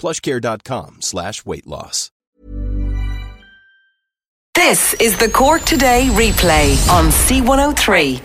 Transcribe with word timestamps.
plushcare.com 0.00 1.02
slash 1.02 1.44
weight 1.44 1.66
loss. 1.66 2.10
This 4.54 4.94
is 4.94 5.16
the 5.16 5.28
Cork 5.28 5.62
Today 5.62 6.08
replay 6.12 6.88
on 6.90 7.06
C103. 7.06 8.20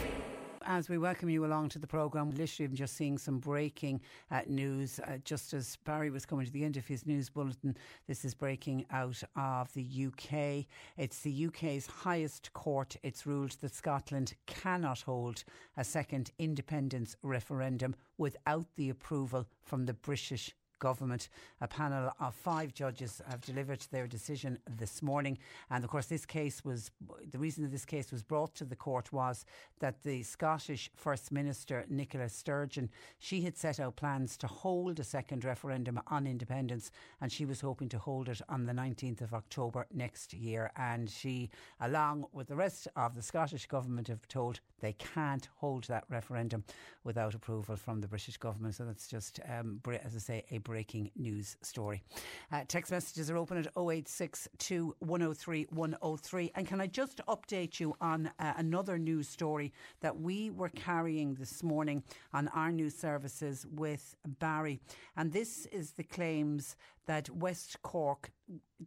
As 0.67 0.89
we 0.89 0.97
welcome 0.97 1.29
you 1.29 1.45
along 1.45 1.69
to 1.69 1.79
the 1.79 1.87
programme, 1.87 2.31
literally 2.31 2.67
I'm 2.67 2.75
just 2.75 2.95
seeing 2.95 3.17
some 3.17 3.37
breaking 3.37 4.01
uh, 4.31 4.41
news. 4.47 4.99
Uh, 4.99 5.17
just 5.23 5.53
as 5.53 5.77
Barry 5.85 6.09
was 6.09 6.25
coming 6.25 6.45
to 6.45 6.51
the 6.51 6.65
end 6.65 6.75
of 6.75 6.87
his 6.87 7.05
news 7.05 7.29
bulletin, 7.29 7.77
this 8.07 8.25
is 8.25 8.33
breaking 8.33 8.85
out 8.91 9.21
of 9.35 9.71
the 9.73 10.07
UK. 10.07 10.65
It's 10.97 11.19
the 11.21 11.45
UK's 11.47 11.85
highest 11.85 12.51
court. 12.53 12.95
It's 13.03 13.25
ruled 13.25 13.51
that 13.61 13.75
Scotland 13.75 14.33
cannot 14.47 15.01
hold 15.01 15.43
a 15.77 15.83
second 15.83 16.31
independence 16.39 17.15
referendum 17.21 17.95
without 18.17 18.65
the 18.75 18.89
approval 18.89 19.45
from 19.63 19.85
the 19.85 19.93
British 19.93 20.53
government. 20.79 21.29
A 21.61 21.67
panel 21.67 22.11
of 22.19 22.35
five 22.35 22.73
judges 22.73 23.21
have 23.29 23.41
delivered 23.41 23.85
their 23.91 24.07
decision 24.07 24.59
this 24.77 25.01
morning. 25.01 25.37
And 25.69 25.83
of 25.83 25.89
course, 25.89 26.07
this 26.07 26.25
case 26.25 26.63
was 26.63 26.91
the 27.31 27.37
reason 27.37 27.63
that 27.63 27.71
this 27.71 27.85
case 27.85 28.11
was 28.11 28.23
brought 28.23 28.55
to 28.55 28.65
the 28.65 28.75
court 28.75 29.11
was 29.13 29.45
that 29.79 30.03
the 30.03 30.23
Scottish 30.23 30.89
First 30.95 31.31
Minister, 31.31 31.85
Nicola 31.89 32.29
Sturgeon, 32.29 32.89
she 33.19 33.41
had 33.41 33.57
set 33.57 33.79
out 33.79 33.95
plans 33.95 34.37
to 34.37 34.47
hold 34.47 34.99
a 34.99 35.03
second 35.03 35.43
referendum 35.43 35.99
on 36.07 36.27
independence 36.27 36.91
and 37.21 37.31
she 37.31 37.45
was 37.45 37.61
hoping 37.61 37.89
to 37.89 37.97
hold 37.97 38.29
it 38.29 38.41
on 38.49 38.65
the 38.65 38.73
19th 38.73 39.21
of 39.21 39.33
October 39.33 39.85
next 39.93 40.33
year. 40.33 40.71
And 40.75 41.09
she, 41.09 41.49
along 41.79 42.25
with 42.31 42.47
the 42.47 42.55
rest 42.55 42.87
of 42.95 43.15
the 43.15 43.21
Scottish 43.21 43.65
government, 43.67 44.07
have 44.07 44.27
told 44.27 44.59
they 44.79 44.93
can't 44.93 45.47
hold 45.55 45.85
that 45.85 46.03
referendum 46.09 46.63
without 47.03 47.33
approval 47.33 47.75
from 47.75 48.01
the 48.01 48.07
British 48.07 48.37
government. 48.37 48.75
So 48.75 48.85
that's 48.85 49.07
just, 49.07 49.39
um, 49.49 49.79
as 50.03 50.15
I 50.15 50.19
say, 50.19 50.45
a 50.51 50.57
breaking 50.65 51.11
news 51.15 51.55
story. 51.61 52.03
Uh, 52.51 52.63
text 52.67 52.91
messages 52.91 53.31
are 53.31 53.37
open 53.37 53.57
at 53.57 53.67
0862 53.77 54.93
103 54.99 55.67
103. 55.69 56.51
And 56.55 56.67
can 56.67 56.81
I 56.81 56.87
just 56.87 57.21
update 57.27 57.79
you 57.79 57.95
on 58.01 58.29
uh, 58.39 58.53
another 58.57 58.97
news 58.97 59.29
story 59.29 59.71
that 60.01 60.19
we 60.19 60.49
were 60.49 60.69
carrying 60.69 61.35
this 61.35 61.63
morning 61.63 62.03
on 62.33 62.49
our 62.49 62.71
news 62.71 62.95
services 62.97 63.65
with 63.71 64.17
Barry? 64.39 64.81
And 65.15 65.31
this 65.31 65.67
is 65.67 65.91
the 65.91 66.03
claims 66.03 66.75
that 67.05 67.29
West 67.29 67.81
Cork, 67.81 68.31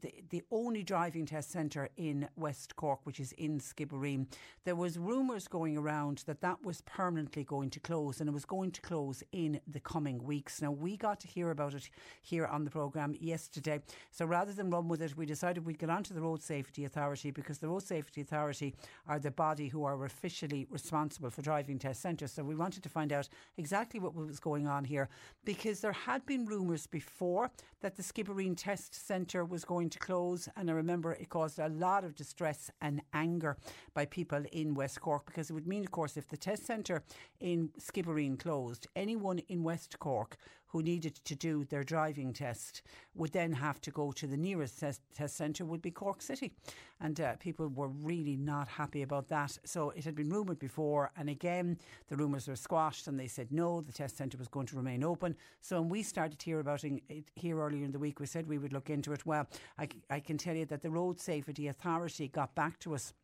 the, 0.01 0.13
the 0.31 0.43
only 0.51 0.83
driving 0.83 1.27
test 1.27 1.51
centre 1.51 1.89
in 1.97 2.29
West 2.37 2.77
Cork, 2.77 3.01
which 3.05 3.21
is 3.21 3.33
in 3.33 3.59
Skibbereen, 3.59 4.27
there 4.65 4.77
was 4.77 4.99
rumours 4.99 5.49
going 5.49 5.77
around 5.77 6.25
that 6.27 6.41
that 6.43 6.63
was 6.63 6.83
permanently 6.83 7.43
going 7.43 7.71
to 7.71 7.81
close 7.81 8.21
and 8.21 8.29
it 8.29 8.33
was 8.33 8.45
going 8.45 8.71
to 8.73 8.81
close 8.81 9.23
in 9.33 9.61
the 9.67 9.81
coming 9.81 10.23
weeks. 10.23 10.61
Now, 10.61 10.71
we 10.71 10.97
got 10.97 11.21
to 11.21 11.29
hear 11.29 11.51
about 11.51 11.75
it 11.75 11.89
here 12.23 12.47
on 12.47 12.65
the 12.65 12.71
programme 12.71 13.15
yesterday. 13.19 13.81
So 14.11 14.27
rather 14.27 14.53
than 14.53 14.71
run 14.71 14.89
with 14.89 15.03
it, 15.03 15.17
we 15.17 15.27
decided 15.27 15.65
we'd 15.65 15.79
get 15.79 15.91
on 15.91 16.03
to 16.05 16.15
the 16.15 16.21
Road 16.23 16.43
Safety 16.43 16.85
Authority 16.85 17.31
because 17.31 17.59
the 17.59 17.69
Road 17.69 17.83
Safety 17.83 18.21
Authority 18.21 18.75
are 19.07 19.19
the 19.19 19.31
body 19.31 19.69
who 19.69 19.85
are 19.85 20.05
officially 20.05 20.67
responsible 20.71 21.31
for 21.31 21.43
driving 21.43 21.79
test 21.79 22.03
centres. 22.03 22.33
So 22.33 22.45
we 22.45 22.55
wanted 22.55 22.83
to 22.83 22.89
find 22.89 23.13
out 23.13 23.29
exactly 23.57 24.01
what 24.01 24.15
was 24.15 24.39
going 24.41 24.69
on 24.69 24.85
here 24.85 25.09
because 25.45 25.81
there 25.81 25.93
had 25.93 26.25
been 26.27 26.47
rumours 26.47 26.87
before 26.87 27.51
that 27.81 27.97
the 27.97 28.03
Skibbereen 28.09 28.57
Test 28.57 28.95
Centre 28.95 29.45
was 29.45 29.65
going 29.65 29.91
to 29.91 29.99
close. 29.99 30.49
And 30.57 30.71
I 30.71 30.73
remember 30.73 31.13
it 31.13 31.29
caused 31.29 31.59
a 31.59 31.69
lot 31.69 32.05
of 32.05 32.15
distress 32.15 32.71
and 32.81 33.03
anger 33.13 33.57
by 33.93 34.07
people 34.07 34.45
in 34.53 34.75
West 34.75 35.01
Cork 35.01 35.27
because 35.27 35.51
it 35.51 35.53
would 35.53 35.67
mean, 35.67 35.85
of 35.85 35.91
course, 35.91 36.17
if 36.17 36.29
the 36.29 36.37
test 36.37 36.65
centre 36.65 37.03
in 37.41 37.71
Skibbereen 37.79 38.39
closed, 38.39 38.87
anyone 38.97 39.41
in 39.49 39.63
West 39.63 39.99
Cork 39.99 40.37
who 40.69 40.83
needed 40.83 41.15
to 41.25 41.35
do 41.35 41.65
their 41.65 41.83
driving 41.83 42.33
test 42.33 42.83
would 43.15 43.33
then 43.33 43.53
have 43.53 43.81
to 43.81 43.91
go 43.91 44.13
to 44.13 44.27
the 44.27 44.37
nearest 44.37 44.79
test, 44.79 45.01
centre 45.27 45.65
would 45.65 45.83
be 45.83 45.91
Cork 45.91 46.23
City. 46.23 46.53
And 47.01 47.21
uh, 47.21 47.37
people 47.37 47.69
were 47.69 47.89
really 47.89 48.37
not 48.37 48.69
happy 48.69 49.03
about 49.03 49.29
that. 49.29 49.59
So 49.65 49.91
it 49.91 50.05
had 50.05 50.15
been 50.15 50.31
rumoured 50.31 50.59
before. 50.59 51.11
And 51.17 51.29
again, 51.29 51.79
the 52.09 52.17
rumours 52.17 52.49
were 52.49 52.57
squashed 52.57 53.09
and 53.09 53.19
they 53.19 53.29
said 53.29 53.51
no, 53.51 53.81
the 53.81 53.93
test 53.93 54.17
centre 54.17 54.39
was 54.39 54.49
going 54.49 54.67
to 54.67 54.77
remain 54.77 55.03
open. 55.03 55.35
So 55.61 55.81
when 55.81 55.89
we 55.89 56.03
started 56.03 56.39
to 56.39 56.45
hear 56.45 56.61
about 56.61 56.85
it 56.85 57.03
here 57.35 57.59
earlier 57.61 57.85
in 57.85 57.93
the 57.93 57.99
week, 57.99 58.21
we 58.21 58.27
said 58.27 58.47
we 58.47 58.59
would 58.59 58.73
look 58.73 58.91
into 58.91 59.13
it. 59.13 59.25
Well, 59.25 59.47
I, 59.79 59.89
I 60.11 60.21
can 60.21 60.39
tell 60.39 60.55
you 60.55 60.67
that 60.67 60.83
the 60.83 60.91
Road 60.91 61.21
Safety 61.21 61.69
Authority 61.69 62.29
got 62.29 62.55
back 62.55 62.79
to 62.81 62.95
us 62.95 63.15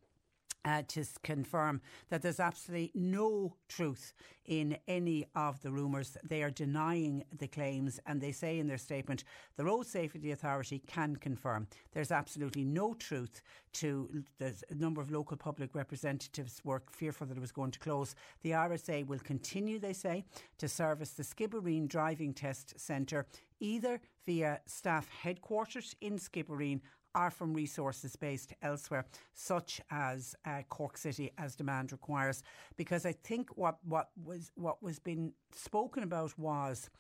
uh, 0.65 0.83
to 0.89 1.05
confirm 1.23 1.81
that 2.11 2.23
there's 2.23 2.41
absolutely 2.41 2.91
no 2.95 3.55
truth 3.69 4.15
in 4.47 4.77
any 4.89 5.27
of 5.35 5.61
the 5.63 5.71
rumours. 5.71 6.17
They 6.23 6.43
are 6.43 6.51
denying 6.51 7.25
the 7.37 7.49
claims 7.49 8.01
and 8.07 8.21
they 8.21 8.33
say 8.33 8.59
in 8.59 8.67
their 8.67 8.79
statement 8.79 9.25
the 9.57 9.65
Road 9.65 9.87
Safety 9.87 10.31
Authority 10.33 10.83
can 10.87 11.17
confirm 11.17 11.67
there's 11.93 12.11
absolutely 12.11 12.65
no 12.65 12.95
truth 12.95 13.43
to 13.75 14.25
the 14.39 14.55
number 14.75 15.01
of 15.01 15.11
local 15.11 15.37
public 15.37 15.75
representatives 15.75 16.61
were 16.65 16.83
fearful 16.91 17.27
that 17.27 17.37
it 17.37 17.41
was 17.41 17.53
going 17.53 17.71
to 17.73 17.79
close. 17.79 18.15
The 18.43 18.53
RSA 18.53 19.07
will 19.07 19.19
continue, 19.19 19.79
they 19.79 19.93
say, 19.93 20.25
to 20.59 20.69
service 20.69 21.11
the 21.11 21.25
Skibbereen 21.25 21.89
Driving 21.89 22.33
Test 22.33 22.79
Centre 22.79 23.27
either 23.61 24.01
via 24.27 24.61
staff 24.67 25.09
headquarters 25.09 25.97
in 26.01 26.19
Skibbereen 26.19 26.81
are 27.15 27.31
from 27.31 27.55
resources 27.55 28.17
based 28.17 28.55
elsewhere, 28.63 29.07
such 29.35 29.81
as 29.91 30.35
uh, 30.45 30.63
Cork 30.69 30.97
City, 30.97 31.33
as 31.39 31.57
demand 31.57 31.93
requires. 31.93 32.43
Because 32.77 33.07
I 33.07 33.13
think 33.13 33.57
what 33.57 33.79
what 33.85 34.11
was 34.23 34.51
what 34.55 34.83
was 34.83 34.99
being 34.99 35.33
spoken 35.53 36.03
about 36.03 36.39
was 36.39 36.91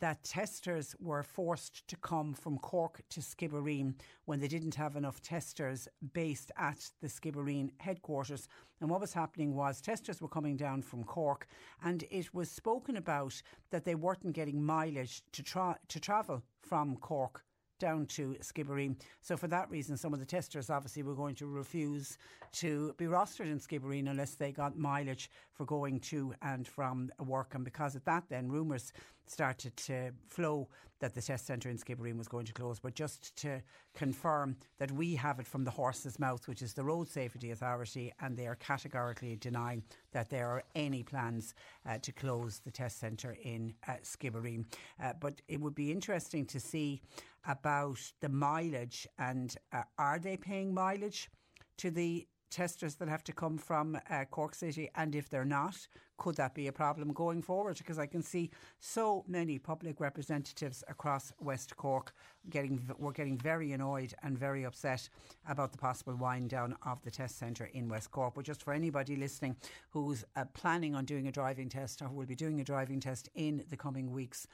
that 0.00 0.22
testers 0.22 0.94
were 1.00 1.22
forced 1.22 1.86
to 1.88 1.96
come 1.96 2.34
from 2.34 2.58
Cork 2.58 3.02
to 3.10 3.20
Skibbereen 3.20 3.94
when 4.26 4.38
they 4.38 4.48
didn't 4.48 4.74
have 4.74 4.96
enough 4.96 5.20
testers 5.22 5.88
based 6.12 6.52
at 6.56 6.90
the 7.00 7.08
Skibbereen 7.08 7.70
headquarters. 7.78 8.48
And 8.80 8.90
what 8.90 9.00
was 9.00 9.12
happening 9.12 9.54
was 9.54 9.80
testers 9.80 10.20
were 10.20 10.28
coming 10.28 10.56
down 10.56 10.82
from 10.82 11.04
Cork, 11.04 11.46
and 11.82 12.04
it 12.10 12.32
was 12.34 12.50
spoken 12.50 12.96
about 12.96 13.40
that 13.70 13.84
they 13.84 13.94
weren't 13.94 14.32
getting 14.32 14.62
mileage 14.62 15.22
to 15.32 15.42
try 15.42 15.74
to 15.88 16.00
travel 16.00 16.42
from 16.60 16.96
Cork 16.96 17.44
down 17.78 18.06
to 18.06 18.36
Skibbereen. 18.40 18.96
So 19.20 19.36
for 19.36 19.48
that 19.48 19.70
reason, 19.70 19.96
some 19.96 20.12
of 20.12 20.20
the 20.20 20.26
testers 20.26 20.70
obviously 20.70 21.02
were 21.02 21.14
going 21.14 21.34
to 21.36 21.46
refuse 21.46 22.18
to 22.52 22.94
be 22.98 23.06
rostered 23.06 23.50
in 23.50 23.58
Skibbereen 23.58 24.10
unless 24.10 24.34
they 24.34 24.52
got 24.52 24.76
mileage 24.76 25.30
for 25.52 25.64
going 25.64 26.00
to 26.00 26.34
and 26.42 26.66
from 26.66 27.10
work. 27.18 27.54
And 27.54 27.64
because 27.64 27.94
of 27.94 28.04
that, 28.04 28.24
then 28.28 28.48
rumours 28.48 28.92
started 29.30 29.76
to 29.76 30.12
flow 30.26 30.68
that 31.00 31.14
the 31.14 31.22
test 31.22 31.46
centre 31.46 31.70
in 31.70 31.78
Skibbereen 31.78 32.18
was 32.18 32.28
going 32.28 32.46
to 32.46 32.52
close. 32.52 32.80
But 32.80 32.94
just 32.94 33.36
to 33.36 33.62
confirm 33.94 34.56
that 34.78 34.90
we 34.90 35.14
have 35.14 35.38
it 35.38 35.46
from 35.46 35.64
the 35.64 35.70
horse's 35.70 36.18
mouth, 36.18 36.48
which 36.48 36.62
is 36.62 36.74
the 36.74 36.84
Road 36.84 37.08
Safety 37.08 37.50
Authority, 37.50 38.12
and 38.20 38.36
they 38.36 38.46
are 38.46 38.56
categorically 38.56 39.36
denying 39.36 39.82
that 40.12 40.28
there 40.28 40.48
are 40.48 40.64
any 40.74 41.02
plans 41.02 41.54
uh, 41.88 41.98
to 41.98 42.12
close 42.12 42.60
the 42.64 42.70
test 42.70 42.98
centre 42.98 43.36
in 43.42 43.74
uh, 43.86 43.92
Skibbereen. 44.02 44.64
Uh, 45.02 45.12
but 45.20 45.40
it 45.48 45.60
would 45.60 45.74
be 45.74 45.92
interesting 45.92 46.44
to 46.46 46.58
see 46.58 47.00
about 47.46 47.98
the 48.20 48.28
mileage 48.28 49.06
and 49.18 49.56
uh, 49.72 49.82
are 49.98 50.18
they 50.18 50.36
paying 50.36 50.74
mileage 50.74 51.30
to 51.78 51.90
the 51.90 52.26
testers 52.50 52.96
that 52.96 53.08
have 53.08 53.24
to 53.24 53.32
come 53.32 53.58
from 53.58 53.98
uh, 54.10 54.24
Cork 54.30 54.54
City, 54.54 54.90
and 54.94 55.14
if 55.14 55.28
they're 55.28 55.44
not, 55.44 55.86
could 56.18 56.36
that 56.36 56.54
be 56.54 56.66
a 56.66 56.72
problem 56.72 57.12
going 57.12 57.40
forward? 57.40 57.78
Because 57.78 57.98
I 57.98 58.06
can 58.06 58.22
see 58.22 58.50
so 58.80 59.24
many 59.26 59.58
public 59.58 60.00
representatives 60.00 60.84
across 60.88 61.32
West 61.40 61.76
Cork 61.76 62.12
getting 62.50 62.80
were 62.98 63.12
getting 63.12 63.38
very 63.38 63.72
annoyed 63.72 64.14
and 64.22 64.38
very 64.38 64.64
upset 64.64 65.08
about 65.48 65.72
the 65.72 65.78
possible 65.78 66.14
wind 66.14 66.50
down 66.50 66.76
of 66.84 67.00
the 67.02 67.10
test 67.10 67.38
centre 67.38 67.70
in 67.72 67.88
West 67.88 68.10
Cork. 68.10 68.34
But 68.34 68.44
just 68.44 68.62
for 68.62 68.72
anybody 68.72 69.16
listening 69.16 69.56
who's 69.90 70.24
uh, 70.36 70.44
planning 70.54 70.94
on 70.94 71.04
doing 71.04 71.28
a 71.28 71.32
driving 71.32 71.68
test 71.68 72.02
or 72.02 72.08
will 72.08 72.26
be 72.26 72.34
doing 72.34 72.60
a 72.60 72.64
driving 72.64 73.00
test 73.00 73.28
in 73.34 73.64
the 73.70 73.76
coming 73.76 74.10
weeks, 74.10 74.46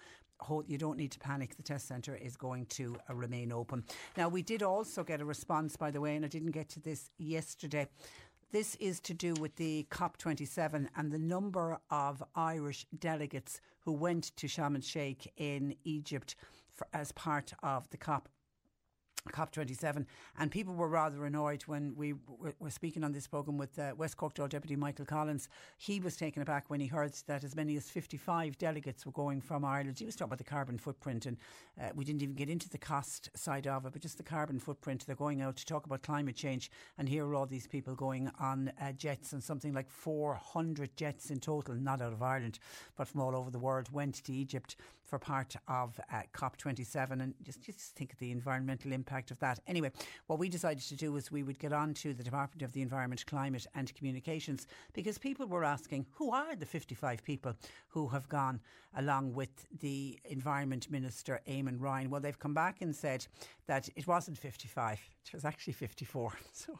you 0.66 0.78
don't 0.78 0.98
need 0.98 1.10
to 1.12 1.18
panic. 1.18 1.56
The 1.56 1.62
test 1.62 1.88
centre 1.88 2.16
is 2.16 2.36
going 2.36 2.66
to 2.66 2.96
uh, 3.08 3.14
remain 3.14 3.52
open. 3.52 3.84
Now, 4.16 4.28
we 4.28 4.42
did 4.42 4.62
also 4.62 5.02
get 5.02 5.20
a 5.20 5.24
response, 5.24 5.76
by 5.76 5.90
the 5.90 6.00
way, 6.00 6.16
and 6.16 6.24
I 6.24 6.28
didn't 6.28 6.50
get 6.50 6.68
to 6.70 6.80
this 6.80 7.10
yesterday. 7.18 7.86
This 8.54 8.76
is 8.76 9.00
to 9.00 9.14
do 9.14 9.34
with 9.40 9.56
the 9.56 9.84
COP27 9.90 10.86
and 10.94 11.10
the 11.10 11.18
number 11.18 11.76
of 11.90 12.22
Irish 12.36 12.86
delegates 12.96 13.60
who 13.80 13.90
went 13.90 14.30
to 14.36 14.46
Sharm 14.46 14.76
el 14.76 14.80
Sheikh 14.80 15.32
in 15.36 15.74
Egypt 15.82 16.36
for, 16.72 16.86
as 16.92 17.10
part 17.10 17.52
of 17.64 17.90
the 17.90 17.96
COP 17.96 18.28
COP27, 19.32 20.04
and 20.38 20.50
people 20.50 20.74
were 20.74 20.88
rather 20.88 21.24
annoyed 21.24 21.62
when 21.62 21.94
we 21.96 22.14
were 22.58 22.70
speaking 22.70 23.02
on 23.02 23.12
this 23.12 23.26
programme 23.26 23.56
with 23.56 23.78
uh, 23.78 23.94
West 23.96 24.18
Cork 24.18 24.34
Deputy 24.34 24.76
Michael 24.76 25.06
Collins. 25.06 25.48
He 25.78 25.98
was 25.98 26.16
taken 26.16 26.42
aback 26.42 26.68
when 26.68 26.78
he 26.78 26.86
heard 26.86 27.14
that 27.26 27.42
as 27.42 27.56
many 27.56 27.76
as 27.76 27.88
55 27.88 28.58
delegates 28.58 29.06
were 29.06 29.12
going 29.12 29.40
from 29.40 29.64
Ireland. 29.64 29.98
He 29.98 30.04
was 30.04 30.14
talking 30.14 30.28
about 30.28 30.38
the 30.38 30.44
carbon 30.44 30.76
footprint, 30.76 31.24
and 31.24 31.38
uh, 31.80 31.88
we 31.94 32.04
didn't 32.04 32.22
even 32.22 32.34
get 32.34 32.50
into 32.50 32.68
the 32.68 32.76
cost 32.76 33.30
side 33.34 33.66
of 33.66 33.86
it, 33.86 33.92
but 33.94 34.02
just 34.02 34.18
the 34.18 34.22
carbon 34.22 34.58
footprint. 34.58 35.06
They're 35.06 35.16
going 35.16 35.40
out 35.40 35.56
to 35.56 35.64
talk 35.64 35.86
about 35.86 36.02
climate 36.02 36.36
change, 36.36 36.70
and 36.98 37.08
here 37.08 37.24
are 37.24 37.34
all 37.34 37.46
these 37.46 37.66
people 37.66 37.94
going 37.94 38.30
on 38.38 38.72
uh, 38.78 38.92
jets, 38.92 39.32
and 39.32 39.42
something 39.42 39.72
like 39.72 39.90
400 39.90 40.96
jets 40.96 41.30
in 41.30 41.40
total, 41.40 41.74
not 41.74 42.02
out 42.02 42.12
of 42.12 42.22
Ireland, 42.22 42.58
but 42.94 43.08
from 43.08 43.22
all 43.22 43.34
over 43.34 43.50
the 43.50 43.58
world, 43.58 43.90
went 43.90 44.22
to 44.24 44.32
Egypt 44.34 44.76
for 45.14 45.18
part 45.20 45.54
of 45.68 46.00
uh, 46.12 46.22
COP27. 46.34 47.22
And 47.22 47.34
just, 47.44 47.60
just 47.60 47.94
think 47.94 48.12
of 48.12 48.18
the 48.18 48.32
environmental 48.32 48.90
impact 48.90 49.30
of 49.30 49.38
that. 49.38 49.60
Anyway, 49.68 49.92
what 50.26 50.40
we 50.40 50.48
decided 50.48 50.82
to 50.82 50.96
do 50.96 51.12
was 51.12 51.30
we 51.30 51.44
would 51.44 51.60
get 51.60 51.72
on 51.72 51.94
to 51.94 52.14
the 52.14 52.24
Department 52.24 52.62
of 52.62 52.72
the 52.72 52.82
Environment, 52.82 53.24
Climate 53.24 53.64
and 53.76 53.94
Communications 53.94 54.66
because 54.92 55.16
people 55.16 55.46
were 55.46 55.62
asking 55.62 56.06
who 56.10 56.32
are 56.32 56.56
the 56.56 56.66
55 56.66 57.22
people 57.22 57.54
who 57.86 58.08
have 58.08 58.28
gone 58.28 58.60
along 58.96 59.34
with 59.34 59.66
the 59.80 60.18
Environment 60.24 60.90
Minister, 60.90 61.40
Eamon 61.48 61.80
Ryan. 61.80 62.10
Well, 62.10 62.20
they've 62.20 62.38
come 62.38 62.54
back 62.54 62.80
and 62.80 62.94
said 62.94 63.26
that 63.66 63.88
it 63.96 64.06
wasn't 64.06 64.38
55, 64.38 65.00
it 65.26 65.32
was 65.32 65.44
actually 65.44 65.72
54. 65.72 66.32
So 66.52 66.78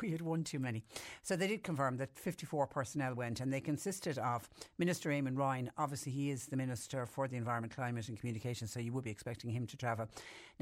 we 0.00 0.10
had 0.10 0.20
one 0.20 0.44
too 0.44 0.58
many. 0.58 0.82
So 1.22 1.36
they 1.36 1.46
did 1.46 1.62
confirm 1.62 1.96
that 1.98 2.18
54 2.18 2.66
personnel 2.66 3.14
went 3.14 3.40
and 3.40 3.52
they 3.52 3.60
consisted 3.60 4.18
of 4.18 4.48
Minister 4.78 5.10
Eamon 5.10 5.38
Ryan. 5.38 5.70
Obviously, 5.78 6.12
he 6.12 6.30
is 6.30 6.46
the 6.46 6.56
Minister 6.56 7.06
for 7.06 7.28
the 7.28 7.36
Environment, 7.36 7.71
Climate 7.72 8.08
and 8.08 8.18
Communications, 8.18 8.72
so 8.72 8.80
you 8.80 8.92
would 8.92 9.04
be 9.04 9.10
expecting 9.10 9.50
him 9.50 9.66
to 9.66 9.76
travel. 9.76 10.08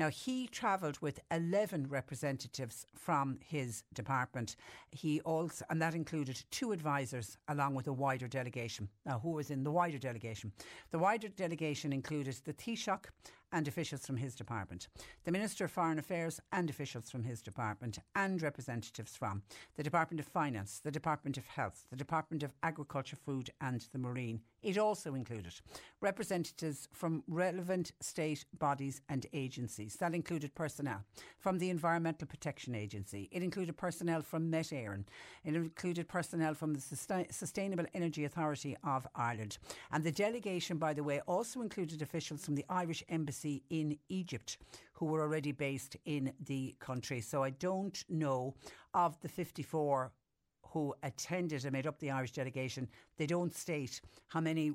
Now, 0.00 0.08
he 0.08 0.46
travelled 0.46 0.98
with 1.02 1.20
11 1.30 1.88
representatives 1.90 2.86
from 2.94 3.38
his 3.44 3.84
department. 3.92 4.56
He 4.90 5.20
also, 5.20 5.62
and 5.68 5.82
that 5.82 5.94
included 5.94 6.42
two 6.50 6.72
advisors 6.72 7.36
along 7.48 7.74
with 7.74 7.86
a 7.86 7.92
wider 7.92 8.26
delegation. 8.26 8.88
Now, 9.04 9.18
who 9.18 9.32
was 9.32 9.50
in 9.50 9.62
the 9.62 9.70
wider 9.70 9.98
delegation? 9.98 10.52
The 10.90 10.98
wider 10.98 11.28
delegation 11.28 11.92
included 11.92 12.36
the 12.46 12.54
Taoiseach 12.54 13.10
and 13.52 13.66
officials 13.66 14.06
from 14.06 14.16
his 14.16 14.34
department, 14.34 14.88
the 15.24 15.32
Minister 15.32 15.64
of 15.64 15.72
Foreign 15.72 15.98
Affairs 15.98 16.40
and 16.52 16.70
officials 16.70 17.10
from 17.10 17.24
his 17.24 17.42
department, 17.42 17.98
and 18.14 18.40
representatives 18.40 19.16
from 19.16 19.42
the 19.76 19.82
Department 19.82 20.20
of 20.20 20.26
Finance, 20.26 20.80
the 20.82 20.90
Department 20.90 21.36
of 21.36 21.46
Health, 21.46 21.86
the 21.90 21.96
Department 21.96 22.42
of 22.42 22.54
Agriculture, 22.62 23.16
Food 23.16 23.50
and 23.60 23.86
the 23.92 23.98
Marine. 23.98 24.40
It 24.62 24.78
also 24.78 25.14
included 25.14 25.54
representatives 26.00 26.88
from 26.92 27.24
relevant 27.26 27.92
state 28.00 28.44
bodies 28.58 29.00
and 29.08 29.26
agencies. 29.32 29.89
That 29.96 30.14
included 30.14 30.54
personnel 30.54 31.04
from 31.38 31.58
the 31.58 31.70
Environmental 31.70 32.26
Protection 32.26 32.74
Agency. 32.74 33.28
It 33.32 33.42
included 33.42 33.76
personnel 33.76 34.22
from 34.22 34.50
Met 34.50 34.66
Éireann. 34.66 35.04
It 35.44 35.54
included 35.54 36.08
personnel 36.08 36.54
from 36.54 36.74
the 36.74 36.80
Sustainable 37.30 37.86
Energy 37.94 38.24
Authority 38.24 38.76
of 38.84 39.06
Ireland. 39.14 39.58
And 39.92 40.04
the 40.04 40.12
delegation, 40.12 40.78
by 40.78 40.94
the 40.94 41.04
way, 41.04 41.20
also 41.26 41.60
included 41.60 42.02
officials 42.02 42.44
from 42.44 42.54
the 42.54 42.64
Irish 42.68 43.04
embassy 43.08 43.62
in 43.70 43.98
Egypt 44.08 44.58
who 44.92 45.06
were 45.06 45.22
already 45.22 45.52
based 45.52 45.96
in 46.04 46.32
the 46.44 46.74
country. 46.80 47.20
So 47.20 47.42
I 47.42 47.50
don't 47.50 48.04
know 48.08 48.54
of 48.94 49.20
the 49.20 49.28
54 49.28 50.12
who 50.72 50.94
attended 51.02 51.64
and 51.64 51.72
made 51.72 51.86
up 51.86 51.98
the 51.98 52.10
Irish 52.10 52.32
delegation. 52.32 52.88
They 53.16 53.26
don't 53.26 53.54
state 53.54 54.00
how 54.28 54.40
many 54.40 54.72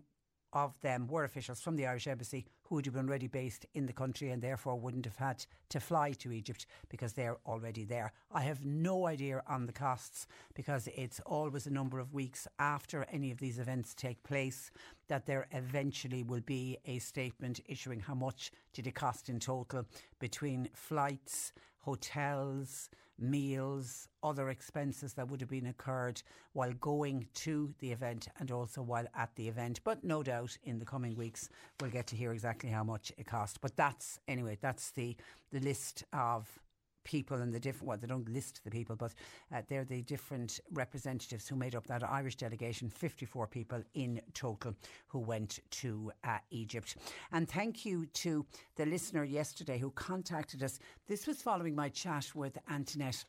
of 0.52 0.80
them 0.82 1.08
were 1.08 1.24
officials 1.24 1.62
from 1.62 1.76
the 1.76 1.86
Irish 1.86 2.08
Embassy 2.08 2.46
who 2.66 2.76
would 2.76 2.86
have 2.86 2.96
been 2.96 3.08
already 3.08 3.28
based 3.28 3.66
in 3.74 3.86
the 3.86 3.94
country 3.94 4.32
and 4.32 4.42
therefore 4.42 4.76
wouldn't 4.76 5.06
have 5.06 5.16
had 5.16 5.46
to 5.70 5.80
fly 5.80 6.12
to 6.12 6.32
Egypt 6.32 6.66
because 6.90 7.14
they're 7.14 7.38
already 7.46 7.84
there. 7.84 8.12
I 8.32 8.42
have 8.42 8.66
no 8.66 9.06
idea 9.08 9.44
on 9.48 9.66
the 9.66 9.74
costs 9.74 10.28
because 10.56 10.90
it's 10.96 11.20
always 11.26 11.68
a 11.68 11.72
number 11.72 12.00
of 12.00 12.14
weeks 12.14 12.48
after 12.60 13.06
any 13.12 13.32
of 13.32 13.38
these 13.38 13.60
events 13.60 13.94
take 13.94 14.22
place 14.24 14.72
that 15.08 15.26
there 15.26 15.48
eventually 15.52 16.24
will 16.24 16.42
be 16.42 16.78
a 16.86 17.00
statement 17.00 17.60
issuing 17.68 18.00
how 18.00 18.16
much 18.16 18.52
did 18.74 18.88
it 18.88 18.96
cost 18.96 19.30
in 19.30 19.40
total 19.40 19.86
between 20.20 20.68
flights, 20.74 21.54
hotels, 21.86 22.90
meals, 23.20 24.10
other 24.24 24.50
expenses 24.50 25.14
that 25.14 25.30
would 25.30 25.40
have 25.40 25.50
been 25.52 25.68
incurred 25.68 26.22
while 26.54 26.74
going 26.74 27.28
to 27.36 27.74
the 27.80 27.92
event 27.92 28.28
and 28.40 28.50
also 28.50 28.82
while 28.82 29.06
at 29.16 29.30
the 29.36 29.48
event. 29.48 29.80
But 29.84 30.04
no 30.04 30.24
doubt 30.24 30.58
in 30.64 30.80
the 30.80 30.86
coming 30.86 31.16
weeks 31.16 31.48
we'll 31.80 31.92
get 31.92 32.08
to 32.08 32.16
hear 32.16 32.32
exactly 32.32 32.72
how 32.72 32.84
much 32.84 33.12
it 33.18 33.28
cost. 33.28 33.62
But 33.62 33.78
that's 33.78 34.20
anyway, 34.28 34.58
that's 34.60 34.90
the 34.92 35.16
the 35.52 35.60
list 35.60 36.04
of 36.12 36.60
people 37.06 37.38
and 37.38 37.54
the 37.54 37.60
different, 37.60 37.88
well, 37.88 37.98
they 37.98 38.08
don't 38.08 38.28
list 38.28 38.60
the 38.66 38.70
people, 38.70 38.98
but 38.98 39.14
uh, 39.54 39.62
they're 39.70 39.86
the 39.86 40.02
different 40.02 40.60
representatives 40.74 41.48
who 41.48 41.56
made 41.56 41.76
up 41.76 41.88
that 41.88 42.04
Irish 42.04 42.36
delegation, 42.36 42.90
54 42.90 43.48
people 43.48 43.82
in 43.94 44.20
total 44.34 44.76
who 45.08 45.20
went 45.20 45.60
to 45.72 46.12
uh, 46.26 46.40
Egypt. 46.50 46.98
And 47.32 47.48
thank 47.48 47.86
you 47.86 48.08
to 48.08 48.46
the 48.76 48.86
listener 48.86 49.24
yesterday 49.24 49.78
who 49.78 49.92
contacted 49.92 50.62
us. 50.62 50.80
This 51.08 51.26
was 51.26 51.42
following 51.42 51.76
my 51.76 51.88
chat 51.88 52.32
with 52.36 52.58
Antoinette 52.70 53.24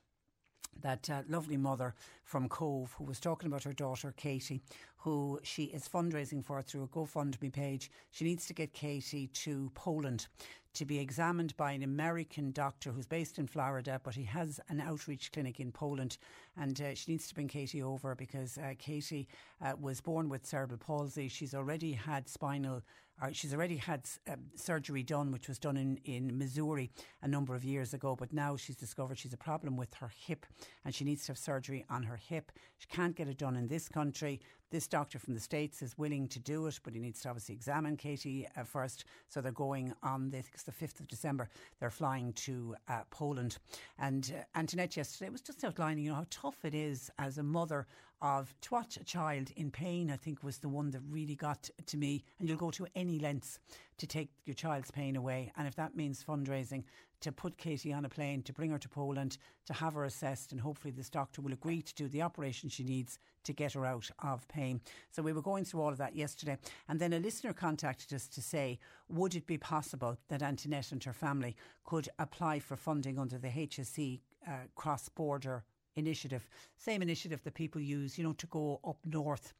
that 0.82 1.08
uh, 1.08 1.22
lovely 1.28 1.56
mother 1.56 1.94
from 2.24 2.48
Cobh 2.48 2.92
who 2.98 3.04
was 3.04 3.20
talking 3.20 3.46
about 3.46 3.64
her 3.64 3.72
daughter 3.72 4.12
Katie, 4.16 4.60
who 4.98 5.38
she 5.42 5.64
is 5.64 5.88
fundraising 5.88 6.44
for 6.44 6.60
through 6.62 6.84
a 6.84 6.88
GoFundMe 6.88 7.52
page. 7.52 7.90
She 8.10 8.24
needs 8.24 8.46
to 8.46 8.54
get 8.54 8.72
Katie 8.72 9.28
to 9.28 9.70
Poland 9.74 10.26
to 10.76 10.84
be 10.84 10.98
examined 10.98 11.56
by 11.56 11.72
an 11.72 11.82
American 11.82 12.52
doctor 12.52 12.92
who's 12.92 13.06
based 13.06 13.38
in 13.38 13.46
Florida, 13.46 14.00
but 14.04 14.14
he 14.14 14.24
has 14.24 14.60
an 14.68 14.80
outreach 14.80 15.32
clinic 15.32 15.58
in 15.58 15.72
Poland. 15.72 16.18
And 16.56 16.80
uh, 16.80 16.94
she 16.94 17.12
needs 17.12 17.26
to 17.28 17.34
bring 17.34 17.48
Katie 17.48 17.82
over 17.82 18.14
because 18.14 18.58
uh, 18.58 18.74
Katie 18.78 19.26
uh, 19.62 19.72
was 19.80 20.00
born 20.00 20.28
with 20.28 20.46
cerebral 20.46 20.78
palsy. 20.78 21.28
She's 21.28 21.54
already 21.54 21.92
had 21.92 22.28
spinal 22.28 22.82
or 23.20 23.32
she's 23.32 23.54
already 23.54 23.76
had 23.76 24.08
uh, 24.28 24.36
surgery 24.54 25.02
done, 25.02 25.32
which 25.32 25.48
was 25.48 25.58
done 25.58 25.76
in, 25.76 25.98
in 26.04 26.36
Missouri 26.36 26.90
a 27.22 27.28
number 27.28 27.54
of 27.54 27.64
years 27.64 27.94
ago. 27.94 28.14
But 28.14 28.32
now 28.32 28.56
she's 28.56 28.76
discovered 28.76 29.18
she's 29.18 29.32
a 29.32 29.38
problem 29.38 29.76
with 29.76 29.94
her 29.94 30.10
hip 30.26 30.44
and 30.84 30.94
she 30.94 31.04
needs 31.04 31.24
to 31.26 31.32
have 31.32 31.38
surgery 31.38 31.84
on 31.88 32.02
her 32.02 32.16
hip. 32.16 32.52
She 32.78 32.86
can't 32.88 33.16
get 33.16 33.28
it 33.28 33.38
done 33.38 33.56
in 33.56 33.68
this 33.68 33.88
country. 33.88 34.40
This 34.70 34.88
doctor 34.88 35.18
from 35.18 35.34
the 35.34 35.40
States 35.40 35.80
is 35.80 35.96
willing 35.96 36.26
to 36.28 36.40
do 36.40 36.66
it, 36.66 36.80
but 36.82 36.92
he 36.92 36.98
needs 36.98 37.20
to 37.22 37.28
obviously 37.28 37.54
examine 37.54 37.96
Katie 37.96 38.46
uh, 38.56 38.64
first. 38.64 39.04
So 39.28 39.40
they're 39.40 39.52
going 39.52 39.94
on 40.02 40.28
the, 40.30 40.42
the 40.64 40.72
5th 40.72 41.00
of 41.00 41.08
December, 41.08 41.48
they're 41.78 41.90
flying 41.90 42.32
to 42.34 42.74
uh, 42.88 43.02
Poland. 43.10 43.58
And 43.98 44.32
uh, 44.36 44.58
Antoinette 44.58 44.96
yesterday 44.96 45.30
was 45.30 45.40
just 45.40 45.64
outlining 45.64 46.04
you 46.04 46.10
know, 46.10 46.16
how 46.16 46.26
tough 46.30 46.64
it 46.64 46.74
is 46.74 47.10
as 47.18 47.38
a 47.38 47.42
mother 47.42 47.86
of 48.22 48.54
to 48.62 48.74
watch 48.74 48.96
a 48.96 49.04
child 49.04 49.50
in 49.56 49.70
pain, 49.70 50.10
I 50.10 50.16
think 50.16 50.42
was 50.42 50.58
the 50.58 50.68
one 50.68 50.90
that 50.90 51.02
really 51.08 51.34
got 51.34 51.68
to 51.84 51.96
me. 51.96 52.24
And 52.38 52.48
you'll 52.48 52.58
go 52.58 52.70
to 52.72 52.86
any 52.94 53.18
lengths 53.18 53.58
to 53.98 54.06
take 54.06 54.30
your 54.44 54.54
child's 54.54 54.90
pain 54.90 55.16
away. 55.16 55.52
And 55.56 55.66
if 55.66 55.76
that 55.76 55.96
means 55.96 56.24
fundraising 56.24 56.84
to 57.20 57.32
put 57.32 57.56
Katie 57.56 57.92
on 57.92 58.04
a 58.04 58.08
plane, 58.08 58.42
to 58.42 58.52
bring 58.52 58.70
her 58.70 58.78
to 58.78 58.88
Poland, 58.88 59.38
to 59.66 59.72
have 59.72 59.94
her 59.94 60.04
assessed, 60.04 60.52
and 60.52 60.60
hopefully 60.60 60.92
this 60.92 61.08
doctor 61.08 61.40
will 61.40 61.52
agree 61.52 61.82
to 61.82 61.94
do 61.94 62.08
the 62.08 62.22
operation 62.22 62.68
she 62.68 62.84
needs 62.84 63.18
to 63.44 63.52
get 63.52 63.72
her 63.72 63.86
out 63.86 64.10
of 64.22 64.46
pain. 64.48 64.80
So 65.10 65.22
we 65.22 65.32
were 65.32 65.42
going 65.42 65.64
through 65.64 65.80
all 65.80 65.92
of 65.92 65.98
that 65.98 66.14
yesterday. 66.14 66.58
And 66.88 67.00
then 67.00 67.12
a 67.12 67.18
listener 67.18 67.52
contacted 67.52 68.12
us 68.12 68.28
to 68.28 68.42
say, 68.42 68.78
would 69.08 69.34
it 69.34 69.46
be 69.46 69.58
possible 69.58 70.18
that 70.28 70.42
Antoinette 70.42 70.92
and 70.92 71.02
her 71.04 71.12
family 71.12 71.56
could 71.84 72.08
apply 72.18 72.58
for 72.58 72.76
funding 72.76 73.18
under 73.18 73.38
the 73.38 73.48
HSE 73.48 74.20
uh, 74.46 74.50
cross 74.74 75.08
border 75.08 75.64
initiative, 75.96 76.48
same 76.76 77.02
initiative 77.02 77.42
that 77.44 77.54
people 77.54 77.80
use, 77.80 78.16
you 78.18 78.24
know, 78.24 78.34
to 78.34 78.46
go 78.46 78.80
up 78.84 78.98
north 79.04 79.54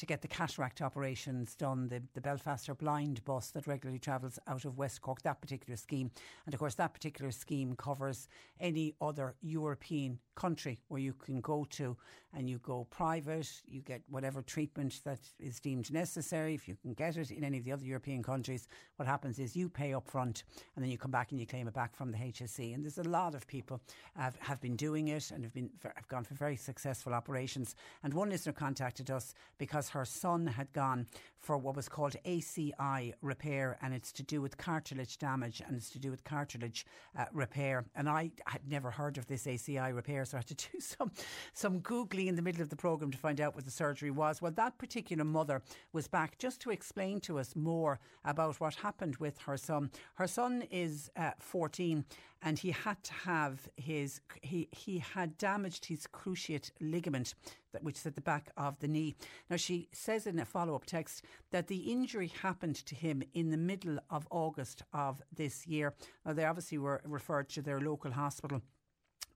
to 0.00 0.06
get 0.06 0.22
the 0.22 0.28
cataract 0.28 0.80
operations 0.80 1.54
done. 1.54 1.86
The, 1.86 2.02
the 2.14 2.22
Belfaster 2.22 2.76
blind 2.76 3.22
bus 3.26 3.50
that 3.50 3.66
regularly 3.66 3.98
travels 3.98 4.38
out 4.48 4.64
of 4.64 4.78
West 4.78 5.02
Cork, 5.02 5.20
that 5.22 5.42
particular 5.42 5.76
scheme. 5.76 6.10
And 6.46 6.54
of 6.54 6.58
course, 6.58 6.74
that 6.76 6.94
particular 6.94 7.30
scheme 7.30 7.76
covers 7.76 8.26
any 8.58 8.94
other 9.02 9.34
European 9.42 10.18
country 10.40 10.80
where 10.88 11.00
you 11.00 11.12
can 11.12 11.42
go 11.42 11.66
to 11.68 11.98
and 12.32 12.48
you 12.48 12.58
go 12.58 12.86
private, 12.90 13.50
you 13.66 13.82
get 13.82 14.00
whatever 14.08 14.40
treatment 14.40 15.00
that 15.04 15.18
is 15.38 15.60
deemed 15.60 15.92
necessary. 15.92 16.54
If 16.54 16.66
you 16.66 16.76
can 16.80 16.94
get 16.94 17.18
it 17.18 17.30
in 17.30 17.44
any 17.44 17.58
of 17.58 17.64
the 17.64 17.72
other 17.72 17.84
European 17.84 18.22
countries, 18.22 18.68
what 18.96 19.06
happens 19.06 19.38
is 19.38 19.54
you 19.54 19.68
pay 19.68 19.92
up 19.92 20.08
front 20.08 20.44
and 20.76 20.82
then 20.82 20.90
you 20.90 20.96
come 20.96 21.10
back 21.10 21.30
and 21.30 21.38
you 21.38 21.46
claim 21.46 21.68
it 21.68 21.74
back 21.74 21.94
from 21.94 22.10
the 22.10 22.16
HSE. 22.16 22.74
And 22.74 22.82
there's 22.82 22.96
a 22.96 23.02
lot 23.02 23.34
of 23.34 23.46
people 23.46 23.82
have, 24.16 24.36
have 24.36 24.62
been 24.62 24.76
doing 24.76 25.08
it 25.08 25.30
and 25.30 25.44
have 25.44 25.52
been 25.52 25.68
have 25.94 26.08
gone 26.08 26.24
for 26.24 26.34
very 26.34 26.56
successful 26.56 27.12
operations. 27.12 27.74
And 28.02 28.14
one 28.14 28.30
listener 28.30 28.54
contacted 28.54 29.10
us 29.10 29.34
because 29.58 29.89
her 29.90 30.04
son 30.04 30.46
had 30.46 30.72
gone 30.72 31.06
for 31.40 31.56
what 31.56 31.74
was 31.74 31.88
called 31.88 32.16
ACI 32.26 33.14
repair, 33.22 33.78
and 33.80 33.94
it's 33.94 34.12
to 34.12 34.22
do 34.22 34.42
with 34.42 34.58
cartilage 34.58 35.16
damage 35.18 35.62
and 35.66 35.74
it's 35.74 35.90
to 35.90 35.98
do 35.98 36.10
with 36.10 36.22
cartilage 36.22 36.84
uh, 37.18 37.24
repair. 37.32 37.86
And 37.94 38.08
I 38.08 38.30
had 38.46 38.68
never 38.68 38.90
heard 38.90 39.16
of 39.16 39.26
this 39.26 39.46
ACI 39.46 39.94
repair, 39.94 40.24
so 40.24 40.36
I 40.36 40.40
had 40.40 40.48
to 40.48 40.54
do 40.72 40.80
some 40.80 41.10
some 41.52 41.80
googling 41.80 42.26
in 42.26 42.36
the 42.36 42.42
middle 42.42 42.62
of 42.62 42.68
the 42.68 42.76
program 42.76 43.10
to 43.10 43.18
find 43.18 43.40
out 43.40 43.54
what 43.54 43.64
the 43.64 43.70
surgery 43.70 44.10
was. 44.10 44.42
Well, 44.42 44.52
that 44.52 44.78
particular 44.78 45.24
mother 45.24 45.62
was 45.92 46.08
back 46.08 46.38
just 46.38 46.60
to 46.62 46.70
explain 46.70 47.20
to 47.20 47.38
us 47.38 47.56
more 47.56 47.98
about 48.24 48.60
what 48.60 48.74
happened 48.74 49.16
with 49.16 49.38
her 49.38 49.56
son. 49.56 49.90
Her 50.14 50.26
son 50.26 50.64
is 50.70 51.10
uh, 51.16 51.30
14 51.38 52.04
and 52.42 52.58
he 52.58 52.70
had 52.70 53.02
to 53.04 53.12
have 53.12 53.68
his 53.76 54.20
he 54.42 54.68
he 54.72 54.98
had 54.98 55.36
damaged 55.38 55.86
his 55.86 56.06
cruciate 56.06 56.70
ligament 56.80 57.34
that 57.72 57.82
which 57.82 57.98
is 57.98 58.06
at 58.06 58.14
the 58.14 58.20
back 58.20 58.50
of 58.56 58.78
the 58.80 58.88
knee. 58.88 59.14
Now 59.48 59.56
she 59.56 59.88
says 59.92 60.26
in 60.26 60.38
a 60.38 60.44
follow-up 60.44 60.86
text 60.86 61.24
that 61.50 61.68
the 61.68 61.92
injury 61.92 62.32
happened 62.42 62.76
to 62.86 62.94
him 62.94 63.22
in 63.34 63.50
the 63.50 63.56
middle 63.56 63.98
of 64.10 64.26
August 64.30 64.82
of 64.92 65.22
this 65.34 65.66
year. 65.66 65.94
Now 66.24 66.32
they 66.32 66.44
obviously 66.44 66.78
were 66.78 67.00
referred 67.04 67.48
to 67.50 67.62
their 67.62 67.80
local 67.80 68.12
hospital 68.12 68.62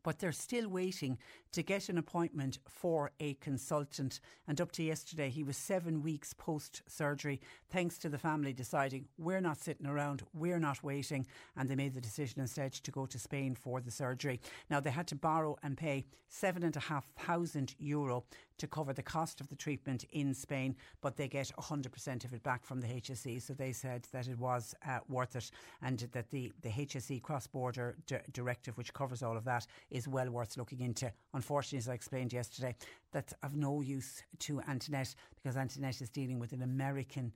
but 0.05 0.21
they're 0.21 0.31
still 0.31 0.69
waiting 0.69 1.19
to 1.51 1.63
get 1.65 1.89
an 1.89 1.99
appointment 1.99 2.59
for 2.69 3.11
a 3.19 3.35
consultant. 3.35 4.21
And 4.47 4.61
up 4.61 4.71
to 4.73 4.85
yesterday, 4.85 5.31
he 5.31 5.43
was 5.43 5.57
seven 5.57 6.03
weeks 6.03 6.33
post 6.33 6.83
surgery, 6.87 7.41
thanks 7.71 7.99
to 7.99 8.09
the 8.09 8.19
family 8.19 8.53
deciding 8.53 9.07
we're 9.19 9.41
not 9.41 9.59
sitting 9.59 9.87
around, 9.87 10.23
we're 10.33 10.61
not 10.61 10.85
waiting. 10.85 11.27
And 11.57 11.69
they 11.69 11.75
made 11.75 11.95
the 11.95 12.01
decision 12.01 12.41
instead 12.41 12.73
to 12.75 12.91
go 12.93 13.07
to 13.07 13.19
Spain 13.19 13.57
for 13.57 13.81
the 13.81 13.91
surgery. 13.91 14.41
Now, 14.71 14.79
they 14.79 14.91
had 14.91 15.09
to 15.09 15.17
borrow 15.17 15.57
and 15.63 15.77
pay 15.77 16.05
seven 16.29 16.63
and 16.63 16.77
a 16.77 16.81
half 16.81 17.09
thousand 17.19 17.75
euro 17.79 18.25
to 18.59 18.67
cover 18.67 18.93
the 18.93 19.03
cost 19.03 19.41
of 19.41 19.49
the 19.49 19.57
treatment 19.57 20.05
in 20.13 20.35
Spain, 20.35 20.77
but 21.01 21.17
they 21.17 21.29
get 21.29 21.51
100% 21.59 22.25
of 22.25 22.33
it 22.33 22.43
back 22.43 22.65
from 22.65 22.81
the 22.81 22.87
HSE. 22.87 23.43
So 23.43 23.55
they 23.55 23.73
said 23.73 24.07
that 24.13 24.29
it 24.29 24.39
was 24.39 24.75
uh, 24.87 25.01
worth 25.09 25.37
it 25.37 25.51
and 25.83 25.99
that 26.13 26.31
the, 26.31 26.53
the 26.63 26.71
HSE 26.71 27.23
cross 27.23 27.47
border 27.47 27.97
directive, 28.33 28.77
which 28.77 28.93
covers 28.93 29.23
all 29.23 29.37
of 29.37 29.45
that, 29.45 29.67
is 29.91 30.09
well 30.09 30.31
worth 30.31 30.57
looking 30.57 30.81
into. 30.81 31.11
Unfortunately, 31.33 31.79
as 31.79 31.89
I 31.89 31.95
explained 31.95 32.33
yesterday, 32.33 32.75
that's 33.13 33.35
of 33.43 33.55
no 33.57 33.81
use 33.81 34.23
to 34.41 34.61
Antoinette 34.69 35.15
because 35.35 35.57
Antoinette 35.57 36.01
is 36.01 36.11
dealing 36.11 36.39
with 36.39 36.53
an 36.53 36.63
American 36.63 37.33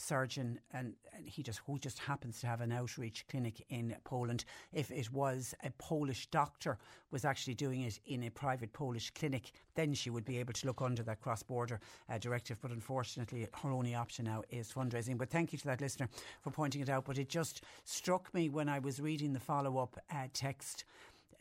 surgeon 0.00 0.60
and, 0.72 0.94
and, 1.14 1.28
he 1.28 1.42
just 1.42 1.60
who 1.66 1.78
just 1.78 1.98
happens 1.98 2.40
to 2.40 2.46
have 2.46 2.60
an 2.60 2.72
outreach 2.72 3.24
clinic 3.28 3.64
in 3.68 3.94
Poland. 4.04 4.44
If 4.72 4.90
it 4.90 5.12
was 5.12 5.54
a 5.64 5.70
Polish 5.72 6.26
doctor 6.28 6.78
was 7.10 7.24
actually 7.24 7.54
doing 7.54 7.82
it 7.82 7.98
in 8.06 8.24
a 8.24 8.30
private 8.30 8.72
Polish 8.72 9.10
clinic, 9.10 9.50
then 9.74 9.94
she 9.94 10.10
would 10.10 10.24
be 10.24 10.38
able 10.38 10.52
to 10.54 10.66
look 10.66 10.80
under 10.80 11.02
that 11.02 11.20
cross 11.20 11.42
border 11.42 11.80
uh, 12.08 12.18
directive. 12.18 12.58
But 12.60 12.70
unfortunately, 12.70 13.46
her 13.62 13.70
only 13.70 13.94
option 13.94 14.26
now 14.26 14.42
is 14.50 14.72
fundraising. 14.72 15.18
But 15.18 15.30
thank 15.30 15.52
you 15.52 15.58
to 15.58 15.66
that 15.66 15.80
listener 15.80 16.08
for 16.40 16.50
pointing 16.50 16.80
it 16.80 16.88
out. 16.88 17.04
But 17.04 17.18
it 17.18 17.28
just 17.28 17.62
struck 17.84 18.32
me 18.32 18.48
when 18.48 18.68
I 18.68 18.78
was 18.78 19.00
reading 19.00 19.32
the 19.32 19.40
follow 19.40 19.78
up 19.78 19.98
uh, 20.10 20.28
text 20.32 20.84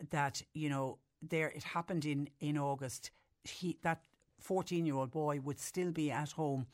that 0.10 0.42
you 0.54 0.70
know 0.70 0.98
there 1.22 1.50
it 1.50 1.64
happened 1.64 2.06
in 2.06 2.30
in 2.40 2.58
August. 2.58 3.12
He 3.44 3.78
that 3.84 4.02
14 4.40 4.86
year 4.86 4.96
old 4.96 5.12
boy 5.12 5.40
would 5.44 5.60
still 5.60 5.92
be 5.92 6.12
at 6.12 6.32
home 6.32 6.68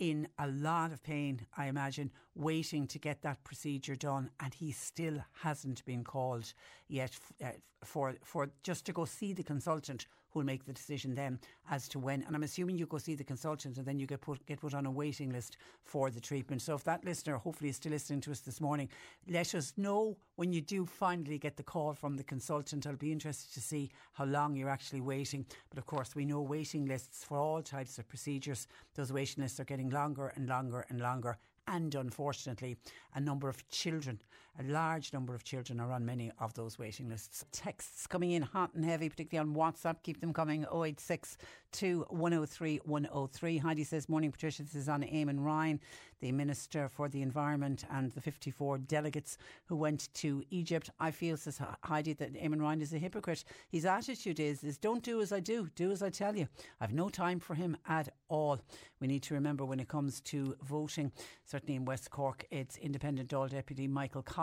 in 0.00 0.26
a 0.38 0.48
lot 0.48 0.92
of 0.92 1.02
pain, 1.02 1.46
I 1.56 1.66
imagine, 1.66 2.10
waiting 2.34 2.86
to 2.88 2.98
get 2.98 3.22
that 3.22 3.44
procedure 3.44 3.94
done, 3.94 4.30
and 4.40 4.52
he 4.52 4.72
still 4.72 5.18
hasn't 5.42 5.84
been 5.84 6.02
called 6.02 6.52
yet 6.88 7.16
uh, 7.44 7.50
for 7.84 8.14
for 8.24 8.50
just 8.62 8.86
to 8.86 8.92
go 8.92 9.04
see 9.04 9.32
the 9.32 9.44
consultant 9.44 10.06
who'll 10.30 10.44
make 10.44 10.64
the 10.64 10.72
decision 10.72 11.14
then 11.14 11.38
as 11.70 11.88
to 11.88 11.98
when. 11.98 12.22
And 12.22 12.34
I'm 12.34 12.42
assuming 12.42 12.78
you 12.78 12.86
go 12.86 12.98
see 12.98 13.14
the 13.14 13.24
consultant 13.24 13.76
and 13.76 13.86
then 13.86 13.98
you 13.98 14.06
get 14.06 14.20
put 14.20 14.44
get 14.46 14.60
put 14.60 14.74
on 14.74 14.86
a 14.86 14.90
waiting 14.90 15.30
list 15.30 15.56
for 15.84 16.10
the 16.10 16.20
treatment. 16.20 16.62
So 16.62 16.74
if 16.74 16.84
that 16.84 17.04
listener 17.04 17.36
hopefully 17.36 17.70
is 17.70 17.76
still 17.76 17.92
listening 17.92 18.20
to 18.22 18.30
us 18.30 18.40
this 18.40 18.60
morning, 18.60 18.88
let 19.28 19.54
us 19.54 19.72
know 19.76 20.16
when 20.36 20.52
you 20.52 20.60
do 20.60 20.86
finally 20.86 21.38
get 21.38 21.56
the 21.56 21.62
call 21.62 21.92
from 21.92 22.16
the 22.16 22.24
consultant. 22.24 22.86
I'll 22.86 22.96
be 22.96 23.12
interested 23.12 23.52
to 23.54 23.60
see 23.60 23.90
how 24.12 24.24
long 24.24 24.56
you're 24.56 24.70
actually 24.70 25.00
waiting. 25.00 25.46
But 25.68 25.78
of 25.78 25.86
course, 25.86 26.14
we 26.14 26.24
know 26.24 26.40
waiting 26.40 26.86
lists 26.86 27.24
for 27.24 27.38
all 27.38 27.62
types 27.62 27.98
of 27.98 28.08
procedures. 28.08 28.66
Those 28.94 29.12
waiting 29.12 29.42
lists 29.42 29.60
are 29.60 29.64
getting 29.64 29.90
longer 29.90 30.32
and 30.36 30.48
longer 30.48 30.86
and 30.88 31.00
longer 31.00 31.38
and 31.70 31.94
unfortunately, 31.94 32.76
a 33.14 33.20
number 33.20 33.48
of 33.48 33.66
children, 33.68 34.20
a 34.58 34.62
large 34.64 35.12
number 35.12 35.34
of 35.34 35.44
children 35.44 35.80
are 35.80 35.92
on 35.92 36.04
many 36.04 36.30
of 36.38 36.54
those 36.54 36.78
waiting 36.78 37.08
lists. 37.08 37.44
Texts 37.52 38.06
coming 38.06 38.32
in 38.32 38.42
hot 38.42 38.74
and 38.74 38.84
heavy, 38.84 39.08
particularly 39.08 39.48
on 39.48 39.54
WhatsApp. 39.56 40.02
Keep 40.02 40.20
them 40.20 40.32
coming 40.32 40.66
086 40.72 41.38
103 41.72 42.80
103. 42.84 43.58
Heidi 43.58 43.84
says, 43.84 44.08
Morning, 44.08 44.32
Patricia. 44.32 44.62
This 44.64 44.74
is 44.74 44.88
on 44.88 45.02
Eamon 45.02 45.44
Ryan, 45.44 45.78
the 46.20 46.32
Minister 46.32 46.88
for 46.88 47.08
the 47.08 47.22
Environment, 47.22 47.84
and 47.90 48.10
the 48.10 48.20
54 48.20 48.78
delegates 48.78 49.38
who 49.66 49.76
went 49.76 50.12
to 50.14 50.42
Egypt. 50.50 50.90
I 50.98 51.12
feel, 51.12 51.36
says 51.36 51.60
Heidi, 51.84 52.12
that 52.14 52.34
Eamon 52.34 52.60
Ryan 52.60 52.82
is 52.82 52.92
a 52.92 52.98
hypocrite. 52.98 53.44
His 53.70 53.86
attitude 53.86 54.40
is, 54.40 54.64
is 54.64 54.78
don't 54.78 55.04
do 55.04 55.20
as 55.20 55.32
I 55.32 55.38
do, 55.38 55.68
do 55.76 55.92
as 55.92 56.02
I 56.02 56.10
tell 56.10 56.36
you. 56.36 56.48
I've 56.80 56.92
no 56.92 57.08
time 57.08 57.38
for 57.38 57.54
him 57.54 57.76
at 57.88 58.08
all. 58.28 58.60
We 59.00 59.06
need 59.06 59.22
to 59.24 59.34
remember 59.34 59.64
when 59.64 59.80
it 59.80 59.88
comes 59.88 60.20
to 60.22 60.56
voting, 60.62 61.12
certainly 61.44 61.76
in 61.76 61.84
West 61.84 62.10
Cork, 62.10 62.44
it's 62.50 62.76
Independent 62.78 63.30
Dáil 63.30 63.48
Deputy 63.48 63.86
Michael 63.86 64.22
Collins 64.22 64.39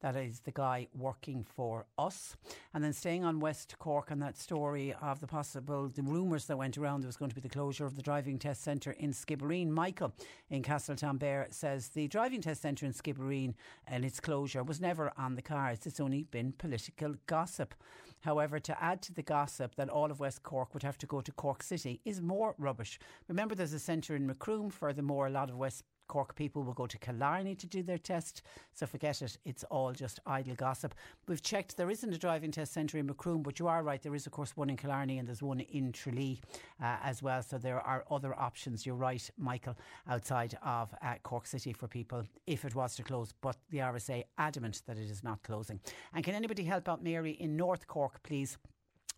that 0.00 0.16
is 0.16 0.40
the 0.40 0.50
guy 0.50 0.88
working 0.94 1.44
for 1.44 1.86
us. 1.98 2.36
And 2.72 2.82
then 2.82 2.92
staying 2.92 3.24
on 3.24 3.40
West 3.40 3.78
Cork 3.78 4.10
and 4.10 4.22
that 4.22 4.38
story 4.38 4.94
of 5.00 5.20
the 5.20 5.26
possible, 5.26 5.88
the 5.88 6.02
rumours 6.02 6.46
that 6.46 6.56
went 6.56 6.78
around 6.78 7.02
there 7.02 7.08
was 7.08 7.16
going 7.16 7.28
to 7.28 7.34
be 7.34 7.40
the 7.40 7.48
closure 7.48 7.86
of 7.86 7.96
the 7.96 8.02
driving 8.02 8.38
test 8.38 8.62
centre 8.62 8.92
in 8.92 9.12
Skibbereen. 9.12 9.68
Michael 9.68 10.14
in 10.50 10.62
Castletownbere 10.62 11.52
says 11.52 11.88
the 11.88 12.08
driving 12.08 12.40
test 12.40 12.62
centre 12.62 12.86
in 12.86 12.92
Skibbereen 12.92 13.54
and 13.86 14.04
its 14.04 14.20
closure 14.20 14.62
was 14.62 14.80
never 14.80 15.12
on 15.16 15.34
the 15.34 15.42
cards. 15.42 15.86
It's 15.86 16.00
only 16.00 16.22
been 16.24 16.52
political 16.52 17.14
gossip. 17.26 17.74
However, 18.20 18.58
to 18.58 18.82
add 18.82 19.02
to 19.02 19.14
the 19.14 19.22
gossip 19.22 19.74
that 19.76 19.88
all 19.88 20.10
of 20.10 20.20
West 20.20 20.42
Cork 20.42 20.74
would 20.74 20.82
have 20.82 20.98
to 20.98 21.06
go 21.06 21.20
to 21.20 21.32
Cork 21.32 21.62
City 21.62 22.00
is 22.04 22.20
more 22.20 22.54
rubbish. 22.58 22.98
Remember, 23.28 23.54
there's 23.54 23.72
a 23.72 23.78
centre 23.78 24.16
in 24.16 24.26
Macroom. 24.26 24.70
Furthermore, 24.70 25.26
a 25.26 25.30
lot 25.30 25.50
of 25.50 25.56
West 25.56 25.84
Cork 26.08 26.34
people 26.34 26.62
will 26.62 26.72
go 26.72 26.86
to 26.86 26.98
Killarney 26.98 27.54
to 27.54 27.66
do 27.66 27.82
their 27.82 27.98
test. 27.98 28.42
So 28.72 28.86
forget 28.86 29.22
it. 29.22 29.38
It's 29.44 29.64
all 29.64 29.92
just 29.92 30.20
idle 30.26 30.54
gossip. 30.54 30.94
We've 31.28 31.42
checked. 31.42 31.76
There 31.76 31.90
isn't 31.90 32.12
a 32.12 32.18
driving 32.18 32.50
test 32.50 32.72
centre 32.72 32.98
in 32.98 33.06
Macroom, 33.06 33.42
but 33.42 33.58
you 33.58 33.68
are 33.68 33.82
right. 33.82 34.02
There 34.02 34.14
is, 34.14 34.26
of 34.26 34.32
course, 34.32 34.56
one 34.56 34.70
in 34.70 34.76
Killarney 34.76 35.18
and 35.18 35.26
there's 35.26 35.42
one 35.42 35.60
in 35.60 35.92
Tralee 35.92 36.40
uh, 36.82 36.96
as 37.02 37.22
well. 37.22 37.42
So 37.42 37.58
there 37.58 37.80
are 37.80 38.04
other 38.10 38.34
options. 38.38 38.86
You're 38.86 38.96
right, 38.96 39.28
Michael, 39.38 39.76
outside 40.08 40.58
of 40.62 40.94
uh, 41.02 41.14
Cork 41.22 41.46
City 41.46 41.72
for 41.72 41.88
people 41.88 42.24
if 42.46 42.64
it 42.64 42.74
was 42.74 42.96
to 42.96 43.02
close. 43.02 43.32
But 43.40 43.56
the 43.70 43.78
RSA 43.78 44.24
adamant 44.38 44.82
that 44.86 44.98
it 44.98 45.10
is 45.10 45.24
not 45.24 45.42
closing. 45.42 45.80
And 46.14 46.24
can 46.24 46.34
anybody 46.34 46.64
help 46.64 46.88
out 46.88 47.02
Mary 47.02 47.32
in 47.32 47.56
North 47.56 47.86
Cork, 47.86 48.22
please? 48.22 48.58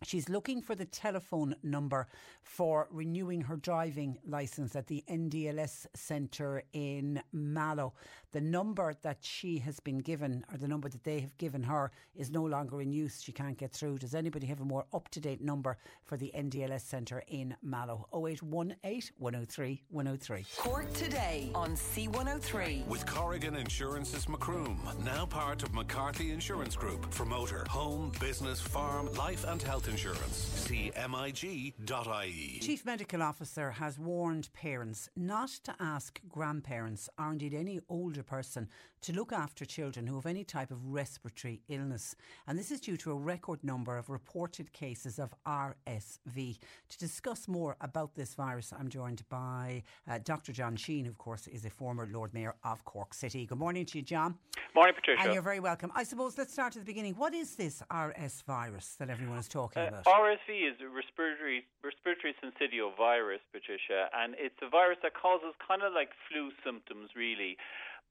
She's 0.03 0.29
looking 0.29 0.61
for 0.61 0.75
the 0.75 0.85
telephone 0.85 1.55
number 1.61 2.07
for 2.41 2.87
renewing 2.89 3.41
her 3.41 3.57
driving 3.57 4.17
licence 4.25 4.73
at 4.77 4.87
the 4.87 5.03
NDLS 5.09 5.87
centre 5.93 6.63
in 6.71 7.21
Mallow. 7.33 7.93
The 8.31 8.39
number 8.39 8.93
that 9.01 9.17
she 9.19 9.57
has 9.57 9.81
been 9.81 9.97
given, 9.97 10.45
or 10.49 10.57
the 10.57 10.69
number 10.69 10.87
that 10.87 11.03
they 11.03 11.19
have 11.19 11.37
given 11.37 11.63
her, 11.63 11.91
is 12.15 12.31
no 12.31 12.43
longer 12.43 12.79
in 12.81 12.93
use. 12.93 13.21
She 13.21 13.33
can't 13.33 13.57
get 13.57 13.73
through. 13.73 13.97
Does 13.97 14.15
anybody 14.15 14.47
have 14.47 14.61
a 14.61 14.65
more 14.65 14.85
up 14.93 15.09
to 15.09 15.19
date 15.19 15.41
number 15.41 15.77
for 16.05 16.15
the 16.15 16.31
NDLS 16.33 16.81
centre 16.81 17.21
in 17.27 17.57
Mallow? 17.61 18.07
0818 18.13 19.11
103 19.17 19.83
103. 19.89 20.45
Cork 20.59 20.93
today 20.93 21.51
on 21.53 21.71
C103. 21.71 22.87
With 22.87 23.05
Corrigan 23.05 23.55
Insurance's 23.55 24.29
Macroom, 24.29 24.79
now 25.03 25.25
part 25.25 25.61
of 25.63 25.73
McCarthy 25.73 26.31
Insurance 26.31 26.77
Group 26.77 27.11
for 27.13 27.25
motor, 27.25 27.65
home, 27.67 28.13
business, 28.21 28.61
farm, 28.61 29.11
life, 29.15 29.43
and 29.45 29.61
health 29.61 29.88
insurance. 29.89 30.35
See 30.35 30.91
MIG.ie. 30.95 32.59
Chief 32.61 32.85
Medical 32.85 33.21
Officer 33.21 33.71
has 33.71 33.97
warned 33.97 34.49
parents 34.53 35.09
not 35.15 35.49
to 35.63 35.75
ask 35.79 36.21
grandparents 36.29 37.09
or 37.17 37.31
indeed 37.31 37.53
any 37.53 37.79
older 37.89 38.23
person 38.23 38.67
to 39.01 39.13
look 39.13 39.31
after 39.31 39.65
children 39.65 40.07
who 40.07 40.15
have 40.15 40.25
any 40.25 40.43
type 40.43 40.71
of 40.71 40.85
respiratory 40.85 41.61
illness. 41.69 42.15
And 42.47 42.57
this 42.57 42.71
is 42.71 42.79
due 42.79 42.97
to 42.97 43.11
a 43.11 43.15
record 43.15 43.63
number 43.63 43.97
of 43.97 44.09
reported 44.09 44.73
cases 44.73 45.19
of 45.19 45.33
RSV. 45.45 46.59
To 46.89 46.97
discuss 46.97 47.47
more 47.47 47.75
about 47.81 48.15
this 48.15 48.33
virus, 48.35 48.73
I'm 48.77 48.89
joined 48.89 49.23
by 49.29 49.83
uh, 50.09 50.19
Dr. 50.23 50.51
John 50.51 50.75
Sheehan, 50.75 51.05
who, 51.05 51.11
of 51.11 51.17
course, 51.17 51.47
is 51.47 51.65
a 51.65 51.69
former 51.69 52.07
Lord 52.11 52.33
Mayor 52.33 52.55
of 52.63 52.83
Cork 52.85 53.13
City. 53.13 53.45
Good 53.45 53.57
morning 53.57 53.85
to 53.85 53.97
you, 53.99 54.03
John. 54.03 54.35
Morning, 54.75 54.93
Patricia. 54.93 55.23
And 55.23 55.33
you're 55.33 55.41
very 55.41 55.59
welcome. 55.59 55.91
I 55.95 56.03
suppose 56.03 56.37
let's 56.37 56.53
start 56.53 56.75
at 56.75 56.81
the 56.81 56.85
beginning. 56.85 57.15
What 57.15 57.33
is 57.33 57.55
this 57.55 57.81
RS 57.91 58.43
virus 58.45 58.95
that 58.99 59.09
everyone 59.09 59.37
is 59.37 59.47
talking 59.47 59.81
uh, 59.81 59.87
about? 59.87 60.05
RSV 60.05 60.69
is 60.69 60.75
a 60.81 60.89
respiratory 60.89 61.65
respiratory 61.83 62.35
syncytial 62.43 62.95
virus, 62.97 63.39
Patricia, 63.51 64.09
and 64.13 64.35
it's 64.37 64.55
a 64.61 64.69
virus 64.69 64.97
that 65.03 65.13
causes 65.13 65.53
kind 65.65 65.81
of 65.81 65.93
like 65.93 66.09
flu 66.29 66.51
symptoms, 66.63 67.09
really. 67.15 67.57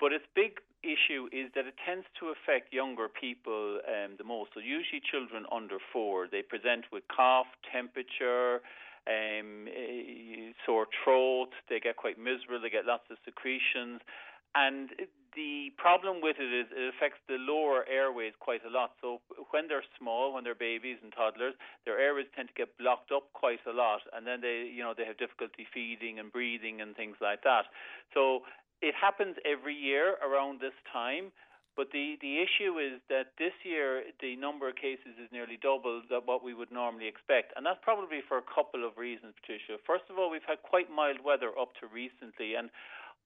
But 0.01 0.13
its 0.13 0.25
big 0.35 0.59
issue 0.83 1.27
is 1.33 1.51
that 1.55 1.67
it 1.67 1.75
tends 1.85 2.07
to 2.21 2.31
affect 2.31 2.73
younger 2.73 3.09
people 3.09 3.81
um, 3.83 4.15
the 4.17 4.25
most. 4.25 4.51
So 4.55 4.61
usually 4.61 5.03
children 5.03 5.45
under 5.51 5.79
four, 5.93 6.29
they 6.31 6.43
present 6.43 6.87
with 6.93 7.03
cough, 7.11 7.51
temperature, 7.73 8.63
um, 9.09 9.67
eh, 9.67 10.53
sore 10.65 10.87
throat. 11.03 11.51
They 11.69 11.81
get 11.81 11.97
quite 11.97 12.19
miserable. 12.19 12.61
They 12.63 12.71
get 12.71 12.87
lots 12.87 13.11
of 13.11 13.17
secretions, 13.25 14.01
and 14.55 14.91
the 15.37 15.71
problem 15.77 16.21
with 16.23 16.37
it 16.41 16.51
is 16.51 16.67
it 16.73 16.95
affects 16.97 17.21
the 17.29 17.37
lower 17.39 17.85
airways 17.87 18.33
quite 18.41 18.65
a 18.65 18.71
lot. 18.71 18.93
So 19.01 19.21
when 19.51 19.69
they're 19.69 19.85
small, 19.99 20.35
when 20.35 20.43
they're 20.43 20.59
babies 20.59 20.99
and 21.03 21.13
toddlers, 21.13 21.55
their 21.85 21.99
airways 21.99 22.27
tend 22.35 22.49
to 22.49 22.55
get 22.55 22.77
blocked 22.79 23.13
up 23.13 23.33
quite 23.35 23.61
a 23.69 23.73
lot, 23.73 24.01
and 24.15 24.27
then 24.27 24.41
they, 24.41 24.71
you 24.73 24.83
know, 24.83 24.95
they 24.97 25.05
have 25.05 25.19
difficulty 25.19 25.67
feeding 25.73 26.19
and 26.19 26.33
breathing 26.33 26.81
and 26.81 26.97
things 26.97 27.17
like 27.21 27.43
that. 27.43 27.67
So 28.15 28.43
it 28.81 28.95
happens 28.95 29.37
every 29.45 29.75
year 29.75 30.17
around 30.23 30.61
this 30.61 30.77
time. 30.93 31.33
But 31.79 31.95
the, 31.95 32.19
the 32.19 32.43
issue 32.43 32.83
is 32.83 32.99
that 33.07 33.39
this 33.39 33.55
year 33.63 34.03
the 34.19 34.35
number 34.35 34.67
of 34.69 34.75
cases 34.75 35.15
is 35.15 35.31
nearly 35.31 35.55
double 35.63 36.03
that 36.11 36.27
what 36.27 36.43
we 36.43 36.53
would 36.53 36.73
normally 36.75 37.07
expect. 37.07 37.55
And 37.55 37.63
that's 37.65 37.79
probably 37.87 38.19
for 38.27 38.37
a 38.37 38.43
couple 38.43 38.83
of 38.83 38.99
reasons, 38.99 39.39
Patricia. 39.39 39.79
First 39.87 40.11
of 40.11 40.19
all, 40.19 40.27
we've 40.27 40.43
had 40.43 40.59
quite 40.67 40.91
mild 40.91 41.23
weather 41.23 41.55
up 41.55 41.71
to 41.79 41.87
recently. 41.87 42.59
And 42.59 42.67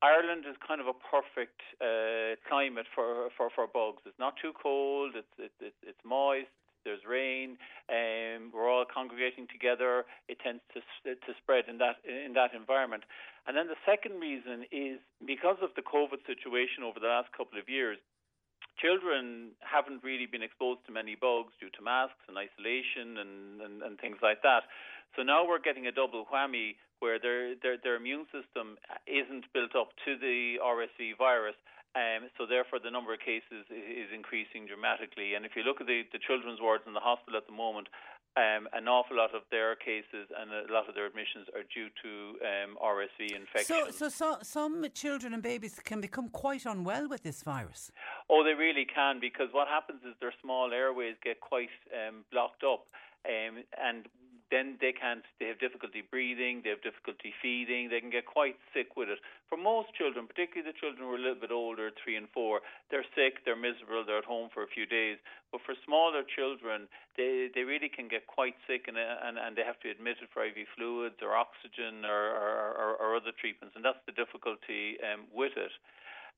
Ireland 0.02 0.44
is 0.44 0.56
kind 0.60 0.82
of 0.82 0.86
a 0.90 0.92
perfect 0.92 1.64
uh, 1.80 2.36
climate 2.44 2.84
for, 2.92 3.32
for, 3.38 3.48
for 3.54 3.64
bugs. 3.64 4.04
It's 4.04 4.18
not 4.18 4.34
too 4.36 4.52
cold. 4.52 5.16
It's 5.16 5.32
it's 5.62 5.80
it's 5.80 6.02
moist. 6.04 6.52
There's 6.84 7.06
rain. 7.08 7.56
Um, 7.88 8.50
we're 8.52 8.68
all 8.68 8.84
congregating 8.84 9.46
together. 9.46 10.04
It 10.28 10.42
tends 10.42 10.60
to 10.74 10.80
to 11.14 11.30
spread 11.40 11.70
in 11.70 11.78
that 11.78 12.02
in 12.04 12.34
that 12.34 12.52
environment. 12.52 13.04
And 13.46 13.56
then 13.56 13.66
the 13.66 13.80
second 13.82 14.22
reason 14.22 14.66
is 14.70 15.02
because 15.26 15.58
of 15.62 15.74
the 15.74 15.82
COVID 15.82 16.22
situation 16.26 16.86
over 16.86 17.00
the 17.02 17.10
last 17.10 17.34
couple 17.34 17.58
of 17.58 17.66
years. 17.68 17.98
Children 18.78 19.52
haven't 19.60 20.02
really 20.02 20.26
been 20.26 20.42
exposed 20.42 20.86
to 20.86 20.92
many 20.94 21.14
bugs 21.14 21.52
due 21.60 21.70
to 21.76 21.82
masks 21.82 22.22
and 22.30 22.38
isolation 22.38 23.18
and, 23.18 23.60
and, 23.60 23.74
and 23.82 23.98
things 23.98 24.16
like 24.22 24.40
that. 24.42 24.64
So 25.18 25.22
now 25.22 25.44
we're 25.44 25.60
getting 25.60 25.86
a 25.86 25.92
double 25.92 26.24
whammy 26.24 26.78
where 27.02 27.18
their, 27.18 27.58
their, 27.60 27.76
their 27.82 27.96
immune 27.98 28.30
system 28.32 28.78
isn't 29.04 29.50
built 29.52 29.74
up 29.76 29.90
to 30.06 30.16
the 30.16 30.62
RSV 30.62 31.18
virus. 31.18 31.58
Um, 31.92 32.32
so 32.40 32.48
therefore, 32.48 32.80
the 32.80 32.88
number 32.88 33.12
of 33.12 33.20
cases 33.20 33.68
is 33.68 34.08
increasing 34.14 34.64
dramatically. 34.64 35.36
And 35.36 35.44
if 35.44 35.52
you 35.52 35.60
look 35.66 35.84
at 35.84 35.90
the, 35.90 36.08
the 36.08 36.22
children's 36.22 36.56
wards 36.56 36.88
in 36.88 36.96
the 36.96 37.04
hospital 37.04 37.36
at 37.36 37.44
the 37.44 37.52
moment, 37.52 37.92
um, 38.36 38.66
an 38.72 38.88
awful 38.88 39.16
lot 39.16 39.34
of 39.34 39.42
their 39.50 39.76
cases 39.76 40.28
and 40.38 40.50
a 40.50 40.72
lot 40.72 40.88
of 40.88 40.94
their 40.94 41.06
admissions 41.06 41.48
are 41.54 41.64
due 41.74 41.88
to 42.02 42.10
um, 42.40 42.78
RSV 42.82 43.36
infection. 43.36 43.76
So, 43.90 43.90
so, 43.90 44.08
so, 44.08 44.38
some 44.42 44.86
children 44.94 45.34
and 45.34 45.42
babies 45.42 45.78
can 45.84 46.00
become 46.00 46.28
quite 46.28 46.64
unwell 46.64 47.08
with 47.08 47.22
this 47.22 47.42
virus. 47.42 47.92
Oh, 48.30 48.42
they 48.42 48.54
really 48.54 48.86
can 48.86 49.20
because 49.20 49.48
what 49.52 49.68
happens 49.68 50.00
is 50.08 50.14
their 50.20 50.32
small 50.40 50.72
airways 50.72 51.16
get 51.22 51.40
quite 51.40 51.68
um, 51.92 52.24
blocked 52.32 52.64
up. 52.64 52.86
Um, 53.24 53.62
and 53.78 54.06
then 54.52 54.76
they 54.84 54.92
can't, 54.92 55.24
they 55.40 55.48
have 55.48 55.56
difficulty 55.56 56.04
breathing, 56.04 56.60
they 56.60 56.68
have 56.68 56.84
difficulty 56.84 57.32
feeding, 57.40 57.88
they 57.88 58.04
can 58.04 58.12
get 58.12 58.28
quite 58.28 58.60
sick 58.76 59.00
with 59.00 59.08
it. 59.08 59.16
For 59.48 59.56
most 59.56 59.96
children, 59.96 60.28
particularly 60.28 60.68
the 60.68 60.76
children 60.76 61.08
who 61.08 61.16
are 61.16 61.18
a 61.18 61.24
little 61.24 61.40
bit 61.40 61.50
older, 61.50 61.88
three 61.96 62.20
and 62.20 62.28
four, 62.36 62.60
they're 62.92 63.08
sick, 63.16 63.40
they're 63.48 63.56
miserable, 63.56 64.04
they're 64.04 64.20
at 64.20 64.28
home 64.28 64.52
for 64.52 64.60
a 64.60 64.68
few 64.68 64.84
days. 64.84 65.16
But 65.50 65.64
for 65.64 65.72
smaller 65.88 66.20
children, 66.20 66.84
they, 67.16 67.48
they 67.56 67.64
really 67.64 67.88
can 67.88 68.12
get 68.12 68.28
quite 68.28 68.54
sick 68.68 68.92
and, 68.92 69.00
and, 69.00 69.40
and 69.40 69.56
they 69.56 69.64
have 69.64 69.80
to 69.80 69.88
be 69.88 69.96
admitted 69.96 70.28
for 70.28 70.44
IV 70.44 70.68
fluids 70.76 71.16
or 71.24 71.32
oxygen 71.32 72.04
or, 72.04 72.36
or, 72.36 72.52
or, 72.76 72.90
or 73.00 73.08
other 73.16 73.32
treatments, 73.32 73.72
and 73.72 73.80
that's 73.80 74.04
the 74.04 74.12
difficulty 74.12 75.00
um, 75.00 75.24
with 75.32 75.56
it. 75.56 75.72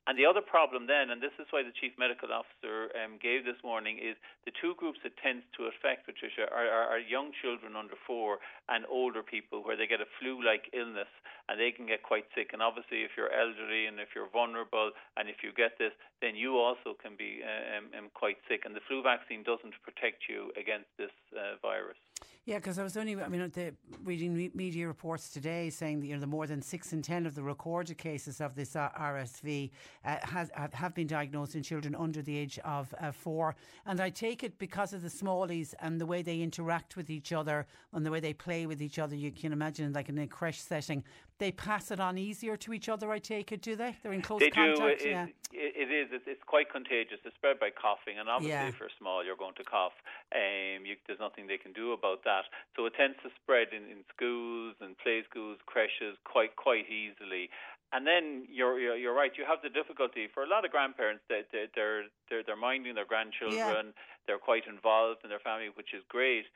And 0.07 0.21
the 0.21 0.29
other 0.29 0.45
problem 0.45 0.85
then, 0.85 1.09
and 1.09 1.23
this 1.23 1.33
is 1.41 1.49
why 1.49 1.65
the 1.65 1.73
chief 1.73 1.97
medical 1.97 2.29
officer 2.29 2.93
um, 2.93 3.17
gave 3.17 3.49
this 3.49 3.57
warning, 3.65 3.97
is 3.97 4.21
the 4.45 4.53
two 4.61 4.77
groups 4.77 5.01
it 5.01 5.17
tends 5.17 5.49
to 5.57 5.73
affect, 5.73 6.05
Patricia, 6.05 6.45
are, 6.53 6.69
are, 6.69 6.89
are, 6.93 7.01
young 7.01 7.33
children 7.41 7.73
under 7.73 7.97
four 8.07 8.37
and 8.69 8.85
older 8.85 9.25
people 9.25 9.65
where 9.65 9.81
they 9.81 9.89
get 9.89 10.05
a 10.05 10.09
flu-like 10.21 10.69
illness 10.77 11.09
and 11.49 11.61
they 11.61 11.71
can 11.71 11.87
get 11.87 12.03
quite 12.03 12.25
sick. 12.35 12.51
And 12.53 12.63
obviously, 12.63 13.05
if 13.05 13.13
you're 13.17 13.33
elderly 13.33 13.87
and 13.87 14.01
if 14.01 14.15
you're 14.15 14.31
vulnerable 14.31 14.91
and 15.17 15.29
if 15.29 15.43
you 15.43 15.53
get 15.53 15.79
this, 15.79 15.93
then 16.23 16.37
you 16.37 16.59
also 16.59 16.97
can 17.01 17.17
be 17.17 17.43
um, 17.45 17.91
um, 17.97 18.09
quite 18.15 18.39
sick. 18.49 18.63
And 18.65 18.75
the 18.75 18.85
flu 18.89 19.03
vaccine 19.03 19.43
doesn't 19.43 19.75
protect 19.83 20.25
you 20.29 20.51
against 20.57 20.89
this 20.97 21.13
uh, 21.37 21.57
virus. 21.61 21.99
Yeah, 22.47 22.57
because 22.57 22.79
I 22.79 22.83
was 22.83 22.99
only, 22.99 23.19
I 23.19 23.29
mean, 23.29 23.51
the, 23.55 23.73
reading 24.03 24.51
media 24.55 24.87
reports 24.87 25.31
today 25.31 25.71
saying 25.71 26.01
that 26.01 26.07
you 26.07 26.15
know 26.15 26.21
the 26.21 26.27
more 26.27 26.47
than 26.47 26.61
six 26.61 26.93
in 26.93 27.01
ten 27.01 27.25
of 27.25 27.35
the 27.35 27.43
recorded 27.43 27.97
cases 27.97 28.43
of 28.43 28.55
this 28.55 28.77
uh, 28.77 28.91
RSV 29.01 29.71
uh, 30.05 30.17
has 30.23 30.51
have 30.75 30.95
been 30.95 31.07
diagnosed 31.07 31.55
in 31.55 31.63
children 31.63 31.95
under 31.95 32.21
the 32.21 32.37
age 32.37 32.59
of 32.63 32.95
uh, 33.01 33.13
four, 33.13 33.57
and 33.87 33.99
I 33.99 34.11
take 34.11 34.45
it 34.45 34.59
because 34.59 34.93
of 34.93 35.01
the 35.01 35.09
smallies 35.09 35.73
and 35.81 35.99
the 35.99 36.05
way 36.05 36.21
they 36.21 36.43
interact 36.43 36.99
with 36.99 37.09
each 37.09 37.33
other 37.33 37.67
and 37.95 38.05
the 38.05 38.11
way 38.11 38.21
they 38.21 38.35
play 38.35 38.67
with 38.67 38.83
each 38.83 38.99
other. 38.99 39.17
You 39.17 39.33
can 39.33 39.55
imagine, 39.55 39.95
like 39.95 40.11
in 40.11 40.19
a 40.19 40.27
creche 40.27 40.61
setting, 40.61 41.03
they 41.39 41.51
pass 41.51 41.91
it 41.91 41.99
on 41.99 42.17
easier 42.17 42.57
to 42.57 42.73
each 42.73 42.89
other. 42.89 43.11
I 43.11 43.19
take 43.19 43.51
it, 43.51 43.61
do 43.61 43.75
they? 43.75 43.97
They're 44.03 44.13
in 44.13 44.23
close 44.23 44.41
they 44.41 44.51
contact. 44.51 45.01
Do. 45.01 45.09
It, 45.09 45.11
yeah. 45.11 45.27
it 45.53 45.91
is. 45.91 46.09
It's, 46.13 46.25
it's, 46.27 46.43
quite 46.47 46.71
contagious. 46.71 47.19
It's 47.25 47.35
spread 47.35 47.59
by 47.59 47.71
coughing, 47.71 48.19
and 48.19 48.29
obviously, 48.29 48.55
yeah. 48.55 48.69
if 48.69 48.79
you're 48.79 48.95
small, 48.99 49.25
you're 49.25 49.37
going 49.37 49.55
to 49.59 49.65
cough. 49.65 49.99
Um, 50.31 50.87
you, 50.87 50.95
there's 51.07 51.19
nothing 51.19 51.47
they 51.47 51.59
can 51.59 51.73
do 51.73 51.93
about 51.93 52.23
that. 52.25 52.45
So 52.77 52.87
it 52.87 52.95
tends 52.95 53.17
to 53.25 53.31
spread 53.43 53.75
in, 53.75 53.83
in 53.91 54.07
schools 54.15 54.77
and 54.81 54.97
play 54.99 55.25
schools, 55.29 55.59
creches, 55.67 56.17
quite 56.25 56.55
quite 56.55 56.87
easily. 56.87 57.51
And 57.93 58.07
then 58.07 58.47
you're, 58.51 58.79
you're, 58.81 58.97
you're 58.97 59.15
right. 59.15 59.31
You 59.39 59.45
have 59.47 59.63
the 59.63 59.71
difficulty 59.71 60.27
for 60.33 60.43
a 60.43 60.49
lot 60.49 60.65
of 60.65 60.71
grandparents. 60.71 61.23
That 61.29 61.51
they, 61.51 61.67
they're 61.75 62.11
they're 62.31 62.43
they're 62.47 62.57
minding 62.59 62.95
their 62.95 63.07
grandchildren. 63.07 63.95
Yeah. 63.95 64.03
They're 64.27 64.39
quite 64.39 64.67
involved 64.67 65.21
in 65.23 65.31
their 65.31 65.43
family, 65.43 65.69
which 65.75 65.93
is 65.93 66.03
great. 66.09 66.47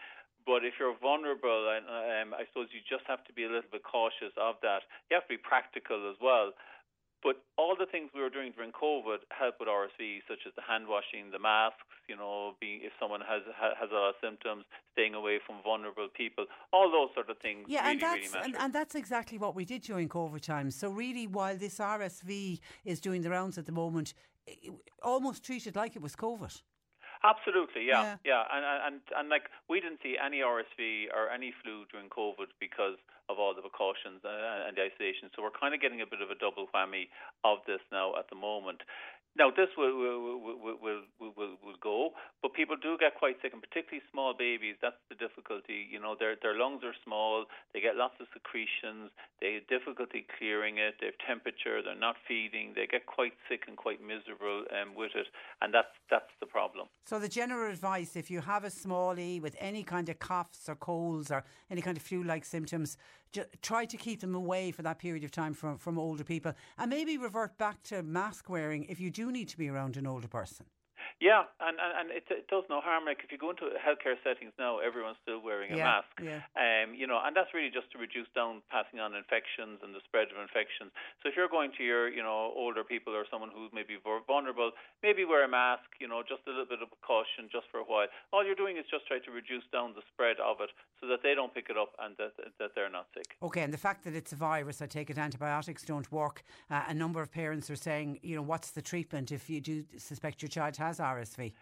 But 0.46 0.64
if 0.64 0.74
you're 0.80 0.96
vulnerable, 0.96 1.70
and 1.72 1.84
um, 1.86 2.34
I 2.34 2.44
suppose 2.48 2.68
you 2.72 2.80
just 2.88 3.04
have 3.06 3.24
to 3.24 3.32
be 3.32 3.44
a 3.44 3.50
little 3.52 3.68
bit 3.70 3.82
cautious 3.84 4.32
of 4.36 4.56
that. 4.62 4.82
You 5.10 5.16
have 5.16 5.28
to 5.28 5.34
be 5.36 5.40
practical 5.40 6.08
as 6.08 6.16
well. 6.20 6.52
But 7.22 7.42
all 7.56 7.74
the 7.76 7.86
things 7.86 8.10
we 8.14 8.20
were 8.20 8.30
doing 8.30 8.52
during 8.54 8.70
COVID 8.70 9.26
help 9.30 9.56
with 9.58 9.68
RSV, 9.68 10.22
such 10.28 10.46
as 10.46 10.54
the 10.54 10.62
hand 10.62 10.86
washing, 10.86 11.32
the 11.32 11.38
masks, 11.38 11.82
you 12.08 12.16
know, 12.16 12.54
being 12.60 12.80
if 12.82 12.92
someone 13.00 13.20
has 13.20 13.42
has 13.58 13.90
a 13.90 13.94
lot 13.94 14.08
of 14.10 14.14
symptoms, 14.22 14.64
staying 14.92 15.14
away 15.14 15.40
from 15.44 15.56
vulnerable 15.64 16.08
people, 16.14 16.46
all 16.72 16.90
those 16.90 17.12
sort 17.14 17.28
of 17.28 17.38
things. 17.38 17.66
Yeah, 17.66 17.80
really, 17.80 17.92
and 17.92 18.00
that's 18.00 18.34
really 18.34 18.44
and, 18.44 18.56
and, 18.56 18.72
that's 18.72 18.94
exactly 18.94 19.36
what 19.36 19.56
we 19.56 19.64
did 19.64 19.82
during 19.82 20.08
COVID 20.08 20.40
times. 20.40 20.76
So 20.76 20.90
really, 20.90 21.26
while 21.26 21.56
this 21.56 21.78
RSV 21.78 22.60
is 22.84 23.00
doing 23.00 23.22
the 23.22 23.30
rounds 23.30 23.58
at 23.58 23.66
the 23.66 23.72
moment, 23.72 24.14
almost 25.02 25.44
treated 25.44 25.74
like 25.74 25.96
it 25.96 26.02
was 26.02 26.14
COVID. 26.14 26.62
Absolutely, 27.24 27.82
yeah, 27.86 28.16
yeah, 28.24 28.42
yeah. 28.42 28.42
And, 28.52 28.64
and 28.64 28.96
and 29.16 29.26
like 29.28 29.50
we 29.68 29.80
didn't 29.80 29.98
see 30.02 30.14
any 30.14 30.38
RSV 30.38 31.10
or 31.10 31.30
any 31.30 31.52
flu 31.62 31.84
during 31.90 32.08
COVID 32.08 32.54
because 32.60 32.94
of 33.28 33.38
all 33.38 33.54
the 33.54 33.60
precautions 33.60 34.24
and, 34.24 34.70
and 34.70 34.72
the 34.76 34.88
isolation. 34.88 35.28
So 35.36 35.42
we're 35.42 35.54
kind 35.54 35.74
of 35.74 35.80
getting 35.80 36.00
a 36.00 36.08
bit 36.08 36.22
of 36.24 36.30
a 36.30 36.38
double 36.38 36.66
whammy 36.72 37.12
of 37.44 37.58
this 37.66 37.82
now 37.92 38.16
at 38.16 38.30
the 38.30 38.36
moment. 38.36 38.80
Now 39.38 39.50
this 39.54 39.70
will 39.78 39.94
will, 39.94 40.40
will 40.82 41.02
will 41.20 41.54
will 41.62 41.80
go, 41.80 42.10
but 42.42 42.54
people 42.54 42.74
do 42.74 42.98
get 42.98 43.14
quite 43.14 43.36
sick, 43.40 43.52
and 43.52 43.62
particularly 43.62 44.02
small 44.10 44.34
babies. 44.34 44.74
That's 44.82 44.98
the 45.08 45.14
difficulty. 45.14 45.86
You 45.88 46.00
know, 46.00 46.16
their 46.18 46.34
their 46.42 46.58
lungs 46.58 46.82
are 46.82 46.94
small. 47.04 47.46
They 47.72 47.80
get 47.80 47.94
lots 47.94 48.14
of 48.18 48.26
secretions. 48.34 49.14
They 49.40 49.54
have 49.54 49.66
difficulty 49.68 50.26
clearing 50.36 50.78
it. 50.78 50.96
They 50.98 51.06
have 51.06 51.20
temperature. 51.24 51.78
They're 51.86 51.94
not 51.94 52.16
feeding. 52.26 52.72
They 52.74 52.86
get 52.90 53.06
quite 53.06 53.34
sick 53.48 53.62
and 53.68 53.76
quite 53.76 54.00
miserable 54.02 54.64
um, 54.74 54.96
with 54.96 55.12
it, 55.14 55.28
and 55.62 55.72
that's 55.72 55.94
that's 56.10 56.34
the 56.40 56.46
problem. 56.46 56.88
So 57.06 57.20
the 57.20 57.28
general 57.28 57.70
advice, 57.70 58.16
if 58.16 58.30
you 58.32 58.40
have 58.40 58.64
a 58.64 58.70
smallie 58.70 59.40
with 59.40 59.54
any 59.60 59.84
kind 59.84 60.08
of 60.08 60.18
coughs 60.18 60.68
or 60.68 60.74
colds 60.74 61.30
or 61.30 61.44
any 61.70 61.80
kind 61.80 61.96
of 61.96 62.02
flu-like 62.02 62.44
symptoms, 62.44 62.96
try 63.62 63.84
to 63.84 63.96
keep 63.96 64.20
them 64.20 64.34
away 64.34 64.70
for 64.70 64.82
that 64.82 64.98
period 64.98 65.24
of 65.24 65.30
time 65.30 65.54
from, 65.54 65.78
from 65.78 65.98
older 65.98 66.24
people 66.24 66.52
and 66.78 66.90
maybe 66.90 67.18
revert 67.18 67.56
back 67.58 67.82
to 67.84 68.02
mask 68.02 68.48
wearing 68.48 68.84
if 68.84 69.00
you 69.00 69.10
do 69.10 69.30
need 69.30 69.48
to 69.48 69.58
be 69.58 69.68
around 69.68 69.96
an 69.96 70.06
older 70.06 70.28
person. 70.28 70.66
Yeah, 71.20 71.48
and 71.60 71.76
and, 71.80 71.92
and 71.98 72.06
it, 72.12 72.24
it 72.30 72.46
does 72.48 72.64
no 72.68 72.80
harm. 72.80 73.04
Like 73.04 73.24
if 73.24 73.32
you 73.32 73.38
go 73.38 73.50
into 73.50 73.72
healthcare 73.76 74.16
settings 74.22 74.52
now, 74.58 74.78
everyone's 74.78 75.18
still 75.22 75.40
wearing 75.40 75.72
a 75.72 75.76
yeah, 75.76 76.02
mask. 76.02 76.12
Yeah. 76.20 76.42
Um, 76.56 76.94
you 76.94 77.06
know, 77.06 77.18
and 77.22 77.34
that's 77.34 77.52
really 77.52 77.70
just 77.70 77.90
to 77.92 77.98
reduce 77.98 78.28
down 78.34 78.62
passing 78.70 79.00
on 79.00 79.14
infections 79.14 79.80
and 79.82 79.94
the 79.94 80.02
spread 80.04 80.28
of 80.30 80.38
infections. 80.38 80.92
So 81.22 81.28
if 81.28 81.34
you're 81.36 81.50
going 81.50 81.72
to 81.78 81.82
your, 81.82 82.08
you 82.08 82.22
know, 82.22 82.52
older 82.54 82.84
people 82.84 83.14
or 83.14 83.24
someone 83.30 83.50
who's 83.54 83.72
maybe 83.72 83.98
vulnerable, 84.00 84.72
maybe 85.02 85.24
wear 85.24 85.44
a 85.44 85.50
mask. 85.50 85.88
You 86.00 86.08
know, 86.08 86.22
just 86.22 86.46
a 86.46 86.50
little 86.50 86.68
bit 86.68 86.80
of 86.82 86.88
caution, 87.02 87.48
just 87.50 87.66
for 87.70 87.78
a 87.78 87.86
while. 87.86 88.06
All 88.32 88.44
you're 88.44 88.58
doing 88.58 88.76
is 88.76 88.84
just 88.90 89.06
try 89.06 89.18
to 89.18 89.30
reduce 89.30 89.64
down 89.72 89.94
the 89.94 90.02
spread 90.12 90.36
of 90.38 90.60
it, 90.60 90.70
so 91.00 91.06
that 91.08 91.22
they 91.22 91.34
don't 91.34 91.52
pick 91.52 91.68
it 91.70 91.76
up 91.76 91.92
and 91.98 92.14
that 92.18 92.32
that 92.58 92.70
they're 92.74 92.90
not 92.90 93.06
sick. 93.14 93.36
Okay, 93.42 93.62
and 93.62 93.72
the 93.72 93.78
fact 93.78 94.04
that 94.04 94.14
it's 94.14 94.32
a 94.32 94.36
virus, 94.36 94.82
I 94.82 94.86
take 94.86 95.10
it 95.10 95.18
antibiotics 95.18 95.82
don't 95.84 96.10
work. 96.12 96.42
Uh, 96.70 96.82
a 96.88 96.94
number 96.94 97.22
of 97.22 97.30
parents 97.30 97.70
are 97.70 97.76
saying, 97.76 98.18
you 98.22 98.36
know, 98.36 98.42
what's 98.42 98.70
the 98.70 98.82
treatment 98.82 99.32
if 99.32 99.48
you 99.50 99.60
do 99.60 99.84
suspect 99.96 100.42
your 100.42 100.48
child 100.48 100.76
has 100.76 100.97
RSV? 100.98 101.52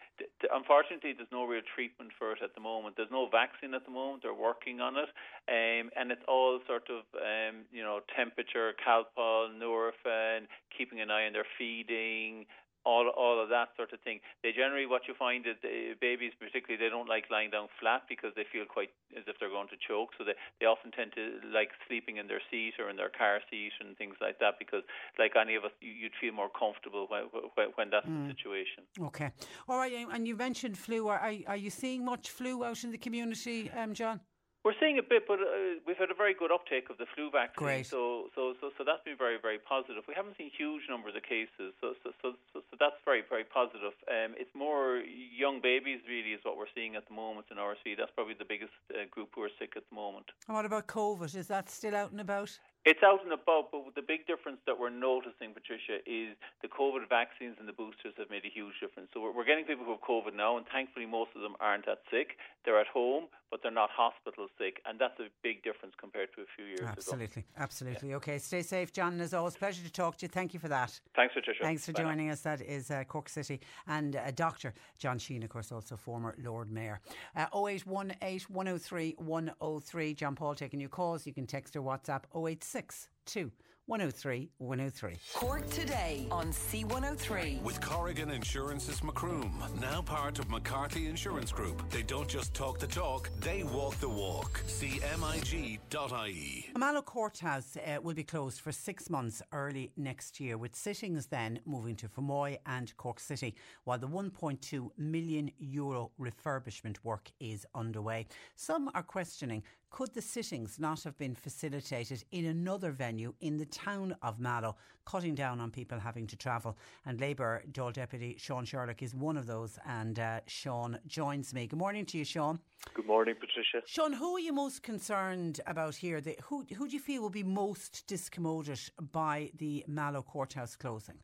unfortunately, 0.53 1.13
there's 1.17 1.33
no 1.33 1.45
real 1.45 1.63
treatment 1.75 2.11
for 2.19 2.33
it 2.33 2.39
at 2.43 2.55
the 2.55 2.61
moment. 2.61 2.97
There's 2.97 3.11
no 3.11 3.29
vaccine 3.29 3.75
at 3.75 3.85
the 3.85 3.91
moment. 3.91 4.23
They're 4.23 4.35
working 4.35 4.81
on 4.81 4.95
it, 4.97 5.09
um, 5.49 5.91
and 5.97 6.11
it's 6.11 6.23
all 6.29 6.61
sort 6.67 6.89
of 6.91 7.05
um, 7.17 7.65
you 7.73 7.83
know 7.83 8.01
temperature, 8.15 8.73
Calpol, 8.77 9.51
Nurofen, 9.57 10.47
keeping 10.77 11.01
an 11.01 11.11
eye 11.11 11.27
on 11.27 11.33
their 11.33 11.47
feeding, 11.59 12.47
all 12.87 13.11
all 13.11 13.43
of 13.43 13.51
that 13.51 13.75
sort 13.77 13.93
of 13.93 14.01
thing. 14.01 14.21
They 14.43 14.53
generally 14.55 14.87
what 14.87 15.03
you 15.11 15.15
find 15.19 15.45
is 15.47 15.59
uh, 15.67 15.99
babies 16.01 16.33
particularly 16.39 16.79
they 16.79 16.89
don't 16.89 17.11
like 17.11 17.27
lying 17.29 17.51
down 17.51 17.67
flat 17.83 18.07
because 18.09 18.31
they 18.39 18.47
feel 18.55 18.65
quite 18.65 18.95
as 19.19 19.25
if 19.27 19.37
they're 19.39 19.51
going 19.51 19.69
to 19.75 19.81
choke. 19.83 20.15
So 20.17 20.25
they 20.25 20.39
they 20.61 20.67
often 20.67 20.95
tend 20.95 21.13
to 21.19 21.43
like 21.51 21.75
sleeping 21.91 22.17
in 22.17 22.31
their 22.31 22.41
seat 22.51 22.79
or 22.79 22.89
in 22.89 22.97
their 22.97 23.11
car 23.11 23.43
seat 23.51 23.75
and 23.83 23.99
things 23.99 24.15
like 24.23 24.39
that 24.39 24.55
because 24.63 24.87
like 25.19 25.35
any 25.35 25.57
of 25.57 25.65
us 25.65 25.75
you, 25.83 26.07
would 26.07 26.17
feel 26.21 26.33
more 26.33 26.49
comfortable 26.49 27.11
when 27.11 27.27
when, 27.59 27.69
when 27.75 27.91
that's 27.91 28.07
mm. 28.07 28.29
the 28.29 28.35
situation. 28.39 28.87
Okay, 29.11 29.31
all 29.69 29.79
right. 29.79 29.93
And 30.13 30.27
you 30.29 30.37
mentioned 30.37 30.79
flu. 30.79 31.09
Are 31.09 31.21
are 31.47 31.57
you 31.57 31.71
seeing 31.71 32.05
much 32.05 32.31
flu 32.31 32.65
out 32.65 32.85
in 32.85 32.93
the 32.93 32.99
community, 32.99 33.71
um, 33.77 33.93
John? 33.93 34.21
We're 34.67 34.75
seeing 34.83 34.99
a 34.99 35.07
bit, 35.07 35.31
but 35.31 35.39
uh, 35.39 35.79
we've 35.87 35.95
had 35.95 36.11
a 36.11 36.19
very 36.19 36.35
good 36.35 36.51
uptake 36.51 36.91
of 36.91 36.99
the 36.99 37.07
flu 37.15 37.31
vaccine. 37.31 37.55
Great. 37.55 37.87
So, 37.87 38.35
so, 38.35 38.59
so, 38.59 38.75
so 38.75 38.83
that's 38.83 38.99
been 39.07 39.15
very, 39.15 39.39
very 39.39 39.63
positive. 39.63 40.03
We 40.11 40.15
haven't 40.19 40.35
seen 40.35 40.51
huge 40.51 40.91
numbers 40.91 41.15
of 41.15 41.23
cases, 41.23 41.71
so, 41.79 41.95
so, 42.03 42.11
so, 42.19 42.35
so, 42.51 42.67
so 42.67 42.75
that's 42.75 42.99
very, 43.07 43.23
very 43.23 43.47
positive. 43.47 43.95
Um, 44.11 44.35
it's 44.35 44.51
more 44.59 45.07
young 45.07 45.63
babies, 45.63 46.03
really, 46.11 46.35
is 46.35 46.43
what 46.43 46.59
we're 46.59 46.73
seeing 46.75 46.97
at 46.99 47.07
the 47.07 47.15
moment 47.15 47.47
in 47.55 47.63
RSV. 47.63 47.95
That's 47.95 48.11
probably 48.11 48.35
the 48.35 48.45
biggest 48.45 48.75
uh, 48.91 49.07
group 49.09 49.39
who 49.39 49.47
are 49.47 49.55
sick 49.55 49.79
at 49.79 49.87
the 49.87 49.95
moment. 49.95 50.35
And 50.51 50.57
what 50.57 50.67
about 50.67 50.89
COVID? 50.89 51.31
Is 51.37 51.47
that 51.47 51.71
still 51.71 51.95
out 51.95 52.11
and 52.11 52.21
about? 52.21 52.51
It's 52.87 53.03
out 53.03 53.19
and 53.25 53.33
about, 53.33 53.73
but 53.73 53.83
the 53.97 54.07
big 54.07 54.29
difference 54.29 54.59
that 54.65 54.79
we're 54.79 54.95
noticing, 54.95 55.51
Patricia, 55.53 55.99
is 56.07 56.39
the 56.63 56.69
COVID 56.69 57.09
vaccines 57.11 57.57
and 57.59 57.67
the 57.67 57.73
boosters 57.73 58.15
have 58.17 58.31
made 58.31 58.47
a 58.47 58.49
huge 58.49 58.79
difference. 58.81 59.11
So 59.13 59.27
we're 59.35 59.45
getting 59.45 59.65
people 59.65 59.85
who 59.85 59.91
have 59.91 60.07
COVID 60.07 60.37
now, 60.37 60.57
and 60.57 60.65
thankfully 60.71 61.05
most 61.05 61.31
of 61.35 61.43
them 61.43 61.57
aren't 61.59 61.85
that 61.87 62.07
sick. 62.13 62.39
They're 62.65 62.79
at 62.79 62.87
home, 62.87 63.25
but 63.51 63.59
they're 63.61 63.75
not 63.75 63.91
hospital 63.91 64.47
sick, 64.57 64.79
and 64.87 65.01
that's 65.01 65.19
a 65.19 65.27
big 65.43 65.65
difference 65.65 65.95
compared 65.99 66.29
to 66.37 66.43
a 66.43 66.45
few 66.55 66.65
years 66.65 66.87
absolutely, 66.87 67.43
ago. 67.43 67.59
Absolutely, 67.59 68.07
absolutely. 68.07 68.09
Yeah. 68.11 68.17
Okay, 68.23 68.39
stay 68.39 68.63
safe, 68.63 68.93
John. 68.93 69.21
As 69.21 69.35
always, 69.35 69.57
pleasure 69.57 69.83
to 69.83 69.91
talk 69.91 70.17
to 70.19 70.27
you. 70.27 70.29
Thank 70.29 70.55
you 70.55 70.61
for 70.61 70.69
that. 70.69 71.01
Thanks, 71.17 71.35
Patricia. 71.35 71.65
Thanks 71.65 71.87
for 71.87 71.93
Bye 71.93 72.05
joining 72.05 72.29
now. 72.29 72.35
us. 72.35 72.43
That 72.43 72.63
is 72.63 72.93
uh, 72.93 73.03
Cork 73.03 73.29
City 73.29 73.61
and 73.89 74.15
uh, 74.15 74.31
Dr. 74.37 74.73
John 74.99 75.19
Sheehan, 75.19 75.43
of 75.43 75.49
course, 75.49 75.73
also 75.73 75.97
former 75.97 76.37
Lord 76.41 76.71
Mayor. 76.71 77.01
Uh, 77.35 77.47
0818 77.53 78.47
103 78.55 79.17
103. 79.19 80.15
John 80.15 80.37
Paul 80.37 80.55
taking 80.55 80.79
your 80.79 80.89
calls. 80.89 81.27
You 81.27 81.35
can 81.35 81.49
text 81.49 81.75
or 81.75 81.83
WhatsApp 81.83 82.23
086 82.33 82.76
2 83.25 83.51
103 83.87 84.51
103. 84.59 85.15
Cork 85.33 85.71
today 85.71 86.27
on 86.33 86.49
C103. 86.49 87.63
With 87.63 87.81
Corrigan 87.81 88.31
Insurance's 88.31 89.03
Macroom, 89.03 89.63
now 89.81 90.03
part 90.03 90.41
of 90.41 90.51
McCarthy 90.51 91.07
Insurance 91.07 91.53
Group. 91.53 91.89
They 91.91 92.03
don't 92.03 92.29
just 92.29 92.53
talk 92.53 92.81
the 92.81 92.89
talk, 92.89 93.31
they 93.39 93.63
walk 93.63 93.95
the 94.01 94.09
walk. 94.09 94.61
CMIG.ie. 94.67 96.71
Mallow 96.77 97.03
Courthouse 97.03 97.77
uh, 97.77 98.01
will 98.03 98.15
be 98.15 98.25
closed 98.25 98.61
for 98.61 98.73
six 98.73 99.09
months 99.09 99.41
early 99.53 99.93
next 99.97 100.41
year, 100.41 100.59
with 100.59 100.75
sittings 100.75 101.27
then 101.27 101.61
moving 101.65 101.95
to 101.95 102.09
Fermoy 102.09 102.59
and 102.67 102.95
Cork 102.97 103.21
City, 103.21 103.55
while 103.85 103.99
the 103.99 104.09
1.2 104.09 104.91
million 104.99 105.51
euro 105.59 106.11
refurbishment 106.21 106.97
work 107.05 107.31
is 107.39 107.65
underway. 107.75 108.27
Some 108.57 108.91
are 108.95 109.05
questioning 109.05 109.63
could 109.97 110.13
the 110.13 110.21
sittings 110.21 110.79
not 110.79 111.03
have 111.03 111.17
been 111.17 111.35
facilitated 111.35 112.23
in 112.31 112.45
another 112.45 112.91
venue 112.91 113.33
in 113.41 113.57
the 113.57 113.65
town 113.65 114.15
of 114.21 114.39
Mallow, 114.39 114.77
cutting 115.07 115.35
down 115.35 115.59
on 115.59 115.71
people 115.71 115.99
having 115.99 116.27
to 116.27 116.37
travel? 116.37 116.77
And 117.07 117.19
Labour 117.19 117.63
Dáil 117.73 117.95
Deputy 117.95 118.37
Sean 118.39 118.67
Sherlock 118.67 119.03
is 119.03 119.15
one 119.15 119.39
of 119.39 119.47
those, 119.47 119.79
and 119.87 120.19
uh, 120.19 120.41
Sean 120.49 120.99
joins 121.07 121.55
me. 121.55 121.67
Good 121.67 121.79
morning 121.79 122.05
to 122.05 122.19
you, 122.19 122.27
Sean. 122.27 122.61
Good 122.93 123.07
morning, 123.07 123.37
Patricia. 123.41 123.87
Sean, 123.87 124.13
who 124.13 124.37
are 124.37 124.39
you 124.39 124.53
most 124.53 124.83
concerned 124.83 125.63
about 125.67 125.95
here? 125.95 126.21
The, 126.21 126.37
who, 126.45 126.67
who 126.77 126.89
do 126.89 126.93
you 126.93 127.01
feel 127.01 127.23
will 127.23 127.31
be 127.31 127.43
most 127.43 128.07
discommoded 128.07 128.91
by 129.13 129.51
the 129.57 129.83
Mallow 129.89 130.21
courthouse 130.21 130.77
closing? 130.77 131.17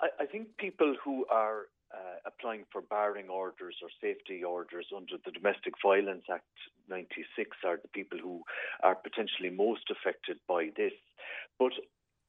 I, 0.00 0.06
I 0.20 0.26
think 0.26 0.56
people 0.56 0.94
who 1.04 1.26
are 1.32 1.62
uh, 1.94 2.16
applying 2.26 2.64
for 2.72 2.82
barring 2.82 3.28
orders 3.28 3.76
or 3.82 3.88
safety 4.00 4.42
orders 4.42 4.86
under 4.96 5.16
the 5.24 5.30
Domestic 5.30 5.74
Violence 5.84 6.24
Act 6.32 6.44
96 6.88 7.56
are 7.64 7.78
the 7.80 7.88
people 7.88 8.18
who 8.18 8.42
are 8.82 8.94
potentially 8.94 9.50
most 9.50 9.90
affected 9.90 10.38
by 10.48 10.70
this. 10.76 10.92
But 11.58 11.72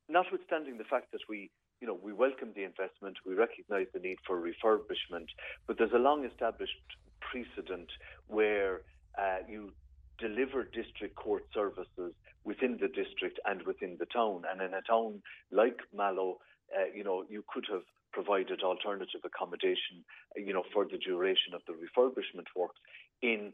notwithstanding 0.09 0.77
the 0.77 0.83
fact 0.83 1.11
that 1.11 1.21
we 1.29 1.49
you 1.81 1.87
know, 1.87 1.99
we 2.01 2.13
welcome 2.13 2.53
the 2.55 2.63
investment, 2.63 3.17
we 3.25 3.33
recognise 3.33 3.87
the 3.93 3.99
need 3.99 4.17
for 4.25 4.39
refurbishment, 4.39 5.27
but 5.67 5.77
there's 5.77 5.91
a 5.91 5.97
long 5.97 6.23
established 6.23 6.79
precedent 7.19 7.89
where 8.27 8.81
uh, 9.19 9.39
you 9.49 9.73
deliver 10.17 10.63
district 10.63 11.15
court 11.15 11.43
services 11.53 12.13
within 12.45 12.77
the 12.79 12.87
district 12.87 13.37
and 13.45 13.63
within 13.63 13.97
the 13.99 14.05
town. 14.05 14.43
And 14.49 14.61
in 14.61 14.73
a 14.73 14.81
town 14.81 15.21
like 15.51 15.77
Mallow, 15.93 16.37
uh, 16.73 16.85
you 16.95 17.03
know, 17.03 17.25
you 17.29 17.43
could 17.53 17.65
have 17.69 17.83
provided 18.13 18.61
alternative 18.61 19.21
accommodation, 19.25 20.05
you 20.37 20.53
know, 20.53 20.63
for 20.71 20.85
the 20.85 20.97
duration 20.97 21.53
of 21.53 21.61
the 21.67 21.73
refurbishment 21.73 22.47
works 22.55 22.79
in 23.21 23.51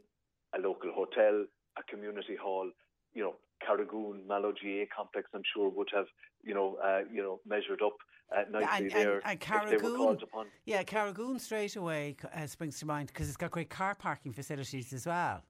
a 0.54 0.58
local 0.60 0.92
hotel, 0.92 1.46
a 1.78 1.82
community 1.90 2.36
hall, 2.40 2.70
you 3.14 3.22
know, 3.22 3.34
Carrigoon, 3.66 4.26
Mallow 4.26 4.52
GAA 4.52 4.84
complex, 4.94 5.28
I'm 5.34 5.42
sure 5.54 5.68
would 5.68 5.88
have, 5.94 6.06
you 6.42 6.54
know, 6.54 6.78
uh, 6.82 7.00
you 7.12 7.22
know, 7.22 7.40
measured 7.46 7.82
up 7.82 7.96
uh, 8.34 8.42
nicely 8.50 8.86
and, 8.86 8.90
there 8.90 9.20
and, 9.24 9.38
and 9.42 9.72
if 9.72 9.82
they 9.82 9.88
were 9.88 9.96
called 9.96 10.22
upon. 10.22 10.46
Yeah, 10.64 10.82
Carrigoon 10.82 11.38
straight 11.38 11.76
away 11.76 12.16
uh, 12.34 12.46
springs 12.46 12.78
to 12.80 12.86
mind 12.86 13.08
because 13.08 13.28
it's 13.28 13.36
got 13.36 13.50
great 13.50 13.70
car 13.70 13.94
parking 13.94 14.32
facilities 14.32 14.92
as 14.92 15.06
well. 15.06 15.42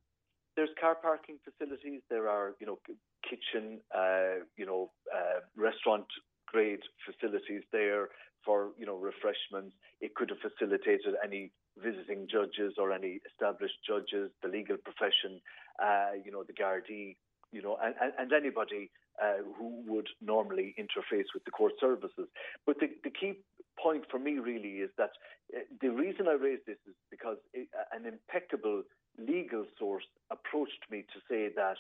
There's 0.56 0.70
car 0.80 0.96
parking 0.96 1.38
facilities. 1.44 2.00
There 2.10 2.28
are, 2.28 2.54
you 2.60 2.66
know, 2.66 2.78
kitchen, 3.22 3.80
uh, 3.94 4.44
you 4.56 4.66
know, 4.66 4.90
uh, 5.14 5.40
restaurant 5.56 6.06
grade 6.46 6.80
facilities 7.06 7.62
there 7.72 8.08
for 8.44 8.70
you 8.78 8.86
know 8.86 8.96
refreshments. 8.96 9.74
It 10.00 10.14
could 10.14 10.30
have 10.30 10.38
facilitated 10.38 11.14
any 11.24 11.52
visiting 11.78 12.26
judges 12.30 12.74
or 12.78 12.92
any 12.92 13.20
established 13.30 13.78
judges, 13.86 14.30
the 14.42 14.48
legal 14.48 14.76
profession, 14.76 15.40
uh, 15.82 16.10
you 16.24 16.30
know, 16.30 16.44
the 16.44 16.52
Gardaí, 16.52 17.16
you 17.52 17.62
know, 17.62 17.78
and, 17.82 17.94
and, 18.18 18.32
anybody 18.32 18.90
uh, 19.22 19.42
who 19.56 19.82
would 19.86 20.08
normally 20.20 20.74
interface 20.78 21.26
with 21.34 21.44
the 21.44 21.50
court 21.50 21.72
services. 21.80 22.28
But 22.66 22.80
the, 22.80 22.88
the 23.02 23.10
key 23.10 23.34
point 23.78 24.04
for 24.10 24.18
me 24.18 24.38
really 24.38 24.80
is 24.84 24.90
that 24.98 25.10
uh, 25.54 25.60
the 25.80 25.88
reason 25.88 26.28
I 26.28 26.32
raise 26.32 26.60
this 26.66 26.78
is 26.86 26.94
because 27.10 27.38
it, 27.52 27.68
an 27.92 28.06
impeccable 28.06 28.82
legal 29.18 29.64
source 29.78 30.04
approached 30.30 30.84
me 30.90 31.04
to 31.12 31.20
say 31.28 31.48
that. 31.54 31.76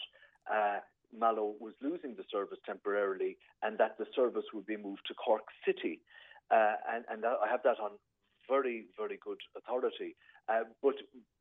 Uh, 0.50 0.80
Mallow 1.18 1.54
was 1.58 1.74
losing 1.82 2.14
the 2.14 2.22
service 2.30 2.58
temporarily 2.64 3.36
and 3.62 3.78
that 3.78 3.98
the 3.98 4.06
service 4.14 4.44
would 4.54 4.64
be 4.64 4.76
moved 4.76 5.02
to 5.08 5.14
Cork 5.14 5.42
City. 5.66 6.00
Uh, 6.50 6.74
and, 6.92 7.04
and 7.10 7.24
I 7.24 7.48
have 7.50 7.62
that 7.64 7.78
on 7.80 7.92
very, 8.48 8.86
very 8.98 9.18
good 9.22 9.38
authority. 9.56 10.16
Uh, 10.48 10.64
but 10.82 10.94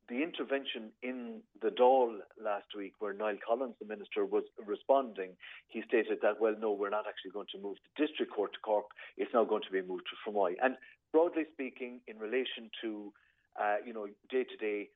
the 0.10 0.24
intervention 0.24 0.92
in 1.02 1.42
the 1.62 1.70
Dáil 1.70 2.18
last 2.44 2.68
week, 2.76 2.94
where 3.00 3.14
Niall 3.14 3.38
Collins, 3.46 3.76
the 3.80 3.88
minister, 3.88 4.26
was 4.26 4.44
responding, 4.66 5.32
he 5.68 5.82
stated 5.88 6.20
that, 6.22 6.40
well, 6.42 6.56
no, 6.60 6.72
we're 6.72 6.90
not 6.90 7.06
actually 7.08 7.32
going 7.32 7.48
to 7.54 7.62
move 7.62 7.78
the 7.84 8.06
district 8.06 8.34
court 8.34 8.54
to 8.54 8.60
Cork. 8.60 8.86
It's 9.18 9.34
now 9.34 9.46
going 9.46 9.64
to 9.64 9.72
be 9.72 9.82
moved 9.82 10.04
to 10.10 10.32
Fermoy. 10.32 10.54
And 10.62 10.76
broadly 11.12 11.46
speaking, 11.54 12.02
in 12.08 12.18
relation 12.18 12.70
to, 12.82 13.14
uh, 13.60 13.78
you 13.86 13.94
know, 13.94 14.08
day-to-day 14.30 14.90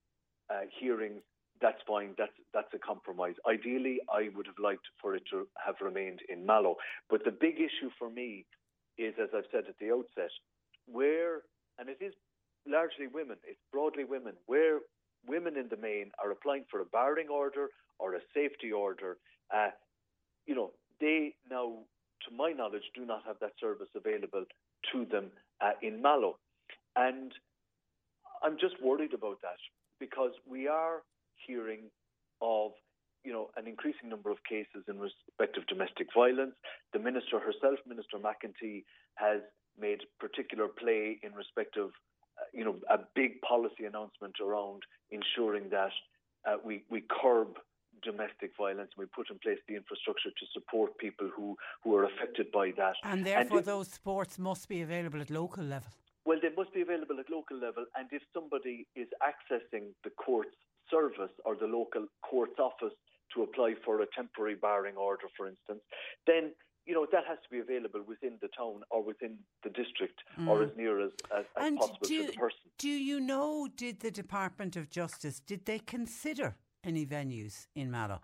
uh, 0.50 0.62
hearings, 0.80 1.22
that's 1.62 1.82
fine. 1.88 2.14
That's 2.18 2.34
that's 2.54 2.74
a 2.74 2.80
compromise. 2.80 3.36
Ideally, 3.48 4.00
I 4.12 4.30
would 4.36 4.48
have 4.48 4.60
liked 4.62 4.86
for 5.02 5.16
it 5.16 5.24
to 5.32 5.48
have 5.66 5.76
remained 5.82 6.20
in 6.28 6.46
Mallow. 6.46 6.76
But 7.10 7.24
the 7.24 7.32
big 7.32 7.56
issue 7.56 7.90
for 7.98 8.10
me 8.10 8.46
is, 8.98 9.14
as 9.22 9.30
I've 9.36 9.50
said 9.52 9.64
at 9.68 9.78
the 9.80 9.92
outset, 9.92 10.32
where, 10.86 11.42
and 11.80 11.90
it 11.90 11.98
is 12.02 12.14
largely 12.68 13.08
women, 13.08 13.38
it's 13.44 13.60
broadly 13.72 14.04
women, 14.04 14.34
where 14.46 14.80
women 15.28 15.58
in 15.58 15.70
the 15.70 15.78
main 15.78 16.12
are 16.24 16.32
applying 16.32 16.66
for 16.70 16.82
a 16.82 16.86
barring 16.86 17.30
order 17.30 17.68
or 18.00 18.16
a 18.16 18.20
safety 18.34 18.72
order, 18.72 19.18
uh, 19.54 19.70
you 20.46 20.56
know, 20.56 20.72
they 21.00 21.36
now, 21.50 21.74
to 22.28 22.36
my 22.36 22.52
knowledge, 22.52 22.84
do 22.96 23.06
not 23.06 23.24
have 23.26 23.38
that 23.42 23.54
service 23.60 23.88
available 23.96 24.46
to 24.92 25.06
them 25.06 25.32
uh, 25.62 25.72
in 25.82 26.02
Mallow. 26.02 26.38
And 26.96 27.32
I'm 28.44 28.58
just 28.60 28.76
worried 28.84 29.14
about 29.14 29.42
that 29.42 29.58
because 30.00 30.32
we 30.50 30.68
are 30.68 31.02
hearing 31.48 31.90
of 32.42 32.72
you 33.24 33.32
know, 33.32 33.50
an 33.58 33.68
increasing 33.68 34.10
number 34.10 34.30
of 34.32 34.38
cases 34.48 34.84
in 34.88 35.00
respect 35.00 35.58
of 35.58 35.66
domestic 35.68 36.08
violence. 36.16 36.56
The 36.92 37.00
minister 37.00 37.40
herself, 37.40 37.80
Minister 37.88 38.18
McEntee, 38.18 38.84
has 39.16 39.42
made 39.80 40.02
particular 40.20 40.68
play 40.68 41.20
in 41.24 41.34
respect 41.34 41.78
of, 41.78 41.90
uh, 42.38 42.46
you 42.54 42.64
know, 42.64 42.76
a 42.90 43.00
big 43.16 43.42
policy 43.42 43.86
announcement 43.86 44.36
around 44.44 44.84
ensuring 45.12 45.70
that 45.72 45.92
uh, 46.48 46.58
we 46.64 46.84
we 46.90 47.02
curb 47.22 47.58
domestic 48.04 48.52
violence 48.58 48.92
and 48.96 49.00
we 49.00 49.06
put 49.06 49.32
in 49.32 49.40
place 49.40 49.60
the 49.68 49.76
infrastructure 49.76 50.30
to 50.30 50.46
support 50.52 50.98
people 50.98 51.30
who, 51.34 51.56
who 51.84 51.96
are 51.96 52.04
affected 52.04 52.52
by 52.52 52.72
that. 52.76 52.96
And 53.04 53.26
therefore, 53.26 53.60
and 53.60 53.60
if, 53.60 53.66
those 53.66 53.88
supports 53.88 54.38
must 54.38 54.68
be 54.68 54.82
available 54.82 55.22
at 55.22 55.30
local 55.30 55.64
level. 55.64 55.90
Well, 56.26 56.40
they 56.42 56.50
must 56.56 56.74
be 56.74 56.82
available 56.82 57.20
at 57.20 57.30
local 57.30 57.58
level, 57.58 57.86
and 57.98 58.08
if 58.12 58.22
somebody 58.34 58.88
is 58.96 59.08
accessing 59.22 59.92
the 60.04 60.10
court's 60.12 60.56
service 60.90 61.32
or 61.46 61.56
the 61.56 61.68
local 61.68 62.06
court's 62.22 62.60
office 62.60 62.94
to 63.36 63.44
apply 63.44 63.76
for 63.86 64.02
a 64.02 64.06
temporary 64.16 64.56
barring 64.56 64.96
order, 64.96 65.28
for 65.38 65.48
instance, 65.48 65.82
then 66.28 66.52
you 66.86 66.94
know 66.94 67.08
that 67.12 67.24
has 67.28 67.38
to 67.44 67.50
be 67.50 67.60
available 67.60 68.02
within 68.08 68.38
the 68.42 68.50
town 68.58 68.82
or 68.92 69.04
within 69.04 69.38
the 69.64 69.70
district 69.70 70.20
mm. 70.40 70.48
or 70.48 70.64
as 70.64 70.70
near 70.76 71.00
as, 71.00 71.12
as, 71.36 71.46
as 71.58 71.74
possible 71.78 71.98
do, 72.04 72.26
to 72.26 72.32
the 72.32 72.38
person. 72.38 72.60
Do 72.78 72.90
you 72.90 73.20
know? 73.20 73.68
Did 73.76 74.02
the 74.02 74.12
Department 74.12 74.76
of 74.76 74.90
Justice 74.90 75.40
did 75.40 75.66
they 75.66 75.80
consider 75.80 76.56
any 76.84 77.06
venues 77.06 77.68
in 77.76 77.90
Mallow? 77.90 78.20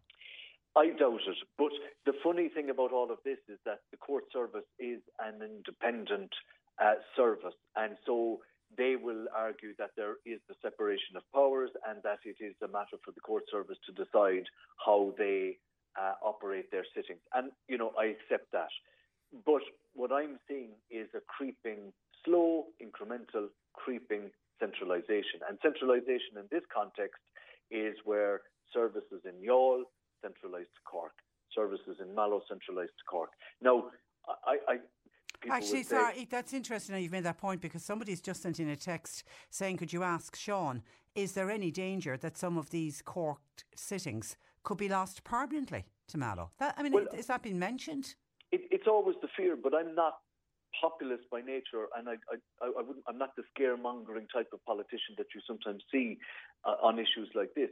I 0.75 0.87
doubt 0.87 1.21
it. 1.27 1.37
But 1.57 1.71
the 2.05 2.13
funny 2.23 2.49
thing 2.49 2.69
about 2.69 2.91
all 2.91 3.11
of 3.11 3.17
this 3.25 3.39
is 3.47 3.57
that 3.65 3.79
the 3.91 3.97
court 3.97 4.25
service 4.31 4.67
is 4.77 4.99
an 5.19 5.41
independent 5.41 6.31
uh, 6.81 6.93
service, 7.15 7.55
and 7.75 7.95
so 8.05 8.39
they 8.77 8.95
will 8.95 9.25
argue 9.35 9.73
that 9.77 9.91
there 9.97 10.15
is 10.25 10.39
the 10.47 10.55
separation 10.61 11.15
of 11.15 11.23
powers 11.33 11.71
and 11.87 12.01
that 12.03 12.19
it 12.23 12.37
is 12.43 12.55
a 12.63 12.67
matter 12.67 12.97
for 13.03 13.11
the 13.11 13.21
court 13.21 13.43
service 13.51 13.77
to 13.85 13.91
decide 13.91 14.45
how 14.85 15.13
they 15.17 15.57
uh, 15.99 16.13
operate 16.23 16.71
their 16.71 16.85
sittings. 16.95 17.21
And, 17.33 17.51
you 17.67 17.77
know, 17.77 17.91
I 17.99 18.05
accept 18.05 18.51
that. 18.53 18.69
But 19.45 19.61
what 19.93 20.11
I'm 20.11 20.39
seeing 20.47 20.71
is 20.89 21.07
a 21.15 21.21
creeping, 21.27 21.93
slow, 22.25 22.65
incremental, 22.81 23.47
creeping 23.73 24.31
centralisation. 24.59 25.41
And 25.47 25.57
centralisation 25.61 26.37
in 26.37 26.45
this 26.51 26.63
context 26.73 27.21
is 27.71 27.95
where 28.05 28.41
services 28.73 29.21
in 29.25 29.33
Youghal 29.45 29.83
centralised 30.21 30.73
to 30.75 30.83
Cork, 30.85 31.13
services 31.53 31.97
in 32.01 32.13
Mallow 32.13 32.41
centralised 32.47 32.97
to 32.97 33.05
Cork. 33.09 33.31
Now, 33.61 33.89
I, 34.45 34.57
I 34.67 34.75
Actually, 35.49 35.83
sorry, 35.83 36.27
that's 36.29 36.53
interesting 36.53 36.93
that 36.93 37.01
you've 37.01 37.11
made 37.11 37.23
that 37.23 37.37
point 37.37 37.61
because 37.61 37.83
somebody's 37.83 38.21
just 38.21 38.41
sent 38.41 38.59
in 38.59 38.69
a 38.69 38.75
text 38.75 39.23
saying, 39.49 39.77
Could 39.77 39.93
you 39.93 40.03
ask 40.03 40.35
Sean, 40.35 40.81
is 41.15 41.33
there 41.33 41.49
any 41.49 41.71
danger 41.71 42.17
that 42.17 42.37
some 42.37 42.57
of 42.57 42.69
these 42.69 43.01
Cork 43.01 43.39
sittings 43.75 44.37
could 44.63 44.77
be 44.77 44.89
lost 44.89 45.23
permanently 45.23 45.85
to 46.09 46.17
Mallow? 46.17 46.51
That, 46.59 46.75
I 46.77 46.83
mean, 46.83 46.93
well, 46.93 47.05
has 47.15 47.27
that 47.27 47.43
been 47.43 47.59
mentioned? 47.59 48.15
It, 48.51 48.61
it's 48.71 48.87
always 48.87 49.15
the 49.21 49.29
fear, 49.37 49.55
but 49.55 49.73
I'm 49.73 49.95
not 49.95 50.15
populist 50.79 51.23
by 51.31 51.41
nature, 51.41 51.87
and 51.97 52.09
I, 52.09 52.13
I, 52.31 52.65
I 52.65 52.81
wouldn't, 52.81 53.05
I'm 53.07 53.17
not 53.17 53.35
the 53.35 53.43
scaremongering 53.57 54.27
type 54.33 54.49
of 54.53 54.63
politician 54.65 55.15
that 55.17 55.27
you 55.33 55.41
sometimes 55.47 55.83
see 55.91 56.17
uh, 56.65 56.75
on 56.83 56.99
issues 56.99 57.29
like 57.33 57.53
this. 57.55 57.69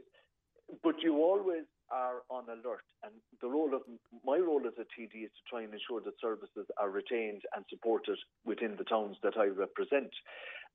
But 0.82 0.96
you 1.02 1.16
always 1.16 1.64
are 1.90 2.22
on 2.30 2.44
alert, 2.48 2.84
and 3.02 3.12
the 3.40 3.48
role 3.48 3.74
of 3.74 3.82
my 4.24 4.38
role 4.38 4.62
as 4.66 4.74
a 4.78 4.82
TD 4.82 5.24
is 5.24 5.30
to 5.30 5.42
try 5.48 5.62
and 5.62 5.72
ensure 5.72 6.00
that 6.00 6.20
services 6.20 6.66
are 6.80 6.90
retained 6.90 7.42
and 7.54 7.64
supported 7.68 8.18
within 8.44 8.76
the 8.76 8.84
towns 8.84 9.16
that 9.22 9.36
I 9.36 9.46
represent. 9.46 10.10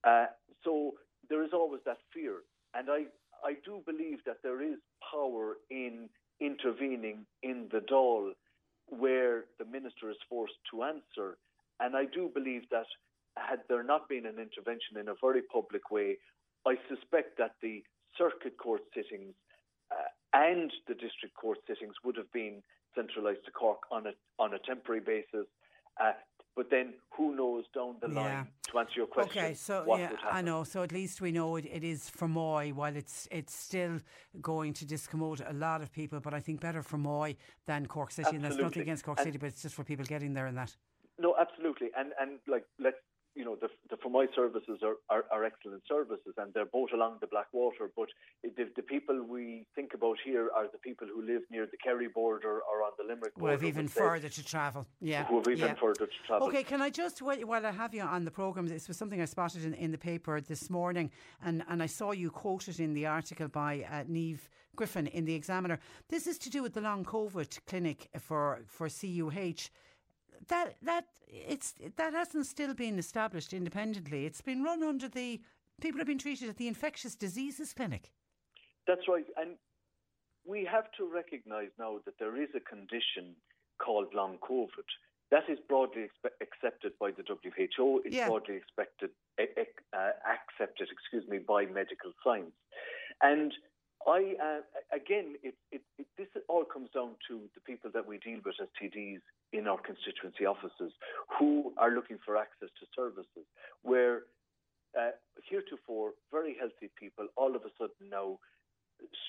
Uh, 0.04 0.26
so 0.64 0.94
there 1.30 1.44
is 1.44 1.52
always 1.54 1.82
that 1.86 1.98
fear, 2.14 2.38
and 2.74 2.90
I 2.90 3.06
I 3.46 3.56
do 3.66 3.82
believe 3.86 4.20
that 4.26 4.38
there 4.44 4.62
is 4.62 4.80
power 5.12 5.58
in 5.70 6.10
intervening 6.40 7.26
in 7.42 7.68
the 7.72 7.80
Dáil 7.80 8.32
where 8.88 9.46
the 9.60 9.66
minister 9.66 10.10
is 10.10 10.18
forced 10.30 10.60
to 10.72 10.84
answer, 10.84 11.38
and 11.80 11.96
I 11.96 12.06
do 12.06 12.30
believe 12.34 12.64
that 12.72 12.88
had 13.38 13.60
there 13.68 13.84
not 13.84 14.08
been 14.10 14.26
an 14.26 14.40
intervention 14.40 14.98
in 15.00 15.08
a 15.10 15.16
very 15.22 15.42
public 15.42 15.90
way, 15.90 16.18
I 16.68 16.76
suspect 16.88 17.38
that 17.38 17.56
the 17.62 17.84
circuit 18.18 18.58
court 18.58 18.82
sittings 18.94 19.34
and 20.34 20.72
the 20.88 20.94
district 20.94 21.36
court 21.36 21.60
sittings 21.68 21.96
would 22.04 22.18
have 22.18 22.32
been 22.32 22.62
centralised 22.96 23.46
to 23.46 23.52
Cork 23.52 23.80
on 23.92 24.08
a 24.08 24.12
on 24.40 24.54
a 24.54 24.60
temporary 24.60 25.02
basis. 25.02 25.48
Uh, 26.02 26.14
but 26.56 26.70
then 26.70 26.94
who 27.18 27.36
knows 27.36 27.66
down 27.74 27.96
the 28.00 28.08
line 28.08 28.26
yeah. 28.26 28.44
to 28.72 28.80
answer 28.80 28.94
your 28.96 29.08
question. 29.08 29.44
Okay, 29.44 29.54
so 29.56 29.86
yeah, 29.98 30.12
I 30.30 30.42
know. 30.42 30.64
So 30.64 30.84
at 30.84 30.92
least 30.92 31.20
we 31.20 31.32
know 31.32 31.56
it, 31.56 31.66
it 31.66 31.84
is 31.84 32.12
Fermoy. 32.16 32.74
While 32.74 32.96
it's 32.96 33.28
it's 33.32 33.56
still 33.56 34.00
going 34.42 34.74
to 34.74 34.86
discommode 34.86 35.48
a 35.50 35.54
lot 35.54 35.82
of 35.82 35.92
people, 35.92 36.20
but 36.20 36.34
I 36.34 36.40
think 36.40 36.62
better 36.62 36.84
Fermoy 36.84 37.38
than 37.66 37.88
Cork 37.88 38.12
City. 38.12 38.28
Absolutely. 38.28 38.46
And 38.46 38.54
that's 38.54 38.62
nothing 38.62 38.82
against 38.84 39.04
Cork 39.04 39.18
and 39.20 39.26
City, 39.26 39.38
but 39.38 39.48
it's 39.48 39.62
just 39.64 39.74
for 39.74 39.84
people 39.84 40.06
getting 40.06 40.34
there 40.34 40.46
and 40.46 40.58
that. 40.58 40.76
No, 41.20 41.36
absolutely. 41.40 41.90
And 41.98 42.12
and 42.20 42.40
like 42.48 42.66
let's 42.80 42.98
you 43.36 43.44
know, 43.44 43.56
the, 43.60 43.70
the 43.90 43.98
my 44.10 44.28
services 44.36 44.80
are, 44.84 44.96
are, 45.10 45.26
are, 45.32 45.44
excellent 45.44 45.82
services 45.88 46.34
and 46.38 46.54
they're 46.54 46.66
both 46.66 46.90
along 46.94 47.18
the 47.20 47.28
Blackwater. 47.28 47.90
But 47.96 48.10
the, 48.44 48.70
the, 48.76 48.84
people 48.84 49.24
we 49.24 49.66
think 49.76 49.94
about 49.96 50.18
here 50.24 50.50
are 50.56 50.68
the 50.72 50.78
people 50.78 51.08
who 51.08 51.26
live 51.26 51.42
near 51.50 51.66
the 51.66 51.78
Kerry 51.84 52.08
border 52.08 52.60
or 52.60 52.84
on 52.84 52.92
the 52.98 53.04
Limerick 53.04 53.36
border. 53.36 53.54
Who 53.56 53.60
have 53.60 53.64
even 53.64 53.88
further 53.88 54.30
to 54.30 54.44
travel. 54.46 54.86
Yeah. 55.02 55.26
Who 55.26 55.38
have 55.38 55.48
even 55.48 55.70
yeah. 55.70 55.74
further 55.74 56.06
to 56.06 56.28
travel. 56.28 56.48
Okay, 56.48 56.64
can 56.64 56.82
I 56.82 56.92
just, 56.92 57.22
while 57.22 57.66
I 57.66 57.72
have 57.72 57.94
you 57.94 58.04
on 58.04 58.24
the 58.24 58.32
programme, 58.32 58.68
this 58.68 58.88
was 58.88 58.98
something 58.98 59.22
I 59.22 59.26
spotted 59.26 59.66
in, 59.66 59.74
in 59.74 59.92
the 59.92 59.98
paper 59.98 60.40
this 60.40 60.70
morning 60.70 61.10
and, 61.44 61.64
and 61.68 61.82
I 61.82 61.88
saw 61.88 62.12
you 62.12 62.30
quoted 62.30 62.80
in 62.80 62.94
the 62.94 63.08
article 63.08 63.48
by 63.48 63.86
uh, 63.92 64.04
Niamh 64.04 64.40
Griffin 64.76 65.08
in 65.08 65.26
the 65.26 65.34
Examiner. 65.34 65.80
This 66.10 66.28
is 66.28 66.38
to 66.40 66.50
do 66.50 66.62
with 66.62 66.74
the 66.74 66.82
long 66.82 67.04
COVID 67.04 67.60
clinic 67.66 68.10
for, 68.20 68.62
for 68.66 68.90
CUH 68.90 69.70
that 70.48 70.76
that 70.82 71.06
it's 71.28 71.74
that 71.96 72.14
hasn't 72.14 72.46
still 72.46 72.74
been 72.74 72.98
established 73.00 73.54
independently. 73.54 74.26
It's 74.26 74.42
been 74.42 74.64
run 74.64 74.84
under 74.84 75.08
the 75.08 75.42
people 75.82 76.00
have 76.00 76.08
been 76.08 76.20
treated 76.20 76.50
at 76.50 76.58
the 76.58 76.68
infectious 76.68 77.16
diseases 77.16 77.74
clinic. 77.74 78.12
That's 78.88 79.08
right, 79.08 79.26
and 79.38 79.56
we 80.46 80.68
have 80.70 80.92
to 80.98 81.10
recognise 81.12 81.70
now 81.80 82.00
that 82.06 82.16
there 82.20 82.42
is 82.42 82.50
a 82.56 82.60
condition 82.60 83.36
called 83.84 84.14
long 84.14 84.38
COVID. 84.38 84.88
That 85.32 85.50
is 85.50 85.58
broadly 85.68 86.04
expe- 86.04 86.38
accepted 86.42 86.92
by 87.00 87.12
the 87.12 87.24
WHO. 87.24 88.02
It's 88.06 88.16
yeah. 88.16 88.28
broadly 88.28 88.56
expected, 88.56 89.10
uh, 89.40 90.12
accepted, 90.30 90.90
excuse 90.92 91.28
me, 91.28 91.40
by 91.40 91.66
medical 91.66 92.12
science. 92.24 92.54
And 93.22 93.52
I 94.08 94.36
uh, 94.42 94.62
again, 94.96 95.36
it, 95.44 95.56
it, 95.72 95.82
it, 95.98 96.08
this 96.18 96.28
all 96.50 96.66
comes 96.66 96.90
down 96.94 97.12
to 97.28 97.42
the 97.56 97.62
people 97.66 97.90
that 97.94 98.08
we 98.08 98.18
deal 98.18 98.40
with 98.44 98.56
as 98.62 98.68
TDs 98.82 99.22
in 99.52 99.68
our 99.68 99.78
constituency 99.78 100.46
offices 100.46 100.92
who 101.40 101.74
are 101.78 101.92
looking 101.92 102.18
for 102.26 102.38
access 102.38 102.70
to 102.80 102.86
services. 102.96 103.46
Where 103.82 104.24
uh, 104.98 105.12
heretofore 105.50 106.12
very 106.32 106.56
healthy 106.60 106.92
people 107.00 107.28
all 107.36 107.56
of 107.56 107.64
a 107.64 107.72
sudden 107.78 108.10
now 108.12 108.40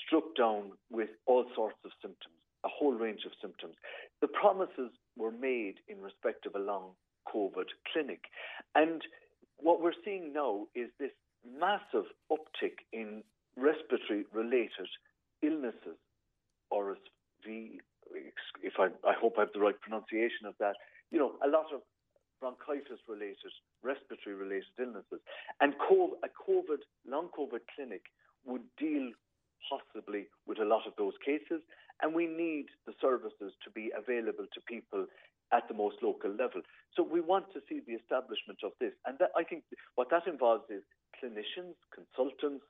struck 0.06 0.34
down 0.36 0.72
with 0.90 1.08
all 1.26 1.46
sorts 1.54 1.78
of 1.84 1.90
symptoms, 2.02 2.36
a 2.64 2.68
whole 2.68 2.94
range 2.94 3.24
of 3.26 3.32
symptoms. 3.40 3.74
The 4.20 4.28
promises 4.28 4.90
were 5.16 5.32
made 5.32 5.76
in 5.88 6.00
respect 6.00 6.46
of 6.46 6.54
a 6.54 6.58
long 6.58 6.90
COVID 7.32 7.66
clinic, 7.92 8.24
and 8.74 9.02
what 9.58 9.80
we're 9.80 9.96
seeing 10.04 10.32
now 10.32 10.66
is 10.74 10.90
this 10.98 11.10
massive 11.44 12.06
uptick 12.30 12.84
in 12.92 13.22
respiratory 13.56 14.24
related 14.32 14.88
illnesses, 15.42 15.98
or 16.70 16.96
RSV, 16.96 17.78
if 18.62 18.74
I, 18.78 18.88
I 19.06 19.14
hope 19.14 19.34
I 19.36 19.42
have 19.42 19.54
the 19.54 19.60
right 19.60 19.78
pronunciation 19.80 20.46
of 20.46 20.54
that, 20.60 20.74
you 21.10 21.18
know, 21.18 21.32
a 21.44 21.48
lot 21.48 21.66
of 21.72 21.80
bronchitis 22.40 23.00
related, 23.08 23.52
respiratory 23.82 24.36
related 24.36 24.74
illnesses. 24.78 25.20
And 25.60 25.74
a 25.74 26.28
COVID, 26.28 26.82
long 27.06 27.28
COVID 27.36 27.62
clinic 27.74 28.02
would 28.44 28.62
deal 28.78 29.10
possibly 29.68 30.26
with 30.46 30.58
a 30.58 30.64
lot 30.64 30.86
of 30.86 30.92
those 30.98 31.14
cases. 31.24 31.62
And 32.02 32.14
we 32.14 32.26
need 32.26 32.66
the 32.86 32.92
services 33.00 33.54
to 33.64 33.70
be 33.70 33.90
available 33.96 34.46
to 34.52 34.60
people 34.68 35.06
at 35.52 35.68
the 35.68 35.74
most 35.74 35.96
local 36.02 36.30
level. 36.30 36.60
So 36.96 37.02
we 37.02 37.20
want 37.20 37.52
to 37.52 37.60
see 37.68 37.80
the 37.86 37.94
establishment 37.94 38.58
of 38.64 38.72
this. 38.80 38.92
And 39.06 39.16
that, 39.20 39.30
I 39.36 39.44
think 39.44 39.64
what 39.94 40.10
that 40.10 40.26
involves 40.26 40.64
is 40.68 40.82
clinicians, 41.16 41.78
consultants, 41.94 42.64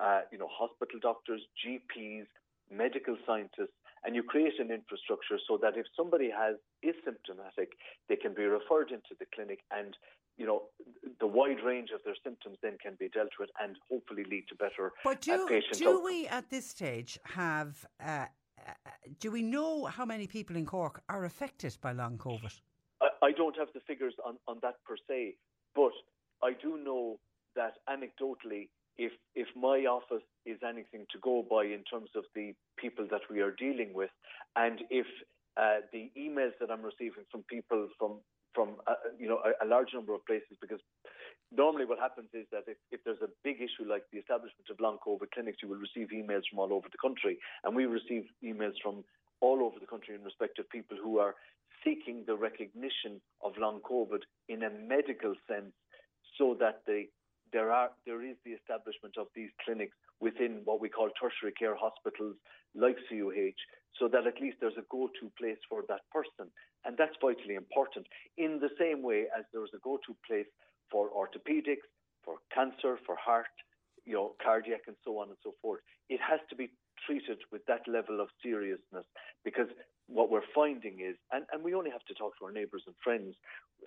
uh, 0.00 0.22
you 0.32 0.38
know, 0.38 0.48
hospital 0.50 0.98
doctors, 1.00 1.40
GPs, 1.64 2.26
medical 2.70 3.16
scientists, 3.26 3.76
and 4.04 4.14
you 4.14 4.22
create 4.22 4.58
an 4.58 4.70
infrastructure 4.70 5.38
so 5.46 5.58
that 5.60 5.76
if 5.76 5.86
somebody 5.96 6.30
has 6.30 6.56
is 6.82 6.94
symptomatic, 7.04 7.72
they 8.08 8.16
can 8.16 8.34
be 8.34 8.44
referred 8.44 8.90
into 8.90 9.14
the 9.18 9.26
clinic 9.34 9.60
and 9.70 9.96
you 10.38 10.46
know 10.46 10.62
the 11.18 11.26
wide 11.26 11.62
range 11.64 11.90
of 11.94 12.00
their 12.04 12.14
symptoms 12.24 12.56
then 12.62 12.78
can 12.82 12.96
be 12.98 13.08
dealt 13.08 13.32
with 13.38 13.50
and 13.62 13.76
hopefully 13.90 14.24
lead 14.30 14.44
to 14.48 14.54
better 14.54 14.92
but 15.04 15.28
uh, 15.28 15.36
do, 15.36 15.56
uh, 15.56 15.76
do 15.76 16.02
we 16.02 16.26
at 16.28 16.48
this 16.48 16.66
stage 16.66 17.18
have 17.24 17.84
uh, 18.02 18.24
uh, 18.66 18.72
do 19.18 19.30
we 19.30 19.42
know 19.42 19.84
how 19.84 20.04
many 20.04 20.26
people 20.26 20.56
in 20.56 20.66
Cork 20.66 21.02
are 21.08 21.24
affected 21.24 21.76
by 21.80 21.92
long 21.92 22.18
COVID? 22.18 22.60
I, 23.00 23.08
I 23.22 23.32
don't 23.32 23.56
have 23.56 23.68
the 23.74 23.80
figures 23.80 24.14
on, 24.24 24.36
on 24.46 24.58
that 24.62 24.76
per 24.86 24.96
se, 25.08 25.34
but 25.74 25.92
I 26.42 26.52
do 26.52 26.78
know 26.78 27.18
that 27.56 27.74
anecdotally 27.88 28.68
if 29.00 29.12
if 29.34 29.48
my 29.56 29.88
office 29.88 30.28
is 30.44 30.58
anything 30.62 31.06
to 31.10 31.18
go 31.22 31.42
by 31.48 31.64
in 31.64 31.82
terms 31.88 32.10
of 32.14 32.24
the 32.34 32.52
people 32.76 33.06
that 33.10 33.24
we 33.30 33.40
are 33.40 33.50
dealing 33.50 33.94
with, 33.94 34.10
and 34.56 34.82
if 34.90 35.06
uh, 35.56 35.80
the 35.90 36.12
emails 36.18 36.52
that 36.60 36.70
I'm 36.70 36.82
receiving 36.82 37.24
from 37.32 37.42
people 37.48 37.88
from 37.98 38.20
from 38.54 38.76
uh, 38.86 39.00
you 39.18 39.26
know 39.26 39.40
a, 39.40 39.64
a, 39.64 39.66
large 39.66 39.94
number 39.94 40.12
of 40.12 40.20
places 40.26 40.60
because 40.60 40.80
normally 41.50 41.86
what 41.86 41.98
happens 41.98 42.28
is 42.34 42.44
that 42.52 42.64
if, 42.66 42.76
if 42.92 43.00
there's 43.04 43.22
a 43.22 43.32
big 43.42 43.56
issue 43.56 43.88
like 43.88 44.04
the 44.12 44.18
establishment 44.18 44.68
of 44.70 44.78
long 44.80 44.98
COVID 45.06 45.32
clinics, 45.32 45.58
you 45.62 45.68
will 45.70 45.80
receive 45.80 46.08
emails 46.12 46.44
from 46.50 46.58
all 46.58 46.72
over 46.72 46.88
the 46.92 47.00
country, 47.00 47.38
and 47.64 47.74
we 47.74 47.86
receive 47.86 48.24
emails 48.44 48.76
from 48.82 49.02
all 49.40 49.64
over 49.64 49.80
the 49.80 49.86
country 49.86 50.14
in 50.14 50.22
respect 50.22 50.58
of 50.58 50.68
people 50.68 50.98
who 51.02 51.18
are 51.18 51.34
seeking 51.82 52.24
the 52.26 52.36
recognition 52.36 53.22
of 53.42 53.56
long 53.56 53.80
COVID 53.80 54.20
in 54.50 54.62
a 54.62 54.68
medical 54.68 55.32
sense, 55.48 55.72
so 56.36 56.54
that 56.60 56.82
they 56.86 57.08
there 57.52 57.72
are 57.72 57.90
there 58.06 58.22
is 58.22 58.36
the 58.44 58.52
establishment 58.52 59.16
of 59.18 59.26
these 59.34 59.50
clinics 59.64 59.96
within 60.20 60.60
what 60.64 60.80
we 60.80 60.88
call 60.88 61.08
tertiary 61.20 61.52
care 61.52 61.74
hospitals 61.74 62.36
like 62.74 62.96
CUH, 63.08 63.58
so 63.98 64.08
that 64.08 64.26
at 64.26 64.40
least 64.40 64.58
there's 64.60 64.78
a 64.78 64.86
go-to 64.90 65.30
place 65.38 65.58
for 65.68 65.82
that 65.88 66.02
person, 66.12 66.50
and 66.84 66.96
that's 66.96 67.16
vitally 67.20 67.54
important. 67.54 68.06
In 68.36 68.60
the 68.60 68.70
same 68.78 69.02
way 69.02 69.26
as 69.36 69.44
there's 69.52 69.74
a 69.74 69.82
go-to 69.82 70.14
place 70.26 70.46
for 70.90 71.10
orthopedics, 71.10 71.86
for 72.24 72.36
cancer, 72.54 72.98
for 73.06 73.16
heart, 73.16 73.54
you 74.04 74.14
know, 74.14 74.34
cardiac, 74.42 74.82
and 74.86 74.96
so 75.04 75.18
on 75.18 75.28
and 75.28 75.38
so 75.42 75.54
forth, 75.62 75.80
it 76.08 76.20
has 76.20 76.40
to 76.50 76.56
be 76.56 76.70
treated 77.06 77.38
with 77.50 77.64
that 77.66 77.82
level 77.88 78.20
of 78.20 78.28
seriousness 78.42 79.04
because 79.44 79.68
what 80.06 80.30
we're 80.30 80.46
finding 80.54 80.98
is, 81.00 81.16
and, 81.32 81.44
and 81.52 81.62
we 81.62 81.74
only 81.74 81.90
have 81.90 82.04
to 82.04 82.14
talk 82.14 82.36
to 82.38 82.44
our 82.44 82.52
neighbours 82.52 82.82
and 82.86 82.94
friends 83.02 83.34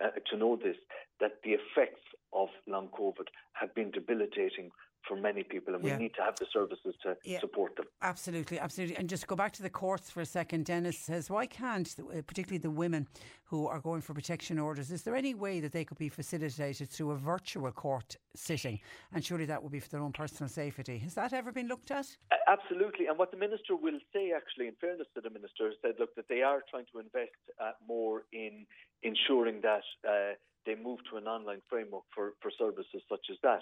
uh, 0.01 0.09
to 0.31 0.37
know 0.37 0.55
this, 0.55 0.77
that 1.23 1.41
the 1.43 1.51
effects 1.51 2.03
of 2.33 2.49
long 2.67 2.89
COVID 2.89 3.27
have 3.53 3.73
been 3.73 3.91
debilitating 3.91 4.69
for 5.07 5.15
many 5.17 5.43
people, 5.43 5.75
and 5.75 5.83
yeah. 5.83 5.97
we 5.97 6.03
need 6.03 6.13
to 6.15 6.21
have 6.21 6.35
the 6.35 6.45
services 6.51 6.95
to 7.03 7.15
yeah. 7.23 7.39
support 7.39 7.75
them. 7.75 7.85
Absolutely, 8.01 8.59
absolutely. 8.59 8.95
And 8.97 9.09
just 9.09 9.27
go 9.27 9.35
back 9.35 9.51
to 9.53 9.63
the 9.63 9.69
courts 9.69 10.09
for 10.09 10.21
a 10.21 10.25
second. 10.25 10.65
Dennis 10.65 10.97
says, 10.97 11.29
why 11.29 11.45
can't, 11.45 11.93
uh, 11.99 12.21
particularly 12.25 12.59
the 12.59 12.71
women 12.71 13.07
who 13.45 13.67
are 13.67 13.79
going 13.79 14.01
for 14.01 14.13
protection 14.13 14.59
orders, 14.59 14.91
is 14.91 15.03
there 15.03 15.15
any 15.15 15.33
way 15.33 15.59
that 15.59 15.71
they 15.71 15.83
could 15.83 15.97
be 15.97 16.09
facilitated 16.09 16.89
through 16.89 17.11
a 17.11 17.17
virtual 17.17 17.71
court 17.71 18.17
sitting? 18.35 18.79
And 19.13 19.23
surely 19.23 19.45
that 19.45 19.61
would 19.61 19.71
be 19.71 19.79
for 19.79 19.89
their 19.89 20.01
own 20.01 20.11
personal 20.11 20.49
safety. 20.49 20.97
Has 20.99 21.13
that 21.15 21.33
ever 21.33 21.51
been 21.51 21.67
looked 21.67 21.91
at? 21.91 22.07
Absolutely. 22.47 23.07
And 23.07 23.17
what 23.17 23.31
the 23.31 23.37
minister 23.37 23.75
will 23.75 23.99
say, 24.13 24.31
actually, 24.35 24.67
in 24.67 24.75
fairness 24.79 25.07
to 25.15 25.21
the 25.21 25.29
minister, 25.29 25.71
said, 25.81 25.95
look, 25.99 26.15
that 26.15 26.27
they 26.29 26.41
are 26.41 26.61
trying 26.69 26.85
to 26.93 26.99
invest 26.99 27.31
uh, 27.61 27.71
more 27.87 28.23
in 28.31 28.65
ensuring 29.03 29.61
that. 29.61 29.83
Uh, 30.07 30.33
they 30.65 30.75
move 30.75 30.99
to 31.11 31.17
an 31.17 31.27
online 31.27 31.61
framework 31.69 32.03
for, 32.15 32.33
for 32.41 32.51
services 32.57 33.01
such 33.09 33.25
as 33.29 33.37
that. 33.43 33.59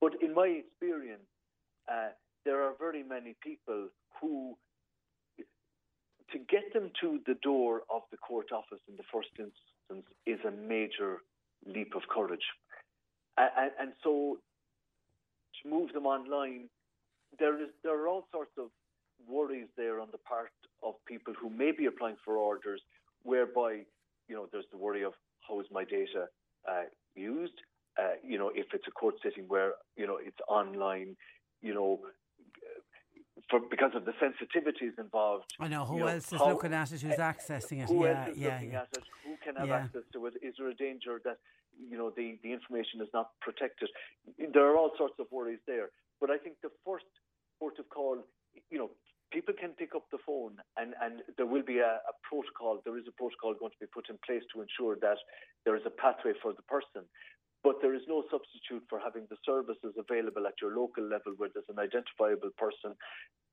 But 0.00 0.12
in 0.22 0.34
my 0.34 0.46
experience, 0.46 1.26
uh, 1.90 2.10
there 2.44 2.62
are 2.62 2.74
very 2.78 3.02
many 3.02 3.34
people 3.42 3.88
who, 4.20 4.56
to 6.30 6.38
get 6.38 6.72
them 6.72 6.90
to 7.00 7.20
the 7.26 7.34
door 7.42 7.82
of 7.92 8.02
the 8.10 8.16
court 8.16 8.52
office 8.52 8.80
in 8.88 8.96
the 8.96 9.02
first 9.12 9.30
instance 9.38 10.06
is 10.26 10.38
a 10.46 10.50
major 10.50 11.22
leap 11.66 11.94
of 11.96 12.02
courage. 12.08 12.44
And, 13.36 13.70
and 13.80 13.92
so 14.02 14.38
to 15.62 15.68
move 15.68 15.92
them 15.92 16.06
online, 16.06 16.68
there 17.38 17.60
is 17.60 17.68
there 17.82 18.00
are 18.00 18.08
all 18.08 18.26
sorts 18.32 18.52
of 18.58 18.66
worries 19.28 19.68
there 19.76 20.00
on 20.00 20.08
the 20.12 20.18
part 20.18 20.50
of 20.82 20.94
people 21.06 21.34
who 21.40 21.50
may 21.50 21.72
be 21.72 21.86
applying 21.86 22.16
for 22.24 22.36
orders, 22.36 22.80
whereby 23.22 23.80
you 24.28 24.34
know 24.36 24.46
there's 24.52 24.66
the 24.70 24.78
worry 24.78 25.04
of 25.04 25.12
how 25.48 25.60
is 25.60 25.66
my 25.72 25.84
data 25.84 26.26
uh, 26.68 26.84
used. 27.14 27.54
Uh, 27.98 28.14
you 28.24 28.38
know, 28.38 28.50
if 28.54 28.66
it's 28.72 28.86
a 28.88 28.90
court 28.90 29.14
sitting 29.22 29.44
where 29.48 29.72
you 29.96 30.06
know 30.06 30.18
it's 30.20 30.38
online, 30.48 31.16
you 31.62 31.74
know, 31.74 32.00
for 33.50 33.60
because 33.70 33.92
of 33.94 34.04
the 34.04 34.12
sensitivities 34.12 34.98
involved. 34.98 35.44
I 35.60 35.68
know 35.68 35.84
who 35.84 35.96
you 35.96 36.00
know, 36.00 36.08
else 36.08 36.32
is 36.32 36.38
how, 36.38 36.50
looking 36.50 36.72
at 36.72 36.92
it, 36.92 37.00
who's 37.00 37.16
accessing 37.16 37.82
it. 37.82 37.88
Who 37.88 38.04
yeah, 38.04 38.26
else 38.26 38.36
is 38.36 38.38
yeah, 38.38 38.54
looking 38.54 38.72
yeah. 38.72 38.80
at 38.80 38.88
it? 38.96 39.04
Who 39.24 39.36
can 39.44 39.56
have 39.56 39.68
yeah. 39.68 39.76
access 39.76 40.02
to 40.12 40.26
it? 40.26 40.34
Is 40.42 40.54
there 40.58 40.68
a 40.68 40.74
danger 40.74 41.20
that 41.24 41.38
you 41.78 41.98
know 41.98 42.10
the 42.16 42.38
the 42.42 42.52
information 42.52 43.00
is 43.00 43.08
not 43.12 43.30
protected? 43.40 43.88
There 44.38 44.66
are 44.66 44.76
all 44.76 44.92
sorts 44.96 45.14
of 45.18 45.26
worries 45.30 45.60
there. 45.66 45.90
But 46.20 46.30
I 46.30 46.38
think 46.38 46.56
the 46.62 46.70
first 46.86 47.04
port 47.58 47.78
of 47.78 47.88
call, 47.88 48.18
you 48.70 48.78
know, 48.78 48.90
people 49.32 49.54
can 49.54 49.70
pick 49.74 49.94
up 49.94 50.06
the 50.10 50.18
phone 50.24 50.56
and, 50.76 50.94
and 51.02 51.22
there 51.36 51.46
will 51.46 51.66
be 51.66 51.78
a, 51.78 51.98
a, 52.06 52.14
protocol, 52.22 52.80
there 52.84 52.96
is 52.96 53.04
a 53.08 53.16
protocol 53.18 53.54
going 53.58 53.72
to 53.72 53.82
be 53.82 53.90
put 53.90 54.08
in 54.08 54.18
place 54.24 54.46
to 54.54 54.62
ensure 54.62 54.96
that 55.02 55.18
there 55.64 55.76
is 55.76 55.82
a 55.86 55.90
pathway 55.90 56.32
for 56.40 56.54
the 56.54 56.62
person. 56.70 57.02
But 57.66 57.80
there 57.80 57.94
is 57.94 58.04
no 58.06 58.22
substitute 58.30 58.84
for 58.88 59.00
having 59.00 59.26
the 59.28 59.40
services 59.44 59.96
available 59.96 60.46
at 60.46 60.60
your 60.60 60.76
local 60.76 61.02
level 61.02 61.32
where 61.36 61.48
there's 61.52 61.68
an 61.72 61.80
identifiable 61.80 62.52
person 62.56 62.94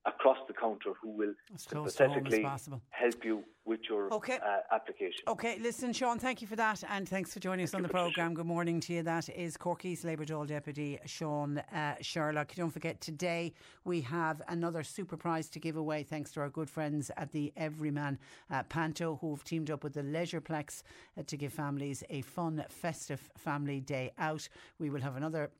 across 0.05 0.37
the 0.47 0.53
counter 0.53 0.93
who 1.01 1.09
will 1.11 1.33
sympathetically 1.55 2.43
help 2.89 3.23
you 3.23 3.43
with 3.65 3.81
your 3.87 4.11
okay. 4.11 4.39
uh, 4.43 4.75
application. 4.75 5.21
Okay, 5.27 5.59
listen, 5.59 5.93
Sean, 5.93 6.17
thank 6.17 6.41
you 6.41 6.47
for 6.47 6.55
that 6.55 6.83
and 6.89 7.07
thanks 7.07 7.31
for 7.33 7.39
joining 7.39 7.63
us 7.63 7.75
on 7.75 7.83
the 7.83 7.87
programme. 7.87 8.33
Good 8.33 8.47
morning 8.47 8.79
to 8.81 8.93
you. 8.93 9.03
That 9.03 9.29
is 9.29 9.57
Cork 9.57 9.85
East's 9.85 10.03
Labour 10.03 10.25
Dáil 10.25 10.47
Deputy 10.47 10.97
Sean 11.05 11.59
uh, 11.59 11.95
Sherlock. 12.01 12.55
Don't 12.55 12.71
forget, 12.71 12.99
today 12.99 13.53
we 13.83 14.01
have 14.01 14.41
another 14.47 14.81
super 14.81 15.15
prize 15.15 15.47
to 15.49 15.59
give 15.59 15.77
away 15.77 16.01
thanks 16.01 16.31
to 16.31 16.39
our 16.39 16.49
good 16.49 16.69
friends 16.69 17.11
at 17.17 17.31
the 17.31 17.53
Everyman 17.55 18.17
uh, 18.49 18.63
Panto 18.63 19.19
who 19.21 19.29
have 19.31 19.43
teamed 19.43 19.69
up 19.69 19.83
with 19.83 19.93
the 19.93 20.01
Leisureplex 20.01 20.81
uh, 21.17 21.23
to 21.27 21.37
give 21.37 21.53
families 21.53 22.03
a 22.09 22.21
fun, 22.21 22.63
festive 22.69 23.29
family 23.37 23.79
day 23.79 24.11
out. 24.17 24.49
We 24.79 24.89
will 24.89 25.01
have 25.01 25.15
another 25.15 25.51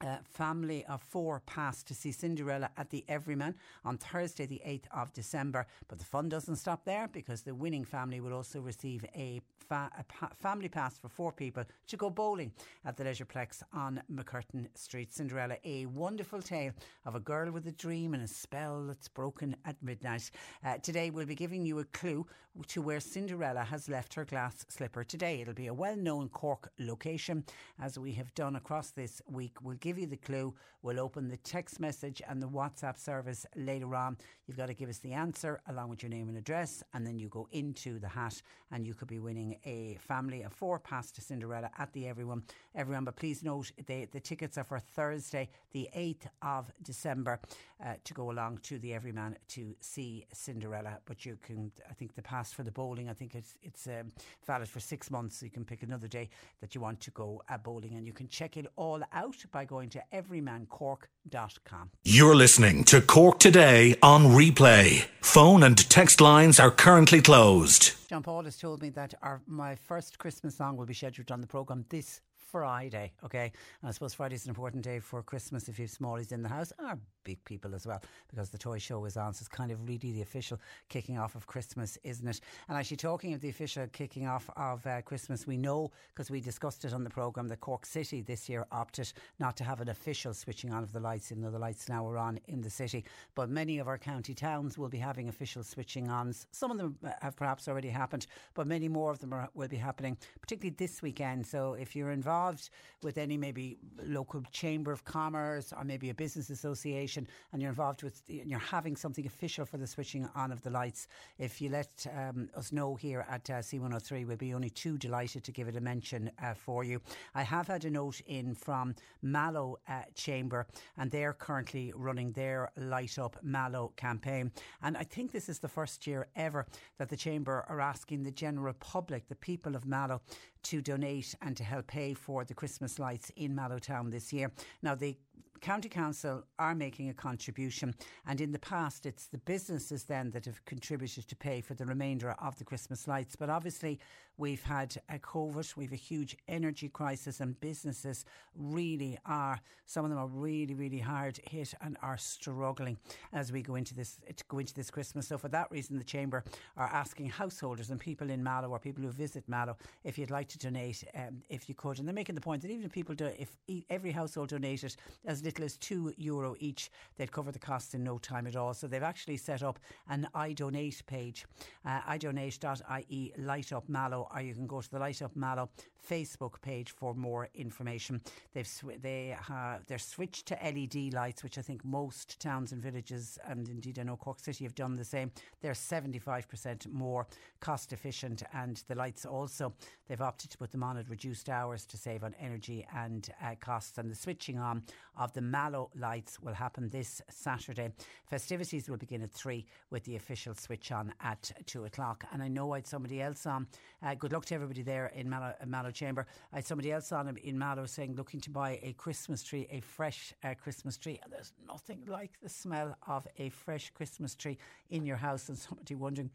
uh, 0.00 0.16
family 0.24 0.84
of 0.86 1.02
four 1.02 1.40
passed 1.46 1.86
to 1.88 1.94
see 1.94 2.12
Cinderella 2.12 2.70
at 2.76 2.90
the 2.90 3.04
Everyman 3.08 3.54
on 3.84 3.98
Thursday, 3.98 4.46
the 4.46 4.62
8th 4.66 4.84
of 4.92 5.12
December. 5.12 5.66
But 5.88 5.98
the 5.98 6.04
fun 6.04 6.28
doesn't 6.28 6.56
stop 6.56 6.84
there 6.84 7.08
because 7.08 7.42
the 7.42 7.54
winning 7.54 7.84
family 7.84 8.20
will 8.20 8.32
also 8.32 8.60
receive 8.60 9.04
a, 9.14 9.40
fa- 9.68 9.90
a 9.98 10.04
pa- 10.04 10.30
family 10.40 10.68
pass 10.68 10.98
for 10.98 11.08
four 11.08 11.32
people 11.32 11.64
to 11.88 11.96
go 11.96 12.10
bowling 12.10 12.52
at 12.84 12.96
the 12.96 13.04
Leisureplex 13.04 13.62
on 13.72 14.00
MacCurtain 14.12 14.66
Street. 14.74 15.12
Cinderella, 15.12 15.56
a 15.64 15.86
wonderful 15.86 16.42
tale 16.42 16.72
of 17.04 17.14
a 17.14 17.20
girl 17.20 17.50
with 17.50 17.66
a 17.66 17.72
dream 17.72 18.14
and 18.14 18.22
a 18.22 18.28
spell 18.28 18.84
that's 18.86 19.08
broken 19.08 19.56
at 19.64 19.76
midnight. 19.82 20.30
Uh, 20.64 20.76
today, 20.78 21.10
we'll 21.10 21.26
be 21.26 21.34
giving 21.34 21.64
you 21.66 21.78
a 21.80 21.84
clue 21.84 22.26
to 22.66 22.82
where 22.82 23.00
Cinderella 23.00 23.62
has 23.64 23.88
left 23.88 24.14
her 24.14 24.24
glass 24.24 24.64
slipper 24.68 25.04
today. 25.04 25.40
It'll 25.40 25.54
be 25.54 25.68
a 25.68 25.74
well 25.74 25.96
known 25.96 26.28
Cork 26.28 26.70
location, 26.78 27.44
as 27.80 27.98
we 27.98 28.12
have 28.12 28.34
done 28.34 28.56
across 28.56 28.90
this 28.90 29.22
week. 29.30 29.56
We'll 29.62 29.76
give 29.76 29.98
you 29.98 30.06
the 30.06 30.16
clue. 30.16 30.54
We'll 30.82 31.00
open 31.00 31.28
the 31.28 31.36
text 31.38 31.80
message 31.80 32.22
and 32.28 32.42
the 32.42 32.48
WhatsApp 32.48 32.98
service 32.98 33.46
later 33.56 33.94
on. 33.94 34.16
You've 34.46 34.56
got 34.56 34.66
to 34.66 34.74
give 34.74 34.88
us 34.88 34.98
the 34.98 35.12
answer 35.12 35.60
along 35.68 35.88
with 35.90 36.02
your 36.02 36.10
name 36.10 36.28
and 36.28 36.36
address, 36.36 36.82
and 36.94 37.06
then 37.06 37.18
you 37.18 37.28
go 37.28 37.48
into 37.52 37.98
the 37.98 38.08
hat, 38.08 38.40
and 38.70 38.86
you 38.86 38.94
could 38.94 39.08
be 39.08 39.18
winning 39.18 39.58
a 39.64 39.98
family 40.00 40.42
of 40.42 40.52
four 40.52 40.78
pass 40.78 41.10
to 41.12 41.20
Cinderella 41.20 41.70
at 41.78 41.92
the 41.92 42.08
Everyman. 42.08 42.42
Everyone, 42.78 43.04
but 43.04 43.16
please 43.16 43.42
note 43.42 43.72
the 43.86 44.04
the 44.12 44.20
tickets 44.20 44.56
are 44.56 44.64
for 44.64 44.78
Thursday, 44.78 45.48
the 45.72 45.88
eighth 45.94 46.28
of 46.42 46.70
December, 46.82 47.40
uh, 47.84 47.94
to 48.04 48.14
go 48.14 48.30
along 48.30 48.58
to 48.58 48.78
the 48.78 48.94
Everyman 48.94 49.36
to 49.48 49.74
see 49.80 50.24
Cinderella. 50.32 50.98
But 51.04 51.26
you 51.26 51.38
can, 51.42 51.72
I 51.90 51.92
think, 51.92 52.14
the 52.14 52.22
pass 52.22 52.52
for 52.52 52.62
the 52.62 52.70
bowling. 52.70 53.08
I 53.08 53.14
think 53.14 53.34
it's 53.34 53.56
it's 53.62 53.88
um, 53.88 54.12
valid 54.46 54.68
for 54.68 54.78
six 54.80 55.10
months. 55.10 55.38
So 55.38 55.46
you 55.46 55.50
can 55.50 55.64
pick 55.64 55.82
another 55.82 56.06
day 56.06 56.28
that 56.60 56.76
you 56.76 56.80
want 56.80 57.00
to 57.00 57.10
go 57.10 57.42
uh, 57.48 57.58
bowling, 57.58 57.94
and 57.94 58.06
you 58.06 58.12
can 58.12 58.28
check 58.28 58.56
it 58.56 58.66
all 58.76 59.02
out 59.12 59.44
by 59.50 59.64
going 59.64 59.78
going 59.78 59.90
to 59.90 60.02
everymancork.com. 60.12 61.90
You're 62.04 62.34
listening 62.34 62.84
to 62.84 63.00
Cork 63.00 63.38
Today 63.38 63.94
on 64.02 64.24
replay. 64.24 65.06
Phone 65.20 65.62
and 65.62 65.78
text 65.88 66.20
lines 66.20 66.58
are 66.58 66.70
currently 66.70 67.20
closed. 67.22 67.92
John 68.08 68.22
Paul 68.22 68.44
has 68.44 68.56
told 68.56 68.82
me 68.82 68.90
that 68.90 69.14
our, 69.22 69.40
my 69.46 69.74
first 69.74 70.18
Christmas 70.18 70.56
song 70.56 70.76
will 70.76 70.86
be 70.86 70.94
scheduled 70.94 71.30
on 71.30 71.40
the 71.40 71.46
programme 71.46 71.84
this 71.90 72.20
Friday, 72.50 73.12
okay? 73.24 73.52
And 73.82 73.88
I 73.88 73.92
suppose 73.92 74.14
Friday 74.14 74.34
is 74.34 74.44
an 74.44 74.50
important 74.50 74.82
day 74.82 75.00
for 75.00 75.22
Christmas 75.22 75.68
if 75.68 75.78
you 75.78 75.84
have 75.84 75.90
smallies 75.90 76.32
in 76.32 76.42
the 76.42 76.48
house, 76.48 76.72
or 76.78 76.98
big 77.24 77.44
people 77.44 77.74
as 77.74 77.86
well, 77.86 78.02
because 78.30 78.48
the 78.48 78.58
toy 78.58 78.78
show 78.78 79.04
is 79.04 79.16
on. 79.16 79.34
So 79.34 79.42
it's 79.42 79.48
kind 79.48 79.70
of 79.70 79.86
really 79.86 80.12
the 80.12 80.22
official 80.22 80.58
kicking 80.88 81.18
off 81.18 81.34
of 81.34 81.46
Christmas, 81.46 81.98
isn't 82.02 82.26
it? 82.26 82.40
And 82.68 82.78
actually, 82.78 82.96
talking 82.96 83.34
of 83.34 83.40
the 83.40 83.50
official 83.50 83.86
kicking 83.92 84.26
off 84.26 84.48
of 84.56 84.86
uh, 84.86 85.02
Christmas, 85.02 85.46
we 85.46 85.58
know 85.58 85.90
because 86.14 86.30
we 86.30 86.40
discussed 86.40 86.84
it 86.84 86.94
on 86.94 87.04
the 87.04 87.10
programme 87.10 87.48
that 87.48 87.60
Cork 87.60 87.84
City 87.84 88.22
this 88.22 88.48
year 88.48 88.66
opted 88.72 89.12
not 89.38 89.56
to 89.58 89.64
have 89.64 89.80
an 89.80 89.88
official 89.90 90.32
switching 90.32 90.72
on 90.72 90.82
of 90.82 90.92
the 90.92 91.00
lights, 91.00 91.30
even 91.30 91.42
though 91.42 91.50
the 91.50 91.58
lights 91.58 91.88
now 91.88 92.06
are 92.08 92.16
on 92.16 92.40
in 92.46 92.62
the 92.62 92.70
city. 92.70 93.04
But 93.34 93.50
many 93.50 93.78
of 93.78 93.88
our 93.88 93.98
county 93.98 94.34
towns 94.34 94.78
will 94.78 94.88
be 94.88 94.98
having 94.98 95.28
official 95.28 95.62
switching 95.62 96.08
ons. 96.08 96.46
Some 96.52 96.70
of 96.70 96.78
them 96.78 96.96
have 97.20 97.36
perhaps 97.36 97.68
already 97.68 97.88
happened, 97.88 98.26
but 98.54 98.66
many 98.66 98.88
more 98.88 99.10
of 99.10 99.18
them 99.18 99.34
are, 99.34 99.48
will 99.54 99.68
be 99.68 99.76
happening, 99.76 100.16
particularly 100.40 100.74
this 100.78 101.02
weekend. 101.02 101.46
So 101.46 101.74
if 101.74 101.94
you're 101.94 102.10
involved, 102.10 102.37
involved 102.38 102.70
with 103.02 103.18
any 103.18 103.36
maybe 103.36 103.78
local 104.04 104.42
chamber 104.50 104.92
of 104.92 105.04
commerce 105.04 105.72
or 105.76 105.84
maybe 105.84 106.10
a 106.10 106.14
business 106.14 106.50
association 106.50 107.26
and 107.52 107.62
you're 107.62 107.68
involved 107.68 108.02
with, 108.02 108.22
and 108.28 108.50
you're 108.50 108.58
having 108.58 108.96
something 108.96 109.26
official 109.26 109.64
for 109.64 109.76
the 109.76 109.86
switching 109.86 110.28
on 110.34 110.50
of 110.52 110.62
the 110.62 110.70
lights, 110.70 111.06
if 111.38 111.60
you 111.60 111.68
let 111.68 112.06
um, 112.16 112.48
us 112.56 112.72
know 112.72 112.94
here 112.96 113.24
at 113.28 113.48
uh, 113.50 113.54
C103, 113.54 114.26
we'll 114.26 114.36
be 114.36 114.54
only 114.54 114.70
too 114.70 114.98
delighted 114.98 115.44
to 115.44 115.52
give 115.52 115.68
it 115.68 115.76
a 115.76 115.80
mention 115.80 116.30
uh, 116.42 116.54
for 116.54 116.84
you. 116.84 117.00
I 117.34 117.42
have 117.42 117.68
had 117.68 117.84
a 117.84 117.90
note 117.90 118.20
in 118.26 118.54
from 118.54 118.94
Mallow 119.22 119.78
uh, 119.88 120.02
Chamber 120.14 120.66
and 120.96 121.10
they're 121.10 121.32
currently 121.32 121.92
running 121.94 122.32
their 122.32 122.70
Light 122.76 123.18
Up 123.18 123.36
Mallow 123.42 123.92
campaign. 123.96 124.50
And 124.82 124.96
I 124.96 125.04
think 125.04 125.32
this 125.32 125.48
is 125.48 125.58
the 125.60 125.68
first 125.68 126.06
year 126.06 126.28
ever 126.34 126.66
that 126.98 127.08
the 127.08 127.16
Chamber 127.16 127.64
are 127.68 127.80
asking 127.80 128.22
the 128.22 128.32
general 128.32 128.74
public, 128.74 129.28
the 129.28 129.36
people 129.36 129.76
of 129.76 129.86
Mallow, 129.86 130.20
to 130.64 130.80
donate 130.80 131.34
and 131.42 131.56
to 131.56 131.64
help 131.64 131.86
pay 131.86 132.14
for 132.14 132.44
the 132.44 132.54
Christmas 132.54 132.98
lights 132.98 133.30
in 133.36 133.54
Mallowtown 133.54 134.10
this 134.10 134.32
year. 134.32 134.52
Now, 134.82 134.94
the 134.94 135.16
County 135.60 135.88
Council 135.88 136.44
are 136.58 136.74
making 136.74 137.08
a 137.08 137.14
contribution, 137.14 137.94
and 138.26 138.40
in 138.40 138.52
the 138.52 138.58
past, 138.58 139.06
it's 139.06 139.26
the 139.26 139.38
businesses 139.38 140.04
then 140.04 140.30
that 140.30 140.44
have 140.44 140.64
contributed 140.64 141.26
to 141.28 141.36
pay 141.36 141.60
for 141.60 141.74
the 141.74 141.84
remainder 141.84 142.30
of 142.38 142.56
the 142.58 142.64
Christmas 142.64 143.08
lights. 143.08 143.34
But 143.34 143.50
obviously, 143.50 143.98
we've 144.38 144.62
had 144.62 144.96
a 145.10 145.18
COVID, 145.18 145.76
we've 145.76 145.92
a 145.92 145.96
huge 145.96 146.36
energy 146.48 146.88
crisis, 146.88 147.40
and 147.40 147.58
businesses 147.60 148.24
really 148.54 149.18
are. 149.26 149.60
Some 149.84 150.04
of 150.04 150.10
them 150.10 150.18
are 150.18 150.26
really, 150.28 150.74
really 150.74 150.98
hard 150.98 151.38
hit 151.44 151.74
and 151.80 151.96
are 152.02 152.16
struggling 152.16 152.98
as 153.32 153.52
we 153.52 153.62
go 153.62 153.74
into 153.74 153.94
this 153.94 154.18
go 154.48 154.58
into 154.58 154.74
this 154.74 154.90
Christmas. 154.90 155.28
So 155.28 155.36
for 155.36 155.48
that 155.48 155.70
reason, 155.70 155.98
the 155.98 156.04
chamber 156.04 156.44
are 156.76 156.86
asking 156.86 157.26
householders 157.26 157.90
and 157.90 158.00
people 158.00 158.30
in 158.30 158.42
Mallow 158.42 158.68
or 158.68 158.78
people 158.78 159.04
who 159.04 159.10
visit 159.10 159.44
Mallow 159.48 159.76
if 160.04 160.18
you'd 160.18 160.30
like 160.30 160.48
to 160.48 160.58
donate, 160.58 161.04
um, 161.14 161.42
if 161.48 161.68
you 161.68 161.74
could. 161.74 161.98
And 161.98 162.06
they're 162.06 162.14
making 162.14 162.34
the 162.34 162.40
point 162.40 162.62
that 162.62 162.70
even 162.70 162.84
if 162.84 162.92
people 162.92 163.14
do, 163.14 163.30
if 163.38 163.56
every 163.90 164.12
household 164.12 164.50
donated 164.50 164.96
as 165.26 165.42
little 165.42 165.64
as 165.64 165.76
two 165.76 166.12
euro 166.16 166.54
each, 166.60 166.90
they'd 167.16 167.32
cover 167.32 167.50
the 167.50 167.58
costs 167.58 167.94
in 167.94 168.04
no 168.04 168.18
time 168.18 168.46
at 168.46 168.56
all. 168.56 168.74
So 168.74 168.86
they've 168.86 169.02
actually 169.02 169.36
set 169.36 169.62
up 169.62 169.78
an 170.08 170.28
I 170.34 170.52
donate 170.52 171.02
page, 171.06 171.46
uh, 171.84 172.00
idonate.ie 172.02 173.32
light 173.38 173.72
up 173.72 173.88
Mallow, 173.88 174.27
or 174.34 174.40
you 174.40 174.54
can 174.54 174.66
go 174.66 174.80
to 174.80 174.90
the 174.90 174.98
Light 174.98 175.22
Up 175.22 175.34
Mallow 175.36 175.70
Facebook 176.08 176.60
page 176.62 176.90
for 176.90 177.14
more 177.14 177.48
information. 177.54 178.20
They've 178.54 178.66
sw- 178.66 179.00
they 179.00 179.36
have 179.48 179.86
they're 179.86 179.98
switched 179.98 180.46
to 180.46 180.54
LED 180.62 181.12
lights, 181.12 181.42
which 181.42 181.58
I 181.58 181.62
think 181.62 181.84
most 181.84 182.40
towns 182.40 182.72
and 182.72 182.82
villages, 182.82 183.38
and 183.46 183.68
indeed 183.68 183.98
I 183.98 184.04
know 184.04 184.16
Cork 184.16 184.40
City 184.40 184.64
have 184.64 184.74
done 184.74 184.96
the 184.96 185.04
same. 185.04 185.30
They're 185.60 185.72
75% 185.72 186.90
more 186.92 187.26
cost 187.60 187.92
efficient, 187.92 188.42
and 188.52 188.82
the 188.88 188.94
lights 188.94 189.26
also 189.26 189.74
they've 190.08 190.20
opted 190.20 190.50
to 190.50 190.58
put 190.58 190.72
them 190.72 190.82
on 190.82 190.96
at 190.96 191.08
reduced 191.08 191.48
hours 191.48 191.84
to 191.86 191.96
save 191.96 192.24
on 192.24 192.34
energy 192.40 192.86
and 192.94 193.28
uh, 193.42 193.54
costs. 193.60 193.98
And 193.98 194.10
the 194.10 194.14
switching 194.14 194.58
on 194.58 194.82
of 195.16 195.32
the 195.32 195.40
Mallow 195.40 195.90
lights 195.94 196.40
will 196.40 196.54
happen 196.54 196.88
this 196.88 197.20
Saturday. 197.28 197.90
Festivities 198.26 198.88
will 198.88 198.96
begin 198.96 199.22
at 199.22 199.32
three 199.32 199.66
with 199.90 200.04
the 200.04 200.16
official 200.16 200.54
switch 200.54 200.92
on 200.92 201.12
at 201.20 201.50
two 201.66 201.84
o'clock. 201.84 202.24
And 202.32 202.42
I 202.42 202.48
know 202.48 202.72
I 202.72 202.78
had 202.78 202.86
somebody 202.86 203.20
else 203.20 203.46
on. 203.46 203.66
Uh, 204.02 204.14
good 204.18 204.32
luck 204.32 204.44
to 204.46 204.54
everybody 204.54 204.82
there 204.82 205.06
in 205.14 205.28
Mallow, 205.28 205.54
Mallow 205.66 205.90
Chamber. 205.90 206.26
I 206.52 206.56
had 206.56 206.66
somebody 206.66 206.92
else 206.92 207.12
on 207.12 207.36
in 207.36 207.58
Mallow 207.58 207.86
saying 207.86 208.14
looking 208.16 208.40
to 208.40 208.50
buy 208.50 208.78
a 208.82 208.92
Christmas 208.94 209.42
tree, 209.42 209.66
a 209.70 209.80
fresh 209.80 210.34
uh, 210.44 210.54
Christmas 210.54 210.98
tree. 210.98 211.20
And 211.22 211.32
there's 211.32 211.52
nothing 211.66 212.04
like 212.06 212.32
the 212.42 212.48
smell 212.48 212.96
of 213.06 213.26
a 213.38 213.48
fresh 213.50 213.90
Christmas 213.90 214.34
tree 214.34 214.58
in 214.90 215.06
your 215.06 215.16
house. 215.16 215.48
And 215.48 215.56
somebody 215.58 215.94
wondering 215.94 216.30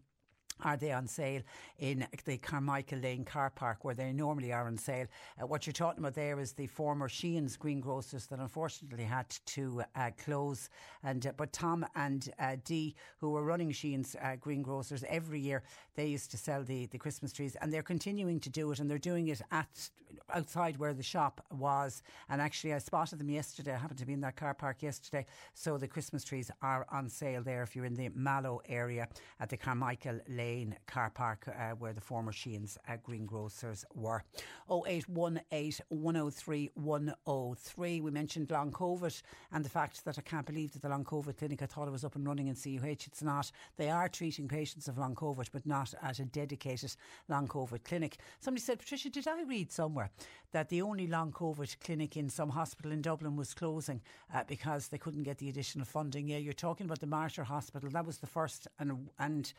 are 0.62 0.78
they 0.78 0.92
on 0.92 1.08
sale 1.08 1.42
in 1.80 2.08
the 2.26 2.38
Carmichael 2.38 3.00
Lane 3.00 3.26
car 3.26 3.50
park 3.50 3.84
where 3.84 3.96
they 3.96 4.12
normally 4.12 4.52
are 4.52 4.68
on 4.68 4.78
sale? 4.78 5.08
Uh, 5.42 5.48
what 5.48 5.66
you're 5.66 5.74
talking 5.74 6.00
about 6.00 6.14
there 6.14 6.40
is 6.40 6.54
the 6.54 6.68
former 6.68 7.10
Sheehan's 7.10 7.58
greengrocers 7.58 8.28
that 8.28 8.40
unfortunately 8.40 9.04
had 9.04 9.30
to 9.48 9.84
uh, 9.96 10.12
close. 10.24 10.70
And 11.04 11.26
uh, 11.26 11.32
but 11.36 11.54
Tom 11.54 11.86
and 11.96 12.32
uh, 12.40 12.58
Dee, 12.64 12.96
who 13.18 13.32
were 13.32 13.44
running 13.44 13.72
Sheehan's 13.72 14.16
uh, 14.22 14.36
greengrocers 14.40 15.04
every 15.10 15.40
year, 15.40 15.64
they 15.96 16.08
used 16.08 16.32
to 16.32 16.38
sell 16.38 16.64
the, 16.64 16.86
the 16.88 16.98
Christmas 16.98 17.34
trees, 17.34 17.56
and 17.62 17.72
they're 17.72 17.84
continuing 17.84 18.40
to 18.42 18.50
do 18.50 18.72
it, 18.72 18.80
and 18.80 18.90
they're 18.90 18.98
doing 18.98 19.28
it 19.28 19.42
at 19.52 19.90
outside 20.34 20.78
where 20.78 20.94
the 20.94 21.04
shop 21.04 21.44
was. 21.52 22.04
And 22.30 22.42
actually, 22.42 22.74
I 22.74 22.78
spotted 22.78 23.20
them 23.20 23.30
yesterday. 23.30 23.74
I 23.74 23.78
happened 23.78 24.00
to 24.00 24.06
be 24.06 24.14
in 24.14 24.22
that 24.22 24.36
car 24.36 24.54
park 24.54 24.84
yesterday, 24.84 25.26
so 25.54 25.78
the 25.78 25.88
Christmas 25.88 26.24
trees 26.24 26.52
are 26.62 26.86
on 26.92 27.10
sale 27.10 27.44
there 27.44 27.64
if 27.64 27.76
you're 27.76 27.86
in 27.86 27.96
the 27.96 28.10
Mallow 28.16 28.62
area 28.68 29.08
at 29.40 29.50
the 29.50 29.58
Carmichael 29.58 30.20
Lane 30.28 30.43
Lane 30.44 30.76
car 30.88 31.10
park 31.10 31.48
uh, 31.48 31.70
where 31.80 31.94
the 31.94 32.02
former 32.02 32.34
Sheehan's 32.34 32.78
uh, 32.90 32.98
greengrocers 33.02 33.86
were. 33.96 34.24
0818 34.70 35.86
103 35.88 36.70
103. 36.74 38.02
We 38.02 38.12
mentioned 38.12 38.52
long 38.52 38.72
COVID 38.72 39.22
and 39.54 39.64
the 39.64 39.70
fact 39.70 40.04
that 40.04 40.18
I 40.18 40.22
can't 40.22 40.46
believe 40.46 40.74
that 40.74 40.82
the 40.82 40.90
long 40.90 41.06
COVID 41.06 41.38
clinic, 41.38 41.62
I 41.62 41.66
thought 41.66 41.88
it 41.88 41.92
was 41.92 42.04
up 42.04 42.16
and 42.16 42.28
running 42.28 42.48
in 42.48 42.56
CUH. 42.56 43.08
It's 43.08 43.24
not. 43.24 43.52
They 43.78 43.90
are 43.90 44.10
treating 44.10 44.50
patients 44.50 44.90
of 44.90 44.98
long 44.98 45.16
COVID, 45.16 45.48
but 45.54 45.66
not 45.66 45.94
at 46.02 46.20
a 46.20 46.26
dedicated 46.26 46.94
long 47.30 47.48
COVID 47.48 47.86
clinic. 47.86 48.18
Somebody 48.42 48.62
said, 48.62 48.80
Patricia, 48.80 49.10
did 49.10 49.28
I 49.28 49.44
read 49.44 49.72
somewhere 49.72 50.12
that 50.52 50.68
the 50.68 50.82
only 50.82 51.08
long 51.08 51.32
COVID 51.32 51.80
clinic 51.80 52.18
in 52.18 52.30
some 52.30 52.50
hospital 52.50 52.92
in 52.92 53.02
Dublin 53.02 53.38
was 53.38 53.54
closing 53.54 54.02
uh, 54.34 54.44
because 54.46 54.90
they 54.90 54.98
couldn't 54.98 55.24
get 55.24 55.38
the 55.38 55.50
additional 55.50 55.86
funding? 55.86 56.28
Yeah, 56.28 56.38
you're 56.38 56.54
talking 56.54 56.86
about 56.86 57.00
the 57.00 57.08
Mater 57.08 57.44
Hospital. 57.44 57.90
That 57.90 58.06
was 58.06 58.18
the 58.18 58.28
first 58.28 58.68
and 58.80 59.10
and 59.20 59.54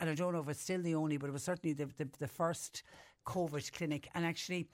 and 0.00 0.10
I 0.10 0.14
don't 0.14 0.32
know 0.32 0.40
if 0.40 0.48
it's 0.48 0.60
still 0.60 0.82
the 0.82 0.94
only, 0.94 1.16
but 1.16 1.28
it 1.28 1.32
was 1.32 1.42
certainly 1.42 1.72
the, 1.74 1.86
the, 1.96 2.08
the 2.18 2.28
first 2.28 2.82
COVID 3.24 3.72
clinic 3.72 4.08
and 4.14 4.24
actually 4.24 4.68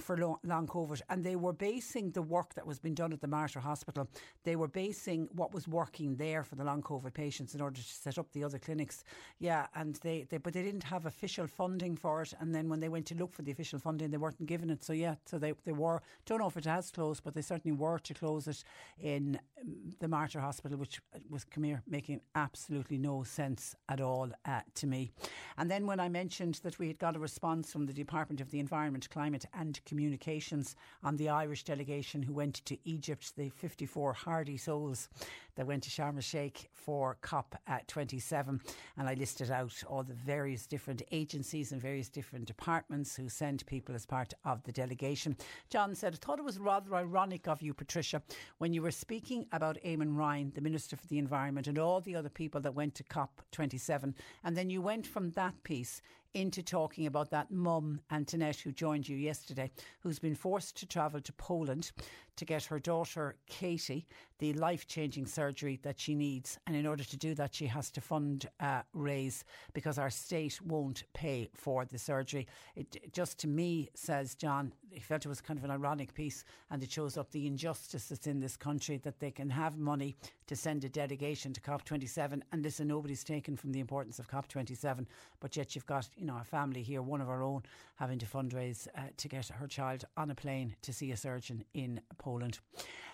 for 0.00 0.16
long, 0.16 0.66
COVID. 0.66 1.02
And 1.08 1.24
they 1.24 1.36
were 1.36 1.52
basing 1.52 2.10
the 2.10 2.22
work 2.22 2.54
that 2.54 2.66
was 2.66 2.78
being 2.78 2.94
done 2.94 3.12
at 3.12 3.20
the 3.20 3.26
Mater 3.28 3.60
Hospital, 3.60 4.08
they 4.44 4.56
were 4.56 4.68
basing 4.68 5.28
what 5.32 5.54
was 5.54 5.68
working 5.68 6.16
there 6.16 6.42
for 6.42 6.56
the 6.56 6.64
long 6.64 6.82
COVID 6.82 7.14
patients 7.14 7.54
in 7.54 7.60
order 7.60 7.76
to 7.76 7.82
set 7.82 8.18
up 8.18 8.32
the 8.32 8.44
other 8.44 8.58
clinics. 8.58 9.04
Yeah, 9.38 9.66
and 9.74 9.96
they, 9.96 10.26
they 10.28 10.38
but 10.38 10.52
they 10.52 10.62
didn't 10.62 10.84
have 10.84 11.06
official 11.06 11.46
funding 11.46 11.96
for 11.96 12.22
it. 12.22 12.32
And 12.40 12.54
then 12.54 12.68
when 12.68 12.80
they 12.80 12.88
went 12.88 13.06
to 13.06 13.14
look 13.14 13.32
for 13.32 13.42
the 13.42 13.52
official 13.52 13.78
funding, 13.78 14.10
they 14.10 14.16
weren't 14.16 14.44
given 14.46 14.70
it. 14.70 14.82
So 14.82 14.92
yeah, 14.92 15.14
so 15.24 15.38
they, 15.38 15.54
they 15.64 15.72
were, 15.72 16.02
don't 16.24 16.40
know 16.40 16.48
if 16.48 16.56
it 16.56 16.64
has 16.64 16.90
closed, 16.90 17.22
but 17.24 17.34
they 17.34 17.42
certainly 17.42 17.76
were 17.76 17.98
to 18.00 18.14
close 18.14 18.48
it 18.48 18.62
in 19.00 19.38
um, 19.60 19.74
the 20.00 20.08
Mater 20.08 20.40
Hospital, 20.40 20.78
which 20.78 21.00
was, 21.30 21.44
come 21.44 21.64
here, 21.64 21.82
making 21.86 22.20
absolutely 22.34 22.98
no 22.98 23.22
sense 23.22 23.74
at 23.88 24.00
all 24.00 24.30
uh, 24.44 24.60
to 24.74 24.86
me. 24.86 25.10
And 25.56 25.70
then 25.70 25.86
when 25.86 26.00
I 26.00 26.08
mentioned 26.08 26.60
that 26.62 26.78
we 26.78 26.88
had 26.88 26.98
got 26.98 27.16
a 27.16 27.18
response 27.18 27.55
response 27.56 27.72
from 27.72 27.86
the 27.86 27.92
Department 27.92 28.42
of 28.42 28.50
the 28.50 28.58
Environment, 28.58 29.08
Climate 29.08 29.46
and 29.54 29.80
Communications 29.86 30.76
on 31.02 31.16
the 31.16 31.30
Irish 31.30 31.64
delegation 31.64 32.22
who 32.22 32.34
went 32.34 32.56
to 32.66 32.76
Egypt, 32.84 33.34
the 33.34 33.48
54 33.48 34.12
hardy 34.12 34.58
souls 34.58 35.08
that 35.54 35.66
went 35.66 35.82
to 35.82 35.90
Sharm 35.90 36.16
el 36.16 36.20
Sheikh 36.20 36.68
for 36.74 37.16
COP27. 37.22 38.48
Uh, 38.48 38.72
and 38.98 39.08
I 39.08 39.14
listed 39.14 39.50
out 39.50 39.72
all 39.88 40.02
the 40.02 40.12
various 40.12 40.66
different 40.66 41.00
agencies 41.12 41.72
and 41.72 41.80
various 41.80 42.10
different 42.10 42.44
departments 42.44 43.16
who 43.16 43.30
sent 43.30 43.64
people 43.64 43.94
as 43.94 44.04
part 44.04 44.34
of 44.44 44.62
the 44.64 44.72
delegation. 44.72 45.34
John 45.70 45.94
said, 45.94 46.12
I 46.12 46.16
thought 46.16 46.38
it 46.38 46.44
was 46.44 46.58
rather 46.58 46.94
ironic 46.94 47.48
of 47.48 47.62
you, 47.62 47.72
Patricia, 47.72 48.20
when 48.58 48.74
you 48.74 48.82
were 48.82 48.90
speaking 48.90 49.46
about 49.52 49.78
Eamon 49.82 50.14
Ryan, 50.14 50.52
the 50.54 50.60
Minister 50.60 50.94
for 50.94 51.06
the 51.06 51.18
Environment, 51.18 51.66
and 51.66 51.78
all 51.78 52.02
the 52.02 52.16
other 52.16 52.28
people 52.28 52.60
that 52.60 52.74
went 52.74 52.94
to 52.96 53.04
COP27. 53.04 54.12
And 54.44 54.56
then 54.56 54.68
you 54.68 54.82
went 54.82 55.06
from 55.06 55.30
that 55.30 55.62
piece 55.62 56.02
into 56.36 56.62
talking 56.62 57.06
about 57.06 57.30
that 57.30 57.50
mum, 57.50 57.98
Antoinette, 58.10 58.56
who 58.58 58.70
joined 58.70 59.08
you 59.08 59.16
yesterday, 59.16 59.70
who's 60.00 60.18
been 60.18 60.34
forced 60.34 60.76
to 60.76 60.86
travel 60.86 61.18
to 61.18 61.32
Poland 61.32 61.92
to 62.36 62.44
get 62.44 62.64
her 62.64 62.78
daughter, 62.78 63.36
Katie, 63.46 64.06
the 64.38 64.52
life 64.54 64.86
changing 64.86 65.26
surgery 65.26 65.78
that 65.82 65.98
she 65.98 66.14
needs. 66.14 66.58
And 66.66 66.76
in 66.76 66.86
order 66.86 67.04
to 67.04 67.16
do 67.16 67.34
that, 67.34 67.54
she 67.54 67.66
has 67.66 67.90
to 67.92 68.00
fund 68.00 68.48
uh, 68.60 68.82
raise 68.92 69.44
because 69.72 69.98
our 69.98 70.10
state 70.10 70.60
won't 70.62 71.04
pay 71.14 71.48
for 71.54 71.84
the 71.84 71.98
surgery. 71.98 72.46
It 72.74 73.12
just 73.12 73.38
to 73.40 73.48
me 73.48 73.90
says, 73.94 74.34
John, 74.34 74.72
he 74.90 75.00
felt 75.00 75.24
it 75.24 75.28
was 75.28 75.40
kind 75.40 75.58
of 75.58 75.64
an 75.64 75.70
ironic 75.70 76.14
piece 76.14 76.44
and 76.70 76.82
it 76.82 76.90
shows 76.90 77.16
up 77.16 77.30
the 77.30 77.46
injustice 77.46 78.08
that's 78.08 78.26
in 78.26 78.40
this 78.40 78.56
country 78.56 78.98
that 78.98 79.20
they 79.20 79.30
can 79.30 79.50
have 79.50 79.78
money 79.78 80.16
to 80.46 80.56
send 80.56 80.84
a 80.84 80.88
delegation 80.88 81.52
to 81.52 81.60
COP27 81.60 82.42
and 82.52 82.62
listen, 82.62 82.88
nobody's 82.88 83.24
taken 83.24 83.56
from 83.56 83.72
the 83.72 83.80
importance 83.80 84.18
of 84.18 84.28
COP27, 84.28 85.06
but 85.40 85.56
yet 85.56 85.74
you've 85.74 85.86
got, 85.86 86.08
you 86.16 86.26
know, 86.26 86.38
a 86.40 86.44
family 86.44 86.82
here, 86.82 87.02
one 87.02 87.20
of 87.20 87.28
our 87.28 87.42
own, 87.42 87.62
having 87.96 88.18
to 88.18 88.26
fundraise 88.26 88.86
uh, 88.96 89.02
to 89.16 89.28
get 89.28 89.48
her 89.48 89.66
child 89.66 90.04
on 90.16 90.30
a 90.30 90.34
plane 90.34 90.76
to 90.82 90.92
see 90.92 91.10
a 91.10 91.16
surgeon 91.16 91.64
in 91.74 92.00
Poland. 92.18 92.58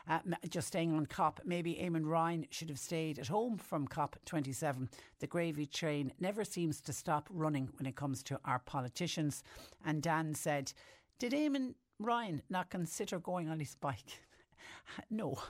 Uh, 0.08 0.18
just 0.48 0.68
staying 0.68 0.94
on 0.94 1.06
COP, 1.06 1.40
maybe 1.44 1.74
Eamon 1.74 2.06
Ryan 2.06 2.46
should 2.50 2.68
have 2.68 2.78
stayed 2.78 3.18
at 3.18 3.28
home 3.28 3.56
from 3.56 3.86
COP27. 3.86 4.88
The 5.20 5.26
gravy 5.26 5.66
train 5.66 6.12
never 6.20 6.44
seems 6.44 6.80
to 6.82 6.92
stop 6.92 7.28
running 7.30 7.68
when 7.78 7.86
it 7.86 7.96
comes 7.96 8.22
to 8.24 8.40
our 8.44 8.58
politicians. 8.58 9.42
And 9.84 10.02
Dan 10.02 10.34
said, 10.34 10.72
Did 11.18 11.32
Eamon 11.32 11.74
Ryan 11.98 12.42
not 12.50 12.70
consider 12.70 13.18
going 13.18 13.48
on 13.48 13.60
his 13.60 13.74
bike? 13.74 14.20
no. 15.10 15.38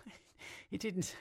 He 0.71 0.77
didn't, 0.77 1.15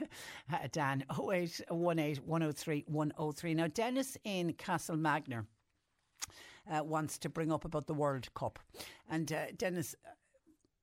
uh, 0.51 0.67
Dan. 0.71 1.05
0818 1.11 2.23
103 2.25 2.85
103. 2.87 3.53
Now, 3.53 3.67
Dennis 3.67 4.17
in 4.23 4.53
Castlemagner 4.53 5.45
uh, 6.69 6.83
wants 6.83 7.17
to 7.19 7.29
bring 7.29 7.51
up 7.51 7.65
about 7.65 7.87
the 7.87 7.93
World 7.93 8.33
Cup. 8.33 8.59
And 9.09 9.31
uh, 9.31 9.45
Dennis 9.57 9.95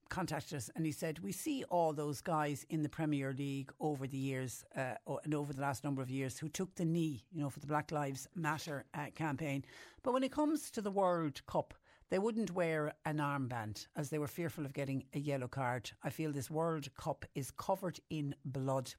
contacted 0.09 0.57
us 0.57 0.71
and 0.77 0.85
he 0.85 0.93
said, 0.93 1.19
We 1.21 1.33
see 1.33 1.65
all 1.65 1.93
those 1.93 2.21
guys 2.21 2.65
in 2.71 2.83
the 2.83 2.89
Premier 2.89 3.35
League 3.37 3.73
over 3.81 4.07
the 4.07 4.17
years 4.17 4.65
uh, 4.77 4.95
and 5.25 5.35
over 5.35 5.53
the 5.53 5.61
last 5.61 5.85
number 5.85 6.03
of 6.03 6.11
years 6.11 6.39
who 6.39 6.49
took 6.49 6.75
the 6.75 6.85
knee, 6.85 7.25
you 7.33 7.41
know, 7.41 7.51
for 7.51 7.61
the 7.61 7.67
Black 7.67 7.93
Lives 7.93 8.29
Matter 8.35 8.85
uh, 8.95 9.07
campaign. 9.15 9.65
But 10.03 10.13
when 10.13 10.23
it 10.23 10.33
comes 10.33 10.71
to 10.73 10.83
the 10.83 10.91
World 10.91 11.41
Cup, 11.47 11.75
they 12.11 12.19
wouldn't 12.19 12.53
wear 12.53 12.95
an 13.05 13.19
armband 13.19 13.87
as 13.97 14.09
they 14.09 14.19
were 14.19 14.27
fearful 14.27 14.65
of 14.65 14.73
getting 14.73 15.05
a 15.13 15.19
yellow 15.19 15.49
card. 15.49 15.91
I 16.03 16.11
feel 16.11 16.33
this 16.33 16.51
World 16.51 16.89
Cup 16.97 17.25
is 17.35 17.51
covered 17.51 18.01
in 18.09 18.35
blood. 18.45 18.95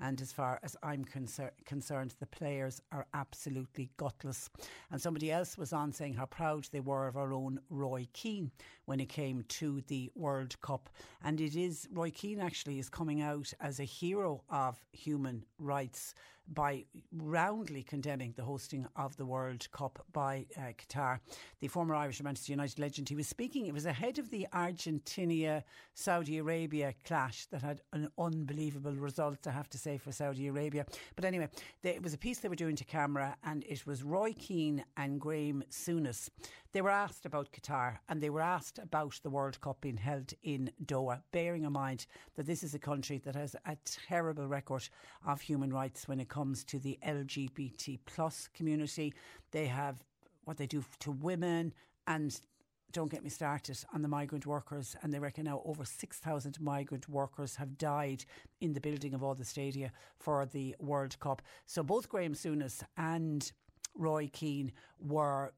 And 0.00 0.20
as 0.20 0.32
far 0.32 0.58
as 0.62 0.76
I'm 0.82 1.04
concer- 1.04 1.52
concerned, 1.64 2.14
the 2.18 2.26
players 2.26 2.80
are 2.90 3.06
absolutely 3.14 3.90
gutless. 3.96 4.50
And 4.90 5.00
somebody 5.00 5.30
else 5.30 5.56
was 5.56 5.72
on 5.72 5.92
saying 5.92 6.14
how 6.14 6.26
proud 6.26 6.66
they 6.72 6.80
were 6.80 7.06
of 7.06 7.16
our 7.16 7.32
own 7.32 7.60
Roy 7.70 8.08
Keane 8.12 8.50
when 8.86 9.00
it 9.00 9.08
came 9.08 9.44
to 9.48 9.82
the 9.88 10.10
World 10.14 10.60
Cup. 10.60 10.88
And 11.22 11.40
it 11.40 11.56
is, 11.56 11.88
Roy 11.92 12.10
Keane 12.10 12.40
actually 12.40 12.78
is 12.78 12.88
coming 12.88 13.22
out 13.22 13.52
as 13.60 13.80
a 13.80 13.84
hero 13.84 14.42
of 14.50 14.78
human 14.92 15.44
rights 15.58 16.14
by 16.52 16.84
roundly 17.12 17.82
condemning 17.82 18.34
the 18.36 18.42
hosting 18.42 18.86
of 18.96 19.16
the 19.16 19.24
World 19.24 19.66
Cup 19.72 20.04
by 20.12 20.46
uh, 20.58 20.72
Qatar. 20.78 21.20
The 21.60 21.68
former 21.68 21.94
Irish 21.94 22.22
Manchester 22.22 22.52
United 22.52 22.78
legend, 22.78 23.08
he 23.08 23.14
was 23.14 23.26
speaking, 23.26 23.66
it 23.66 23.72
was 23.72 23.86
ahead 23.86 24.18
of 24.18 24.30
the 24.30 24.46
Argentina 24.52 25.64
Saudi 25.94 26.38
Arabia 26.38 26.94
clash 27.04 27.46
that 27.46 27.62
had 27.62 27.80
an 27.92 28.08
unbelievable 28.18 28.92
result, 28.94 29.46
I 29.46 29.52
have 29.52 29.70
to 29.70 29.78
say, 29.78 29.96
for 29.96 30.12
Saudi 30.12 30.48
Arabia. 30.48 30.84
But 31.16 31.24
anyway, 31.24 31.48
they, 31.82 31.90
it 31.94 32.02
was 32.02 32.14
a 32.14 32.18
piece 32.18 32.40
they 32.40 32.48
were 32.48 32.54
doing 32.54 32.76
to 32.76 32.84
camera, 32.84 33.36
and 33.44 33.64
it 33.64 33.86
was 33.86 34.02
Roy 34.02 34.34
Keane 34.34 34.84
and 34.96 35.20
Graham 35.20 35.64
Souness. 35.70 36.28
They 36.74 36.82
were 36.82 36.90
asked 36.90 37.24
about 37.24 37.52
Qatar 37.52 37.98
and 38.08 38.20
they 38.20 38.30
were 38.30 38.40
asked 38.40 38.80
about 38.80 39.20
the 39.22 39.30
World 39.30 39.60
Cup 39.60 39.80
being 39.80 39.96
held 39.96 40.34
in 40.42 40.72
Doha, 40.84 41.22
bearing 41.30 41.62
in 41.62 41.72
mind 41.72 42.06
that 42.34 42.46
this 42.46 42.64
is 42.64 42.74
a 42.74 42.80
country 42.80 43.18
that 43.18 43.36
has 43.36 43.54
a 43.64 43.76
terrible 44.08 44.48
record 44.48 44.88
of 45.24 45.40
human 45.40 45.72
rights 45.72 46.08
when 46.08 46.18
it 46.18 46.28
comes 46.28 46.64
to 46.64 46.80
the 46.80 46.98
LGBT 47.06 48.00
plus 48.06 48.48
community. 48.52 49.14
They 49.52 49.66
have 49.66 50.02
what 50.46 50.56
they 50.56 50.66
do 50.66 50.84
to 50.98 51.12
women 51.12 51.72
and 52.08 52.40
don't 52.90 53.10
get 53.10 53.22
me 53.22 53.30
started 53.30 53.78
on 53.94 54.02
the 54.02 54.08
migrant 54.08 54.44
workers. 54.44 54.96
And 55.00 55.12
they 55.12 55.20
reckon 55.20 55.44
now 55.44 55.62
over 55.64 55.84
6,000 55.84 56.60
migrant 56.60 57.08
workers 57.08 57.54
have 57.54 57.78
died 57.78 58.24
in 58.60 58.72
the 58.72 58.80
building 58.80 59.14
of 59.14 59.22
all 59.22 59.36
the 59.36 59.44
stadia 59.44 59.92
for 60.18 60.44
the 60.44 60.74
World 60.80 61.20
Cup. 61.20 61.40
So 61.66 61.84
both 61.84 62.08
Graham 62.08 62.34
Souness 62.34 62.82
and 62.96 63.52
Roy 63.96 64.28
Keane 64.32 64.72
were 64.98 65.52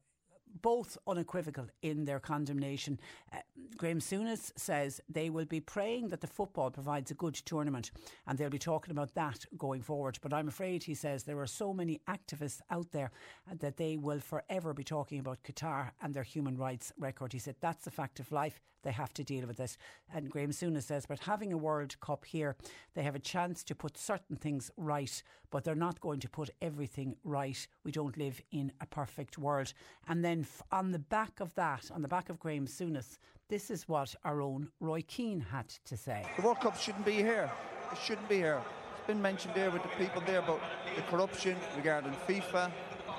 both 0.61 0.97
unequivocal 1.07 1.67
in 1.81 2.05
their 2.05 2.19
condemnation. 2.19 2.99
Uh, 3.33 3.37
Graham 3.75 3.99
Souness 3.99 4.51
says 4.55 5.01
they 5.09 5.29
will 5.29 5.45
be 5.45 5.59
praying 5.59 6.09
that 6.09 6.21
the 6.21 6.27
football 6.27 6.71
provides 6.71 7.11
a 7.11 7.15
good 7.15 7.35
tournament 7.35 7.91
and 8.25 8.37
they'll 8.37 8.49
be 8.49 8.57
talking 8.57 8.91
about 8.91 9.13
that 9.15 9.45
going 9.57 9.81
forward. 9.81 10.17
But 10.21 10.33
I'm 10.33 10.47
afraid, 10.47 10.83
he 10.83 10.95
says, 10.95 11.23
there 11.23 11.39
are 11.39 11.47
so 11.47 11.73
many 11.73 12.01
activists 12.07 12.61
out 12.69 12.91
there 12.91 13.11
that 13.59 13.77
they 13.77 13.97
will 13.97 14.19
forever 14.19 14.73
be 14.73 14.83
talking 14.83 15.19
about 15.19 15.43
Qatar 15.43 15.91
and 16.01 16.13
their 16.13 16.23
human 16.23 16.57
rights 16.57 16.91
record. 16.97 17.33
He 17.33 17.39
said 17.39 17.55
that's 17.59 17.87
a 17.87 17.91
fact 17.91 18.19
of 18.19 18.31
life. 18.31 18.59
They 18.83 18.91
have 18.91 19.13
to 19.15 19.23
deal 19.23 19.47
with 19.47 19.57
this. 19.57 19.77
And 20.13 20.29
Graham 20.29 20.51
Souness 20.51 20.83
says, 20.83 21.05
but 21.05 21.19
having 21.19 21.51
a 21.51 21.57
World 21.57 21.99
Cup 21.99 22.25
here, 22.25 22.55
they 22.93 23.03
have 23.03 23.15
a 23.15 23.19
chance 23.19 23.63
to 23.65 23.75
put 23.75 23.97
certain 23.97 24.37
things 24.37 24.71
right, 24.77 25.21
but 25.51 25.63
they're 25.63 25.75
not 25.75 25.99
going 25.99 26.19
to 26.19 26.29
put 26.29 26.49
everything 26.61 27.15
right. 27.23 27.67
We 27.83 27.91
don't 27.91 28.17
live 28.17 28.41
in 28.51 28.71
a 28.81 28.85
perfect 28.85 29.37
world. 29.37 29.73
And 30.07 30.23
then 30.23 30.45
on 30.71 30.91
the 30.91 30.99
back 30.99 31.39
of 31.39 31.53
that, 31.55 31.89
on 31.93 32.01
the 32.01 32.07
back 32.07 32.29
of 32.29 32.39
Graham 32.39 32.67
Souness, 32.67 33.17
this 33.49 33.71
is 33.71 33.87
what 33.87 34.13
our 34.25 34.41
own 34.41 34.69
Roy 34.79 35.03
Keane 35.07 35.39
had 35.39 35.69
to 35.85 35.95
say. 35.95 36.25
The 36.35 36.41
World 36.41 36.59
Cup 36.59 36.77
shouldn't 36.77 37.05
be 37.05 37.13
here. 37.13 37.49
It 37.91 37.97
shouldn't 37.97 38.27
be 38.27 38.37
here. 38.37 38.61
It's 38.97 39.07
been 39.07 39.21
mentioned 39.21 39.53
there 39.55 39.71
with 39.71 39.83
the 39.83 39.89
people 39.89 40.21
there 40.25 40.39
about 40.39 40.59
the 40.95 41.01
corruption 41.03 41.55
regarding 41.77 42.11
FIFA. 42.27 42.71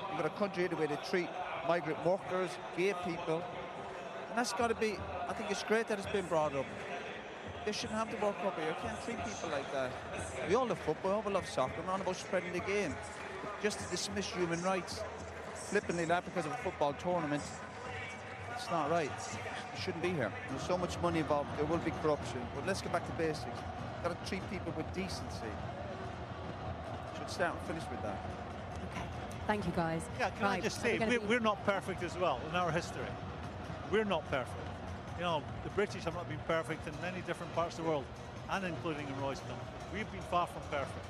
You've 0.09 0.17
got 0.17 0.25
a 0.25 0.37
country 0.37 0.67
the 0.67 0.75
way 0.75 0.85
they 0.85 0.99
treat 1.09 1.29
migrant 1.67 2.03
workers, 2.05 2.51
gay 2.77 2.93
people. 3.05 3.43
And 4.29 4.37
that's 4.37 4.53
got 4.53 4.67
to 4.67 4.75
be, 4.75 4.97
I 5.27 5.33
think 5.33 5.49
it's 5.49 5.63
great 5.63 5.87
that 5.87 5.97
it's 5.97 6.11
been 6.11 6.25
brought 6.27 6.55
up. 6.55 6.65
They 7.69 7.73
shouldn't 7.73 7.99
have 7.99 8.09
the 8.09 8.17
World 8.17 8.33
Cup 8.41 8.57
here. 8.57 8.69
You 8.69 8.75
can't 8.81 9.05
treat 9.05 9.17
people 9.23 9.49
like 9.51 9.71
that. 9.73 9.91
We 10.49 10.55
all 10.55 10.65
love 10.65 10.79
football, 10.79 11.21
we 11.23 11.31
love 11.31 11.47
soccer. 11.47 11.73
We're 11.79 11.85
not 11.85 12.01
about 12.01 12.15
spreading 12.15 12.51
the 12.51 12.61
game. 12.61 12.95
But 13.43 13.61
just 13.61 13.77
to 13.77 13.85
dismiss 13.91 14.25
human 14.25 14.59
rights 14.63 15.03
flippantly 15.53 16.05
that 16.05 16.25
because 16.25 16.47
of 16.47 16.51
a 16.51 16.57
football 16.63 16.93
tournament, 16.93 17.43
it's 18.55 18.71
not 18.71 18.89
right. 18.89 19.11
It 19.11 19.79
shouldn't 19.79 20.01
be 20.01 20.09
here. 20.09 20.33
There's 20.49 20.63
so 20.63 20.79
much 20.79 20.99
money 20.99 21.19
involved. 21.19 21.55
There 21.57 21.65
will 21.65 21.77
be 21.77 21.91
corruption. 22.01 22.41
But 22.55 22.65
let's 22.65 22.81
get 22.81 22.91
back 22.91 23.05
to 23.05 23.11
basics. 23.11 23.59
Got 24.01 24.19
to 24.19 24.27
treat 24.27 24.49
people 24.49 24.73
with 24.75 24.91
decency. 24.95 25.53
Should 27.19 27.29
start 27.29 27.55
and 27.55 27.67
finish 27.67 27.83
with 27.91 28.01
that. 28.01 28.17
Okay. 28.95 29.05
Thank 29.45 29.67
you, 29.67 29.73
guys. 29.75 30.01
Yeah, 30.19 30.31
can 30.31 30.41
right. 30.41 30.57
I 30.57 30.59
just 30.59 30.81
say, 30.81 30.97
we're, 30.97 31.19
be- 31.19 31.25
we're 31.27 31.39
not 31.39 31.63
perfect 31.67 32.01
as 32.01 32.17
well 32.17 32.41
in 32.49 32.55
our 32.55 32.71
history. 32.71 33.05
We're 33.91 34.05
not 34.05 34.27
perfect. 34.31 34.68
You 35.19 35.25
know, 35.25 35.43
the 35.65 35.69
British 35.71 36.05
have 36.05 36.15
not 36.15 36.29
been 36.29 36.39
perfect 36.47 36.87
in 36.87 36.93
many 37.01 37.19
different 37.27 37.53
parts 37.53 37.77
of 37.77 37.83
the 37.83 37.89
world, 37.89 38.05
and 38.51 38.63
including 38.63 39.05
in 39.05 39.21
Royston. 39.21 39.53
We've 39.93 40.09
been 40.13 40.21
far 40.21 40.47
from 40.47 40.61
perfect. 40.71 41.05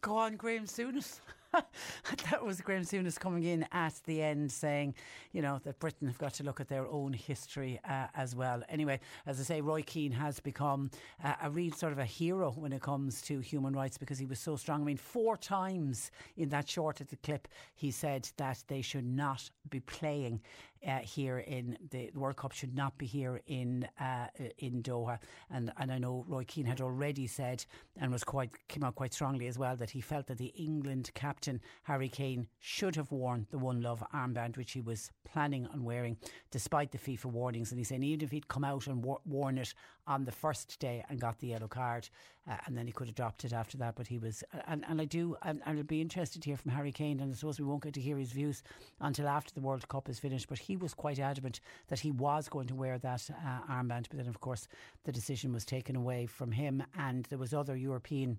Go 0.00 0.16
on, 0.16 0.36
Graham 0.36 0.66
Souness. 0.66 1.18
that 2.30 2.44
was 2.44 2.60
Graham 2.60 2.84
Souness 2.84 3.18
coming 3.18 3.42
in 3.42 3.66
at 3.72 4.00
the 4.04 4.22
end 4.22 4.52
saying, 4.52 4.94
you 5.32 5.42
know, 5.42 5.60
that 5.64 5.80
Britain 5.80 6.06
have 6.06 6.18
got 6.18 6.34
to 6.34 6.44
look 6.44 6.60
at 6.60 6.68
their 6.68 6.86
own 6.86 7.12
history 7.12 7.80
uh, 7.88 8.06
as 8.14 8.36
well. 8.36 8.62
Anyway, 8.68 9.00
as 9.26 9.40
I 9.40 9.42
say, 9.42 9.60
Roy 9.60 9.82
Keane 9.82 10.12
has 10.12 10.38
become 10.38 10.90
uh, 11.22 11.34
a 11.42 11.50
real 11.50 11.72
sort 11.72 11.92
of 11.92 11.98
a 11.98 12.04
hero 12.04 12.52
when 12.52 12.72
it 12.72 12.80
comes 12.80 13.20
to 13.22 13.40
human 13.40 13.74
rights 13.74 13.98
because 13.98 14.20
he 14.20 14.24
was 14.24 14.38
so 14.38 14.54
strong. 14.54 14.82
I 14.82 14.84
mean, 14.84 14.96
four 14.96 15.36
times 15.36 16.12
in 16.36 16.48
that 16.50 16.68
short 16.68 17.00
of 17.00 17.08
the 17.08 17.16
clip, 17.16 17.48
he 17.74 17.90
said 17.90 18.30
that 18.36 18.62
they 18.68 18.82
should 18.82 19.04
not 19.04 19.50
be 19.68 19.80
playing 19.80 20.40
uh, 20.86 20.98
here 20.98 21.38
in 21.38 21.78
the, 21.90 22.10
World 22.14 22.36
Cup 22.36 22.52
should 22.52 22.74
not 22.74 22.98
be 22.98 23.06
here 23.06 23.40
in 23.46 23.88
uh, 24.00 24.28
in 24.58 24.82
Doha. 24.82 25.18
And 25.50 25.72
and 25.78 25.92
I 25.92 25.98
know 25.98 26.24
Roy 26.28 26.44
Keane 26.44 26.66
had 26.66 26.80
already 26.80 27.26
said 27.26 27.64
and 27.96 28.12
was 28.12 28.24
quite 28.24 28.50
came 28.68 28.84
out 28.84 28.94
quite 28.94 29.14
strongly 29.14 29.46
as 29.46 29.58
well 29.58 29.76
that 29.76 29.90
he 29.90 30.00
felt 30.00 30.26
that 30.26 30.38
the 30.38 30.52
England 30.56 31.10
captain 31.14 31.60
Harry 31.84 32.08
Kane 32.08 32.48
should 32.58 32.96
have 32.96 33.10
worn 33.10 33.46
the 33.50 33.58
One 33.58 33.80
Love 33.80 34.02
armband, 34.14 34.56
which 34.56 34.72
he 34.72 34.80
was 34.80 35.10
planning 35.24 35.66
on 35.66 35.84
wearing, 35.84 36.16
despite 36.50 36.90
the 36.92 36.98
FIFA 36.98 37.26
warnings. 37.26 37.70
And 37.70 37.78
he 37.78 37.84
said 37.84 38.02
even 38.02 38.24
if 38.24 38.30
he'd 38.30 38.48
come 38.48 38.64
out 38.64 38.86
and 38.86 39.02
wor- 39.04 39.20
worn 39.24 39.58
it 39.58 39.74
on 40.06 40.24
the 40.24 40.32
first 40.32 40.78
day 40.78 41.04
and 41.08 41.20
got 41.20 41.38
the 41.38 41.48
yellow 41.48 41.68
card, 41.68 42.08
uh, 42.50 42.56
and 42.66 42.76
then 42.76 42.86
he 42.86 42.92
could 42.92 43.06
have 43.06 43.14
dropped 43.14 43.44
it 43.44 43.52
after 43.52 43.78
that. 43.78 43.94
But 43.94 44.06
he 44.06 44.18
was, 44.18 44.42
and, 44.66 44.84
and 44.88 45.00
I 45.00 45.04
do, 45.04 45.36
and, 45.42 45.60
and 45.64 45.78
I'll 45.78 45.84
be 45.84 46.00
interested 46.00 46.42
to 46.42 46.50
hear 46.50 46.56
from 46.56 46.72
Harry 46.72 46.92
Kane. 46.92 47.20
And 47.20 47.32
I 47.32 47.36
suppose 47.36 47.60
we 47.60 47.66
won't 47.66 47.82
get 47.82 47.94
to 47.94 48.00
hear 48.00 48.18
his 48.18 48.32
views 48.32 48.62
until 49.00 49.28
after 49.28 49.54
the 49.54 49.60
World 49.60 49.86
Cup 49.88 50.08
is 50.08 50.18
finished. 50.18 50.48
But 50.48 50.58
he 50.58 50.76
was 50.76 50.94
quite 50.94 51.18
adamant 51.18 51.60
that 51.88 52.00
he 52.00 52.10
was 52.10 52.48
going 52.48 52.66
to 52.68 52.74
wear 52.74 52.98
that 52.98 53.30
uh, 53.30 53.72
armband. 53.72 54.06
But 54.08 54.18
then, 54.18 54.28
of 54.28 54.40
course, 54.40 54.68
the 55.04 55.12
decision 55.12 55.52
was 55.52 55.64
taken 55.64 55.96
away 55.96 56.26
from 56.26 56.52
him, 56.52 56.82
and 56.98 57.24
there 57.26 57.38
was 57.38 57.54
other 57.54 57.76
European 57.76 58.38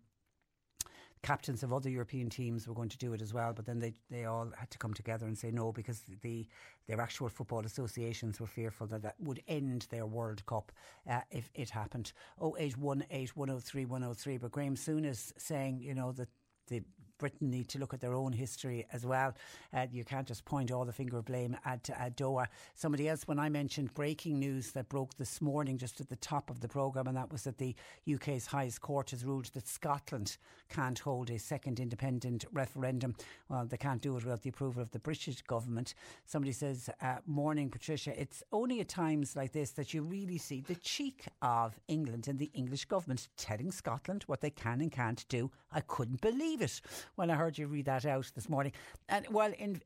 captains 1.23 1.63
of 1.63 1.73
other 1.73 1.89
European 1.89 2.29
teams 2.29 2.67
were 2.67 2.75
going 2.75 2.89
to 2.89 2.97
do 2.97 3.13
it 3.13 3.21
as 3.21 3.33
well, 3.33 3.53
but 3.53 3.65
then 3.65 3.79
they 3.79 3.93
they 4.11 4.25
all 4.25 4.51
had 4.55 4.69
to 4.69 4.77
come 4.77 4.93
together 4.93 5.25
and 5.25 5.37
say 5.37 5.49
no 5.49 5.71
because 5.71 6.01
the 6.21 6.45
their 6.87 7.01
actual 7.01 7.29
football 7.29 7.65
associations 7.65 8.39
were 8.39 8.47
fearful 8.47 8.85
that 8.87 9.01
that 9.01 9.15
would 9.19 9.41
end 9.47 9.87
their 9.89 10.05
World 10.05 10.45
Cup 10.45 10.71
uh, 11.09 11.21
if 11.31 11.49
it 11.55 11.69
happened. 11.69 12.11
Oh 12.39 12.55
eight 12.59 12.77
one 12.77 13.05
eight 13.09 13.35
one 13.35 13.49
oh 13.49 13.59
three 13.59 13.85
one 13.85 14.03
oh 14.03 14.13
three. 14.13 14.37
But 14.37 14.51
Graham 14.51 14.75
Souness 14.75 15.31
saying 15.37 15.79
you 15.81 15.95
know 15.95 16.11
that 16.11 16.29
the 16.67 16.83
Britain 17.23 17.49
need 17.49 17.69
to 17.69 17.79
look 17.79 17.93
at 17.93 18.01
their 18.01 18.15
own 18.15 18.33
history 18.33 18.85
as 18.91 19.05
well. 19.05 19.33
Uh, 19.73 19.85
you 19.93 20.03
can't 20.03 20.27
just 20.27 20.43
point 20.43 20.73
all 20.73 20.83
the 20.83 20.91
finger 20.91 21.17
of 21.17 21.23
blame 21.23 21.55
at, 21.63 21.89
at 21.97 22.17
Doha. 22.17 22.47
Somebody 22.75 23.07
else, 23.07 23.25
when 23.29 23.39
I 23.39 23.47
mentioned 23.47 23.93
breaking 23.93 24.39
news 24.39 24.73
that 24.73 24.89
broke 24.89 25.15
this 25.15 25.41
morning 25.41 25.77
just 25.77 26.01
at 26.01 26.09
the 26.09 26.17
top 26.17 26.49
of 26.49 26.59
the 26.59 26.67
programme, 26.67 27.07
and 27.07 27.15
that 27.15 27.31
was 27.31 27.43
that 27.43 27.59
the 27.59 27.77
UK's 28.13 28.45
highest 28.45 28.81
court 28.81 29.11
has 29.11 29.23
ruled 29.23 29.45
that 29.53 29.69
Scotland 29.69 30.35
can't 30.67 30.99
hold 30.99 31.29
a 31.29 31.39
second 31.39 31.79
independent 31.79 32.43
referendum. 32.51 33.15
Well, 33.47 33.65
they 33.67 33.77
can't 33.77 34.01
do 34.01 34.17
it 34.17 34.25
without 34.25 34.41
the 34.41 34.49
approval 34.49 34.81
of 34.81 34.91
the 34.91 34.99
British 34.99 35.41
government. 35.43 35.93
Somebody 36.25 36.51
says, 36.51 36.89
uh, 37.01 37.19
Morning, 37.25 37.69
Patricia, 37.69 38.19
it's 38.19 38.43
only 38.51 38.81
at 38.81 38.89
times 38.89 39.37
like 39.37 39.53
this 39.53 39.71
that 39.71 39.93
you 39.93 40.01
really 40.01 40.37
see 40.37 40.59
the 40.59 40.75
cheek 40.75 41.27
of 41.41 41.79
England 41.87 42.27
and 42.27 42.37
the 42.37 42.51
English 42.53 42.83
government 42.83 43.29
telling 43.37 43.71
Scotland 43.71 44.23
what 44.23 44.41
they 44.41 44.49
can 44.49 44.81
and 44.81 44.91
can't 44.91 45.25
do. 45.29 45.49
I 45.71 45.79
couldn't 45.79 46.19
believe 46.19 46.61
it 46.61 46.81
when 47.15 47.29
I 47.29 47.35
heard 47.35 47.57
you 47.57 47.67
read 47.67 47.85
that 47.85 48.05
out 48.05 48.31
this 48.35 48.49
morning. 48.49 48.73
And 49.09 49.27
well, 49.29 49.53
in 49.57 49.81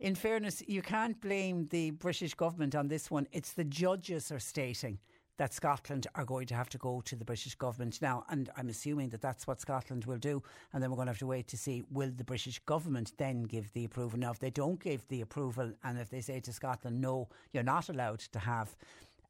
in 0.00 0.14
fairness, 0.14 0.62
you 0.66 0.82
can't 0.82 1.20
blame 1.20 1.68
the 1.70 1.90
British 1.90 2.34
government 2.34 2.74
on 2.74 2.88
this 2.88 3.10
one. 3.10 3.26
It's 3.32 3.52
the 3.52 3.64
judges 3.64 4.30
are 4.32 4.38
stating 4.40 4.98
that 5.36 5.52
Scotland 5.52 6.06
are 6.14 6.24
going 6.24 6.46
to 6.46 6.54
have 6.54 6.68
to 6.68 6.78
go 6.78 7.00
to 7.00 7.16
the 7.16 7.24
British 7.24 7.54
government 7.56 8.00
now, 8.00 8.24
and 8.28 8.50
I'm 8.56 8.68
assuming 8.68 9.08
that 9.08 9.20
that's 9.20 9.46
what 9.46 9.60
Scotland 9.60 10.04
will 10.04 10.18
do, 10.18 10.42
and 10.72 10.82
then 10.82 10.90
we're 10.90 10.96
going 10.96 11.06
to 11.06 11.12
have 11.12 11.18
to 11.18 11.26
wait 11.26 11.48
to 11.48 11.56
see 11.56 11.82
will 11.90 12.12
the 12.16 12.24
British 12.24 12.60
government 12.60 13.12
then 13.18 13.42
give 13.42 13.72
the 13.72 13.84
approval. 13.84 14.18
Now, 14.18 14.30
if 14.30 14.38
they 14.38 14.50
don't 14.50 14.80
give 14.80 15.06
the 15.08 15.22
approval, 15.22 15.72
and 15.82 15.98
if 15.98 16.08
they 16.08 16.20
say 16.20 16.38
to 16.40 16.52
Scotland, 16.52 17.00
no, 17.00 17.28
you're 17.52 17.64
not 17.64 17.88
allowed 17.88 18.20
to 18.20 18.38
have 18.38 18.76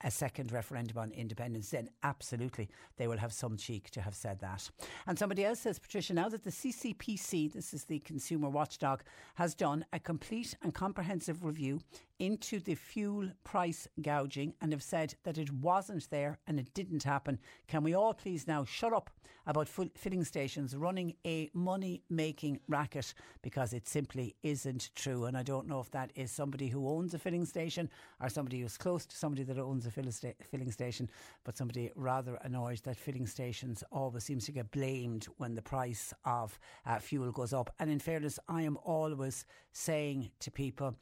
a 0.02 0.10
second 0.10 0.52
referendum 0.52 0.98
on 0.98 1.10
independence, 1.12 1.70
then 1.70 1.88
absolutely 2.02 2.68
they 2.96 3.06
will 3.06 3.18
have 3.18 3.32
some 3.32 3.56
cheek 3.56 3.90
to 3.90 4.00
have 4.00 4.14
said 4.14 4.40
that. 4.40 4.70
And 5.06 5.18
somebody 5.18 5.44
else 5.44 5.60
says, 5.60 5.78
Patricia, 5.78 6.14
now 6.14 6.28
that 6.28 6.44
the 6.44 6.50
CCPC, 6.50 7.52
this 7.52 7.74
is 7.74 7.84
the 7.84 8.00
consumer 8.00 8.48
watchdog, 8.48 9.02
has 9.34 9.54
done 9.54 9.84
a 9.92 9.98
complete 9.98 10.56
and 10.62 10.74
comprehensive 10.74 11.44
review 11.44 11.80
into 12.18 12.60
the 12.60 12.74
fuel 12.74 13.28
price 13.42 13.88
gouging 14.00 14.54
and 14.60 14.72
have 14.72 14.82
said 14.82 15.14
that 15.24 15.38
it 15.38 15.52
wasn't 15.52 16.08
there 16.10 16.38
and 16.46 16.58
it 16.58 16.72
didn't 16.74 17.02
happen. 17.02 17.38
Can 17.68 17.82
we 17.82 17.94
all 17.94 18.14
please 18.14 18.46
now 18.46 18.64
shut 18.64 18.92
up 18.92 19.10
about 19.46 19.68
filling 19.68 20.24
stations 20.24 20.74
running 20.74 21.14
a 21.26 21.50
money 21.52 22.02
making 22.08 22.58
racket 22.68 23.12
because 23.42 23.72
it 23.72 23.86
simply 23.86 24.34
isn't 24.42 24.90
true? 24.94 25.24
And 25.24 25.36
I 25.36 25.42
don't 25.42 25.68
know 25.68 25.80
if 25.80 25.90
that 25.90 26.12
is 26.14 26.30
somebody 26.30 26.68
who 26.68 26.88
owns 26.88 27.14
a 27.14 27.18
filling 27.18 27.44
station 27.44 27.90
or 28.20 28.28
somebody 28.28 28.60
who's 28.60 28.78
close 28.78 29.04
to 29.06 29.16
somebody 29.16 29.42
that 29.44 29.58
owns 29.58 29.86
a 29.86 29.90
filling 29.90 30.70
station, 30.72 31.10
but 31.44 31.56
somebody 31.56 31.90
rather 31.94 32.36
annoyed 32.42 32.80
that 32.84 32.96
filling 32.96 33.26
stations 33.26 33.84
always 33.90 34.24
seems 34.24 34.46
to 34.46 34.52
get 34.52 34.70
blamed 34.70 35.26
when 35.36 35.54
the 35.54 35.62
price 35.62 36.12
of 36.24 36.58
uh, 36.86 36.98
fuel 36.98 37.32
goes 37.32 37.52
up. 37.52 37.74
And 37.78 37.90
in 37.90 37.98
fairness, 37.98 38.38
I 38.48 38.62
am 38.62 38.78
always 38.84 39.44
saying 39.72 40.30
to 40.40 40.50
people, 40.50 40.96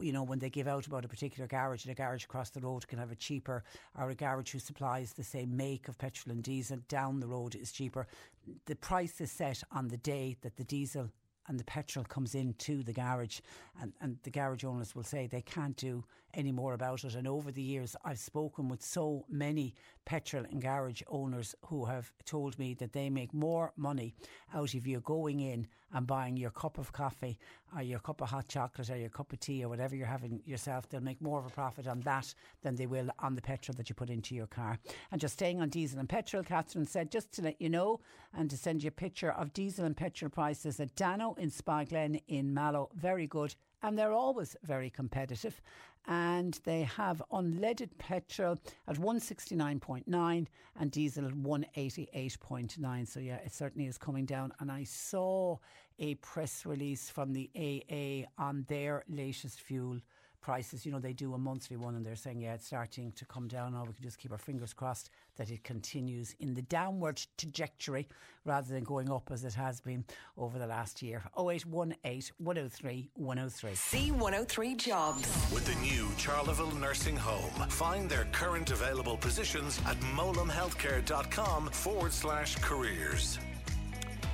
you 0.00 0.12
know, 0.12 0.22
when 0.22 0.38
they 0.38 0.50
give 0.50 0.68
out 0.68 0.86
about 0.86 1.04
a 1.04 1.08
particular 1.08 1.46
garage 1.46 1.84
and 1.84 1.92
a 1.92 1.94
garage 1.94 2.24
across 2.24 2.50
the 2.50 2.60
road 2.60 2.86
can 2.86 2.98
have 2.98 3.10
a 3.10 3.16
cheaper, 3.16 3.64
or 3.98 4.10
a 4.10 4.14
garage 4.14 4.52
who 4.52 4.58
supplies 4.58 5.12
the 5.12 5.24
same 5.24 5.56
make 5.56 5.88
of 5.88 5.98
petrol 5.98 6.34
and 6.34 6.42
diesel 6.42 6.78
down 6.88 7.20
the 7.20 7.26
road 7.26 7.54
is 7.54 7.72
cheaper. 7.72 8.06
The 8.66 8.76
price 8.76 9.20
is 9.20 9.30
set 9.30 9.62
on 9.72 9.88
the 9.88 9.96
day 9.96 10.36
that 10.42 10.56
the 10.56 10.64
diesel 10.64 11.10
and 11.48 11.58
the 11.58 11.64
petrol 11.64 12.04
comes 12.04 12.34
into 12.34 12.82
the 12.82 12.92
garage 12.92 13.40
and, 13.80 13.92
and 14.00 14.18
the 14.22 14.30
garage 14.30 14.64
owners 14.64 14.94
will 14.94 15.02
say 15.02 15.26
they 15.26 15.42
can't 15.42 15.76
do 15.76 16.04
any 16.34 16.52
more 16.52 16.74
about 16.74 17.04
it. 17.04 17.14
And 17.14 17.26
over 17.26 17.50
the 17.50 17.62
years, 17.62 17.96
I've 18.04 18.18
spoken 18.18 18.68
with 18.68 18.82
so 18.82 19.24
many 19.28 19.74
petrol 20.04 20.44
and 20.50 20.62
garage 20.62 21.02
owners 21.08 21.54
who 21.66 21.84
have 21.84 22.10
told 22.24 22.58
me 22.58 22.74
that 22.74 22.92
they 22.92 23.10
make 23.10 23.34
more 23.34 23.72
money 23.76 24.14
out 24.54 24.74
of 24.74 24.86
you 24.86 25.00
going 25.00 25.40
in 25.40 25.66
and 25.92 26.06
buying 26.06 26.36
your 26.36 26.50
cup 26.50 26.78
of 26.78 26.92
coffee 26.92 27.38
or 27.74 27.82
your 27.82 27.98
cup 27.98 28.20
of 28.20 28.28
hot 28.28 28.48
chocolate 28.48 28.90
or 28.90 28.96
your 28.96 29.08
cup 29.08 29.32
of 29.32 29.40
tea 29.40 29.64
or 29.64 29.68
whatever 29.68 29.96
you're 29.96 30.06
having 30.06 30.40
yourself. 30.44 30.88
They'll 30.88 31.00
make 31.00 31.20
more 31.20 31.38
of 31.38 31.46
a 31.46 31.50
profit 31.50 31.86
on 31.86 32.00
that 32.00 32.34
than 32.62 32.76
they 32.76 32.86
will 32.86 33.08
on 33.18 33.34
the 33.34 33.42
petrol 33.42 33.74
that 33.76 33.88
you 33.88 33.94
put 33.94 34.10
into 34.10 34.34
your 34.34 34.46
car. 34.46 34.78
And 35.12 35.20
just 35.20 35.34
staying 35.34 35.60
on 35.60 35.68
diesel 35.68 36.00
and 36.00 36.08
petrol, 36.08 36.42
Catherine 36.42 36.86
said, 36.86 37.10
just 37.10 37.32
to 37.32 37.42
let 37.42 37.60
you 37.60 37.68
know 37.68 38.00
and 38.34 38.48
to 38.50 38.56
send 38.56 38.82
you 38.82 38.88
a 38.88 38.92
picture 38.92 39.30
of 39.30 39.52
diesel 39.52 39.84
and 39.84 39.96
petrol 39.96 40.30
prices 40.30 40.80
at 40.80 40.94
Dano 40.96 41.34
in 41.38 41.50
Spa 41.50 41.84
Glen 41.84 42.20
in 42.28 42.52
Mallow. 42.52 42.90
Very 42.94 43.26
good 43.26 43.54
and 43.82 43.98
they're 43.98 44.12
always 44.12 44.56
very 44.62 44.90
competitive. 44.90 45.60
And 46.06 46.58
they 46.64 46.82
have 46.82 47.22
unleaded 47.32 47.90
petrol 47.98 48.58
at 48.86 48.96
169.9 48.96 50.46
and 50.80 50.90
diesel 50.90 51.26
at 51.26 51.34
188.9. 51.34 53.08
So, 53.08 53.20
yeah, 53.20 53.36
it 53.36 53.52
certainly 53.52 53.86
is 53.86 53.98
coming 53.98 54.24
down. 54.24 54.52
And 54.58 54.72
I 54.72 54.84
saw 54.84 55.58
a 55.98 56.14
press 56.16 56.64
release 56.64 57.10
from 57.10 57.34
the 57.34 57.50
AA 57.54 58.42
on 58.42 58.64
their 58.68 59.04
latest 59.08 59.60
fuel 59.60 60.00
prices. 60.40 60.84
You 60.86 60.92
know, 60.92 60.98
they 60.98 61.12
do 61.12 61.34
a 61.34 61.38
monthly 61.38 61.76
one 61.76 61.94
and 61.94 62.04
they're 62.04 62.16
saying, 62.16 62.40
yeah, 62.40 62.54
it's 62.54 62.66
starting 62.66 63.12
to 63.12 63.24
come 63.24 63.48
down 63.48 63.72
now. 63.72 63.84
We 63.86 63.92
can 63.92 64.02
just 64.02 64.18
keep 64.18 64.32
our 64.32 64.38
fingers 64.38 64.72
crossed 64.72 65.10
that 65.36 65.50
it 65.50 65.64
continues 65.64 66.34
in 66.40 66.54
the 66.54 66.62
downward 66.62 67.20
trajectory 67.36 68.08
rather 68.44 68.72
than 68.72 68.84
going 68.84 69.10
up 69.10 69.30
as 69.30 69.44
it 69.44 69.54
has 69.54 69.80
been 69.80 70.04
over 70.36 70.58
the 70.58 70.66
last 70.66 71.02
year. 71.02 71.22
0818 71.38 72.32
103 72.38 73.10
103. 73.14 73.70
C103 73.72 74.76
Jobs. 74.76 75.52
With 75.52 75.66
the 75.66 75.74
new 75.80 76.08
Charleville 76.16 76.72
Nursing 76.78 77.16
Home. 77.16 77.68
Find 77.68 78.08
their 78.08 78.26
current 78.32 78.70
available 78.70 79.16
positions 79.16 79.80
at 79.86 79.98
mowlamhealthcare.com 80.16 81.68
forward 81.68 82.12
slash 82.12 82.56
careers. 82.56 83.38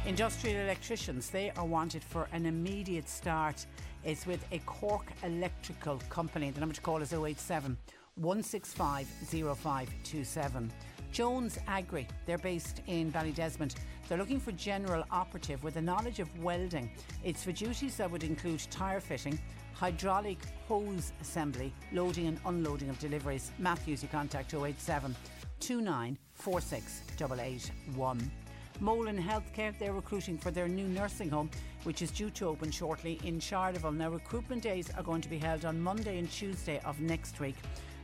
Industrial 0.07 0.61
electricians, 0.61 1.31
they 1.31 1.51
are 1.53 1.65
wanted 1.65 2.05
for 2.05 2.29
an 2.33 2.45
immediate 2.45 3.09
start 3.09 3.65
it's 4.05 4.27
with 4.27 4.45
a 4.53 4.59
Cork 4.61 5.07
electrical 5.23 5.99
company. 6.09 6.51
The 6.51 6.61
number 6.61 6.75
to 6.75 6.81
call 6.81 7.01
is 7.03 7.13
087 7.13 7.77
165 8.17 9.07
0527. 9.07 10.73
Jones 11.13 11.59
Agri, 11.69 12.09
they're 12.27 12.39
based 12.39 12.83
in 12.87 13.13
Ballydesmond. 13.13 13.77
They're 14.09 14.19
looking 14.19 14.41
for 14.41 14.53
general 14.53 15.05
operative 15.11 15.63
with 15.63 15.77
a 15.77 15.81
knowledge 15.81 16.19
of 16.19 16.29
welding. 16.43 16.91
It's 17.23 17.45
for 17.45 17.53
duties 17.53 17.97
that 17.97 18.11
would 18.11 18.25
include 18.25 18.61
tyre 18.71 19.01
fitting, 19.01 19.39
hydraulic 19.75 20.39
hose 20.69 21.13
assembly, 21.21 21.73
loading 21.93 22.27
and 22.27 22.39
unloading 22.47 22.91
of 22.91 22.99
deliveries. 22.99 23.53
Matthews, 23.59 24.03
you 24.03 24.09
contact 24.09 24.55
087 24.55 25.15
2946 25.61 27.03
881. 27.15 28.31
Mowlam 28.81 29.22
Healthcare, 29.22 29.72
they're 29.79 29.93
recruiting 29.93 30.37
for 30.37 30.51
their 30.51 30.66
new 30.68 30.89
nursing 30.89 31.31
home, 31.31 31.49
which 31.85 32.03
is 32.03 32.11
due 32.11 32.31
to 32.31 32.47
open 32.47 32.70
shortly 32.70 33.20
in 33.25 33.39
Charleville. 33.39 33.93
Now, 33.93 34.11
recruitment 34.11 34.62
days 34.62 34.91
are 34.97 35.03
going 35.03 35.20
to 35.20 35.29
be 35.29 35.39
held 35.39 35.64
on 35.64 35.81
Monday 35.81 36.18
and 36.18 36.31
Tuesday 36.31 36.81
of 36.85 37.01
next 37.01 37.41
week 37.41 37.57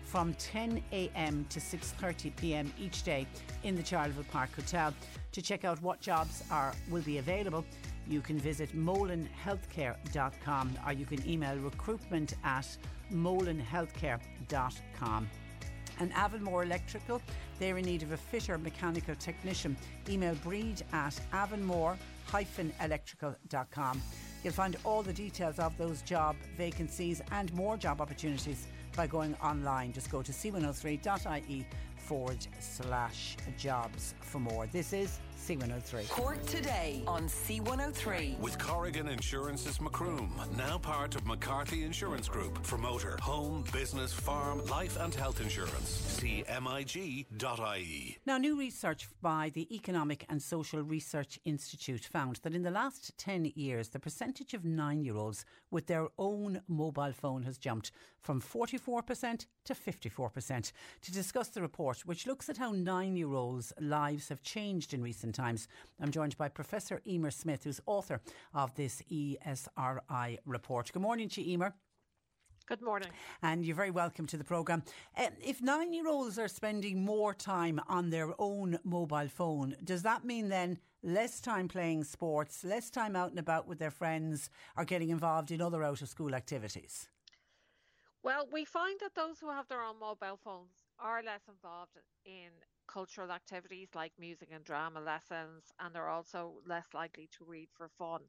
from 0.04 0.34
10 0.34 0.82
a.m. 0.92 1.46
to 1.50 1.60
6:30 1.60 2.34
p.m. 2.36 2.72
each 2.78 3.04
day 3.04 3.26
in 3.62 3.76
the 3.76 3.82
Charleville 3.82 4.28
Park 4.30 4.54
Hotel. 4.54 4.92
To 5.32 5.42
check 5.42 5.64
out 5.64 5.80
what 5.82 6.00
jobs 6.00 6.44
are 6.50 6.72
will 6.90 7.02
be 7.02 7.18
available, 7.18 7.64
you 8.08 8.20
can 8.20 8.38
visit 8.38 8.76
mowlamhealthcare.com 8.76 10.78
or 10.86 10.92
you 10.92 11.06
can 11.06 11.28
email 11.28 11.56
recruitment 11.58 12.34
at 12.42 12.66
mowlamhealthcare.com. 13.12 15.28
And 16.00 16.12
Avonmore 16.14 16.64
Electrical, 16.64 17.22
they're 17.58 17.78
in 17.78 17.84
need 17.84 18.02
of 18.02 18.10
a 18.12 18.16
fitter 18.16 18.56
mechanical 18.58 19.14
technician. 19.14 19.76
Email 20.08 20.34
breed 20.36 20.82
at 20.92 21.20
avonmore-electrical.com. 21.32 24.02
You'll 24.42 24.54
find 24.54 24.76
all 24.84 25.02
the 25.02 25.12
details 25.12 25.58
of 25.58 25.76
those 25.76 26.00
job 26.02 26.36
vacancies 26.56 27.20
and 27.30 27.52
more 27.52 27.76
job 27.76 28.00
opportunities 28.00 28.66
by 28.96 29.06
going 29.06 29.36
online. 29.42 29.92
Just 29.92 30.10
go 30.10 30.22
to 30.22 30.32
c103.ie 30.32 31.66
forward 31.96 32.46
slash 32.58 33.36
jobs 33.58 34.14
for 34.20 34.40
more. 34.40 34.66
This 34.66 34.92
is 34.92 35.20
C103. 35.40 36.08
Cork 36.10 36.44
today 36.46 37.02
on 37.06 37.22
C103. 37.22 38.38
With 38.40 38.58
Corrigan 38.58 39.08
Insurance's 39.08 39.80
Macroom, 39.80 40.30
now 40.56 40.76
part 40.76 41.16
of 41.16 41.26
McCarthy 41.26 41.82
Insurance 41.82 42.28
Group 42.28 42.64
for 42.64 42.76
motor, 42.76 43.16
home, 43.22 43.64
business, 43.72 44.12
farm, 44.12 44.64
life 44.66 44.98
and 45.00 45.14
health 45.14 45.40
insurance. 45.40 46.20
CMIG.ie. 46.20 47.26
Now, 48.26 48.36
new 48.36 48.58
research 48.58 49.08
by 49.22 49.50
the 49.54 49.74
Economic 49.74 50.26
and 50.28 50.42
Social 50.42 50.82
Research 50.82 51.40
Institute 51.46 52.04
found 52.04 52.36
that 52.42 52.54
in 52.54 52.62
the 52.62 52.70
last 52.70 53.16
10 53.16 53.52
years, 53.54 53.88
the 53.88 53.98
percentage 53.98 54.52
of 54.52 54.64
nine 54.66 55.02
year 55.02 55.16
olds 55.16 55.46
with 55.70 55.86
their 55.86 56.08
own 56.18 56.60
mobile 56.68 57.12
phone 57.12 57.44
has 57.44 57.56
jumped 57.56 57.92
from 58.20 58.42
44% 58.42 59.46
to 59.64 59.74
54%. 59.74 60.72
To 61.02 61.12
discuss 61.12 61.48
the 61.48 61.62
report, 61.62 62.04
which 62.04 62.26
looks 62.26 62.48
at 62.50 62.58
how 62.58 62.72
nine 62.72 63.16
year 63.16 63.32
olds' 63.32 63.72
lives 63.80 64.28
have 64.28 64.42
changed 64.42 64.92
in 64.92 65.02
recent 65.02 65.29
times, 65.32 65.68
I'm 66.00 66.10
joined 66.10 66.36
by 66.36 66.48
Professor 66.48 67.00
Emer 67.06 67.30
Smyth, 67.30 67.64
who's 67.64 67.80
author 67.86 68.20
of 68.54 68.74
this 68.74 69.02
ESRI 69.10 70.38
report. 70.46 70.92
Good 70.92 71.02
morning 71.02 71.28
to 71.30 71.42
you, 71.42 71.54
Emer. 71.54 71.74
Good 72.66 72.82
morning. 72.82 73.08
And 73.42 73.64
you're 73.64 73.74
very 73.74 73.90
welcome 73.90 74.26
to 74.28 74.36
the 74.36 74.44
programme. 74.44 74.84
Uh, 75.16 75.30
if 75.44 75.60
nine 75.60 75.92
year 75.92 76.06
olds 76.06 76.38
are 76.38 76.46
spending 76.46 77.04
more 77.04 77.34
time 77.34 77.80
on 77.88 78.10
their 78.10 78.32
own 78.38 78.78
mobile 78.84 79.28
phone, 79.28 79.74
does 79.82 80.02
that 80.02 80.24
mean 80.24 80.48
then 80.48 80.78
less 81.02 81.40
time 81.40 81.66
playing 81.66 82.04
sports, 82.04 82.62
less 82.62 82.88
time 82.88 83.16
out 83.16 83.30
and 83.30 83.40
about 83.40 83.66
with 83.66 83.80
their 83.80 83.90
friends, 83.90 84.50
or 84.76 84.84
getting 84.84 85.08
involved 85.10 85.50
in 85.50 85.60
other 85.60 85.82
out 85.82 86.00
of 86.00 86.08
school 86.08 86.32
activities? 86.32 87.08
Well, 88.22 88.46
we 88.52 88.64
find 88.64 89.00
that 89.00 89.14
those 89.14 89.40
who 89.40 89.50
have 89.50 89.66
their 89.66 89.82
own 89.82 89.98
mobile 89.98 90.38
phones 90.44 90.84
are 90.98 91.22
less 91.22 91.40
involved 91.48 91.98
in 92.24 92.50
cultural 92.92 93.32
activities 93.32 93.88
like 93.94 94.12
music 94.18 94.50
and 94.52 94.64
drama 94.64 95.00
lessons, 95.00 95.72
and 95.78 95.94
they're 95.94 96.08
also 96.08 96.60
less 96.66 96.86
likely 96.94 97.28
to 97.38 97.44
read 97.44 97.68
for 97.72 97.88
fun. 97.98 98.22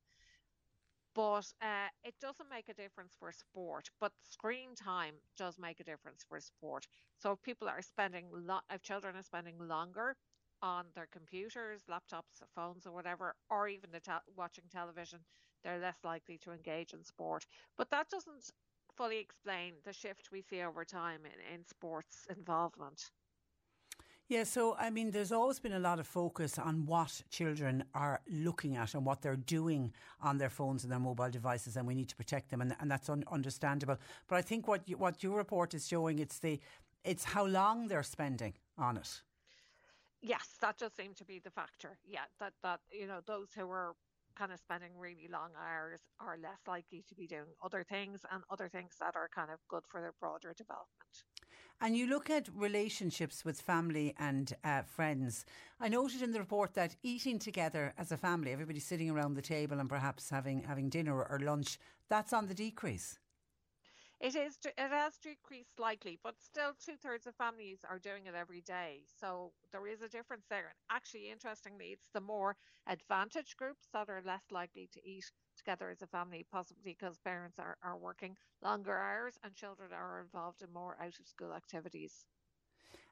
But 1.13 1.53
uh, 1.61 1.87
it 2.03 2.19
doesn't 2.19 2.49
make 2.49 2.67
a 2.67 2.73
difference 2.73 3.15
for 3.15 3.31
sport. 3.31 3.89
But 4.01 4.11
screen 4.23 4.75
time 4.75 5.15
does 5.37 5.57
make 5.57 5.79
a 5.79 5.85
difference 5.85 6.23
for 6.27 6.39
sport. 6.41 6.85
So 7.17 7.31
if 7.31 7.41
people 7.43 7.69
are 7.69 7.81
spending, 7.81 8.29
if 8.69 8.81
children 8.81 9.15
are 9.15 9.21
spending 9.23 9.57
longer 9.57 10.17
on 10.61 10.87
their 10.93 11.07
computers, 11.07 11.83
laptops, 11.89 12.41
phones, 12.55 12.85
or 12.85 12.91
whatever, 12.91 13.35
or 13.49 13.69
even 13.69 13.91
te- 13.91 14.11
watching 14.35 14.65
television, 14.69 15.19
they're 15.63 15.79
less 15.79 16.03
likely 16.03 16.37
to 16.39 16.51
engage 16.51 16.93
in 16.93 17.03
sport. 17.05 17.45
But 17.77 17.89
that 17.91 18.09
doesn't 18.09 18.51
fully 18.97 19.19
explain 19.19 19.75
the 19.85 19.93
shift 19.93 20.29
we 20.31 20.41
see 20.41 20.61
over 20.61 20.83
time 20.83 21.25
in, 21.25 21.53
in 21.55 21.65
sports 21.65 22.27
involvement. 22.29 23.11
Yeah, 24.31 24.45
so 24.45 24.77
I 24.79 24.89
mean, 24.91 25.11
there's 25.11 25.33
always 25.33 25.59
been 25.59 25.73
a 25.73 25.79
lot 25.79 25.99
of 25.99 26.07
focus 26.07 26.57
on 26.57 26.85
what 26.85 27.21
children 27.29 27.83
are 27.93 28.21
looking 28.29 28.77
at 28.77 28.93
and 28.93 29.05
what 29.05 29.21
they're 29.21 29.35
doing 29.35 29.91
on 30.21 30.37
their 30.37 30.49
phones 30.49 30.83
and 30.83 30.91
their 30.91 31.01
mobile 31.01 31.29
devices, 31.29 31.75
and 31.75 31.85
we 31.85 31.93
need 31.93 32.07
to 32.07 32.15
protect 32.15 32.49
them, 32.49 32.61
and, 32.61 32.73
and 32.79 32.89
that's 32.89 33.09
un- 33.09 33.25
understandable. 33.29 33.97
But 34.29 34.37
I 34.37 34.41
think 34.41 34.69
what 34.69 34.87
you, 34.87 34.95
what 34.95 35.21
your 35.21 35.35
report 35.35 35.73
is 35.73 35.85
showing 35.85 36.19
it's 36.19 36.39
the 36.39 36.61
it's 37.03 37.25
how 37.25 37.45
long 37.45 37.89
they're 37.89 38.03
spending 38.03 38.53
on 38.77 38.95
it. 38.95 39.21
Yes, 40.21 40.55
that 40.61 40.77
does 40.77 40.93
seem 40.93 41.13
to 41.15 41.25
be 41.25 41.39
the 41.39 41.51
factor. 41.51 41.97
Yeah, 42.05 42.27
that 42.39 42.53
that 42.63 42.79
you 42.89 43.07
know 43.07 43.19
those 43.27 43.49
who 43.53 43.69
are 43.69 43.95
kind 44.37 44.53
of 44.53 44.61
spending 44.61 44.91
really 44.97 45.27
long 45.29 45.49
hours 45.61 45.99
are 46.21 46.37
less 46.41 46.61
likely 46.69 47.03
to 47.09 47.15
be 47.15 47.27
doing 47.27 47.51
other 47.61 47.83
things 47.83 48.21
and 48.31 48.43
other 48.49 48.69
things 48.69 48.95
that 49.01 49.17
are 49.17 49.27
kind 49.35 49.51
of 49.51 49.59
good 49.67 49.83
for 49.89 49.99
their 49.99 50.13
broader 50.21 50.53
development. 50.57 51.25
And 51.83 51.97
you 51.97 52.05
look 52.05 52.29
at 52.29 52.47
relationships 52.55 53.43
with 53.43 53.59
family 53.59 54.13
and 54.19 54.53
uh, 54.63 54.83
friends. 54.83 55.45
I 55.79 55.87
noted 55.87 56.21
in 56.21 56.31
the 56.31 56.37
report 56.37 56.75
that 56.75 56.95
eating 57.01 57.39
together 57.39 57.91
as 57.97 58.11
a 58.11 58.17
family, 58.17 58.51
everybody 58.51 58.79
sitting 58.79 59.09
around 59.09 59.33
the 59.33 59.41
table 59.41 59.79
and 59.79 59.89
perhaps 59.89 60.29
having 60.29 60.61
having 60.61 60.89
dinner 60.89 61.23
or 61.23 61.39
lunch, 61.39 61.79
that's 62.07 62.33
on 62.33 62.45
the 62.45 62.53
decrease. 62.53 63.17
It 64.21 64.35
is. 64.35 64.59
It 64.63 64.73
has 64.77 65.17
decreased 65.17 65.75
slightly, 65.77 66.19
but 66.23 66.35
still, 66.39 66.73
two 66.79 66.95
thirds 66.95 67.25
of 67.25 67.33
families 67.35 67.79
are 67.89 67.97
doing 67.97 68.27
it 68.27 68.35
every 68.35 68.61
day. 68.61 69.01
So 69.19 69.51
there 69.71 69.87
is 69.87 70.03
a 70.03 70.07
difference 70.07 70.45
there. 70.47 70.67
And 70.69 70.77
actually, 70.91 71.31
interestingly, 71.31 71.87
it's 71.87 72.09
the 72.13 72.21
more 72.21 72.55
advantaged 72.85 73.57
groups 73.57 73.87
that 73.93 74.09
are 74.09 74.21
less 74.23 74.43
likely 74.51 74.87
to 74.93 74.99
eat 75.03 75.31
together 75.57 75.89
as 75.89 76.03
a 76.03 76.07
family, 76.07 76.45
possibly 76.51 76.83
because 76.83 77.17
parents 77.17 77.57
are, 77.57 77.77
are 77.81 77.97
working 77.97 78.37
longer 78.61 78.95
hours 78.95 79.39
and 79.43 79.55
children 79.55 79.89
are 79.91 80.21
involved 80.21 80.61
in 80.61 80.71
more 80.71 80.97
out 81.01 81.19
of 81.19 81.27
school 81.27 81.53
activities. 81.53 82.25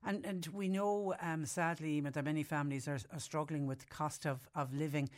And 0.05 0.23
and 0.25 0.45
we 0.47 0.69
know, 0.69 1.15
um, 1.21 1.45
sadly, 1.45 2.01
that 2.01 2.23
many 2.23 2.43
families 2.43 2.87
are, 2.87 2.99
are 3.11 3.19
struggling 3.19 3.65
with 3.65 3.79
the 3.79 3.87
cost 3.87 4.27
of, 4.27 4.47
of 4.53 4.73
living. 4.75 5.09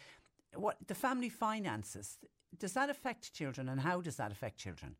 What 0.55 0.77
the 0.87 0.95
family 0.95 1.29
finances 1.29 2.17
does 2.57 2.73
that 2.73 2.89
affect 2.89 3.33
children, 3.33 3.67
and 3.67 3.81
how 3.81 3.99
does 3.99 4.15
that 4.15 4.31
affect 4.31 4.57
children? 4.57 4.95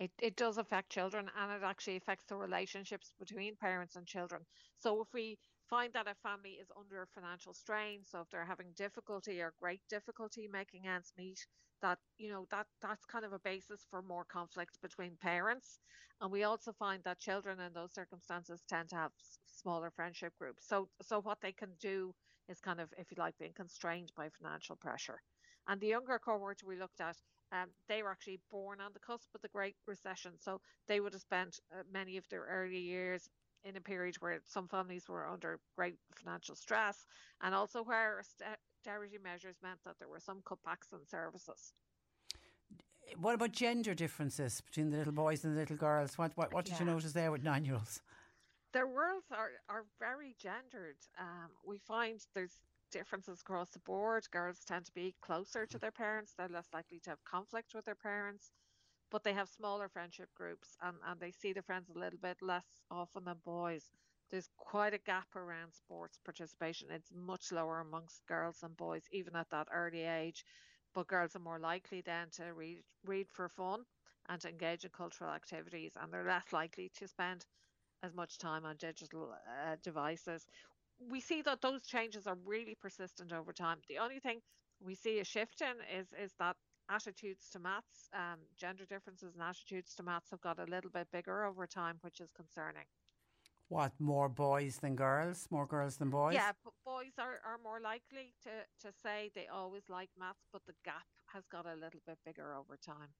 It, 0.00 0.10
it 0.20 0.34
does 0.34 0.58
affect 0.58 0.90
children 0.90 1.28
and 1.28 1.52
it 1.52 1.62
actually 1.64 1.94
affects 1.94 2.24
the 2.24 2.36
relationships 2.36 3.12
between 3.12 3.56
parents 3.56 3.94
and 3.94 4.04
children. 4.04 4.44
So 4.74 5.00
if 5.02 5.12
we 5.12 5.38
find 5.68 5.92
that 5.92 6.08
a 6.08 6.14
family 6.16 6.54
is 6.54 6.72
under 6.76 7.06
financial 7.06 7.54
strain, 7.54 8.02
so 8.04 8.22
if 8.22 8.28
they're 8.30 8.44
having 8.46 8.72
difficulty 8.72 9.40
or 9.40 9.52
great 9.52 9.86
difficulty 9.88 10.48
making 10.48 10.88
ends 10.88 11.12
meet, 11.16 11.46
that 11.82 12.00
you 12.18 12.30
know 12.30 12.46
that 12.50 12.66
that's 12.80 13.06
kind 13.06 13.24
of 13.24 13.32
a 13.32 13.38
basis 13.38 13.84
for 13.84 14.02
more 14.02 14.24
conflict 14.24 14.80
between 14.80 15.16
parents. 15.18 15.78
And 16.20 16.32
we 16.32 16.42
also 16.42 16.72
find 16.72 17.04
that 17.04 17.20
children 17.20 17.60
in 17.60 17.72
those 17.72 17.94
circumstances 17.94 18.64
tend 18.64 18.88
to 18.88 18.96
have 18.96 19.12
smaller 19.46 19.92
friendship 19.92 20.34
groups. 20.36 20.66
So 20.66 20.90
so 21.00 21.20
what 21.20 21.40
they 21.42 21.52
can 21.52 21.76
do 21.76 22.16
is 22.48 22.60
kind 22.60 22.80
of, 22.80 22.92
if 22.98 23.12
you 23.12 23.16
like, 23.18 23.38
being 23.38 23.54
constrained 23.54 24.12
by 24.16 24.30
financial 24.30 24.76
pressure. 24.76 25.22
And 25.70 25.80
the 25.80 25.86
younger 25.86 26.18
cohort 26.18 26.62
we 26.66 26.74
looked 26.74 27.00
at, 27.00 27.16
um, 27.52 27.68
they 27.88 28.02
were 28.02 28.10
actually 28.10 28.40
born 28.50 28.80
on 28.80 28.92
the 28.92 28.98
cusp 28.98 29.32
of 29.36 29.40
the 29.40 29.48
Great 29.48 29.76
Recession. 29.86 30.32
So 30.36 30.60
they 30.88 30.98
would 30.98 31.12
have 31.12 31.22
spent 31.22 31.60
uh, 31.72 31.84
many 31.92 32.16
of 32.16 32.28
their 32.28 32.44
early 32.50 32.80
years 32.80 33.30
in 33.62 33.76
a 33.76 33.80
period 33.80 34.16
where 34.18 34.40
some 34.44 34.66
families 34.66 35.08
were 35.08 35.28
under 35.28 35.60
great 35.76 35.94
financial 36.12 36.56
stress 36.56 37.06
and 37.40 37.54
also 37.54 37.84
where 37.84 38.20
austerity 38.20 39.18
measures 39.22 39.56
meant 39.62 39.78
that 39.84 39.94
there 40.00 40.08
were 40.08 40.18
some 40.18 40.42
cutbacks 40.42 40.92
in 40.92 41.06
services. 41.06 41.72
What 43.20 43.34
about 43.34 43.52
gender 43.52 43.94
differences 43.94 44.60
between 44.60 44.90
the 44.90 44.98
little 44.98 45.12
boys 45.12 45.44
and 45.44 45.54
the 45.54 45.60
little 45.60 45.76
girls? 45.76 46.18
What 46.18 46.32
what, 46.36 46.52
what 46.52 46.64
did 46.64 46.74
yeah. 46.74 46.80
you 46.80 46.86
notice 46.86 47.12
there 47.12 47.30
with 47.30 47.44
nine 47.44 47.64
year 47.64 47.74
olds? 47.74 48.02
Their 48.72 48.86
worlds 48.86 49.26
are, 49.32 49.50
are 49.68 49.84
very 49.98 50.36
gendered. 50.38 50.96
Um, 51.18 51.50
we 51.66 51.78
find 51.78 52.20
there's 52.34 52.60
differences 52.90 53.40
across 53.40 53.70
the 53.70 53.78
board. 53.80 54.26
Girls 54.30 54.64
tend 54.64 54.86
to 54.86 54.92
be 54.92 55.14
closer 55.22 55.66
to 55.66 55.78
their 55.78 55.92
parents, 55.92 56.34
they're 56.34 56.48
less 56.48 56.68
likely 56.72 57.00
to 57.00 57.10
have 57.10 57.24
conflict 57.24 57.74
with 57.74 57.84
their 57.84 57.94
parents, 57.96 58.50
but 59.10 59.22
they 59.24 59.32
have 59.32 59.48
smaller 59.48 59.88
friendship 59.88 60.30
groups 60.34 60.76
and, 60.82 60.96
and 61.06 61.20
they 61.20 61.30
see 61.32 61.52
their 61.52 61.62
friends 61.62 61.88
a 61.90 61.98
little 61.98 62.18
bit 62.20 62.42
less 62.42 62.82
often 62.90 63.24
than 63.24 63.38
boys. 63.44 63.90
There's 64.30 64.48
quite 64.56 64.94
a 64.94 64.98
gap 64.98 65.34
around 65.36 65.72
sports 65.74 66.18
participation. 66.24 66.90
It's 66.90 67.12
much 67.12 67.52
lower 67.52 67.80
amongst 67.80 68.26
girls 68.26 68.62
and 68.62 68.76
boys, 68.76 69.04
even 69.12 69.36
at 69.36 69.50
that 69.50 69.68
early 69.72 70.02
age. 70.04 70.44
But 70.94 71.08
girls 71.08 71.36
are 71.36 71.40
more 71.40 71.58
likely 71.60 72.00
then 72.02 72.30
to 72.32 72.52
read, 72.54 72.82
read 73.04 73.28
for 73.30 73.48
fun 73.48 73.84
and 74.28 74.40
to 74.42 74.48
engage 74.48 74.84
in 74.84 74.90
cultural 74.90 75.30
activities, 75.30 75.96
and 76.00 76.12
they're 76.12 76.24
less 76.24 76.52
likely 76.52 76.90
to 76.96 77.08
spend 77.08 77.46
as 78.02 78.14
much 78.14 78.38
time 78.38 78.64
on 78.64 78.76
digital 78.76 79.32
uh, 79.32 79.76
devices 79.82 80.46
we 81.08 81.20
see 81.20 81.42
that 81.42 81.62
those 81.62 81.86
changes 81.86 82.26
are 82.26 82.36
really 82.44 82.76
persistent 82.80 83.32
over 83.32 83.52
time. 83.52 83.78
The 83.88 83.98
only 83.98 84.20
thing 84.20 84.40
we 84.80 84.94
see 84.94 85.18
a 85.20 85.24
shift 85.24 85.62
in 85.62 85.76
is 85.98 86.08
is 86.12 86.32
that 86.38 86.56
attitudes 86.90 87.48
to 87.50 87.58
maths, 87.58 88.08
um, 88.12 88.40
gender 88.56 88.84
differences 88.84 89.34
and 89.34 89.42
attitudes 89.42 89.94
to 89.94 90.02
maths 90.02 90.30
have 90.30 90.40
got 90.40 90.58
a 90.58 90.64
little 90.64 90.90
bit 90.90 91.06
bigger 91.12 91.44
over 91.44 91.66
time, 91.66 91.98
which 92.00 92.20
is 92.20 92.30
concerning. 92.32 92.84
What 93.68 93.92
more 94.00 94.28
boys 94.28 94.78
than 94.78 94.96
girls? 94.96 95.46
More 95.50 95.66
girls 95.66 95.96
than 95.96 96.10
boys? 96.10 96.34
Yeah, 96.34 96.50
but 96.64 96.72
boys 96.84 97.12
are, 97.18 97.38
are 97.46 97.58
more 97.62 97.80
likely 97.80 98.34
to, 98.42 98.50
to 98.84 98.92
say 99.00 99.30
they 99.36 99.46
always 99.46 99.84
like 99.88 100.10
maths, 100.18 100.48
but 100.52 100.62
the 100.66 100.74
gap 100.84 101.06
has 101.26 101.46
got 101.46 101.66
a 101.66 101.74
little 101.74 102.00
bit 102.04 102.18
bigger 102.26 102.52
over 102.52 102.76
time. 102.76 103.14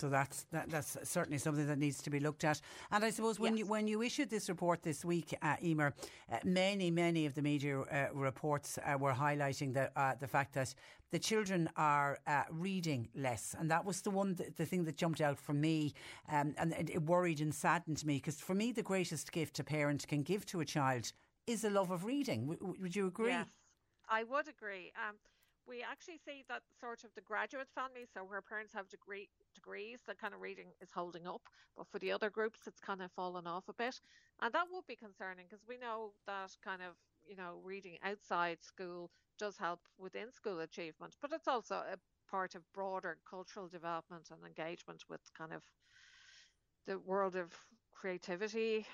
So 0.00 0.08
that's 0.08 0.44
that, 0.50 0.70
that's 0.70 0.96
certainly 1.04 1.38
something 1.38 1.66
that 1.66 1.78
needs 1.78 2.00
to 2.02 2.10
be 2.10 2.20
looked 2.20 2.44
at. 2.44 2.60
And 2.90 3.04
I 3.04 3.10
suppose 3.10 3.38
when 3.38 3.56
yes. 3.56 3.60
you 3.60 3.66
when 3.66 3.86
you 3.86 4.02
issued 4.02 4.30
this 4.30 4.48
report 4.48 4.82
this 4.82 5.04
week, 5.04 5.36
uh, 5.42 5.56
Emer, 5.62 5.92
uh, 6.32 6.38
many 6.44 6.90
many 6.90 7.26
of 7.26 7.34
the 7.34 7.42
media 7.42 7.80
uh, 7.80 8.06
reports 8.14 8.78
uh, 8.78 8.96
were 8.98 9.12
highlighting 9.12 9.74
the 9.74 9.90
uh, 10.00 10.14
the 10.18 10.26
fact 10.26 10.54
that 10.54 10.74
the 11.10 11.18
children 11.18 11.68
are 11.76 12.18
uh, 12.26 12.44
reading 12.50 13.08
less, 13.14 13.54
and 13.58 13.70
that 13.70 13.84
was 13.84 14.00
the 14.00 14.10
one 14.10 14.36
th- 14.36 14.54
the 14.56 14.64
thing 14.64 14.84
that 14.84 14.96
jumped 14.96 15.20
out 15.20 15.38
for 15.38 15.52
me, 15.52 15.92
um, 16.32 16.54
and 16.56 16.72
it 16.78 17.02
worried 17.02 17.40
and 17.40 17.54
saddened 17.54 18.04
me 18.06 18.14
because 18.14 18.40
for 18.40 18.54
me 18.54 18.72
the 18.72 18.82
greatest 18.82 19.32
gift 19.32 19.58
a 19.58 19.64
parent 19.64 20.06
can 20.08 20.22
give 20.22 20.46
to 20.46 20.60
a 20.60 20.64
child 20.64 21.12
is 21.46 21.64
a 21.64 21.70
love 21.70 21.90
of 21.90 22.04
reading. 22.04 22.46
W- 22.46 22.74
would 22.80 22.96
you 22.96 23.06
agree? 23.06 23.30
Yes, 23.30 23.48
I 24.08 24.24
would 24.24 24.48
agree. 24.48 24.92
Um, 24.96 25.16
we 25.66 25.82
actually 25.82 26.18
see 26.24 26.44
that 26.48 26.62
sort 26.80 27.04
of 27.04 27.10
the 27.14 27.20
graduate 27.20 27.68
families, 27.74 28.08
so 28.14 28.24
where 28.24 28.40
parents 28.40 28.72
have 28.72 28.88
degree 28.88 29.28
degrees, 29.60 30.00
the 30.06 30.14
kind 30.14 30.34
of 30.34 30.40
reading 30.40 30.68
is 30.80 30.90
holding 30.94 31.26
up, 31.26 31.42
but 31.76 31.86
for 31.88 31.98
the 31.98 32.12
other 32.12 32.30
groups, 32.30 32.60
it's 32.66 32.80
kind 32.80 33.02
of 33.02 33.12
fallen 33.12 33.46
off 33.46 33.68
a 33.68 33.74
bit, 33.74 34.00
and 34.40 34.52
that 34.52 34.66
would 34.72 34.86
be 34.86 34.96
concerning 34.96 35.46
because 35.48 35.64
we 35.68 35.76
know 35.78 36.12
that 36.26 36.50
kind 36.64 36.82
of 36.82 36.94
you 37.26 37.36
know 37.36 37.60
reading 37.62 37.98
outside 38.02 38.58
school 38.62 39.10
does 39.38 39.56
help 39.56 39.80
within 39.98 40.32
school 40.32 40.60
achievement, 40.60 41.16
but 41.20 41.32
it's 41.32 41.48
also 41.48 41.76
a 41.76 41.96
part 42.30 42.54
of 42.54 42.62
broader 42.72 43.18
cultural 43.28 43.68
development 43.68 44.28
and 44.30 44.40
engagement 44.46 45.04
with 45.08 45.20
kind 45.36 45.52
of 45.52 45.62
the 46.86 46.98
world 46.98 47.36
of 47.36 47.52
creativity, 47.92 48.86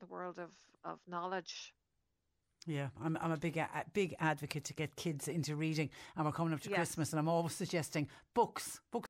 the 0.00 0.06
world 0.06 0.38
of, 0.38 0.52
of 0.84 0.98
knowledge 1.06 1.72
yeah, 2.66 2.88
I'm, 3.02 3.18
I'm 3.20 3.32
a 3.32 3.36
big 3.36 3.56
a 3.56 3.68
big 3.92 4.14
advocate 4.20 4.64
to 4.64 4.74
get 4.74 4.94
kids 4.96 5.28
into 5.28 5.56
reading, 5.56 5.90
and 6.16 6.26
we're 6.26 6.32
coming 6.32 6.52
up 6.52 6.60
to 6.60 6.70
yes. 6.70 6.76
Christmas, 6.76 7.12
and 7.12 7.20
I'm 7.20 7.28
always 7.28 7.54
suggesting 7.54 8.08
books. 8.34 8.80
Books. 8.92 9.09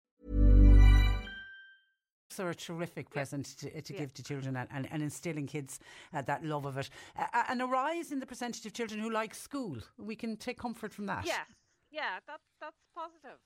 So 2.31 2.47
a 2.47 2.55
terrific 2.55 3.09
present 3.09 3.57
to, 3.59 3.81
to 3.81 3.93
yeah. 3.93 3.99
give 3.99 4.13
to 4.15 4.23
children 4.23 4.55
and, 4.55 4.67
and, 4.73 4.87
and 4.91 5.03
instilling 5.03 5.47
kids 5.47 5.79
uh, 6.13 6.21
that 6.23 6.43
love 6.45 6.65
of 6.65 6.77
it. 6.77 6.89
Uh, 7.17 7.43
and 7.49 7.61
a 7.61 7.65
rise 7.65 8.11
in 8.11 8.19
the 8.19 8.25
percentage 8.25 8.65
of 8.65 8.73
children 8.73 8.99
who 8.99 9.09
like 9.09 9.33
school. 9.33 9.77
We 9.97 10.15
can 10.15 10.37
take 10.37 10.57
comfort 10.57 10.93
from 10.93 11.05
that. 11.07 11.25
Yes, 11.25 11.45
yeah, 11.91 12.19
that, 12.27 12.39
that's 12.59 12.77
positive 12.95 13.39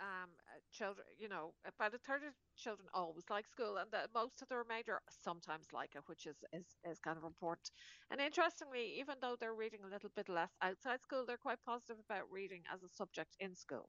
um, 0.00 0.30
uh, 0.48 0.60
children, 0.72 1.06
you 1.18 1.28
know, 1.28 1.52
about 1.66 1.94
a 1.94 1.98
third 1.98 2.22
of 2.24 2.34
children 2.56 2.88
always 2.92 3.24
like 3.30 3.46
school, 3.46 3.76
and 3.76 3.90
the, 3.90 4.08
most 4.14 4.42
of 4.42 4.48
the 4.48 4.56
remainder 4.56 5.00
sometimes 5.08 5.72
like 5.72 5.94
it, 5.94 6.02
which 6.06 6.26
is, 6.26 6.36
is, 6.52 6.76
is 6.84 6.98
kind 6.98 7.16
of 7.16 7.24
important. 7.24 7.70
And 8.10 8.20
interestingly, 8.20 8.96
even 8.98 9.16
though 9.20 9.36
they're 9.38 9.54
reading 9.54 9.80
a 9.84 9.92
little 9.92 10.10
bit 10.14 10.28
less 10.28 10.50
outside 10.62 11.02
school, 11.02 11.24
they're 11.26 11.36
quite 11.36 11.64
positive 11.64 11.96
about 12.04 12.30
reading 12.30 12.62
as 12.72 12.82
a 12.82 12.88
subject 12.88 13.36
in 13.40 13.54
school. 13.54 13.88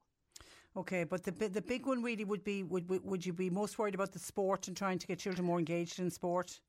Okay, 0.76 1.04
but 1.04 1.24
the 1.24 1.32
the 1.32 1.62
big 1.62 1.86
one 1.86 2.02
really 2.02 2.24
would 2.24 2.44
be 2.44 2.62
would 2.62 2.88
would 2.88 3.26
you 3.26 3.32
be 3.32 3.50
most 3.50 3.78
worried 3.78 3.94
about 3.94 4.12
the 4.12 4.18
sport 4.18 4.68
and 4.68 4.76
trying 4.76 4.98
to 4.98 5.06
get 5.06 5.18
children 5.18 5.46
more 5.46 5.58
engaged 5.58 5.98
in 5.98 6.10
sport? 6.10 6.60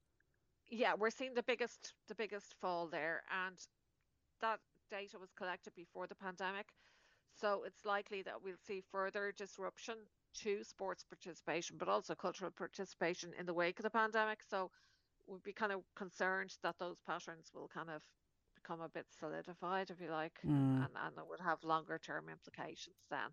Yeah, 0.68 0.94
we're 0.98 1.10
seeing 1.10 1.34
the 1.34 1.44
biggest 1.44 1.94
the 2.08 2.16
biggest 2.16 2.56
fall 2.60 2.88
there, 2.88 3.24
and 3.46 3.58
that 4.42 4.60
data 4.90 5.20
was 5.20 5.32
collected 5.34 5.74
before 5.76 6.08
the 6.08 6.16
pandemic. 6.16 6.68
So 7.40 7.64
it's 7.66 7.86
likely 7.86 8.22
that 8.24 8.44
we'll 8.44 8.56
see 8.66 8.82
further 8.92 9.32
disruption 9.38 9.96
to 10.42 10.64
sports 10.64 11.04
participation, 11.04 11.78
but 11.78 11.88
also 11.88 12.16
cultural 12.16 12.52
participation 12.52 13.32
in 13.40 13.46
the 13.46 13.54
wake 13.54 13.80
of 13.80 13.84
the 13.84 13.90
pandemic. 13.90 14.40
So 14.50 14.72
we'd 15.28 15.44
be 15.44 15.54
kind 15.54 15.72
of 15.72 15.82
concerned 15.96 16.56
that 16.64 16.80
those 16.80 17.00
patterns 17.06 17.52
will 17.54 17.68
kind 17.68 17.90
of 17.90 18.02
become 18.56 18.82
a 18.82 18.90
bit 18.90 19.06
solidified, 19.20 19.90
if 19.90 20.02
you 20.02 20.12
like, 20.12 20.40
mm. 20.46 20.50
and, 20.50 20.90
and 21.06 21.18
it 21.18 21.28
would 21.30 21.40
have 21.40 21.64
longer 21.64 22.00
term 22.00 22.26
implications 22.30 23.06
then. 23.10 23.30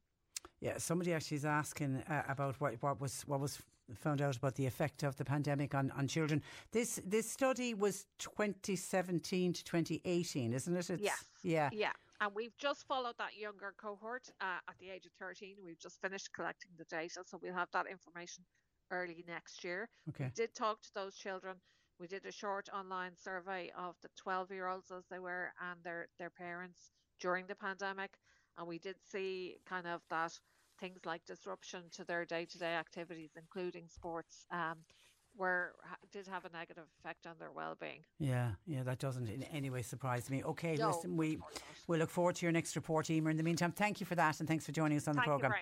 Yeah, 0.61 0.79
somebody 0.79 1.13
actually 1.13 1.39
is 1.39 1.45
asking 1.45 2.03
uh, 2.09 2.23
about 2.29 2.61
what, 2.61 2.75
what 2.81 3.01
was 3.01 3.23
what 3.27 3.41
was 3.41 3.61
found 3.95 4.21
out 4.21 4.37
about 4.37 4.55
the 4.57 4.67
effect 4.67 5.03
of 5.03 5.17
the 5.17 5.25
pandemic 5.25 5.75
on, 5.75 5.93
on 5.93 6.09
children. 6.09 6.43
This 6.73 7.01
this 7.05 7.31
study 7.31 7.75
was 7.75 8.07
2017 8.19 9.53
to 9.53 9.65
2018, 9.65 10.53
isn't 10.53 10.77
it? 10.77 10.91
It's, 10.91 11.03
yes. 11.03 11.25
Yeah. 11.43 11.71
Yeah. 11.73 11.93
And 12.21 12.35
we've 12.35 12.57
just 12.57 12.87
followed 12.87 13.15
that 13.19 13.37
younger 13.37 13.75
cohort 13.77 14.29
uh, 14.41 14.59
at 14.69 14.79
the 14.81 14.89
age 14.89 15.05
of 15.05 15.13
13. 15.21 15.57
We've 15.63 15.79
just 15.79 16.01
finished 16.01 16.33
collecting 16.33 16.71
the 16.79 16.85
data, 16.85 17.23
so 17.27 17.39
we'll 17.43 17.55
have 17.55 17.69
that 17.73 17.87
information 17.87 18.43
early 18.91 19.25
next 19.29 19.63
year. 19.63 19.89
Okay. 20.09 20.25
We 20.25 20.31
did 20.35 20.55
talk 20.55 20.81
to 20.83 20.89
those 20.95 21.15
children. 21.15 21.57
We 22.01 22.07
did 22.07 22.25
a 22.27 22.33
short 22.33 22.69
online 22.75 23.13
survey 23.17 23.71
of 23.77 23.97
the 24.03 24.09
12 24.17 24.51
year 24.51 24.69
olds 24.69 24.91
as 24.91 25.05
they 25.11 25.19
were 25.19 25.53
and 25.61 25.83
their, 25.83 26.09
their 26.19 26.31
parents 26.31 26.91
during 27.21 27.47
the 27.47 27.55
pandemic. 27.55 28.13
And 28.59 28.67
we 28.67 28.79
did 28.79 28.97
see 29.03 29.59
kind 29.67 29.87
of 29.87 30.03
that 30.11 30.39
things 30.81 31.01
like 31.07 31.25
disruption 31.25 31.85
to 31.93 32.05
their 32.05 32.25
day 32.25 32.45
to 32.47 32.59
day 32.59 32.75
activities, 32.75 33.33
including 33.37 33.89
sports, 33.89 34.47
um, 34.51 34.85
were 35.39 35.75
did 36.13 36.27
have 36.27 36.45
a 36.45 36.51
negative 36.51 36.85
effect 37.01 37.27
on 37.27 37.35
their 37.39 37.51
well-being. 37.51 38.01
Yeah, 38.19 38.53
yeah, 38.67 38.83
that 38.85 38.99
doesn't 38.99 39.29
in 39.29 39.43
any 39.45 39.71
way 39.71 39.83
surprise 39.83 40.31
me. 40.31 40.43
Okay, 40.45 40.77
no, 40.77 40.89
listen, 40.89 41.17
we 41.17 41.39
we 41.87 41.99
look 41.99 42.11
forward 42.11 42.37
to 42.37 42.47
your 42.47 42.53
next 42.53 42.75
report, 42.77 43.11
Emer. 43.11 43.31
In 43.31 43.37
the 43.37 43.43
meantime, 43.43 43.73
thank 43.73 44.01
you 44.01 44.07
for 44.07 44.15
that, 44.15 44.41
and 44.41 44.49
thanks 44.49 44.65
for 44.65 44.73
joining 44.73 44.97
us 44.97 45.09
on 45.09 45.15
thank 45.15 45.27
the 45.27 45.31
program. 45.31 45.53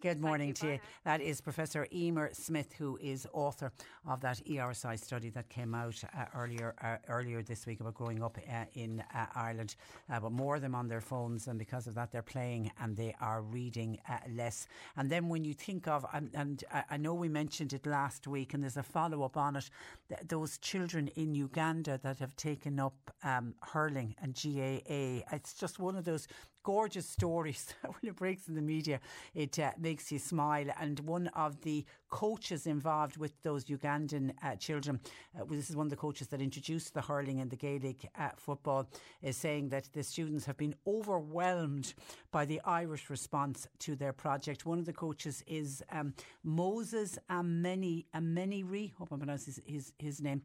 Good 0.00 0.20
morning 0.20 0.48
you, 0.48 0.54
to 0.54 0.66
you. 0.72 0.78
That 1.04 1.20
is 1.20 1.40
Professor 1.40 1.86
Emer 1.92 2.30
Smyth, 2.32 2.72
who 2.74 2.98
is 3.00 3.26
author 3.32 3.72
of 4.06 4.20
that 4.20 4.44
ERSI 4.46 4.98
study 4.98 5.30
that 5.30 5.48
came 5.48 5.74
out 5.74 6.02
uh, 6.16 6.24
earlier 6.34 6.74
uh, 6.82 6.96
earlier 7.08 7.42
this 7.42 7.66
week 7.66 7.80
about 7.80 7.94
growing 7.94 8.22
up 8.22 8.38
uh, 8.48 8.64
in 8.74 9.02
uh, 9.14 9.26
Ireland. 9.34 9.76
Uh, 10.10 10.20
but 10.20 10.32
more 10.32 10.56
of 10.56 10.62
them 10.62 10.74
on 10.74 10.88
their 10.88 11.00
phones, 11.00 11.46
and 11.48 11.58
because 11.58 11.86
of 11.86 11.94
that, 11.94 12.12
they're 12.12 12.22
playing 12.22 12.70
and 12.80 12.96
they 12.96 13.14
are 13.20 13.42
reading 13.42 13.98
uh, 14.08 14.18
less. 14.34 14.66
And 14.96 15.08
then 15.08 15.28
when 15.28 15.44
you 15.44 15.54
think 15.54 15.88
of, 15.88 16.04
and, 16.12 16.30
and 16.34 16.64
I 16.90 16.96
know 16.96 17.14
we 17.14 17.28
mentioned 17.28 17.72
it 17.72 17.86
last 17.86 18.26
week, 18.26 18.54
and 18.54 18.62
there's 18.62 18.76
a 18.76 18.82
follow 18.82 19.21
up 19.24 19.36
on 19.36 19.56
it. 19.56 19.70
Th- 20.08 20.20
those 20.26 20.58
children 20.58 21.08
in 21.16 21.34
Uganda 21.34 21.98
that 22.02 22.18
have 22.18 22.36
taken 22.36 22.80
up 22.80 22.94
um, 23.22 23.54
hurling 23.62 24.14
and 24.22 24.34
GAA. 24.34 25.22
It's 25.32 25.54
just 25.54 25.78
one 25.78 25.96
of 25.96 26.04
those 26.04 26.26
gorgeous 26.62 27.08
stories 27.08 27.74
when 27.82 28.10
it 28.10 28.16
breaks 28.16 28.48
in 28.48 28.54
the 28.54 28.62
media 28.62 29.00
it 29.34 29.58
uh, 29.58 29.70
makes 29.78 30.10
you 30.12 30.18
smile. 30.18 30.66
And 30.80 31.00
one 31.00 31.28
of 31.28 31.60
the 31.62 31.84
coaches 32.10 32.66
involved 32.66 33.16
with 33.16 33.40
those 33.42 33.64
Ugandan 33.64 34.32
uh, 34.42 34.56
children 34.56 35.00
uh, 35.34 35.44
well, 35.44 35.56
this 35.56 35.70
is 35.70 35.76
one 35.76 35.86
of 35.86 35.90
the 35.90 35.96
coaches 35.96 36.28
that 36.28 36.40
introduced 36.40 36.94
the 36.94 37.00
hurling 37.00 37.40
and 37.40 37.50
the 37.50 37.56
Gaelic 37.56 38.08
uh, 38.18 38.30
football 38.36 38.88
is 39.22 39.36
saying 39.36 39.68
that 39.70 39.88
the 39.92 40.02
students 40.02 40.44
have 40.44 40.56
been 40.56 40.74
overwhelmed 40.86 41.94
by 42.30 42.44
the 42.44 42.60
Irish 42.64 43.10
response 43.10 43.66
to 43.80 43.96
their 43.96 44.12
project. 44.12 44.66
One 44.66 44.78
of 44.78 44.86
the 44.86 44.92
coaches 44.92 45.42
is 45.46 45.82
um, 45.90 46.14
Moses 46.44 47.18
Ameni 47.30 48.06
Ameniri 48.14 48.92
hope 48.94 49.12
I 49.12 49.16
pronounced 49.16 49.46
his, 49.46 49.60
his, 49.64 49.92
his 49.98 50.20
name 50.20 50.42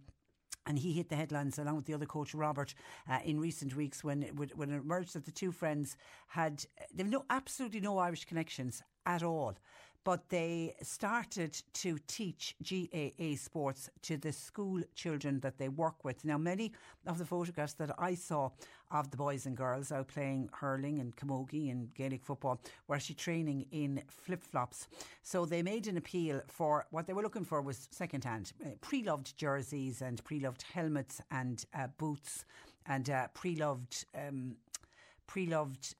and 0.67 0.77
he 0.77 0.91
hit 0.91 1.09
the 1.09 1.15
headlines 1.15 1.57
along 1.57 1.77
with 1.77 1.85
the 1.85 1.93
other 1.93 2.05
coach 2.05 2.35
Robert 2.35 2.75
uh, 3.09 3.19
in 3.23 3.39
recent 3.39 3.75
weeks 3.75 4.03
when 4.03 4.23
it, 4.23 4.57
when 4.57 4.69
it 4.69 4.77
emerged 4.77 5.13
that 5.13 5.25
the 5.25 5.31
two 5.31 5.51
friends 5.51 5.97
had 6.27 6.63
they've 6.93 7.07
no 7.07 7.25
absolutely 7.29 7.79
no 7.79 7.97
Irish 7.97 8.25
connections 8.25 8.83
at 9.05 9.23
all 9.23 9.55
but 10.03 10.29
they 10.29 10.75
started 10.81 11.61
to 11.73 11.97
teach 12.07 12.55
GAA 12.63 13.35
sports 13.35 13.89
to 14.03 14.17
the 14.17 14.31
school 14.31 14.81
children 14.95 15.39
that 15.41 15.57
they 15.57 15.69
work 15.69 16.03
with. 16.03 16.23
Now, 16.23 16.37
many 16.37 16.71
of 17.05 17.17
the 17.17 17.25
photographs 17.25 17.73
that 17.73 17.91
I 17.97 18.15
saw 18.15 18.51
of 18.89 19.11
the 19.11 19.17
boys 19.17 19.45
and 19.45 19.57
girls 19.57 19.91
out 19.91 20.07
playing 20.07 20.49
hurling 20.53 20.99
and 20.99 21.15
camogie 21.15 21.71
and 21.71 21.93
Gaelic 21.93 22.23
football 22.23 22.59
were 22.87 22.95
actually 22.95 23.15
training 23.15 23.65
in 23.71 24.01
flip 24.07 24.43
flops. 24.43 24.87
So 25.23 25.45
they 25.45 25.61
made 25.61 25.87
an 25.87 25.97
appeal 25.97 26.41
for 26.47 26.85
what 26.91 27.05
they 27.05 27.13
were 27.13 27.23
looking 27.23 27.43
for 27.43 27.61
was 27.61 27.89
second 27.91 28.23
hand, 28.23 28.53
uh, 28.65 28.69
pre 28.81 29.03
loved 29.03 29.37
jerseys 29.37 30.01
and 30.01 30.23
pre 30.23 30.39
loved 30.39 30.63
helmets 30.73 31.21
and 31.31 31.65
uh, 31.73 31.87
boots 31.97 32.45
and 32.85 33.09
uh, 33.09 33.27
pre 33.33 33.55
loved. 33.55 34.05
Um, 34.15 34.55
pre 35.27 35.45
loved 35.45 35.95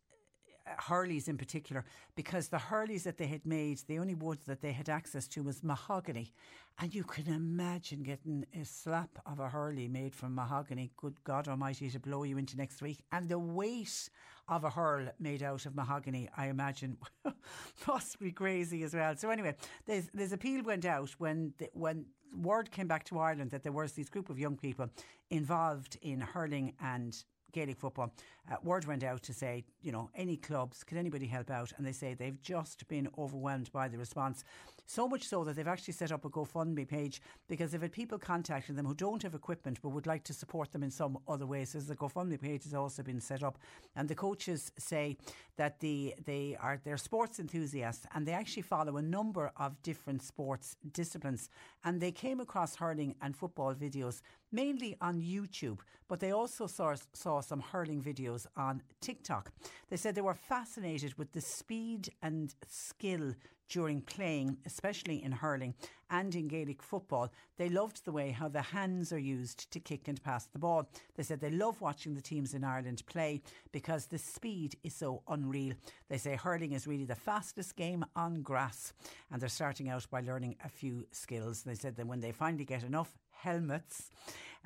Hurleys 0.79 1.27
in 1.27 1.37
particular, 1.37 1.85
because 2.15 2.49
the 2.49 2.57
Hurleys 2.57 3.03
that 3.03 3.17
they 3.17 3.27
had 3.27 3.45
made, 3.45 3.79
the 3.87 3.99
only 3.99 4.15
wood 4.15 4.39
that 4.47 4.61
they 4.61 4.71
had 4.71 4.89
access 4.89 5.27
to 5.29 5.43
was 5.43 5.63
mahogany. 5.63 6.33
And 6.79 6.93
you 6.93 7.03
can 7.03 7.27
imagine 7.27 8.03
getting 8.03 8.45
a 8.53 8.63
slap 8.63 9.09
of 9.25 9.39
a 9.39 9.49
Hurley 9.49 9.87
made 9.87 10.13
from 10.13 10.35
mahogany, 10.35 10.91
good 10.97 11.15
God 11.23 11.47
Almighty, 11.47 11.89
to 11.89 11.99
blow 11.99 12.23
you 12.23 12.37
into 12.37 12.55
next 12.55 12.81
week. 12.81 13.03
And 13.11 13.27
the 13.27 13.39
weight 13.39 14.09
of 14.47 14.63
a 14.63 14.69
hurl 14.69 15.07
made 15.19 15.43
out 15.43 15.65
of 15.65 15.75
mahogany, 15.75 16.29
I 16.37 16.47
imagine, 16.47 16.97
must 17.87 18.19
be 18.19 18.31
crazy 18.31 18.83
as 18.83 18.93
well. 18.93 19.15
So 19.15 19.29
anyway, 19.29 19.55
there's, 19.85 20.09
there's 20.13 20.31
appeal 20.31 20.63
went 20.63 20.85
out 20.85 21.09
when 21.17 21.53
the, 21.57 21.69
when 21.73 22.05
word 22.33 22.71
came 22.71 22.87
back 22.87 23.03
to 23.05 23.19
Ireland 23.19 23.51
that 23.51 23.63
there 23.63 23.71
was 23.71 23.93
this 23.93 24.09
group 24.09 24.29
of 24.29 24.39
young 24.39 24.57
people 24.57 24.89
involved 25.29 25.97
in 26.01 26.21
hurling 26.21 26.73
and 26.79 27.23
Gaelic 27.57 27.79
football, 27.79 28.13
uh, 28.51 28.55
word 28.63 28.85
went 28.85 29.03
out 29.03 29.23
to 29.23 29.33
say, 29.33 29.65
you 29.81 29.91
know, 29.91 30.11
any 30.13 30.37
clubs, 30.37 30.83
can 30.83 30.95
anybody 30.99 31.25
help 31.25 31.49
out? 31.49 31.73
And 31.75 31.85
they 31.87 31.91
say 31.91 32.13
they've 32.13 32.39
just 32.39 32.87
been 32.87 33.09
overwhelmed 33.17 33.71
by 33.71 33.87
the 33.87 33.97
response. 33.97 34.43
So 34.85 35.07
much 35.07 35.23
so 35.23 35.43
that 35.43 35.55
they've 35.55 35.67
actually 35.67 35.95
set 35.95 36.11
up 36.11 36.23
a 36.23 36.29
GoFundMe 36.29 36.87
page 36.87 37.19
because 37.49 37.71
they've 37.71 37.81
had 37.81 37.91
people 37.91 38.19
contacting 38.19 38.75
them 38.75 38.85
who 38.85 38.93
don't 38.93 39.23
have 39.23 39.33
equipment 39.33 39.79
but 39.81 39.89
would 39.89 40.05
like 40.05 40.23
to 40.25 40.33
support 40.33 40.71
them 40.71 40.83
in 40.83 40.91
some 40.91 41.17
other 41.27 41.47
ways. 41.47 41.71
So 41.71 41.79
the 41.79 41.95
GoFundMe 41.95 42.39
page 42.39 42.63
has 42.63 42.75
also 42.75 43.01
been 43.03 43.19
set 43.19 43.43
up. 43.43 43.57
And 43.95 44.07
the 44.07 44.15
coaches 44.15 44.71
say 44.77 45.17
that 45.57 45.79
the 45.79 46.13
they 46.23 46.55
are 46.61 46.79
they're 46.85 46.97
sports 46.97 47.39
enthusiasts 47.39 48.05
and 48.13 48.25
they 48.25 48.33
actually 48.33 48.61
follow 48.61 48.97
a 48.97 49.01
number 49.01 49.51
of 49.57 49.81
different 49.81 50.21
sports 50.21 50.77
disciplines. 50.93 51.49
And 51.83 51.99
they 51.99 52.11
came 52.11 52.39
across 52.39 52.75
hurling 52.75 53.15
and 53.21 53.35
football 53.35 53.73
videos 53.73 54.21
mainly 54.51 54.95
on 55.01 55.21
YouTube, 55.21 55.79
but 56.07 56.19
they 56.19 56.31
also 56.31 56.67
saw, 56.67 56.95
saw 57.13 57.41
some 57.41 57.59
hurling 57.59 58.01
videos 58.01 58.45
on 58.55 58.81
TikTok. 59.01 59.51
They 59.89 59.97
said 59.97 60.15
they 60.15 60.21
were 60.21 60.33
fascinated 60.33 61.17
with 61.17 61.31
the 61.33 61.41
speed 61.41 62.09
and 62.21 62.53
skill 62.67 63.33
during 63.69 64.01
playing, 64.01 64.57
especially 64.65 65.21
in 65.23 65.31
hurling 65.31 65.73
and 66.09 66.33
in 66.35 66.47
Gaelic 66.47 66.81
football. 66.81 67.29
They 67.57 67.69
loved 67.69 68.05
the 68.05 68.11
way 68.11 68.31
how 68.31 68.47
the 68.47 68.61
hands 68.61 69.11
are 69.11 69.19
used 69.19 69.69
to 69.71 69.79
kick 69.79 70.07
and 70.07 70.23
pass 70.23 70.45
the 70.45 70.59
ball. 70.59 70.89
They 71.15 71.23
said 71.23 71.41
they 71.41 71.49
love 71.49 71.81
watching 71.81 72.13
the 72.13 72.21
teams 72.21 72.53
in 72.53 72.63
Ireland 72.63 73.03
play 73.07 73.41
because 73.71 74.05
the 74.05 74.17
speed 74.17 74.77
is 74.83 74.95
so 74.95 75.21
unreal. 75.27 75.73
They 76.07 76.17
say 76.17 76.35
hurling 76.35 76.71
is 76.71 76.87
really 76.87 77.05
the 77.05 77.15
fastest 77.15 77.75
game 77.75 78.05
on 78.15 78.41
grass 78.41 78.93
and 79.31 79.41
they're 79.41 79.49
starting 79.49 79.89
out 79.89 80.07
by 80.09 80.21
learning 80.21 80.55
a 80.63 80.69
few 80.69 81.05
skills. 81.11 81.63
They 81.63 81.75
said 81.75 81.97
that 81.97 82.07
when 82.07 82.21
they 82.21 82.31
finally 82.31 82.65
get 82.65 82.83
enough 82.83 83.17
helmets 83.41 84.11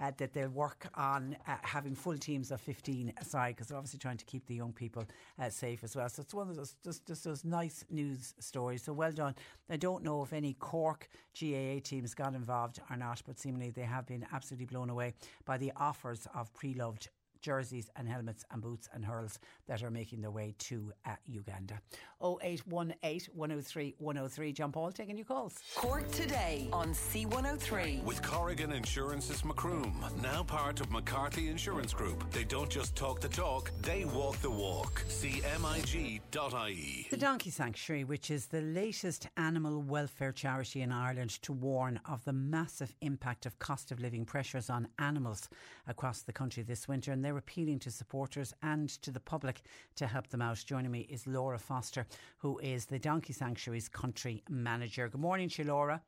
uh, 0.02 0.12
that 0.18 0.34
they'll 0.34 0.50
work 0.50 0.88
on 0.96 1.36
uh, 1.48 1.56
having 1.62 1.96
full 1.96 2.18
teams 2.18 2.52
of 2.52 2.60
15 2.62 3.14
aside 3.20 3.56
because 3.56 3.68
they're 3.68 3.78
obviously 3.78 4.00
trying 4.00 4.18
to 4.18 4.26
keep 4.26 4.46
the 4.48 4.56
young 4.56 4.74
people 4.74 5.06
uh, 5.40 5.50
safe 5.50 5.84
as 5.84 5.96
well. 5.96 6.10
So 6.10 6.22
it's 6.22 6.34
one 6.34 6.50
of 6.50 6.56
those 6.56 6.76
just, 6.84 7.06
just 7.06 7.24
those 7.24 7.46
nice 7.46 7.86
news 7.90 8.34
stories. 8.40 8.84
So 8.84 8.94
well 8.94 9.12
done. 9.12 9.36
I 9.70 9.78
don't 9.78 10.04
know 10.04 10.24
if 10.24 10.34
any 10.34 10.54
Cork 10.54 11.08
GAA 11.40 11.80
teams 11.84 12.14
got 12.14 12.34
involved 12.34 12.80
or 12.90 12.98
not, 12.98 13.22
but 13.26 13.40
seemingly 13.40 13.70
they 13.70 13.84
have 13.84 14.08
been 14.08 14.26
absolutely 14.34 14.66
blown 14.66 14.90
away 14.90 15.14
by 15.46 15.58
the 15.58 15.72
offers 15.78 16.28
of 16.34 16.54
pre-loved 16.54 17.10
jerseys 17.42 17.90
and 17.96 18.08
helmets 18.08 18.46
and 18.52 18.62
boots 18.62 18.90
and 18.94 19.06
hurls 19.06 19.40
that 19.68 19.84
are 19.84 19.92
making 19.92 20.22
their 20.22 20.32
way 20.32 20.56
to 20.60 20.92
uh, 21.06 21.16
Uganda. 21.26 21.80
0818 22.24 23.34
103 23.34 23.96
103. 23.98 24.54
John 24.54 24.72
Paul 24.72 24.92
taking 24.92 25.18
your 25.18 25.26
calls. 25.26 25.60
Cork 25.76 26.10
today 26.12 26.70
on 26.72 26.90
C103. 26.90 28.04
With 28.04 28.22
Corrigan 28.22 28.72
Insurance's 28.72 29.44
Macroom, 29.44 30.04
now 30.22 30.44
part 30.44 30.82
of 30.82 30.92
McCarthy 30.92 31.50
Insurance 31.50 31.94
Group. 31.94 32.30
They 32.32 32.44
don't 32.44 32.70
just 32.70 32.96
talk 32.96 33.22
the 33.22 33.30
talk, 33.30 33.72
they 33.82 34.06
walk 34.06 34.38
the 34.38 34.52
walk. 34.52 35.04
CMIG.ie. 35.08 37.08
The 37.10 37.18
Donkey 37.18 37.50
Sanctuary, 37.50 38.04
which 38.04 38.30
is 38.30 38.48
the 38.48 38.62
latest 38.62 39.28
animal 39.38 39.82
welfare 39.82 40.32
charity 40.32 40.82
in 40.82 40.92
Ireland 40.92 41.42
to 41.42 41.54
warn 41.54 42.00
of 42.06 42.24
the 42.26 42.34
massive 42.34 42.94
impact 43.02 43.46
of 43.46 43.58
cost 43.60 43.92
of 43.92 44.00
living 44.00 44.26
pressures 44.26 44.70
on 44.70 44.88
animals 45.00 45.50
across 45.88 46.22
the 46.22 46.34
country 46.34 46.64
this 46.64 46.88
winter. 46.88 47.12
And 47.12 47.24
they're 47.24 47.31
appealing 47.38 47.80
to 47.80 47.92
supporters 47.92 48.54
and 48.62 48.90
to 49.02 49.12
the 49.12 49.20
public 49.20 49.62
to 49.96 50.08
help 50.08 50.28
them 50.28 50.42
out. 50.42 50.64
Joining 50.66 50.92
me 50.92 51.02
is 51.10 51.28
Laura 51.28 51.60
Foster, 51.60 52.06
who 52.38 52.60
is 52.60 52.86
the 52.86 53.00
Donkey 53.00 53.34
Sanctuary's 53.34 53.90
country 53.90 54.44
manager. 54.50 55.08
Good 55.10 55.22
morning 55.22 55.50
to 55.50 55.64
you, 55.64 55.70
Laura. 55.70 56.02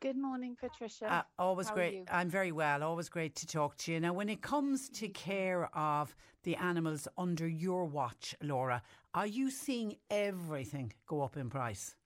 Good 0.00 0.16
morning, 0.16 0.56
Patricia. 0.58 1.12
Uh, 1.12 1.22
always 1.40 1.68
How 1.68 1.74
great. 1.74 2.04
I'm 2.10 2.28
very 2.28 2.52
well. 2.52 2.84
Always 2.84 3.08
great 3.08 3.34
to 3.36 3.46
talk 3.48 3.76
to 3.78 3.92
you. 3.92 3.98
Now, 3.98 4.12
when 4.12 4.28
it 4.28 4.40
comes 4.40 4.88
to 4.90 5.08
care 5.08 5.68
of 5.76 6.14
the 6.44 6.54
animals 6.54 7.08
under 7.18 7.48
your 7.48 7.84
watch, 7.84 8.36
Laura, 8.40 8.80
are 9.14 9.26
you 9.26 9.50
seeing 9.50 9.96
everything 10.08 10.92
go 11.08 11.22
up 11.22 11.36
in 11.36 11.50
price? 11.50 11.96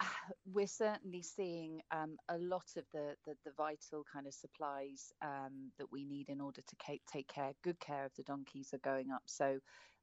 We're 0.46 0.66
certainly 0.66 1.22
seeing 1.22 1.82
um, 1.90 2.16
a 2.28 2.38
lot 2.38 2.66
of 2.76 2.84
the, 2.92 3.16
the, 3.26 3.36
the 3.44 3.52
vital 3.56 4.04
kind 4.12 4.26
of 4.26 4.34
supplies 4.34 5.12
um, 5.22 5.72
that 5.78 5.90
we 5.90 6.04
need 6.04 6.28
in 6.28 6.40
order 6.40 6.62
to 6.62 6.76
ca- 6.76 7.00
take 7.12 7.28
care, 7.28 7.52
good 7.62 7.80
care 7.80 8.04
of 8.06 8.12
the 8.16 8.24
donkeys 8.24 8.70
are 8.74 8.78
going 8.78 9.10
up. 9.10 9.22
So, 9.26 9.60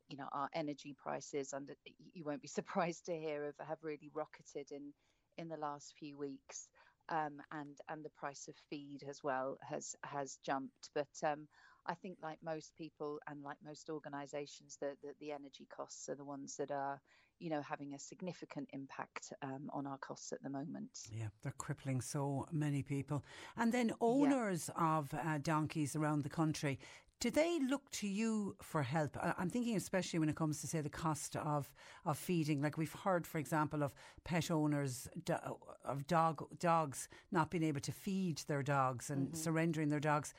you 0.07 0.17
know, 0.17 0.29
our 0.33 0.49
energy 0.53 0.95
prices, 0.97 1.53
under 1.53 1.75
you 2.13 2.25
won't 2.25 2.41
be 2.41 2.47
surprised 2.59 3.05
to 3.05 3.17
hear 3.17 3.45
of, 3.45 3.55
have 3.59 3.79
really 3.83 4.11
rocketed 4.13 4.71
in 4.71 4.93
in 5.37 5.49
the 5.49 5.57
last 5.57 5.95
few 5.99 6.17
weeks. 6.17 6.69
Um, 7.09 7.41
and 7.51 7.77
and 7.89 8.03
the 8.03 8.11
price 8.17 8.47
of 8.49 8.55
feed 8.69 9.03
as 9.07 9.21
well 9.23 9.57
has 9.61 9.95
has 10.03 10.39
jumped. 10.45 10.89
But 10.93 11.09
um, 11.23 11.47
I 11.87 11.93
think, 11.93 12.17
like 12.21 12.39
most 12.43 12.75
people 12.75 13.19
and 13.29 13.43
like 13.43 13.57
most 13.63 13.89
organisations, 13.89 14.77
the, 14.79 14.95
the 15.01 15.13
the 15.19 15.31
energy 15.31 15.67
costs 15.75 16.09
are 16.09 16.15
the 16.15 16.25
ones 16.25 16.55
that 16.57 16.71
are, 16.71 17.01
you 17.39 17.49
know, 17.49 17.61
having 17.61 17.93
a 17.93 17.99
significant 17.99 18.69
impact 18.73 19.33
um, 19.41 19.69
on 19.73 19.87
our 19.87 19.97
costs 19.97 20.33
at 20.33 20.41
the 20.43 20.49
moment. 20.49 21.07
Yeah, 21.11 21.27
they're 21.41 21.53
crippling 21.57 22.01
so 22.01 22.47
many 22.51 22.83
people. 22.83 23.23
And 23.55 23.71
then 23.71 23.93
owners 24.01 24.69
of 24.77 25.13
uh, 25.13 25.37
donkeys 25.39 25.95
around 25.95 26.23
the 26.23 26.29
country, 26.29 26.79
do 27.19 27.31
they 27.31 27.59
look 27.67 27.89
to 27.91 28.07
you 28.07 28.55
for 28.61 28.83
help? 28.83 29.17
I'm 29.39 29.49
thinking 29.49 29.75
especially 29.75 30.19
when 30.19 30.29
it 30.29 30.35
comes 30.35 30.61
to 30.61 30.67
say 30.67 30.81
the 30.81 30.89
cost 30.89 31.35
of, 31.35 31.73
of 32.05 32.17
feeding. 32.17 32.61
Like 32.61 32.77
we've 32.77 32.93
heard, 32.93 33.25
for 33.25 33.39
example, 33.39 33.81
of 33.81 33.93
pet 34.23 34.51
owners 34.51 35.07
do, 35.23 35.35
of 35.83 36.05
dog 36.05 36.45
dogs 36.59 37.09
not 37.31 37.49
being 37.49 37.63
able 37.63 37.81
to 37.81 37.91
feed 37.91 38.43
their 38.47 38.61
dogs 38.61 39.09
and 39.09 39.35
surrendering 39.35 39.89
their 39.89 39.99
dogs. 39.99 40.35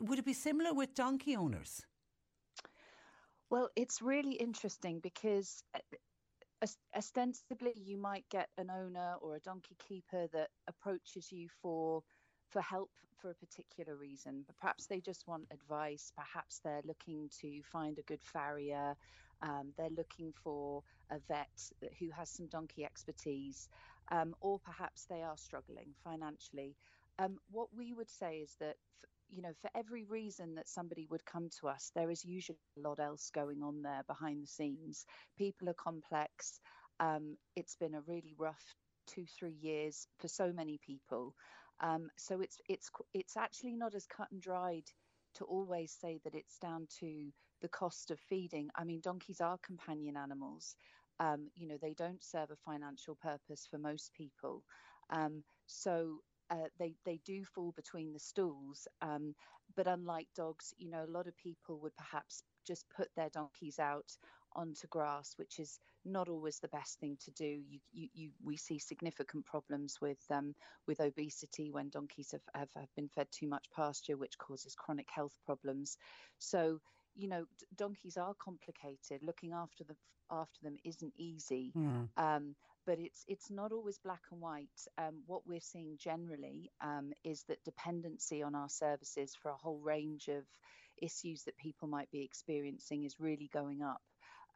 Would 0.00 0.18
it 0.18 0.24
be 0.24 0.32
similar 0.32 0.72
with 0.74 0.94
donkey 0.94 1.36
owners? 1.36 1.86
Well, 3.50 3.68
it's 3.76 4.00
really 4.00 4.32
interesting 4.32 5.00
because 5.00 5.62
uh, 5.74 6.66
ostensibly 6.96 7.74
you 7.76 7.98
might 7.98 8.24
get 8.30 8.48
an 8.56 8.70
owner 8.70 9.14
or 9.20 9.36
a 9.36 9.40
donkey 9.40 9.76
keeper 9.86 10.26
that 10.32 10.48
approaches 10.68 11.30
you 11.30 11.48
for 11.60 12.02
for 12.48 12.62
help 12.62 12.90
for 13.20 13.30
a 13.30 13.34
particular 13.34 13.96
reason, 13.96 14.42
but 14.46 14.58
perhaps 14.58 14.86
they 14.86 15.00
just 15.00 15.26
want 15.26 15.44
advice. 15.50 16.12
Perhaps 16.16 16.60
they're 16.62 16.82
looking 16.84 17.30
to 17.40 17.62
find 17.62 17.98
a 17.98 18.02
good 18.02 18.22
farrier. 18.22 18.94
Um, 19.40 19.72
they're 19.76 19.88
looking 19.96 20.32
for 20.42 20.82
a 21.10 21.18
vet 21.28 21.70
who 21.98 22.10
has 22.10 22.28
some 22.30 22.46
donkey 22.48 22.84
expertise, 22.84 23.68
um, 24.10 24.34
or 24.40 24.58
perhaps 24.58 25.06
they 25.06 25.22
are 25.22 25.36
struggling 25.36 25.94
financially. 26.04 26.76
Um, 27.18 27.38
what 27.50 27.68
we 27.76 27.92
would 27.92 28.10
say 28.10 28.38
is 28.38 28.56
that, 28.60 28.76
f- 29.02 29.10
you 29.32 29.40
know, 29.42 29.54
for 29.62 29.70
every 29.74 30.04
reason 30.04 30.54
that 30.56 30.68
somebody 30.68 31.06
would 31.10 31.24
come 31.24 31.48
to 31.60 31.68
us, 31.68 31.90
there 31.94 32.10
is 32.10 32.24
usually 32.24 32.58
a 32.76 32.86
lot 32.86 33.00
else 33.00 33.30
going 33.34 33.62
on 33.62 33.82
there 33.82 34.02
behind 34.06 34.42
the 34.42 34.46
scenes. 34.46 35.06
People 35.38 35.70
are 35.70 35.74
complex. 35.74 36.60
Um, 37.00 37.36
it's 37.56 37.74
been 37.76 37.94
a 37.94 38.02
really 38.02 38.34
rough 38.38 38.62
two, 39.06 39.24
three 39.38 39.56
years 39.60 40.06
for 40.20 40.28
so 40.28 40.52
many 40.52 40.78
people. 40.86 41.34
Um, 41.80 42.10
so 42.16 42.40
it's 42.40 42.58
it's 42.68 42.90
it's 43.14 43.36
actually 43.36 43.74
not 43.74 43.94
as 43.94 44.06
cut 44.06 44.30
and 44.30 44.40
dried 44.40 44.84
to 45.36 45.44
always 45.44 45.96
say 45.98 46.20
that 46.24 46.34
it's 46.34 46.58
down 46.58 46.86
to 47.00 47.32
the 47.62 47.68
cost 47.68 48.10
of 48.10 48.20
feeding. 48.20 48.68
I 48.76 48.84
mean, 48.84 49.00
donkeys 49.00 49.40
are 49.40 49.58
companion 49.64 50.16
animals. 50.16 50.76
Um, 51.20 51.48
you 51.54 51.68
know, 51.68 51.78
they 51.80 51.94
don't 51.94 52.22
serve 52.22 52.50
a 52.50 52.70
financial 52.70 53.16
purpose 53.16 53.66
for 53.70 53.78
most 53.78 54.12
people. 54.14 54.62
Um, 55.10 55.42
so 55.66 56.18
uh, 56.52 56.68
they 56.78 56.94
they 57.04 57.18
do 57.24 57.44
fall 57.44 57.72
between 57.72 58.12
the 58.12 58.20
stools. 58.20 58.86
Um, 59.00 59.34
but 59.74 59.86
unlike 59.86 60.28
dogs, 60.36 60.74
you 60.76 60.90
know, 60.90 61.04
a 61.04 61.10
lot 61.10 61.26
of 61.26 61.36
people 61.36 61.78
would 61.80 61.96
perhaps 61.96 62.44
just 62.66 62.84
put 62.94 63.08
their 63.16 63.30
donkeys 63.30 63.78
out 63.78 64.16
onto 64.54 64.86
grass, 64.88 65.32
which 65.36 65.58
is 65.58 65.80
not 66.04 66.28
always 66.28 66.58
the 66.60 66.68
best 66.68 67.00
thing 67.00 67.16
to 67.24 67.30
do. 67.30 67.62
You, 67.68 67.80
you, 67.92 68.08
you 68.12 68.30
we 68.44 68.56
see 68.56 68.78
significant 68.78 69.46
problems 69.46 69.96
with 70.00 70.20
um, 70.30 70.54
with 70.86 71.00
obesity 71.00 71.70
when 71.70 71.88
donkeys 71.88 72.32
have, 72.32 72.42
have, 72.54 72.68
have 72.76 72.94
been 72.96 73.08
fed 73.08 73.28
too 73.32 73.48
much 73.48 73.64
pasture, 73.74 74.18
which 74.18 74.38
causes 74.38 74.74
chronic 74.74 75.08
health 75.14 75.38
problems. 75.46 75.96
So 76.38 76.80
you 77.14 77.28
know, 77.28 77.44
d- 77.58 77.66
donkeys 77.76 78.16
are 78.16 78.34
complicated. 78.42 79.22
Looking 79.22 79.52
after 79.52 79.84
them 79.84 79.96
after 80.30 80.60
them 80.62 80.76
isn't 80.84 81.12
easy. 81.16 81.72
Mm. 81.76 82.08
Um, 82.16 82.54
but 82.86 82.98
it's 82.98 83.24
it's 83.28 83.50
not 83.50 83.72
always 83.72 83.98
black 83.98 84.22
and 84.30 84.40
white. 84.40 84.68
Um, 84.98 85.22
what 85.26 85.42
we're 85.46 85.60
seeing 85.60 85.96
generally 85.98 86.70
um, 86.82 87.12
is 87.24 87.44
that 87.48 87.64
dependency 87.64 88.42
on 88.42 88.54
our 88.54 88.68
services 88.68 89.34
for 89.40 89.50
a 89.50 89.56
whole 89.56 89.80
range 89.80 90.28
of 90.28 90.44
issues 91.00 91.44
that 91.44 91.56
people 91.56 91.88
might 91.88 92.10
be 92.10 92.22
experiencing 92.22 93.04
is 93.04 93.16
really 93.18 93.50
going 93.52 93.82
up. 93.82 94.00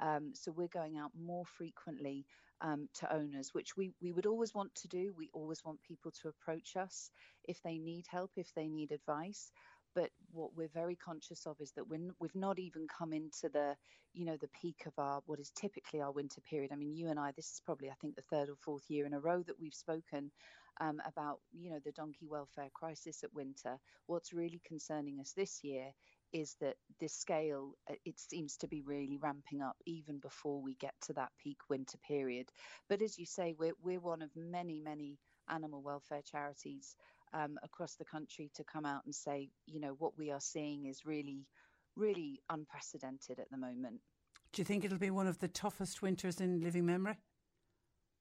Um, 0.01 0.33
so 0.35 0.53
we're 0.53 0.69
going 0.69 0.99
out 0.99 1.11
more 1.19 1.45
frequently 1.47 2.27
um, 2.61 2.89
to 2.95 3.15
owners, 3.15 3.51
which 3.53 3.77
we, 3.77 3.93
we 4.01 4.13
would 4.13 4.27
always 4.27 4.55
want 4.55 4.75
to 4.77 4.89
do. 4.89 5.13
We 5.17 5.31
always 5.33 5.63
want 5.65 5.83
people 5.83 6.13
to 6.23 6.29
approach 6.29 6.77
us 6.77 7.11
if 7.45 7.61
they 7.63 7.79
need 7.79 8.05
help, 8.11 8.31
if 8.37 8.49
they 8.55 8.69
need 8.69 8.93
advice. 8.93 9.51
But 9.97 10.11
what 10.33 10.53
we're 10.57 10.69
very 10.69 10.97
conscious 10.97 11.47
of 11.47 11.57
is 11.61 11.73
that 11.73 11.89
we're, 11.89 12.13
we've 12.21 12.37
not 12.37 12.61
even 12.61 12.87
come 12.89 13.15
into 13.15 13.51
the, 13.53 13.77
you 14.15 14.27
know, 14.27 14.39
the 14.41 14.51
peak 14.63 14.85
of 14.87 14.95
our 14.99 15.23
what 15.27 15.41
is 15.41 15.53
typically 15.57 16.03
our 16.03 16.13
winter 16.13 16.43
period. 16.43 16.73
I 16.73 16.77
mean, 16.77 16.95
you 16.95 17.09
and 17.09 17.21
I, 17.21 17.33
this 17.33 17.53
is 17.53 17.63
probably 17.67 17.91
I 17.91 17.95
think 18.03 18.17
the 18.17 18.23
third 18.31 18.51
or 18.51 18.57
fourth 18.57 18.85
year 18.91 19.07
in 19.07 19.15
a 19.15 19.21
row 19.21 19.43
that 19.45 19.61
we've 19.61 19.75
spoken 19.75 20.33
um, 20.83 21.03
about, 21.07 21.41
you 21.53 21.71
know, 21.71 21.81
the 21.85 21.93
donkey 21.93 22.29
welfare 22.29 22.71
crisis 22.75 23.25
at 23.25 23.35
winter. 23.35 23.79
What's 24.07 24.35
really 24.35 24.63
concerning 24.67 25.21
us 25.21 25.33
this 25.37 25.65
year 25.65 25.93
is 26.33 26.57
that 26.61 26.77
this 27.01 27.15
scale 27.15 27.73
uh, 27.91 27.95
it 28.05 28.19
seems 28.19 28.57
to 28.59 28.69
be 28.69 28.83
really 28.83 29.19
ramping 29.23 29.63
up 29.63 29.77
even 29.87 30.19
before 30.21 30.61
we 30.61 30.77
get 30.77 30.95
to 31.03 31.15
that 31.15 31.31
peak 31.43 31.59
winter 31.71 31.99
period 32.07 32.49
but 32.89 33.03
as 33.03 33.19
you 33.19 33.27
say 33.27 33.55
we're, 33.59 33.75
we're 33.83 34.01
one 34.01 34.23
of 34.23 34.31
many 34.37 34.81
many 34.81 35.19
animal 35.49 35.83
welfare 35.83 36.23
charities 36.31 36.97
um, 37.33 37.59
across 37.63 37.97
the 37.97 38.05
country 38.05 38.51
to 38.55 38.65
come 38.65 38.85
out 38.87 39.03
and 39.05 39.15
say 39.15 39.49
you 39.67 39.81
know 39.81 39.95
what 39.99 40.17
we 40.19 40.31
are 40.31 40.41
seeing 40.41 40.87
is 40.87 41.05
really 41.05 41.47
really 41.97 42.41
unprecedented 42.51 43.39
at 43.39 43.51
the 43.51 43.57
moment 43.57 44.01
Do 44.53 44.63
you 44.63 44.65
think 44.65 44.85
it'll 44.85 44.99
be 44.99 45.11
one 45.11 45.27
of 45.27 45.39
the 45.39 45.49
toughest 45.49 46.03
winters 46.03 46.41
in 46.41 46.61
living 46.61 46.87
memory? 46.87 47.19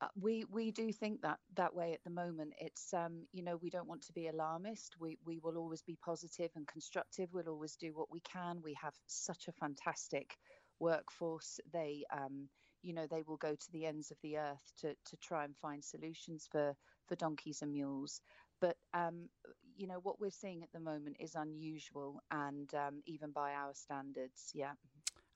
Uh, 0.01 0.08
we 0.20 0.43
we 0.51 0.72
do 0.72 0.91
think 0.91 1.22
that 1.22 1.39
that 1.56 1.74
way 1.74 1.93
at 1.93 2.03
the 2.03 2.10
moment. 2.10 2.53
It's 2.60 2.93
um, 2.93 3.26
you 3.32 3.41
know 3.41 3.58
we 3.62 3.70
don't 3.70 3.88
want 3.88 4.01
to 4.03 4.14
be 4.14 4.28
alarmist. 4.28 4.95
We 4.99 5.18
we 5.26 5.39
will 5.39 5.58
always 5.58 5.82
be 5.82 5.97
positive 6.03 6.51
and 6.56 6.68
constructive. 6.68 7.30
We'll 7.32 7.47
always 7.47 7.78
do 7.78 7.93
what 7.95 8.12
we 8.12 8.20
can. 8.22 8.62
We 8.62 8.76
have 8.82 8.93
such 9.08 9.47
a 9.47 9.53
fantastic 9.53 10.36
workforce. 10.80 11.60
They 11.72 12.03
um, 12.12 12.49
you 12.82 12.93
know 12.93 13.08
they 13.08 13.24
will 13.26 13.38
go 13.38 13.56
to 13.56 13.72
the 13.72 13.86
ends 13.86 14.12
of 14.12 14.18
the 14.22 14.38
earth 14.38 14.74
to 14.82 14.89
to 14.89 15.18
try 15.24 15.45
and 15.45 15.56
find 15.56 15.84
solutions 15.84 16.47
for 16.51 16.76
for 17.08 17.16
donkeys 17.16 17.62
and 17.62 17.72
mules. 17.72 18.20
But 18.66 18.78
um, 18.99 19.30
you 19.76 19.88
know 19.88 19.99
what 20.01 20.20
we're 20.20 20.32
seeing 20.43 20.63
at 20.63 20.72
the 20.72 20.80
moment 20.80 21.18
is 21.20 21.36
unusual 21.36 22.22
and 22.32 22.74
um, 22.74 23.03
even 23.05 23.32
by 23.32 23.51
our 23.53 23.74
standards. 23.74 24.51
Yeah. 24.53 24.74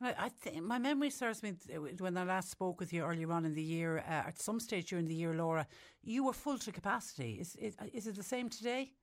I, 0.02 0.16
I 0.18 0.30
think 0.30 0.64
my 0.64 0.80
memory 0.80 1.12
serves 1.12 1.44
me 1.44 1.54
when 2.00 2.18
I 2.18 2.24
last 2.24 2.50
spoke 2.50 2.80
with 2.80 2.92
you 2.94 3.04
earlier 3.04 3.32
on 3.32 3.46
in 3.46 3.54
the 3.54 3.62
year. 3.62 4.00
Uh, 4.00 4.30
at 4.30 4.42
some 4.42 4.60
stage 4.60 4.90
during 4.90 5.08
the 5.08 5.14
year, 5.14 5.34
Laura, 5.36 5.68
you 6.02 6.24
were 6.24 6.34
full 6.34 6.58
to 6.58 6.72
capacity. 6.72 7.34
Is, 7.44 7.56
is 7.56 7.76
is 7.94 8.08
it 8.08 8.16
the 8.16 8.24
same 8.24 8.50
today? 8.50 8.94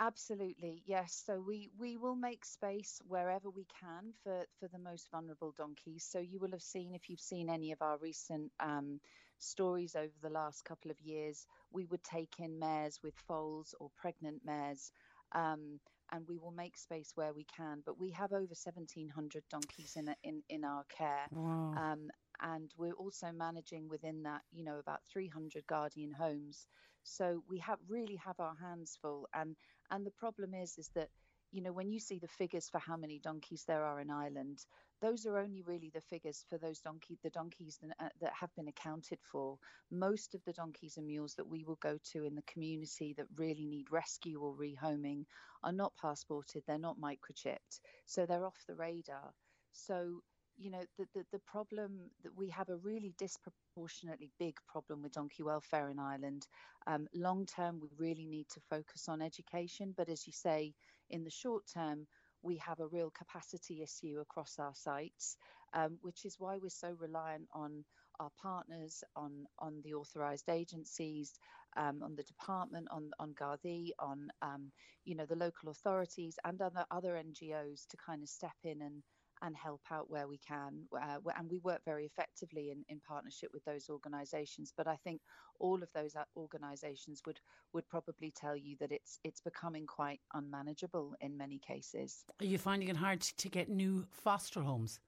Absolutely, 0.00 0.82
yes. 0.84 1.22
So 1.26 1.42
we 1.46 1.70
we 1.78 1.96
will 1.96 2.16
make 2.16 2.44
space 2.44 3.00
wherever 3.06 3.48
we 3.50 3.66
can 3.80 4.12
for 4.22 4.44
for 4.58 4.68
the 4.68 4.78
most 4.90 5.10
vulnerable 5.10 5.54
donkeys. 5.56 6.04
So 6.04 6.18
you 6.18 6.40
will 6.40 6.50
have 6.50 6.62
seen 6.74 6.94
if 6.94 7.08
you've 7.08 7.28
seen 7.32 7.48
any 7.48 7.72
of 7.72 7.80
our 7.80 7.98
recent 7.98 8.50
um, 8.60 9.00
stories 9.42 9.96
over 9.96 10.14
the 10.22 10.30
last 10.30 10.64
couple 10.64 10.90
of 10.90 11.00
years, 11.00 11.46
we 11.72 11.84
would 11.86 12.04
take 12.04 12.34
in 12.38 12.58
mares 12.58 13.00
with 13.02 13.14
foals 13.26 13.74
or 13.80 13.90
pregnant 13.96 14.42
mares. 14.44 14.92
Um, 15.32 15.80
and 16.12 16.26
we 16.28 16.38
will 16.38 16.50
make 16.50 16.76
space 16.76 17.12
where 17.14 17.32
we 17.32 17.46
can. 17.56 17.82
But 17.86 17.98
we 17.98 18.10
have 18.12 18.32
over 18.32 18.54
1,700 18.54 19.44
donkeys 19.50 19.96
in 19.96 20.12
in 20.24 20.42
in 20.48 20.64
our 20.64 20.84
care, 20.88 21.26
wow. 21.30 21.72
um, 21.76 22.10
and 22.40 22.70
we're 22.76 22.94
also 22.94 23.30
managing 23.32 23.88
within 23.88 24.22
that, 24.24 24.42
you 24.50 24.64
know, 24.64 24.78
about 24.78 25.00
300 25.12 25.66
guardian 25.66 26.12
homes. 26.12 26.66
So 27.02 27.42
we 27.48 27.58
have 27.58 27.78
really 27.88 28.16
have 28.16 28.40
our 28.40 28.56
hands 28.60 28.98
full, 29.00 29.28
and 29.34 29.56
and 29.90 30.04
the 30.04 30.10
problem 30.10 30.54
is 30.54 30.78
is 30.78 30.90
that 30.94 31.08
you 31.52 31.62
know 31.62 31.72
when 31.72 31.90
you 31.90 32.00
see 32.00 32.18
the 32.18 32.28
figures 32.28 32.68
for 32.68 32.78
how 32.78 32.96
many 32.96 33.18
donkeys 33.18 33.64
there 33.66 33.84
are 33.84 34.00
in 34.00 34.10
Ireland, 34.10 34.64
those 35.00 35.26
are 35.26 35.38
only 35.38 35.62
really 35.62 35.90
the 35.94 36.00
figures 36.00 36.44
for 36.48 36.58
those 36.58 36.80
donkey 36.80 37.18
the 37.22 37.30
donkeys 37.30 37.78
that, 37.82 38.04
uh, 38.04 38.08
that 38.20 38.32
have 38.38 38.54
been 38.56 38.68
accounted 38.68 39.18
for. 39.30 39.58
Most 39.90 40.34
of 40.34 40.42
the 40.44 40.52
donkeys 40.52 40.96
and 40.96 41.06
mules 41.06 41.34
that 41.34 41.48
we 41.48 41.64
will 41.64 41.78
go 41.80 41.98
to 42.12 42.24
in 42.24 42.34
the 42.34 42.42
community 42.42 43.14
that 43.16 43.26
really 43.36 43.66
need 43.66 43.90
rescue 43.90 44.40
or 44.40 44.54
rehoming 44.54 45.24
are 45.62 45.72
not 45.72 45.92
passported, 46.00 46.62
they're 46.66 46.78
not 46.78 46.98
microchipped, 46.98 47.80
so 48.06 48.26
they're 48.26 48.46
off 48.46 48.64
the 48.66 48.74
radar. 48.74 49.32
So 49.72 50.22
you 50.56 50.70
know 50.70 50.82
the, 50.98 51.06
the, 51.14 51.24
the 51.32 51.38
problem 51.40 52.10
that 52.22 52.36
we 52.36 52.48
have 52.50 52.68
a 52.68 52.76
really 52.76 53.14
disproportionately 53.18 54.30
big 54.38 54.56
problem 54.68 55.02
with 55.02 55.12
donkey 55.12 55.42
welfare 55.42 55.88
in 55.88 55.98
Ireland. 55.98 56.46
Um, 56.86 57.08
long 57.14 57.46
term, 57.46 57.80
we 57.80 57.88
really 57.96 58.26
need 58.26 58.48
to 58.50 58.60
focus 58.68 59.08
on 59.08 59.22
education, 59.22 59.94
but 59.96 60.08
as 60.08 60.26
you 60.26 60.32
say, 60.32 60.74
in 61.08 61.24
the 61.24 61.30
short 61.30 61.64
term, 61.72 62.06
we 62.42 62.56
have 62.58 62.80
a 62.80 62.86
real 62.86 63.10
capacity 63.10 63.82
issue 63.82 64.20
across 64.20 64.58
our 64.58 64.74
sites, 64.74 65.36
um, 65.74 65.98
which 66.02 66.24
is 66.24 66.36
why 66.38 66.58
we're 66.58 66.70
so 66.70 66.94
reliant 66.98 67.48
on 67.52 67.84
our 68.18 68.30
partners, 68.40 69.02
on 69.16 69.46
on 69.58 69.80
the 69.82 69.94
authorised 69.94 70.48
agencies, 70.48 71.38
um, 71.76 72.02
on 72.02 72.14
the 72.16 72.22
department, 72.24 72.88
on 72.90 73.10
on 73.18 73.34
Gardaí, 73.34 73.90
on 73.98 74.28
um, 74.42 74.70
you 75.04 75.14
know 75.14 75.26
the 75.26 75.36
local 75.36 75.70
authorities 75.70 76.38
and 76.44 76.60
other 76.60 76.84
other 76.90 77.14
NGOs 77.14 77.86
to 77.88 77.96
kind 77.96 78.22
of 78.22 78.28
step 78.28 78.56
in 78.64 78.82
and 78.82 79.02
and 79.42 79.56
help 79.56 79.80
out 79.90 80.10
where 80.10 80.28
we 80.28 80.38
can. 80.38 80.84
Uh, 80.94 81.18
and 81.36 81.50
we 81.50 81.58
work 81.60 81.80
very 81.84 82.04
effectively 82.06 82.70
in, 82.70 82.84
in 82.88 83.00
partnership 83.06 83.50
with 83.52 83.64
those 83.64 83.88
organisations. 83.88 84.72
But 84.76 84.86
I 84.86 84.96
think 84.96 85.20
all 85.58 85.82
of 85.82 85.88
those 85.94 86.16
uh, 86.16 86.24
organisations 86.36 87.22
would 87.26 87.40
would 87.72 87.88
probably 87.88 88.32
tell 88.36 88.56
you 88.56 88.76
that 88.80 88.92
it's 88.92 89.18
it's 89.24 89.40
becoming 89.40 89.86
quite 89.86 90.20
unmanageable 90.34 91.14
in 91.20 91.36
many 91.36 91.58
cases. 91.58 92.24
Are 92.40 92.46
you 92.46 92.58
finding 92.58 92.88
it 92.88 92.96
hard 92.96 93.20
to 93.20 93.48
get 93.48 93.68
new 93.68 94.06
foster 94.10 94.60
homes? 94.60 95.00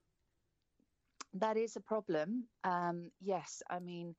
That 1.34 1.56
is 1.56 1.76
a 1.76 1.80
problem. 1.80 2.44
Um, 2.64 3.10
yes, 3.20 3.62
I 3.70 3.78
mean, 3.78 4.14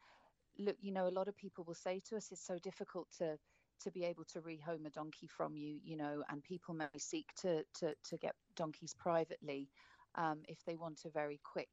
look, 0.57 0.75
you 0.81 0.91
know, 0.91 1.07
a 1.07 1.09
lot 1.09 1.27
of 1.27 1.37
people 1.37 1.63
will 1.63 1.75
say 1.75 2.01
to 2.09 2.17
us, 2.17 2.29
it's 2.31 2.45
so 2.45 2.57
difficult 2.57 3.07
to 3.19 3.37
to 3.81 3.91
be 3.91 4.05
able 4.05 4.23
to 4.23 4.39
rehome 4.39 4.85
a 4.85 4.89
donkey 4.89 5.27
from 5.27 5.57
you, 5.57 5.77
you 5.83 5.97
know, 5.97 6.23
and 6.29 6.43
people 6.43 6.73
may 6.73 6.87
seek 6.97 7.27
to 7.41 7.63
to 7.79 7.93
to 8.09 8.17
get 8.17 8.33
donkeys 8.55 8.95
privately 8.97 9.69
um, 10.15 10.41
if 10.47 10.57
they 10.65 10.75
want 10.75 11.01
a 11.05 11.09
very 11.09 11.39
quick, 11.43 11.69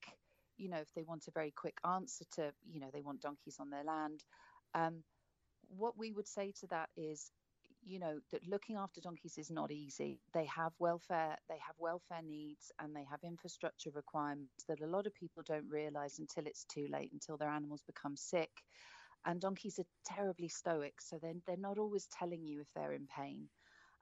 you 0.57 0.69
know, 0.69 0.79
if 0.79 0.93
they 0.95 1.03
want 1.03 1.29
a 1.29 1.33
very 1.33 1.53
quick 1.57 1.79
answer 1.85 2.25
to, 2.33 2.53
you 2.71 2.81
know, 2.81 2.91
they 2.93 3.03
want 3.03 3.21
donkeys 3.21 3.59
on 3.61 3.71
their 3.71 3.85
land. 3.85 4.25
Um, 4.75 5.03
what 5.69 5.97
we 5.97 6.13
would 6.13 6.29
say 6.29 6.53
to 6.61 6.67
that 6.69 6.89
is, 6.97 7.31
you 7.83 7.99
know, 7.99 8.19
that 8.31 8.47
looking 8.47 8.77
after 8.77 9.01
donkeys 9.01 9.39
is 9.39 9.51
not 9.51 9.71
easy. 9.71 10.21
They 10.35 10.45
have 10.47 10.73
welfare, 10.79 11.37
they 11.49 11.59
have 11.67 11.77
welfare 11.79 12.21
needs, 12.23 12.71
and 12.79 12.95
they 12.95 13.05
have 13.11 13.21
infrastructure 13.23 13.91
requirements 13.95 14.65
that 14.69 14.83
a 14.83 14.87
lot 14.87 15.07
of 15.07 15.15
people 15.15 15.43
don't 15.47 15.69
realise 15.69 16.19
until 16.19 16.47
it's 16.47 16.65
too 16.65 16.87
late, 16.91 17.11
until 17.13 17.37
their 17.37 17.49
animals 17.49 17.83
become 17.87 18.17
sick. 18.17 18.51
And 19.25 19.41
donkeys 19.41 19.79
are 19.79 20.15
terribly 20.15 20.49
stoic, 20.49 21.01
so 21.01 21.19
they're, 21.21 21.35
they're 21.47 21.57
not 21.57 21.79
always 21.79 22.07
telling 22.07 22.45
you 22.45 22.61
if 22.61 22.69
they're 22.75 22.93
in 22.93 23.07
pain. 23.07 23.49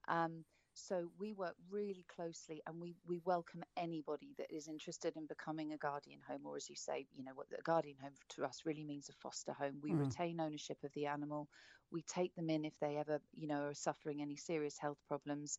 Um, 0.09 0.45
so 0.79 1.11
we 1.19 1.33
work 1.33 1.55
really 1.71 2.05
closely 2.15 2.63
and 2.67 2.81
we, 2.81 2.95
we 3.07 3.21
welcome 3.25 3.63
anybody 3.77 4.35
that 4.39 4.55
is 4.55 4.69
interested 4.69 5.17
in 5.17 5.27
becoming 5.27 5.73
a 5.73 5.77
guardian 5.77 6.21
home, 6.27 6.43
or 6.45 6.57
as 6.57 6.69
you 6.69 6.77
say, 6.77 7.07
you 7.17 7.25
know, 7.25 7.33
what 7.35 7.47
a 7.59 7.63
guardian 7.63 7.97
home 8.01 8.13
to 8.31 8.45
us 8.45 8.63
really 8.65 8.85
means 8.85 9.09
a 9.09 9.13
foster 9.13 9.53
home. 9.53 9.79
We 9.83 9.93
mm. 9.93 10.01
retain 10.01 10.41
ownership 10.41 10.79
of 10.85 10.93
the 10.95 11.07
animal. 11.07 11.49
We 11.91 12.03
take 12.03 12.35
them 12.35 12.51
in 12.51 12.65
if 12.65 12.75
they 12.81 12.97
ever, 12.97 13.21
you 13.35 13.49
know, 13.49 13.67
are 13.67 13.75
suffering 13.75 14.23
any 14.23 14.37
serious 14.37 14.79
health 14.79 14.99
problems. 15.09 15.59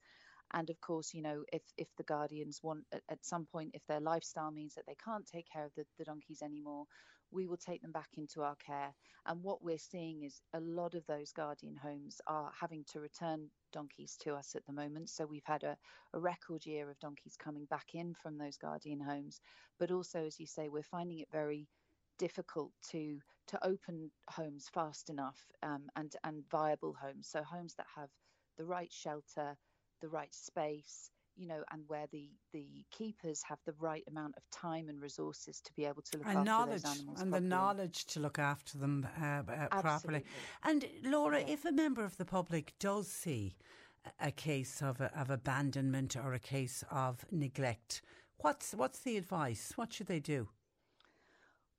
And 0.54 0.70
of 0.70 0.80
course, 0.82 1.14
you 1.14 1.22
know, 1.22 1.44
if, 1.54 1.62
if 1.78 1.88
the 1.98 2.04
guardians 2.04 2.62
want 2.64 2.86
at, 2.92 3.02
at 3.10 3.26
some 3.26 3.46
point, 3.46 3.72
if 3.74 3.86
their 3.88 4.00
lifestyle 4.00 4.52
means 4.52 4.76
that 4.76 4.86
they 4.88 4.96
can't 5.04 5.28
take 5.28 5.48
care 5.52 5.66
of 5.66 5.72
the, 5.76 5.86
the 5.98 6.06
donkeys 6.06 6.42
anymore, 6.42 6.86
we 7.32 7.48
will 7.48 7.58
take 7.58 7.82
them 7.82 7.92
back 7.92 8.10
into 8.18 8.42
our 8.42 8.56
care. 8.56 8.94
And 9.26 9.44
what 9.44 9.64
we're 9.64 9.78
seeing 9.78 10.24
is 10.24 10.42
a 10.54 10.60
lot 10.60 10.96
of 10.96 11.06
those 11.06 11.32
guardian 11.32 11.76
homes 11.76 12.22
are 12.28 12.52
having 12.60 12.84
to 12.92 13.00
return 13.00 13.50
donkeys 13.72 14.18
to 14.22 14.34
us 14.34 14.56
at 14.56 14.66
the 14.66 14.74
moment. 14.74 15.10
So 15.10 15.26
we've 15.26 15.46
had 15.46 15.64
a, 15.64 15.78
a 16.14 16.20
record 16.20 16.66
year 16.66 16.90
of 16.90 17.00
donkeys 17.00 17.38
coming 17.38 17.66
back 17.66 17.94
in 17.94 18.14
from 18.14 18.38
those 18.38 18.58
guardian 18.58 19.00
homes. 19.00 19.42
But 19.80 19.92
also, 19.92 20.26
as 20.26 20.40
you 20.40 20.48
say, 20.48 20.70
we're 20.70 20.84
finding 20.84 21.20
it 21.20 21.28
very 21.32 21.68
difficult 22.18 22.72
to 22.92 23.20
to 23.48 23.66
open 23.66 24.12
homes 24.30 24.70
fast 24.72 25.10
enough 25.10 25.40
um, 25.64 25.88
and 25.96 26.16
and 26.24 26.44
viable 26.52 26.96
homes. 27.02 27.28
So 27.28 27.42
homes 27.44 27.76
that 27.76 27.88
have 27.96 28.10
the 28.58 28.66
right 28.66 28.92
shelter, 28.92 29.58
the 30.02 30.10
right 30.10 30.34
space, 30.34 31.10
you 31.40 31.48
know, 31.48 31.64
and 31.72 31.84
where 31.88 32.06
the 32.12 32.30
the 32.52 32.68
keepers 32.92 33.42
have 33.48 33.60
the 33.66 33.74
right 33.80 34.04
amount 34.08 34.36
of 34.36 34.44
time 34.52 34.90
and 34.90 35.02
resources 35.02 35.62
to 35.62 35.72
be 35.74 35.86
able 35.86 36.02
to 36.02 36.18
look 36.18 36.28
and 36.28 36.40
after 36.40 36.46
knowledge 36.46 36.84
those 36.84 36.98
animals 36.98 37.22
and 37.22 37.32
properly. 37.32 37.40
the 37.40 37.56
knowledge 37.56 38.06
to 38.06 38.20
look 38.20 38.38
after 38.38 38.78
them 38.78 39.08
uh, 39.22 39.42
uh, 39.52 39.82
properly. 39.82 40.24
And 40.64 40.86
Laura, 41.04 41.40
yeah. 41.40 41.54
if 41.54 41.66
a 41.66 41.72
member 41.72 42.04
of 42.04 42.18
the 42.18 42.26
public 42.26 42.74
does 42.80 43.08
see 43.08 43.56
a 44.20 44.32
case 44.32 44.82
of 44.82 45.00
a, 45.00 45.18
of 45.18 45.30
abandonment 45.30 46.16
or 46.16 46.34
a 46.34 46.40
case 46.40 46.84
of 46.92 47.24
neglect, 47.32 48.02
what's 48.38 48.74
what's 48.74 49.00
the 49.00 49.16
advice? 49.16 49.74
What 49.78 49.94
should 49.94 50.08
they 50.08 50.20
do? 50.20 50.50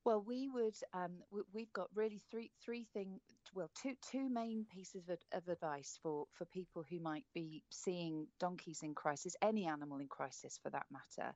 Well, 0.05 0.22
we 0.26 0.48
would. 0.48 0.76
Um, 0.94 1.22
we've 1.53 1.72
got 1.72 1.88
really 1.94 2.22
three 2.30 2.51
three 2.64 2.86
thing. 2.94 3.20
Well, 3.55 3.70
two 3.74 3.94
two 4.11 4.28
main 4.30 4.64
pieces 4.72 5.09
of, 5.09 5.18
of 5.32 5.46
advice 5.48 5.98
for 6.03 6.26
for 6.32 6.46
people 6.46 6.84
who 6.88 7.01
might 7.01 7.26
be 7.34 7.62
seeing 7.70 8.26
donkeys 8.38 8.82
in 8.82 8.94
crisis, 8.94 9.36
any 9.42 9.66
animal 9.66 9.98
in 9.98 10.09
crisis 10.09 10.59
for 10.62 10.70
that 10.70 10.86
matter. 10.90 11.34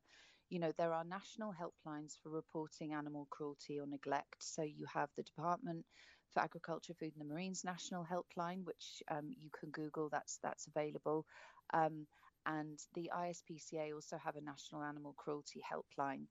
You 0.48 0.60
know, 0.60 0.72
there 0.78 0.92
are 0.92 1.04
national 1.04 1.52
helplines 1.52 2.14
for 2.22 2.30
reporting 2.30 2.92
animal 2.94 3.26
cruelty 3.30 3.78
or 3.80 3.86
neglect. 3.86 4.36
So 4.40 4.62
you 4.62 4.86
have 4.92 5.10
the 5.16 5.22
Department 5.24 5.84
for 6.32 6.40
Agriculture, 6.42 6.94
Food 6.94 7.12
and 7.18 7.28
the 7.28 7.32
Marines 7.32 7.64
National 7.64 8.04
Helpline, 8.04 8.64
which 8.64 9.02
um, 9.10 9.30
you 9.36 9.50
can 9.58 9.70
Google. 9.70 10.08
That's 10.10 10.38
that's 10.42 10.66
available. 10.68 11.26
Um, 11.74 12.06
and 12.46 12.78
the 12.94 13.10
ISPCA 13.14 13.94
also 13.94 14.16
have 14.18 14.36
a 14.36 14.40
National 14.40 14.82
Animal 14.82 15.14
Cruelty 15.18 15.60
Helpline. 15.62 16.26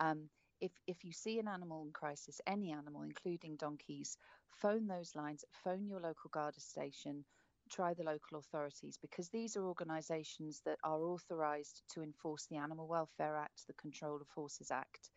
Um, 0.00 0.28
if 0.60 0.72
if 0.86 1.04
you 1.04 1.12
see 1.12 1.38
an 1.38 1.48
animal 1.48 1.82
in 1.82 1.92
crisis, 1.92 2.40
any 2.46 2.72
animal, 2.72 3.02
including 3.02 3.56
donkeys, 3.56 4.16
phone 4.50 4.86
those 4.86 5.14
lines, 5.14 5.44
phone 5.64 5.86
your 5.86 6.00
local 6.00 6.30
Garda 6.30 6.60
station, 6.60 7.24
try 7.70 7.94
the 7.94 8.02
local 8.02 8.38
authorities 8.38 8.98
because 9.00 9.28
these 9.28 9.56
are 9.56 9.66
organisations 9.66 10.62
that 10.64 10.78
are 10.84 11.02
authorised 11.02 11.82
to 11.90 12.02
enforce 12.02 12.46
the 12.46 12.56
Animal 12.56 12.88
Welfare 12.88 13.36
Act, 13.36 13.66
the 13.66 13.74
Control 13.74 14.16
of 14.20 14.28
Horses 14.34 14.70
Act. 14.70 15.10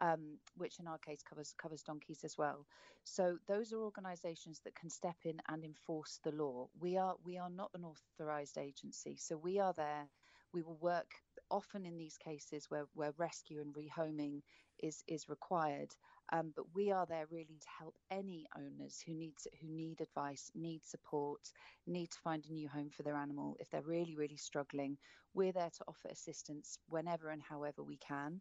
Um, 0.00 0.38
which 0.56 0.78
in 0.78 0.86
our 0.86 0.98
case 0.98 1.24
covers 1.28 1.52
covers 1.60 1.82
donkeys 1.82 2.22
as 2.22 2.38
well. 2.38 2.64
So 3.02 3.36
those 3.48 3.72
are 3.72 3.82
organisations 3.82 4.60
that 4.64 4.76
can 4.76 4.90
step 4.90 5.16
in 5.24 5.40
and 5.48 5.64
enforce 5.64 6.20
the 6.22 6.30
law. 6.30 6.68
We 6.78 6.96
are 6.96 7.16
we 7.24 7.36
are 7.36 7.50
not 7.50 7.72
an 7.74 7.84
authorised 7.84 8.58
agency, 8.58 9.16
so 9.18 9.36
we 9.36 9.58
are 9.58 9.72
there. 9.72 10.08
We 10.52 10.62
will 10.62 10.78
work 10.80 11.10
often 11.50 11.86
in 11.86 11.96
these 11.96 12.16
cases 12.18 12.66
where, 12.68 12.86
where 12.94 13.12
rescue 13.18 13.60
and 13.60 13.74
rehoming 13.74 14.42
is 14.82 15.02
is 15.06 15.28
required. 15.28 15.94
Um, 16.32 16.52
but 16.54 16.66
we 16.74 16.90
are 16.90 17.06
there 17.06 17.26
really 17.30 17.58
to 17.60 17.68
help 17.78 17.94
any 18.10 18.46
owners 18.56 19.02
who 19.04 19.14
need 19.14 19.34
who 19.60 19.68
need 19.68 20.00
advice, 20.00 20.50
need 20.54 20.84
support, 20.84 21.40
need 21.86 22.10
to 22.10 22.18
find 22.18 22.44
a 22.44 22.52
new 22.52 22.68
home 22.68 22.90
for 22.90 23.02
their 23.02 23.16
animal. 23.16 23.56
If 23.60 23.70
they're 23.70 23.82
really 23.82 24.16
really 24.16 24.36
struggling, 24.36 24.98
we're 25.34 25.52
there 25.52 25.70
to 25.70 25.84
offer 25.88 26.08
assistance 26.08 26.78
whenever 26.88 27.30
and 27.30 27.42
however 27.42 27.82
we 27.82 27.96
can. 27.98 28.40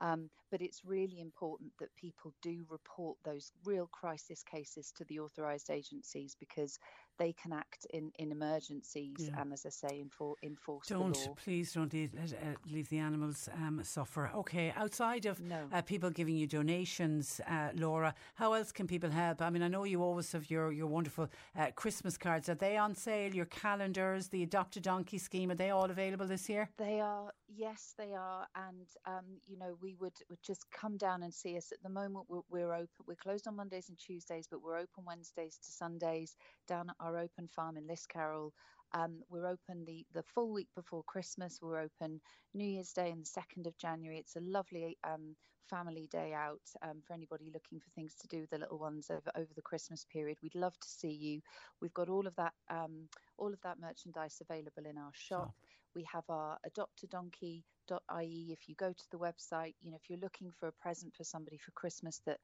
Um, 0.00 0.30
but 0.50 0.62
it's 0.62 0.84
really 0.84 1.20
important 1.20 1.72
that 1.80 1.94
people 1.96 2.32
do 2.40 2.64
report 2.68 3.18
those 3.24 3.52
real 3.64 3.88
crisis 3.88 4.44
cases 4.44 4.92
to 4.96 5.04
the 5.04 5.18
authorised 5.18 5.70
agencies 5.70 6.36
because 6.38 6.78
they 7.18 7.32
can 7.32 7.52
act 7.52 7.86
in, 7.90 8.10
in 8.18 8.32
emergencies 8.32 9.16
yeah. 9.18 9.40
and, 9.40 9.52
as 9.52 9.66
I 9.66 9.70
say, 9.70 10.02
enfor- 10.02 10.36
enforce 10.42 10.88
don't, 10.88 11.14
the 11.14 11.28
law. 11.28 11.34
Please 11.44 11.72
don't 11.72 11.92
leave, 11.92 12.14
uh, 12.14 12.54
leave 12.70 12.88
the 12.88 12.98
animals 12.98 13.48
um, 13.54 13.80
suffer. 13.82 14.30
Okay, 14.34 14.72
outside 14.76 15.26
of 15.26 15.40
no. 15.40 15.68
uh, 15.72 15.82
people 15.82 16.10
giving 16.10 16.36
you 16.36 16.46
donations, 16.46 17.40
uh, 17.48 17.68
Laura, 17.74 18.14
how 18.34 18.52
else 18.52 18.72
can 18.72 18.86
people 18.86 19.10
help? 19.10 19.42
I 19.42 19.50
mean, 19.50 19.62
I 19.62 19.68
know 19.68 19.84
you 19.84 20.02
always 20.02 20.30
have 20.32 20.50
your, 20.50 20.72
your 20.72 20.86
wonderful 20.86 21.28
uh, 21.58 21.66
Christmas 21.74 22.16
cards. 22.16 22.48
Are 22.48 22.54
they 22.54 22.76
on 22.76 22.94
sale? 22.94 23.34
Your 23.34 23.46
calendars, 23.46 24.28
the 24.28 24.42
Adopt 24.42 24.76
a 24.76 24.80
Donkey 24.80 25.18
scheme, 25.18 25.50
are 25.50 25.56
they 25.56 25.70
all 25.70 25.90
available 25.90 26.26
this 26.26 26.48
year? 26.48 26.70
They 26.78 27.00
are, 27.00 27.32
yes, 27.48 27.94
they 27.98 28.14
are. 28.14 28.46
And, 28.54 28.86
um, 29.06 29.24
you 29.46 29.58
know, 29.58 29.76
we 29.80 29.96
would, 30.00 30.14
would 30.30 30.42
just 30.42 30.70
come 30.70 30.96
down 30.96 31.22
and 31.22 31.32
see 31.32 31.56
us. 31.56 31.72
At 31.72 31.82
the 31.82 31.88
moment, 31.88 32.26
we're, 32.28 32.42
we're 32.48 32.72
open. 32.72 32.88
We're 33.06 33.14
closed 33.14 33.46
on 33.46 33.56
Mondays 33.56 33.88
and 33.88 33.98
Tuesdays, 33.98 34.46
but 34.50 34.62
we're 34.62 34.78
open 34.78 35.04
Wednesdays 35.06 35.58
to 35.64 35.72
Sundays 35.72 36.36
down 36.66 36.90
at 36.90 36.96
our 37.00 37.07
our 37.08 37.18
open 37.18 37.48
farm 37.48 37.76
in 37.76 37.86
Liscarroll. 37.86 38.50
Um, 38.92 39.22
we're 39.28 39.46
open 39.46 39.84
the, 39.86 40.04
the 40.14 40.22
full 40.22 40.52
week 40.52 40.68
before 40.74 41.02
Christmas. 41.06 41.58
We're 41.60 41.80
open 41.80 42.20
New 42.54 42.66
Year's 42.66 42.92
Day 42.92 43.10
and 43.10 43.24
the 43.24 43.40
2nd 43.40 43.66
of 43.66 43.76
January. 43.78 44.18
It's 44.18 44.36
a 44.36 44.40
lovely 44.40 44.96
um, 45.04 45.36
family 45.68 46.08
day 46.10 46.32
out 46.34 46.60
um, 46.82 47.02
for 47.06 47.12
anybody 47.12 47.50
looking 47.52 47.80
for 47.80 47.90
things 47.94 48.14
to 48.20 48.28
do 48.28 48.40
with 48.40 48.50
the 48.50 48.58
little 48.58 48.78
ones 48.78 49.10
over, 49.10 49.30
over 49.36 49.48
the 49.54 49.62
Christmas 49.62 50.04
period. 50.10 50.38
We'd 50.42 50.54
love 50.54 50.78
to 50.80 50.88
see 50.88 51.10
you. 51.12 51.40
We've 51.80 51.94
got 51.94 52.08
all 52.08 52.26
of 52.26 52.34
that 52.36 52.52
um, 52.70 53.08
all 53.36 53.52
of 53.52 53.60
that 53.62 53.78
merchandise 53.80 54.40
available 54.40 54.84
in 54.88 54.98
our 54.98 55.12
shop. 55.12 55.52
We 55.94 56.06
have 56.12 56.24
our 56.28 56.58
adoptadonkey.ie. 56.68 57.62
If 58.52 58.68
you 58.68 58.74
go 58.74 58.92
to 58.92 59.10
the 59.10 59.18
website, 59.18 59.74
you 59.80 59.90
know, 59.90 59.96
if 59.96 60.08
you're 60.10 60.18
looking 60.18 60.52
for 60.58 60.68
a 60.68 60.72
present 60.72 61.14
for 61.14 61.24
somebody 61.24 61.58
for 61.58 61.70
Christmas 61.72 62.20
that 62.26 62.38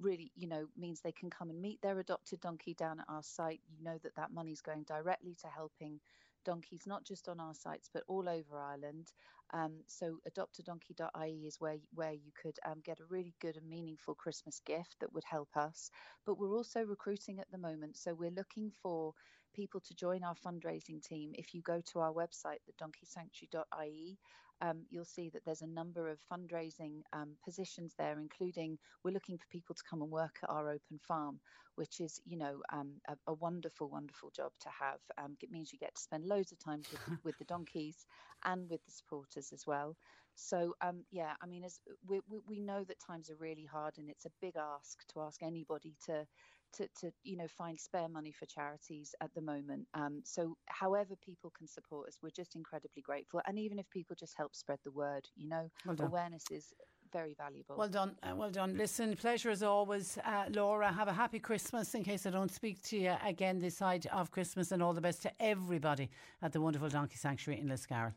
really, 0.00 0.32
you 0.36 0.46
know, 0.48 0.66
means 0.76 1.00
they 1.00 1.12
can 1.12 1.30
come 1.30 1.50
and 1.50 1.60
meet 1.60 1.80
their 1.82 1.98
adopted 1.98 2.40
donkey 2.40 2.74
down 2.74 3.00
at 3.00 3.06
our 3.08 3.22
site. 3.22 3.60
You 3.68 3.82
know 3.82 3.98
that 4.02 4.14
that 4.16 4.32
money's 4.32 4.60
going 4.60 4.84
directly 4.84 5.34
to 5.42 5.48
helping 5.48 6.00
donkeys, 6.44 6.86
not 6.86 7.04
just 7.04 7.28
on 7.28 7.40
our 7.40 7.54
sites, 7.54 7.90
but 7.92 8.04
all 8.08 8.28
over 8.28 8.58
Ireland. 8.58 9.12
Um, 9.52 9.82
so 9.86 10.18
adoptadonkey.ie 10.28 11.46
is 11.46 11.56
where 11.60 11.78
where 11.92 12.12
you 12.12 12.32
could 12.40 12.56
um, 12.64 12.80
get 12.84 13.00
a 13.00 13.04
really 13.06 13.34
good 13.40 13.56
and 13.56 13.68
meaningful 13.68 14.14
Christmas 14.14 14.60
gift 14.60 14.96
that 15.00 15.12
would 15.12 15.24
help 15.24 15.56
us. 15.56 15.90
But 16.24 16.38
we're 16.38 16.56
also 16.56 16.82
recruiting 16.84 17.40
at 17.40 17.50
the 17.50 17.58
moment, 17.58 17.96
so 17.96 18.14
we're 18.14 18.30
looking 18.30 18.70
for 18.70 19.14
people 19.58 19.80
to 19.80 19.94
join 19.94 20.22
our 20.22 20.36
fundraising 20.36 21.02
team. 21.02 21.32
If 21.34 21.52
you 21.52 21.62
go 21.62 21.80
to 21.92 21.98
our 21.98 22.12
website, 22.12 22.60
thedonkeysanctuary.ie, 22.68 24.16
um, 24.60 24.82
you'll 24.88 25.04
see 25.04 25.30
that 25.30 25.44
there's 25.44 25.62
a 25.62 25.66
number 25.66 26.08
of 26.08 26.18
fundraising 26.32 27.02
um, 27.12 27.30
positions 27.44 27.92
there, 27.98 28.20
including 28.20 28.78
we're 29.02 29.14
looking 29.14 29.36
for 29.36 29.46
people 29.50 29.74
to 29.74 29.82
come 29.88 30.00
and 30.02 30.12
work 30.12 30.36
at 30.44 30.50
our 30.50 30.68
open 30.68 31.00
farm, 31.00 31.40
which 31.74 32.00
is, 32.00 32.20
you 32.24 32.36
know, 32.36 32.62
um, 32.72 32.92
a, 33.08 33.16
a, 33.26 33.34
wonderful, 33.34 33.88
wonderful 33.88 34.30
job 34.30 34.52
to 34.60 34.68
have. 34.68 35.00
Um, 35.16 35.36
it 35.42 35.50
means 35.50 35.72
you 35.72 35.78
get 35.78 35.94
to 35.96 36.02
spend 36.02 36.24
loads 36.24 36.52
of 36.52 36.58
time 36.60 36.82
with, 36.92 37.18
with 37.24 37.38
the 37.38 37.44
donkeys 37.44 38.06
and 38.44 38.70
with 38.70 38.84
the 38.84 38.92
supporters 38.92 39.52
as 39.52 39.64
well. 39.66 39.96
So 40.36 40.76
um, 40.82 41.02
yeah, 41.10 41.32
I 41.42 41.46
mean, 41.46 41.64
as 41.64 41.80
we, 42.06 42.20
we, 42.30 42.38
we 42.46 42.60
know 42.60 42.84
that 42.84 43.00
times 43.00 43.28
are 43.28 43.36
really 43.40 43.64
hard, 43.64 43.94
and 43.98 44.08
it's 44.08 44.24
a 44.24 44.30
big 44.40 44.54
ask 44.56 45.04
to 45.12 45.20
ask 45.20 45.42
anybody 45.42 45.96
to 46.06 46.26
to, 46.74 46.88
to 47.00 47.10
you 47.24 47.36
know 47.36 47.48
find 47.48 47.78
spare 47.78 48.08
money 48.08 48.32
for 48.32 48.46
charities 48.46 49.14
at 49.20 49.32
the 49.34 49.40
moment. 49.40 49.86
Um, 49.94 50.20
so 50.24 50.56
however 50.66 51.14
people 51.24 51.52
can 51.56 51.66
support 51.66 52.08
us, 52.08 52.18
we're 52.22 52.30
just 52.30 52.54
incredibly 52.54 53.02
grateful. 53.02 53.40
And 53.46 53.58
even 53.58 53.78
if 53.78 53.88
people 53.90 54.16
just 54.18 54.36
help 54.36 54.54
spread 54.54 54.78
the 54.84 54.90
word, 54.90 55.28
you 55.36 55.48
know, 55.48 55.70
well 55.86 55.96
awareness 56.00 56.44
is 56.50 56.72
very 57.12 57.34
valuable. 57.34 57.76
Well 57.76 57.88
done, 57.88 58.16
uh, 58.22 58.34
well 58.36 58.50
done. 58.50 58.76
Listen, 58.76 59.16
pleasure 59.16 59.50
as 59.50 59.62
always, 59.62 60.18
uh, 60.24 60.44
Laura. 60.50 60.92
Have 60.92 61.08
a 61.08 61.12
happy 61.12 61.38
Christmas. 61.38 61.94
In 61.94 62.04
case 62.04 62.26
I 62.26 62.30
don't 62.30 62.52
speak 62.52 62.82
to 62.84 62.98
you 62.98 63.14
again 63.24 63.58
this 63.58 63.76
side 63.76 64.06
of 64.12 64.30
Christmas, 64.30 64.72
and 64.72 64.82
all 64.82 64.92
the 64.92 65.00
best 65.00 65.22
to 65.22 65.32
everybody 65.40 66.10
at 66.42 66.52
the 66.52 66.60
wonderful 66.60 66.88
Donkey 66.88 67.16
Sanctuary 67.16 67.60
in 67.60 67.68
Liscar. 67.68 68.14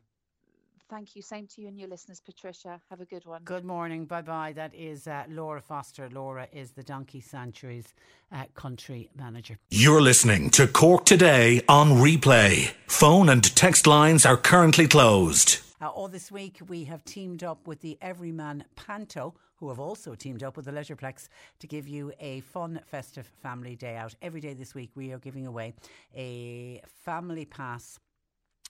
Thank 0.92 1.16
you. 1.16 1.22
Same 1.22 1.48
to 1.48 1.62
you 1.62 1.70
and 1.70 1.80
your 1.80 1.88
listeners, 1.88 2.20
Patricia. 2.20 2.82
Have 2.90 3.00
a 3.00 3.06
good 3.06 3.26
one. 3.26 3.44
Good 3.46 3.64
morning. 3.64 4.04
Bye 4.04 4.24
bye. 4.24 4.52
That 4.52 4.76
is 4.76 5.08
uh, 5.08 5.24
Laura 5.30 5.62
Foster. 5.62 6.10
Laura 6.10 6.50
is 6.52 6.72
the 6.72 6.84
Donkey 6.84 7.22
Sanctuary's 7.22 7.94
uh, 8.34 8.44
country 8.56 9.10
manager. 9.16 9.58
You're 9.70 10.02
listening 10.02 10.50
to 10.50 10.68
Cork 10.68 11.06
Today 11.06 11.62
on 11.70 11.92
replay. 11.92 12.74
Phone 12.88 13.30
and 13.30 13.56
text 13.56 13.88
lines 13.88 14.26
are 14.26 14.36
currently 14.36 14.86
closed. 14.86 15.60
Uh, 15.82 15.88
all 15.88 16.10
this 16.10 16.30
week, 16.30 16.60
we 16.68 16.84
have 16.84 17.06
teamed 17.06 17.42
up 17.42 17.66
with 17.68 17.80
the 17.80 17.98
Everyman 18.02 18.66
Panto, 18.76 19.34
who 19.56 19.70
have 19.70 19.80
also 19.80 20.14
teamed 20.14 20.44
up 20.44 20.58
with 20.58 20.66
the 20.66 20.72
Leisureplex 20.72 21.30
to 21.60 21.68
give 21.68 21.88
you 21.88 22.12
a 22.20 22.42
fun, 22.42 22.82
festive 22.86 23.32
family 23.42 23.78
day 23.78 23.96
out. 23.96 24.14
Every 24.22 24.42
day 24.42 24.54
this 24.54 24.76
week, 24.76 24.92
we 24.96 25.14
are 25.14 25.20
giving 25.20 25.48
away 25.48 25.74
a 26.14 26.82
family 27.06 27.46
pass 27.46 27.98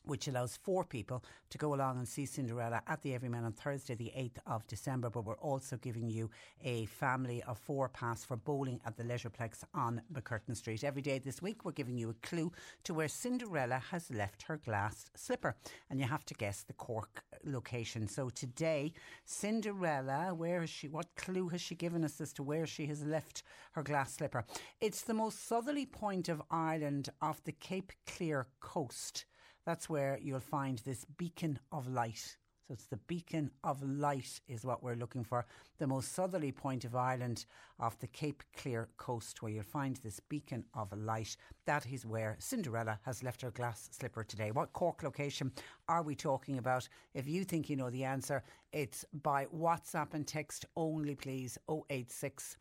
which 0.03 0.27
allows 0.27 0.57
four 0.57 0.83
people 0.83 1.23
to 1.49 1.57
go 1.57 1.73
along 1.73 1.97
and 1.97 2.07
see 2.07 2.25
Cinderella 2.25 2.81
at 2.87 3.01
the 3.01 3.13
Everyman 3.13 3.43
on 3.43 3.53
Thursday, 3.53 3.95
the 3.95 4.11
8th 4.15 4.37
of 4.47 4.65
December. 4.67 5.09
But 5.09 5.25
we're 5.25 5.35
also 5.35 5.77
giving 5.77 6.09
you 6.09 6.29
a 6.63 6.85
family 6.85 7.43
of 7.43 7.57
four 7.57 7.89
pass 7.89 8.23
for 8.23 8.37
bowling 8.37 8.79
at 8.85 8.97
the 8.97 9.03
Leisureplex 9.03 9.63
on 9.73 10.01
MacCurtain 10.13 10.55
Street. 10.55 10.83
Every 10.83 11.01
day 11.01 11.19
this 11.19 11.41
week, 11.41 11.65
we're 11.65 11.71
giving 11.71 11.97
you 11.97 12.09
a 12.09 12.25
clue 12.25 12.51
to 12.83 12.93
where 12.93 13.07
Cinderella 13.07 13.81
has 13.91 14.09
left 14.11 14.43
her 14.43 14.57
glass 14.57 15.09
slipper. 15.15 15.55
And 15.89 15.99
you 15.99 16.05
have 16.05 16.25
to 16.25 16.33
guess 16.33 16.63
the 16.63 16.73
Cork 16.73 17.23
location. 17.43 18.07
So 18.07 18.29
today, 18.29 18.93
Cinderella, 19.25 20.33
where 20.33 20.63
is 20.63 20.69
she? 20.69 20.87
What 20.87 21.15
clue 21.15 21.49
has 21.49 21.61
she 21.61 21.75
given 21.75 22.03
us 22.03 22.21
as 22.21 22.33
to 22.33 22.43
where 22.43 22.67
she 22.67 22.87
has 22.87 23.03
left 23.03 23.43
her 23.73 23.83
glass 23.83 24.13
slipper? 24.13 24.45
It's 24.79 25.01
the 25.01 25.13
most 25.13 25.47
southerly 25.47 25.85
point 25.85 26.29
of 26.29 26.41
Ireland 26.49 27.09
off 27.21 27.43
the 27.43 27.51
Cape 27.51 27.91
Clear 28.05 28.47
coast. 28.59 29.25
That's 29.65 29.89
where 29.89 30.19
you'll 30.21 30.39
find 30.39 30.79
this 30.79 31.05
beacon 31.17 31.59
of 31.71 31.87
light. 31.87 32.37
So 32.67 32.73
it's 32.73 32.85
the 32.85 32.97
beacon 32.97 33.51
of 33.63 33.81
light 33.83 34.39
is 34.47 34.63
what 34.63 34.81
we're 34.81 34.95
looking 34.95 35.23
for. 35.23 35.45
The 35.77 35.87
most 35.87 36.13
southerly 36.13 36.51
point 36.51 36.85
of 36.85 36.95
Ireland 36.95 37.45
off 37.79 37.99
the 37.99 38.07
Cape 38.07 38.43
Clear 38.55 38.87
coast 38.97 39.41
where 39.41 39.51
you'll 39.51 39.63
find 39.63 39.97
this 39.97 40.19
beacon 40.19 40.63
of 40.73 40.93
light. 40.93 41.35
That 41.65 41.85
is 41.91 42.05
where 42.05 42.37
Cinderella 42.39 42.99
has 43.03 43.23
left 43.23 43.41
her 43.41 43.51
glass 43.51 43.89
slipper 43.91 44.23
today. 44.23 44.51
What 44.51 44.73
Cork 44.73 45.03
location 45.03 45.51
are 45.89 46.03
we 46.03 46.15
talking 46.15 46.59
about? 46.59 46.87
If 47.13 47.27
you 47.27 47.43
think 47.43 47.69
you 47.69 47.75
know 47.75 47.89
the 47.89 48.05
answer, 48.05 48.43
it's 48.71 49.05
by 49.21 49.45
WhatsApp 49.47 50.13
and 50.13 50.25
text 50.25 50.65
only 50.75 51.15
please 51.15 51.57
086 51.89 52.57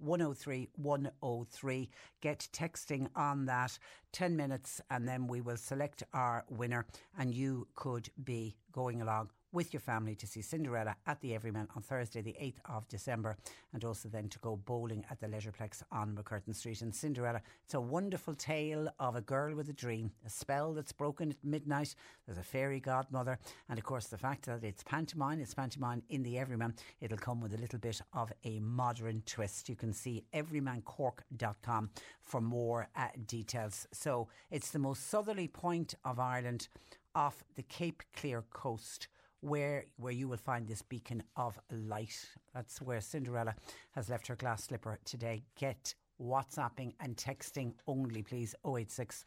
103 0.00 0.68
103. 0.76 1.90
Get 2.20 2.48
texting 2.52 3.08
on 3.14 3.46
that 3.46 3.78
10 4.12 4.36
minutes 4.36 4.80
and 4.90 5.06
then 5.06 5.26
we 5.26 5.40
will 5.40 5.56
select 5.56 6.02
our 6.12 6.44
winner 6.48 6.86
and 7.18 7.34
you 7.34 7.68
could 7.74 8.10
be 8.22 8.56
going 8.72 9.02
along 9.02 9.30
with 9.52 9.72
your 9.72 9.80
family 9.80 10.14
to 10.14 10.26
see 10.26 10.42
Cinderella 10.42 10.96
at 11.06 11.20
the 11.20 11.34
Everyman 11.34 11.68
on 11.74 11.82
Thursday, 11.82 12.22
the 12.22 12.36
8th 12.40 12.58
of 12.66 12.88
December, 12.88 13.36
and 13.72 13.84
also 13.84 14.08
then 14.08 14.28
to 14.28 14.38
go 14.38 14.56
bowling 14.56 15.04
at 15.10 15.20
the 15.20 15.26
Leisureplex 15.26 15.82
on 15.90 16.14
MacCurtain 16.16 16.54
Street. 16.54 16.82
And 16.82 16.94
Cinderella, 16.94 17.40
it's 17.64 17.74
a 17.74 17.80
wonderful 17.80 18.34
tale 18.34 18.88
of 18.98 19.16
a 19.16 19.20
girl 19.20 19.54
with 19.54 19.68
a 19.68 19.72
dream, 19.72 20.12
a 20.24 20.30
spell 20.30 20.72
that's 20.72 20.92
broken 20.92 21.30
at 21.30 21.36
midnight. 21.42 21.94
There's 22.26 22.38
a 22.38 22.42
fairy 22.42 22.80
godmother, 22.80 23.38
and 23.68 23.78
of 23.78 23.84
course, 23.84 24.06
the 24.06 24.18
fact 24.18 24.46
that 24.46 24.62
it's 24.62 24.82
pantomime, 24.82 25.40
it's 25.40 25.54
pantomime 25.54 26.02
in 26.08 26.22
the 26.22 26.38
Everyman, 26.38 26.74
it'll 27.00 27.18
come 27.18 27.40
with 27.40 27.54
a 27.54 27.58
little 27.58 27.78
bit 27.78 28.00
of 28.12 28.32
a 28.44 28.60
modern 28.60 29.22
twist. 29.26 29.68
You 29.68 29.76
can 29.76 29.92
see 29.92 30.24
everymancork.com 30.32 31.90
for 32.22 32.40
more 32.40 32.88
uh, 32.96 33.08
details. 33.26 33.86
So 33.92 34.28
it's 34.50 34.70
the 34.70 34.78
most 34.78 35.08
southerly 35.08 35.48
point 35.48 35.94
of 36.04 36.18
Ireland 36.18 36.68
off 37.14 37.42
the 37.56 37.62
Cape 37.62 38.02
Clear 38.14 38.44
coast 38.50 39.08
where 39.40 39.86
where 39.96 40.12
you 40.12 40.28
will 40.28 40.36
find 40.36 40.66
this 40.66 40.82
beacon 40.82 41.22
of 41.36 41.58
light. 41.70 42.24
That's 42.54 42.80
where 42.80 43.00
Cinderella 43.00 43.54
has 43.92 44.08
left 44.08 44.26
her 44.28 44.36
glass 44.36 44.64
slipper 44.64 44.98
today. 45.04 45.44
Get 45.58 45.94
WhatsApping 46.20 46.92
and 47.00 47.16
texting 47.16 47.72
only, 47.86 48.22
please. 48.22 48.54
086 48.66 49.24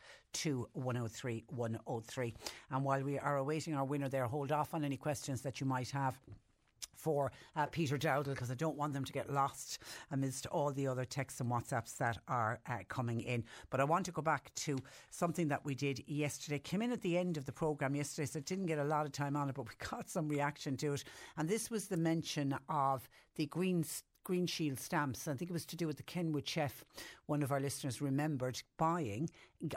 103 0.73 1.43
103. 1.47 2.33
And 2.71 2.83
while 2.83 3.03
we 3.03 3.19
are 3.19 3.37
awaiting 3.37 3.73
our 3.75 3.85
winner 3.85 4.09
there, 4.09 4.27
hold 4.27 4.51
off 4.51 4.73
on 4.73 4.83
any 4.83 4.97
questions 4.97 5.41
that 5.41 5.59
you 5.59 5.65
might 5.65 5.89
have 5.89 6.19
for 6.95 7.31
uh, 7.55 7.65
Peter 7.67 7.97
Dowdall 7.97 8.29
because 8.29 8.51
I 8.51 8.55
don't 8.55 8.77
want 8.77 8.93
them 8.93 9.03
to 9.03 9.13
get 9.13 9.31
lost 9.31 9.79
amidst 10.11 10.45
all 10.47 10.71
the 10.71 10.87
other 10.87 11.05
texts 11.05 11.41
and 11.41 11.51
WhatsApps 11.51 11.97
that 11.97 12.17
are 12.27 12.59
uh, 12.69 12.79
coming 12.87 13.21
in. 13.21 13.43
But 13.69 13.79
I 13.79 13.83
want 13.83 14.05
to 14.05 14.11
go 14.11 14.21
back 14.21 14.53
to 14.55 14.77
something 15.09 15.49
that 15.49 15.65
we 15.65 15.75
did 15.75 16.03
yesterday. 16.07 16.59
Came 16.59 16.81
in 16.81 16.91
at 16.91 17.01
the 17.01 17.17
end 17.17 17.37
of 17.37 17.45
the 17.45 17.51
programme 17.51 17.95
yesterday, 17.95 18.25
so 18.25 18.39
didn't 18.39 18.67
get 18.67 18.79
a 18.79 18.83
lot 18.83 19.05
of 19.05 19.11
time 19.11 19.35
on 19.35 19.49
it, 19.49 19.55
but 19.55 19.67
we 19.67 19.75
got 19.89 20.09
some 20.09 20.29
reaction 20.29 20.77
to 20.77 20.93
it. 20.93 21.03
And 21.37 21.49
this 21.49 21.69
was 21.69 21.87
the 21.87 21.97
mention 21.97 22.55
of 22.69 23.09
the 23.35 23.45
Green 23.47 23.83
Green 24.23 24.47
Shield 24.47 24.79
stamps. 24.79 25.27
I 25.27 25.33
think 25.33 25.49
it 25.49 25.53
was 25.53 25.65
to 25.65 25.75
do 25.75 25.87
with 25.87 25.97
the 25.97 26.03
Kenwood 26.03 26.47
chef. 26.47 26.85
One 27.25 27.43
of 27.43 27.51
our 27.51 27.59
listeners 27.59 28.01
remembered 28.01 28.61
buying 28.77 29.29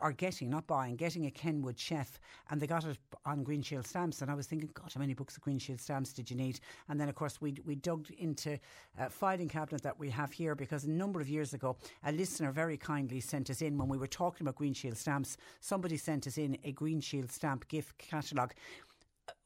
or 0.02 0.12
getting, 0.12 0.50
not 0.50 0.66
buying, 0.66 0.96
getting 0.96 1.26
a 1.26 1.30
Kenwood 1.30 1.78
chef, 1.78 2.20
and 2.50 2.60
they 2.60 2.66
got 2.66 2.84
it 2.84 2.98
on 3.24 3.44
Green 3.44 3.62
Shield 3.62 3.86
stamps. 3.86 4.22
And 4.22 4.30
I 4.30 4.34
was 4.34 4.46
thinking, 4.46 4.70
God, 4.74 4.92
how 4.92 5.00
many 5.00 5.14
books 5.14 5.36
of 5.36 5.42
Green 5.42 5.58
Shield 5.58 5.80
stamps 5.80 6.12
did 6.12 6.30
you 6.30 6.36
need? 6.36 6.60
And 6.88 7.00
then, 7.00 7.08
of 7.08 7.14
course, 7.14 7.40
we, 7.40 7.56
we 7.64 7.76
dug 7.76 8.08
into 8.18 8.58
a 8.98 9.10
filing 9.10 9.48
cabinet 9.48 9.82
that 9.82 9.98
we 9.98 10.10
have 10.10 10.32
here 10.32 10.54
because 10.54 10.84
a 10.84 10.90
number 10.90 11.20
of 11.20 11.28
years 11.28 11.54
ago, 11.54 11.76
a 12.04 12.12
listener 12.12 12.52
very 12.52 12.76
kindly 12.76 13.20
sent 13.20 13.50
us 13.50 13.62
in 13.62 13.78
when 13.78 13.88
we 13.88 13.98
were 13.98 14.06
talking 14.06 14.44
about 14.44 14.56
Green 14.56 14.74
Shield 14.74 14.96
stamps. 14.96 15.36
Somebody 15.60 15.96
sent 15.96 16.26
us 16.26 16.38
in 16.38 16.58
a 16.64 16.72
Green 16.72 17.00
Shield 17.00 17.30
stamp 17.30 17.68
gift 17.68 17.96
catalogue 17.98 18.54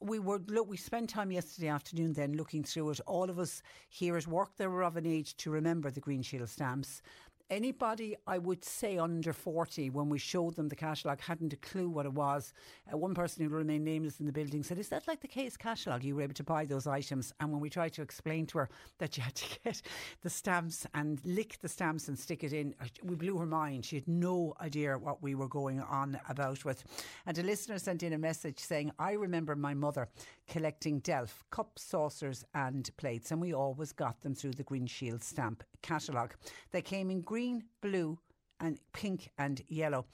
we 0.01 0.19
were 0.19 0.41
look 0.49 0.69
we 0.69 0.77
spent 0.77 1.11
time 1.11 1.31
yesterday 1.31 1.69
afternoon 1.69 2.13
then 2.13 2.33
looking 2.35 2.63
through 2.65 2.91
it. 2.91 3.01
All 3.07 3.31
of 3.31 3.39
us 3.39 3.63
here 3.89 4.17
at 4.17 4.27
work 4.27 4.57
they 4.57 4.67
were 4.67 4.85
of 4.85 4.97
an 4.97 5.07
age 5.07 5.37
to 5.39 5.51
remember 5.51 5.91
the 5.91 6.01
green 6.01 6.23
shield 6.23 6.49
stamps 6.49 7.03
anybody, 7.51 8.17
I 8.27 8.39
would 8.39 8.65
say, 8.65 8.97
under 8.97 9.33
40, 9.33 9.91
when 9.91 10.09
we 10.09 10.19
showed 10.19 10.57
them 10.57 10.69
the 10.69 10.77
catalogue, 10.77 11.21
hadn't 11.21 11.53
a 11.53 11.57
clue 11.57 11.89
what 11.89 12.07
it 12.07 12.13
was. 12.13 12.53
Uh, 12.91 12.97
one 12.97 13.15
person 13.15 13.45
who 13.45 13.51
remained 13.51 13.85
nameless 13.85 14.21
in 14.21 14.27
the 14.27 14.33
building 14.33 14.63
said, 14.63 14.79
Is 14.79 14.89
that 14.89 15.09
like 15.09 15.21
the 15.21 15.29
Kays 15.29 15.57
catalogue? 15.57 16.05
You 16.05 16.17
were 16.17 16.23
able 16.23 16.35
to 16.35 16.45
buy 16.45 16.65
those 16.65 16.87
items. 16.87 17.33
And 17.41 17.51
when 17.51 17.61
we 17.61 17.69
tried 17.69 17.93
to 17.95 18.03
explain 18.03 18.47
to 18.47 18.59
her 18.59 18.69
that 18.99 19.17
you 19.17 19.23
had 19.23 19.35
to 19.35 19.59
get 19.65 19.83
the 20.23 20.31
stamps 20.31 20.87
and 20.95 21.21
lick 21.25 21.59
the 21.61 21.69
stamps 21.69 22.09
and 22.09 22.19
stick 22.19 22.45
it 22.45 22.53
in, 22.53 22.75
uh, 22.81 22.87
we 23.03 23.17
blew 23.17 23.37
her 23.39 23.47
mind. 23.47 23.85
She 23.85 23.97
had 23.97 24.09
no 24.09 24.55
idea 24.61 24.97
what 24.97 25.23
we 25.23 25.35
were 25.35 25.49
going 25.49 25.81
on 25.81 26.19
about 26.29 26.65
with. 26.65 26.85
And 27.27 27.37
a 27.39 27.43
listener 27.43 27.79
sent 27.79 28.03
in 28.03 28.13
a 28.13 28.19
message 28.19 28.59
saying, 28.59 28.93
I 28.99 29.13
remember 29.13 29.57
my 29.57 29.75
mother 29.75 30.09
collecting 30.49 31.01
Delf 31.01 31.45
cups, 31.51 31.83
saucers, 31.83 32.45
and 32.55 32.91
plates, 32.97 33.31
and 33.31 33.41
we 33.41 33.55
always 33.55 33.93
got 33.93 34.21
them 34.21 34.35
through 34.35 34.53
the 34.53 34.63
Green 34.65 34.87
Shield 34.87 35.23
stamp 35.23 35.63
catalogue. 35.83 36.35
They 36.73 36.83
came 36.83 37.11
in 37.11 37.23
green, 37.23 37.40
blue, 37.81 38.19
and 38.61 38.79
pink 38.93 39.31
and 39.39 39.63
yellow. 39.69 40.07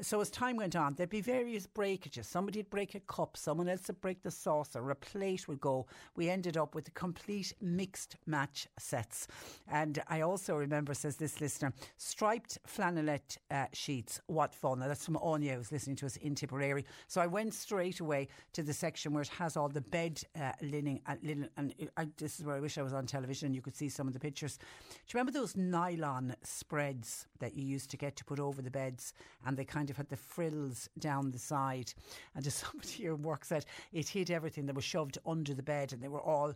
So 0.00 0.20
as 0.20 0.28
time 0.28 0.56
went 0.56 0.74
on, 0.74 0.94
there'd 0.94 1.08
be 1.08 1.20
various 1.20 1.68
breakages. 1.68 2.26
Somebody'd 2.26 2.68
break 2.68 2.96
a 2.96 3.00
cup, 3.00 3.36
someone 3.36 3.68
else 3.68 3.86
would 3.86 4.00
break 4.00 4.22
the 4.22 4.30
saucer, 4.30 4.90
a 4.90 4.94
plate 4.96 5.46
would 5.46 5.60
go. 5.60 5.86
We 6.16 6.28
ended 6.28 6.56
up 6.56 6.74
with 6.74 6.92
complete 6.94 7.52
mixed 7.60 8.16
match 8.26 8.66
sets. 8.76 9.28
And 9.68 10.02
I 10.08 10.22
also 10.22 10.56
remember, 10.56 10.94
says 10.94 11.16
this 11.16 11.40
listener, 11.40 11.72
striped 11.96 12.58
flannelette 12.66 13.38
uh, 13.52 13.66
sheets. 13.72 14.20
What 14.26 14.52
fun. 14.52 14.80
Now, 14.80 14.88
that's 14.88 15.04
from 15.04 15.16
Anya, 15.18 15.54
who's 15.54 15.70
listening 15.70 15.96
to 15.96 16.06
us 16.06 16.16
in 16.16 16.34
Tipperary. 16.34 16.84
So 17.06 17.20
I 17.20 17.28
went 17.28 17.54
straight 17.54 18.00
away 18.00 18.26
to 18.54 18.64
the 18.64 18.72
section 18.72 19.12
where 19.12 19.22
it 19.22 19.28
has 19.28 19.56
all 19.56 19.68
the 19.68 19.80
bed 19.80 20.20
uh, 20.40 20.52
linen, 20.60 21.00
uh, 21.06 21.14
linen. 21.22 21.48
And 21.56 21.72
I, 21.96 22.08
this 22.16 22.40
is 22.40 22.44
where 22.44 22.56
I 22.56 22.60
wish 22.60 22.78
I 22.78 22.82
was 22.82 22.92
on 22.92 23.06
television 23.06 23.46
and 23.46 23.54
you 23.54 23.62
could 23.62 23.76
see 23.76 23.88
some 23.88 24.08
of 24.08 24.12
the 24.12 24.20
pictures. 24.20 24.58
Do 24.58 24.64
you 25.06 25.20
remember 25.20 25.38
those 25.38 25.56
nylon 25.56 26.34
spreads 26.42 27.28
that 27.38 27.54
you 27.54 27.64
used 27.64 27.90
to 27.90 27.93
get 27.96 28.16
to 28.16 28.24
put 28.24 28.40
over 28.40 28.62
the 28.62 28.70
beds? 28.70 29.14
And 29.46 29.56
they 29.56 29.64
kind 29.64 29.90
of 29.90 29.96
had 29.96 30.08
the 30.08 30.16
frills 30.16 30.88
down 30.98 31.30
the 31.30 31.38
side. 31.38 31.92
And 32.34 32.46
as 32.46 32.54
somebody 32.66 32.88
here 32.88 33.14
work 33.16 33.44
said, 33.44 33.64
it 33.92 34.08
hid 34.08 34.30
everything 34.30 34.66
that 34.66 34.76
was 34.76 34.84
shoved 34.84 35.18
under 35.26 35.54
the 35.54 35.62
bed, 35.62 35.92
and 35.92 36.02
they 36.02 36.08
were 36.08 36.22
all 36.22 36.54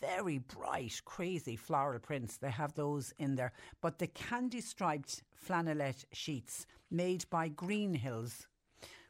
very 0.00 0.38
bright, 0.38 1.00
crazy 1.04 1.56
floral 1.56 1.98
prints. 1.98 2.36
They 2.36 2.50
have 2.50 2.74
those 2.74 3.12
in 3.18 3.36
there. 3.36 3.52
But 3.80 3.98
the 3.98 4.06
candy 4.08 4.60
striped 4.60 5.22
flannelette 5.34 6.04
sheets 6.12 6.66
made 6.90 7.24
by 7.30 7.48
Greenhills 7.48 8.47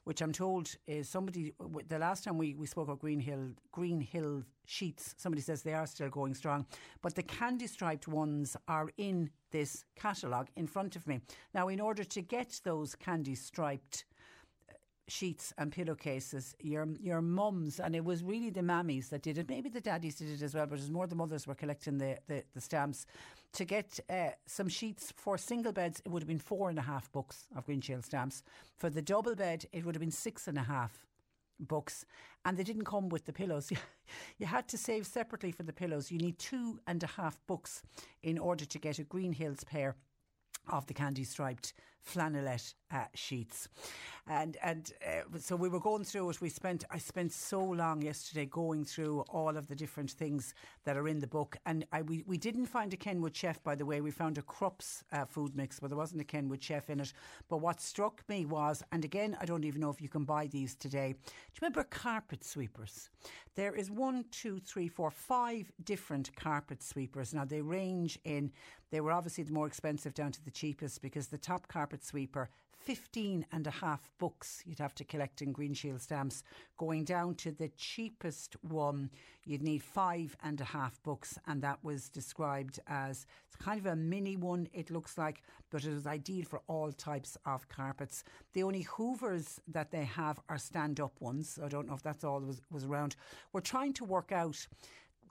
which 0.08 0.22
I'm 0.22 0.32
told 0.32 0.74
is 0.86 1.06
somebody. 1.06 1.52
The 1.88 1.98
last 1.98 2.24
time 2.24 2.38
we, 2.38 2.54
we 2.54 2.66
spoke 2.66 2.88
of 2.88 2.98
Green 2.98 3.20
Hill, 3.20 3.50
Green 3.72 4.00
Hill 4.00 4.42
sheets, 4.64 5.14
somebody 5.18 5.42
says 5.42 5.60
they 5.60 5.74
are 5.74 5.86
still 5.86 6.08
going 6.08 6.32
strong, 6.32 6.64
but 7.02 7.14
the 7.14 7.22
candy 7.22 7.66
striped 7.66 8.08
ones 8.08 8.56
are 8.68 8.88
in 8.96 9.28
this 9.50 9.84
catalogue 9.96 10.48
in 10.56 10.66
front 10.66 10.96
of 10.96 11.06
me. 11.06 11.20
Now, 11.52 11.68
in 11.68 11.78
order 11.78 12.04
to 12.04 12.22
get 12.22 12.58
those 12.64 12.94
candy 12.94 13.34
striped 13.34 14.06
sheets 15.08 15.52
and 15.58 15.72
pillowcases, 15.72 16.54
your 16.60 16.86
your 17.00 17.20
mums, 17.20 17.80
and 17.80 17.96
it 17.96 18.04
was 18.04 18.22
really 18.22 18.50
the 18.50 18.60
mammies 18.60 19.08
that 19.08 19.22
did 19.22 19.38
it. 19.38 19.48
Maybe 19.48 19.68
the 19.68 19.80
daddies 19.80 20.16
did 20.16 20.28
it 20.30 20.42
as 20.42 20.54
well, 20.54 20.66
but 20.66 20.74
it 20.74 20.82
was 20.82 20.90
more 20.90 21.06
the 21.06 21.14
mothers 21.14 21.46
were 21.46 21.54
collecting 21.54 21.98
the, 21.98 22.18
the, 22.28 22.44
the 22.54 22.60
stamps. 22.60 23.06
To 23.54 23.64
get 23.64 23.98
uh, 24.10 24.30
some 24.46 24.68
sheets 24.68 25.12
for 25.16 25.38
single 25.38 25.72
beds, 25.72 26.02
it 26.04 26.10
would 26.10 26.22
have 26.22 26.28
been 26.28 26.38
four 26.38 26.68
and 26.68 26.78
a 26.78 26.82
half 26.82 27.10
books 27.12 27.46
of 27.56 27.64
Green 27.64 27.80
Shield 27.80 28.04
stamps. 28.04 28.42
For 28.76 28.90
the 28.90 29.02
double 29.02 29.34
bed, 29.34 29.64
it 29.72 29.84
would 29.84 29.94
have 29.94 30.00
been 30.00 30.10
six 30.10 30.46
and 30.46 30.58
a 30.58 30.62
half 30.62 31.06
books 31.58 32.04
and 32.44 32.56
they 32.56 32.62
didn't 32.62 32.84
come 32.84 33.08
with 33.08 33.24
the 33.24 33.32
pillows. 33.32 33.70
you 34.38 34.46
had 34.46 34.68
to 34.68 34.78
save 34.78 35.06
separately 35.06 35.50
for 35.50 35.62
the 35.62 35.72
pillows. 35.72 36.10
You 36.10 36.18
need 36.18 36.38
two 36.38 36.78
and 36.86 37.02
a 37.02 37.06
half 37.06 37.40
books 37.46 37.82
in 38.22 38.38
order 38.38 38.64
to 38.64 38.78
get 38.78 38.98
a 38.98 39.04
Green 39.04 39.32
Hills 39.32 39.64
pair 39.64 39.96
of 40.68 40.86
the 40.86 40.94
candy 40.94 41.24
striped 41.24 41.72
flannelette 42.04 42.74
uh, 42.90 43.04
sheets. 43.14 43.68
And 44.26 44.56
and 44.62 44.92
uh, 45.06 45.38
so 45.38 45.56
we 45.56 45.68
were 45.68 45.80
going 45.80 46.04
through 46.04 46.28
it. 46.30 46.40
We 46.40 46.50
spent 46.50 46.84
I 46.90 46.98
spent 46.98 47.32
so 47.32 47.62
long 47.62 48.02
yesterday 48.02 48.44
going 48.46 48.84
through 48.84 49.24
all 49.30 49.56
of 49.56 49.68
the 49.68 49.74
different 49.74 50.10
things 50.10 50.54
that 50.84 50.96
are 50.96 51.08
in 51.08 51.18
the 51.18 51.26
book. 51.26 51.56
And 51.64 51.86
I, 51.92 52.02
we, 52.02 52.24
we 52.26 52.36
didn't 52.36 52.66
find 52.66 52.92
a 52.92 52.96
Kenwood 52.96 53.34
chef, 53.34 53.62
by 53.62 53.74
the 53.74 53.86
way. 53.86 54.00
We 54.00 54.10
found 54.10 54.36
a 54.36 54.42
Krups 54.42 55.04
uh, 55.12 55.24
food 55.24 55.56
mix, 55.56 55.80
but 55.80 55.88
there 55.88 55.96
wasn't 55.96 56.20
a 56.20 56.24
Kenwood 56.24 56.62
chef 56.62 56.90
in 56.90 57.00
it. 57.00 57.12
But 57.48 57.58
what 57.58 57.80
struck 57.80 58.22
me 58.28 58.44
was, 58.44 58.82
and 58.92 59.04
again, 59.04 59.36
I 59.40 59.46
don't 59.46 59.64
even 59.64 59.80
know 59.80 59.90
if 59.90 60.00
you 60.00 60.08
can 60.08 60.24
buy 60.24 60.46
these 60.46 60.74
today. 60.74 61.14
Do 61.14 61.32
you 61.32 61.58
remember 61.62 61.84
carpet 61.84 62.44
sweepers? 62.44 63.08
There 63.54 63.74
is 63.74 63.90
one, 63.90 64.24
two, 64.30 64.60
three, 64.60 64.88
four, 64.88 65.10
five 65.10 65.72
different 65.84 66.34
carpet 66.36 66.82
sweepers. 66.82 67.34
Now 67.34 67.44
they 67.44 67.60
range 67.60 68.18
in. 68.24 68.52
They 68.90 69.00
were 69.00 69.12
obviously 69.12 69.44
the 69.44 69.52
more 69.52 69.66
expensive 69.66 70.14
down 70.14 70.32
to 70.32 70.44
the 70.44 70.50
cheapest 70.50 71.02
because 71.02 71.26
the 71.26 71.38
top 71.38 71.66
carpet 71.68 71.87
sweeper 71.96 72.50
15 72.88 73.44
and 73.52 73.66
a 73.66 73.70
half 73.70 74.10
books 74.18 74.62
you'd 74.64 74.78
have 74.78 74.94
to 74.94 75.04
collect 75.04 75.42
in 75.42 75.52
Green 75.52 75.74
Shield 75.74 76.00
stamps. 76.00 76.42
Going 76.78 77.04
down 77.04 77.34
to 77.36 77.52
the 77.52 77.68
cheapest 77.76 78.56
one, 78.62 79.10
you'd 79.44 79.62
need 79.62 79.82
five 79.82 80.36
and 80.42 80.60
a 80.60 80.64
half 80.64 81.02
books, 81.02 81.38
and 81.46 81.60
that 81.62 81.82
was 81.82 82.08
described 82.08 82.80
as 82.86 83.26
it's 83.46 83.56
kind 83.56 83.78
of 83.78 83.86
a 83.86 83.96
mini 83.96 84.36
one, 84.36 84.68
it 84.72 84.90
looks 84.90 85.18
like, 85.18 85.42
but 85.70 85.84
it 85.84 85.92
is 85.92 86.06
ideal 86.06 86.44
for 86.44 86.62
all 86.66 86.92
types 86.92 87.36
of 87.44 87.68
carpets. 87.68 88.24
The 88.54 88.62
only 88.62 88.82
hoovers 88.82 89.60
that 89.68 89.90
they 89.90 90.04
have 90.04 90.40
are 90.48 90.58
stand 90.58 91.00
up 91.00 91.20
ones. 91.20 91.58
I 91.62 91.68
don't 91.68 91.88
know 91.88 91.94
if 91.94 92.02
that's 92.02 92.24
all 92.24 92.40
that 92.40 92.46
was, 92.46 92.62
was 92.70 92.84
around. 92.84 93.16
We're 93.52 93.60
trying 93.60 93.92
to 93.94 94.04
work 94.04 94.32
out 94.32 94.66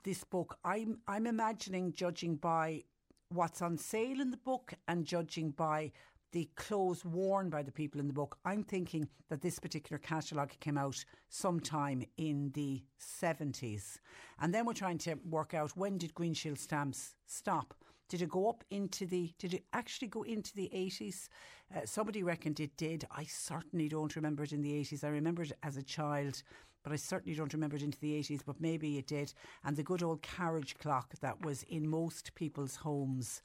this 0.04 0.22
book. 0.22 0.58
I'm, 0.64 1.00
I'm 1.08 1.26
imagining, 1.26 1.92
judging 1.92 2.36
by 2.36 2.84
what's 3.30 3.60
on 3.62 3.76
sale 3.76 4.20
in 4.20 4.30
the 4.30 4.36
book 4.38 4.72
and 4.86 5.04
judging 5.04 5.50
by 5.50 5.92
the 6.32 6.48
clothes 6.56 7.04
worn 7.04 7.48
by 7.50 7.62
the 7.62 7.72
people 7.72 8.00
in 8.00 8.06
the 8.06 8.12
book. 8.12 8.38
I'm 8.44 8.62
thinking 8.62 9.08
that 9.28 9.40
this 9.40 9.58
particular 9.58 9.98
catalogue 9.98 10.52
came 10.60 10.76
out 10.76 11.04
sometime 11.28 12.04
in 12.16 12.50
the 12.54 12.82
70s. 13.00 13.98
And 14.40 14.52
then 14.54 14.66
we're 14.66 14.74
trying 14.74 14.98
to 14.98 15.16
work 15.28 15.54
out 15.54 15.76
when 15.76 15.98
did 15.98 16.14
Green 16.14 16.34
Shield 16.34 16.58
stamps 16.58 17.14
stop? 17.26 17.74
Did 18.08 18.22
it 18.22 18.30
go 18.30 18.48
up 18.48 18.64
into 18.70 19.04
the, 19.04 19.34
did 19.38 19.52
it 19.52 19.64
actually 19.74 20.08
go 20.08 20.22
into 20.22 20.54
the 20.54 20.70
80s? 20.74 21.28
Uh, 21.74 21.80
somebody 21.84 22.22
reckoned 22.22 22.58
it 22.58 22.74
did. 22.78 23.06
I 23.10 23.24
certainly 23.24 23.88
don't 23.88 24.16
remember 24.16 24.44
it 24.44 24.52
in 24.52 24.62
the 24.62 24.72
80s. 24.72 25.04
I 25.04 25.08
remember 25.08 25.42
it 25.42 25.52
as 25.62 25.76
a 25.76 25.82
child 25.82 26.42
but 26.88 26.94
I 26.94 26.96
certainly 26.96 27.36
don't 27.36 27.52
remember 27.52 27.76
it 27.76 27.82
into 27.82 28.00
the 28.00 28.18
80s, 28.18 28.40
but 28.46 28.62
maybe 28.62 28.96
it 28.96 29.06
did. 29.06 29.34
And 29.62 29.76
the 29.76 29.82
good 29.82 30.02
old 30.02 30.22
carriage 30.22 30.74
clock 30.78 31.12
that 31.20 31.44
was 31.44 31.62
in 31.64 31.86
most 31.86 32.34
people's 32.34 32.76
homes 32.76 33.42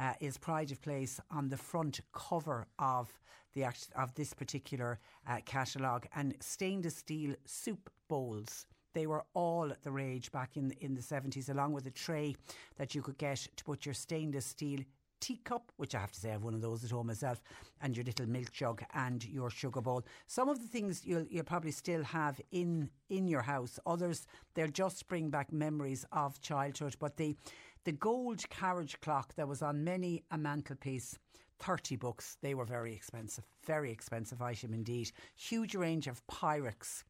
uh, 0.00 0.14
is 0.18 0.38
pride 0.38 0.70
of 0.70 0.80
place 0.80 1.20
on 1.30 1.50
the 1.50 1.58
front 1.58 2.00
cover 2.14 2.66
of 2.78 3.10
the 3.52 3.64
act, 3.64 3.88
of 3.96 4.14
this 4.14 4.32
particular 4.32 4.98
uh, 5.28 5.40
catalogue. 5.44 6.06
And 6.14 6.36
stainless 6.40 6.96
steel 6.96 7.34
soup 7.44 7.90
bowls 8.08 8.66
they 8.94 9.06
were 9.06 9.24
all 9.34 9.70
the 9.82 9.90
rage 9.90 10.32
back 10.32 10.56
in 10.56 10.70
in 10.80 10.94
the 10.94 11.02
70s 11.02 11.50
along 11.50 11.74
with 11.74 11.86
a 11.86 11.90
tray 11.90 12.34
that 12.78 12.94
you 12.94 13.02
could 13.02 13.18
get 13.18 13.46
to 13.56 13.62
put 13.62 13.84
your 13.84 13.92
stainless 13.92 14.46
steel 14.46 14.80
teacup, 15.20 15.72
which 15.76 15.94
I 15.94 16.00
have 16.00 16.12
to 16.12 16.20
say 16.20 16.30
I 16.30 16.32
have 16.32 16.44
one 16.44 16.54
of 16.54 16.60
those 16.60 16.84
at 16.84 16.90
home 16.90 17.08
myself, 17.08 17.40
and 17.80 17.96
your 17.96 18.04
little 18.04 18.26
milk 18.26 18.52
jug 18.52 18.82
and 18.94 19.24
your 19.24 19.50
sugar 19.50 19.80
bowl. 19.80 20.04
Some 20.26 20.48
of 20.48 20.60
the 20.60 20.68
things 20.68 21.04
you'll, 21.04 21.26
you'll 21.28 21.44
probably 21.44 21.70
still 21.70 22.04
have 22.04 22.40
in 22.50 22.90
in 23.08 23.28
your 23.28 23.42
house. 23.42 23.78
Others 23.86 24.26
they'll 24.54 24.68
just 24.68 25.06
bring 25.08 25.30
back 25.30 25.52
memories 25.52 26.04
of 26.12 26.40
childhood. 26.40 26.96
But 26.98 27.16
the 27.16 27.36
the 27.84 27.92
gold 27.92 28.48
carriage 28.50 29.00
clock 29.00 29.34
that 29.36 29.48
was 29.48 29.62
on 29.62 29.84
many 29.84 30.24
a 30.30 30.38
mantelpiece. 30.38 31.18
30 31.58 31.96
books. 31.96 32.36
They 32.42 32.54
were 32.54 32.66
very 32.66 32.92
expensive, 32.92 33.44
very 33.64 33.90
expensive 33.90 34.42
item 34.42 34.74
indeed. 34.74 35.10
Huge 35.36 35.74
range 35.74 36.06
of 36.06 36.26
Pyrex. 36.26 37.02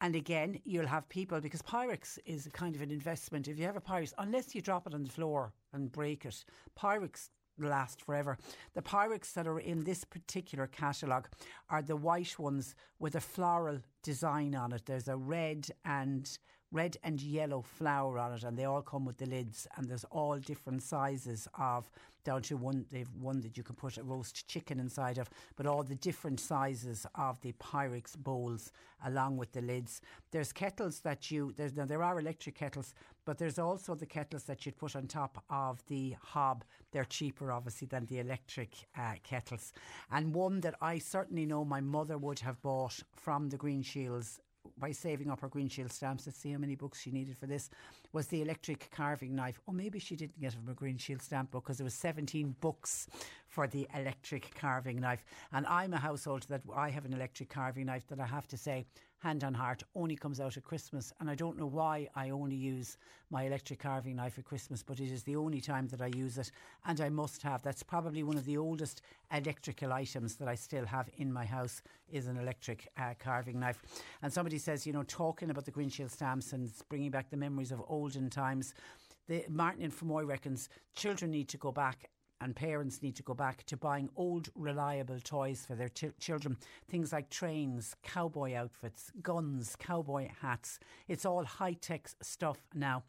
And 0.00 0.14
again, 0.14 0.60
you'll 0.64 0.86
have 0.86 1.08
people 1.08 1.40
because 1.40 1.62
Pyrex 1.62 2.18
is 2.26 2.46
a 2.46 2.50
kind 2.50 2.76
of 2.76 2.82
an 2.82 2.90
investment. 2.90 3.48
If 3.48 3.58
you 3.58 3.64
have 3.64 3.76
a 3.76 3.80
Pyrex, 3.80 4.12
unless 4.18 4.54
you 4.54 4.60
drop 4.60 4.86
it 4.86 4.94
on 4.94 5.04
the 5.04 5.10
floor 5.10 5.54
and 5.72 5.90
break 5.90 6.26
it, 6.26 6.44
Pyrex 6.78 7.30
last 7.58 8.02
forever. 8.02 8.36
The 8.74 8.82
Pyrex 8.82 9.32
that 9.32 9.46
are 9.46 9.58
in 9.58 9.84
this 9.84 10.04
particular 10.04 10.66
catalogue 10.66 11.28
are 11.70 11.82
the 11.82 11.96
white 11.96 12.38
ones 12.38 12.74
with 12.98 13.14
a 13.14 13.20
floral 13.20 13.80
design 14.02 14.54
on 14.54 14.72
it. 14.72 14.82
There's 14.84 15.08
a 15.08 15.16
red 15.16 15.68
and 15.84 16.38
red 16.72 16.96
and 17.02 17.20
yellow 17.20 17.62
flower 17.62 18.18
on 18.18 18.32
it, 18.34 18.44
and 18.44 18.56
they 18.56 18.64
all 18.64 18.82
come 18.82 19.04
with 19.04 19.18
the 19.18 19.26
lids, 19.26 19.66
and 19.76 19.88
there's 19.88 20.04
all 20.04 20.38
different 20.38 20.82
sizes 20.82 21.48
of 21.58 21.90
down 22.24 22.42
to 22.42 22.56
one. 22.56 22.84
They've 22.90 23.08
one 23.20 23.40
that 23.42 23.56
you 23.56 23.62
can 23.62 23.76
put 23.76 23.96
a 23.96 24.02
roast 24.02 24.48
chicken 24.48 24.80
inside 24.80 25.18
of, 25.18 25.30
but 25.54 25.66
all 25.66 25.84
the 25.84 25.94
different 25.94 26.40
sizes 26.40 27.06
of 27.14 27.40
the 27.40 27.52
Pyrex 27.52 28.16
bowls 28.16 28.72
along 29.04 29.36
with 29.36 29.52
the 29.52 29.62
lids. 29.62 30.00
There's 30.32 30.52
kettles 30.52 31.00
that 31.00 31.30
you 31.30 31.54
there's 31.56 31.76
now 31.76 31.84
there 31.84 32.02
are 32.02 32.18
electric 32.18 32.56
kettles, 32.56 32.94
but 33.24 33.38
there's 33.38 33.58
also 33.58 33.94
the 33.94 34.06
kettles 34.06 34.44
that 34.44 34.66
you'd 34.66 34.76
put 34.76 34.96
on 34.96 35.06
top 35.06 35.42
of 35.48 35.82
the 35.86 36.16
hob. 36.20 36.64
They're 36.90 37.04
cheaper, 37.04 37.52
obviously, 37.52 37.86
than 37.86 38.06
the 38.06 38.18
electric 38.18 38.70
uh, 38.98 39.14
kettles. 39.22 39.72
And 40.10 40.34
one 40.34 40.60
that 40.60 40.74
I 40.80 40.98
certainly 40.98 41.46
know 41.46 41.64
my 41.64 41.80
mother 41.80 42.18
would 42.18 42.40
have 42.40 42.60
bought 42.60 43.00
from 43.14 43.50
the 43.50 43.56
Green 43.56 43.82
Shields 43.82 44.40
by 44.78 44.92
saving 44.92 45.30
up 45.30 45.40
her 45.40 45.48
Green 45.48 45.68
Shield 45.68 45.92
stamps, 45.92 46.26
let's 46.26 46.38
see 46.38 46.52
how 46.52 46.58
many 46.58 46.74
books 46.74 47.00
she 47.00 47.10
needed 47.10 47.36
for 47.36 47.46
this, 47.46 47.70
was 48.16 48.28
the 48.28 48.40
electric 48.40 48.90
carving 48.92 49.36
knife. 49.36 49.60
Or 49.66 49.74
maybe 49.74 49.98
she 49.98 50.16
didn't 50.16 50.40
get 50.40 50.54
it 50.54 50.56
from 50.56 50.70
a 50.70 50.74
Green 50.74 50.96
Shield 50.96 51.20
stamp 51.20 51.50
book 51.50 51.64
because 51.64 51.76
there 51.76 51.84
was 51.84 51.92
17 51.92 52.56
books 52.62 53.08
for 53.46 53.66
the 53.66 53.86
electric 53.94 54.54
carving 54.54 55.02
knife. 55.02 55.22
And 55.52 55.66
I'm 55.66 55.92
a 55.92 55.98
household 55.98 56.46
that 56.48 56.62
I 56.74 56.88
have 56.88 57.04
an 57.04 57.12
electric 57.12 57.50
carving 57.50 57.84
knife 57.86 58.06
that 58.06 58.18
I 58.18 58.24
have 58.24 58.48
to 58.48 58.56
say 58.56 58.86
hand 59.18 59.44
on 59.44 59.54
heart, 59.54 59.82
only 59.94 60.14
comes 60.14 60.40
out 60.40 60.56
at 60.56 60.64
Christmas. 60.64 61.12
And 61.20 61.30
I 61.30 61.34
don't 61.34 61.58
know 61.58 61.66
why 61.66 62.08
I 62.14 62.30
only 62.30 62.54
use 62.54 62.96
my 63.30 63.44
electric 63.44 63.80
carving 63.80 64.16
knife 64.16 64.38
at 64.38 64.44
Christmas, 64.44 64.82
but 64.82 65.00
it 65.00 65.10
is 65.10 65.22
the 65.24 65.36
only 65.36 65.60
time 65.60 65.88
that 65.88 66.00
I 66.00 66.06
use 66.06 66.38
it. 66.38 66.50
And 66.84 67.00
I 67.00 67.08
must 67.08 67.42
have. 67.42 67.62
That's 67.62 67.82
probably 67.82 68.22
one 68.22 68.36
of 68.36 68.44
the 68.44 68.56
oldest 68.56 69.02
electrical 69.32 69.92
items 69.92 70.36
that 70.36 70.48
I 70.48 70.54
still 70.54 70.86
have 70.86 71.08
in 71.16 71.32
my 71.32 71.44
house 71.44 71.82
is 72.08 72.28
an 72.28 72.36
electric 72.36 72.88
uh, 72.98 73.14
carving 73.18 73.58
knife. 73.58 73.82
And 74.22 74.32
somebody 74.32 74.58
says, 74.58 74.86
you 74.86 74.92
know, 74.92 75.02
talking 75.02 75.50
about 75.50 75.64
the 75.64 75.72
Green 75.72 75.88
Shield 75.88 76.10
stamps 76.10 76.52
and 76.52 76.70
bringing 76.88 77.10
back 77.10 77.30
the 77.30 77.36
memories 77.36 77.72
of 77.72 77.80
olden 78.06 78.30
times. 78.30 78.72
The 79.26 79.44
Martin 79.48 79.82
in 79.82 79.90
Fermoy 79.90 80.24
reckons 80.24 80.68
children 80.94 81.32
need 81.32 81.48
to 81.48 81.56
go 81.56 81.72
back 81.72 82.08
and 82.40 82.54
parents 82.54 83.02
need 83.02 83.16
to 83.16 83.24
go 83.24 83.34
back 83.34 83.64
to 83.64 83.76
buying 83.76 84.08
old, 84.14 84.48
reliable 84.54 85.18
toys 85.18 85.64
for 85.66 85.74
their 85.74 85.88
ch- 85.88 86.16
children. 86.20 86.56
Things 86.88 87.12
like 87.12 87.30
trains, 87.30 87.96
cowboy 88.04 88.54
outfits, 88.54 89.10
guns, 89.22 89.74
cowboy 89.76 90.28
hats. 90.40 90.78
It's 91.08 91.26
all 91.26 91.44
high 91.44 91.72
tech 91.72 92.08
stuff 92.22 92.58
now 92.74 93.02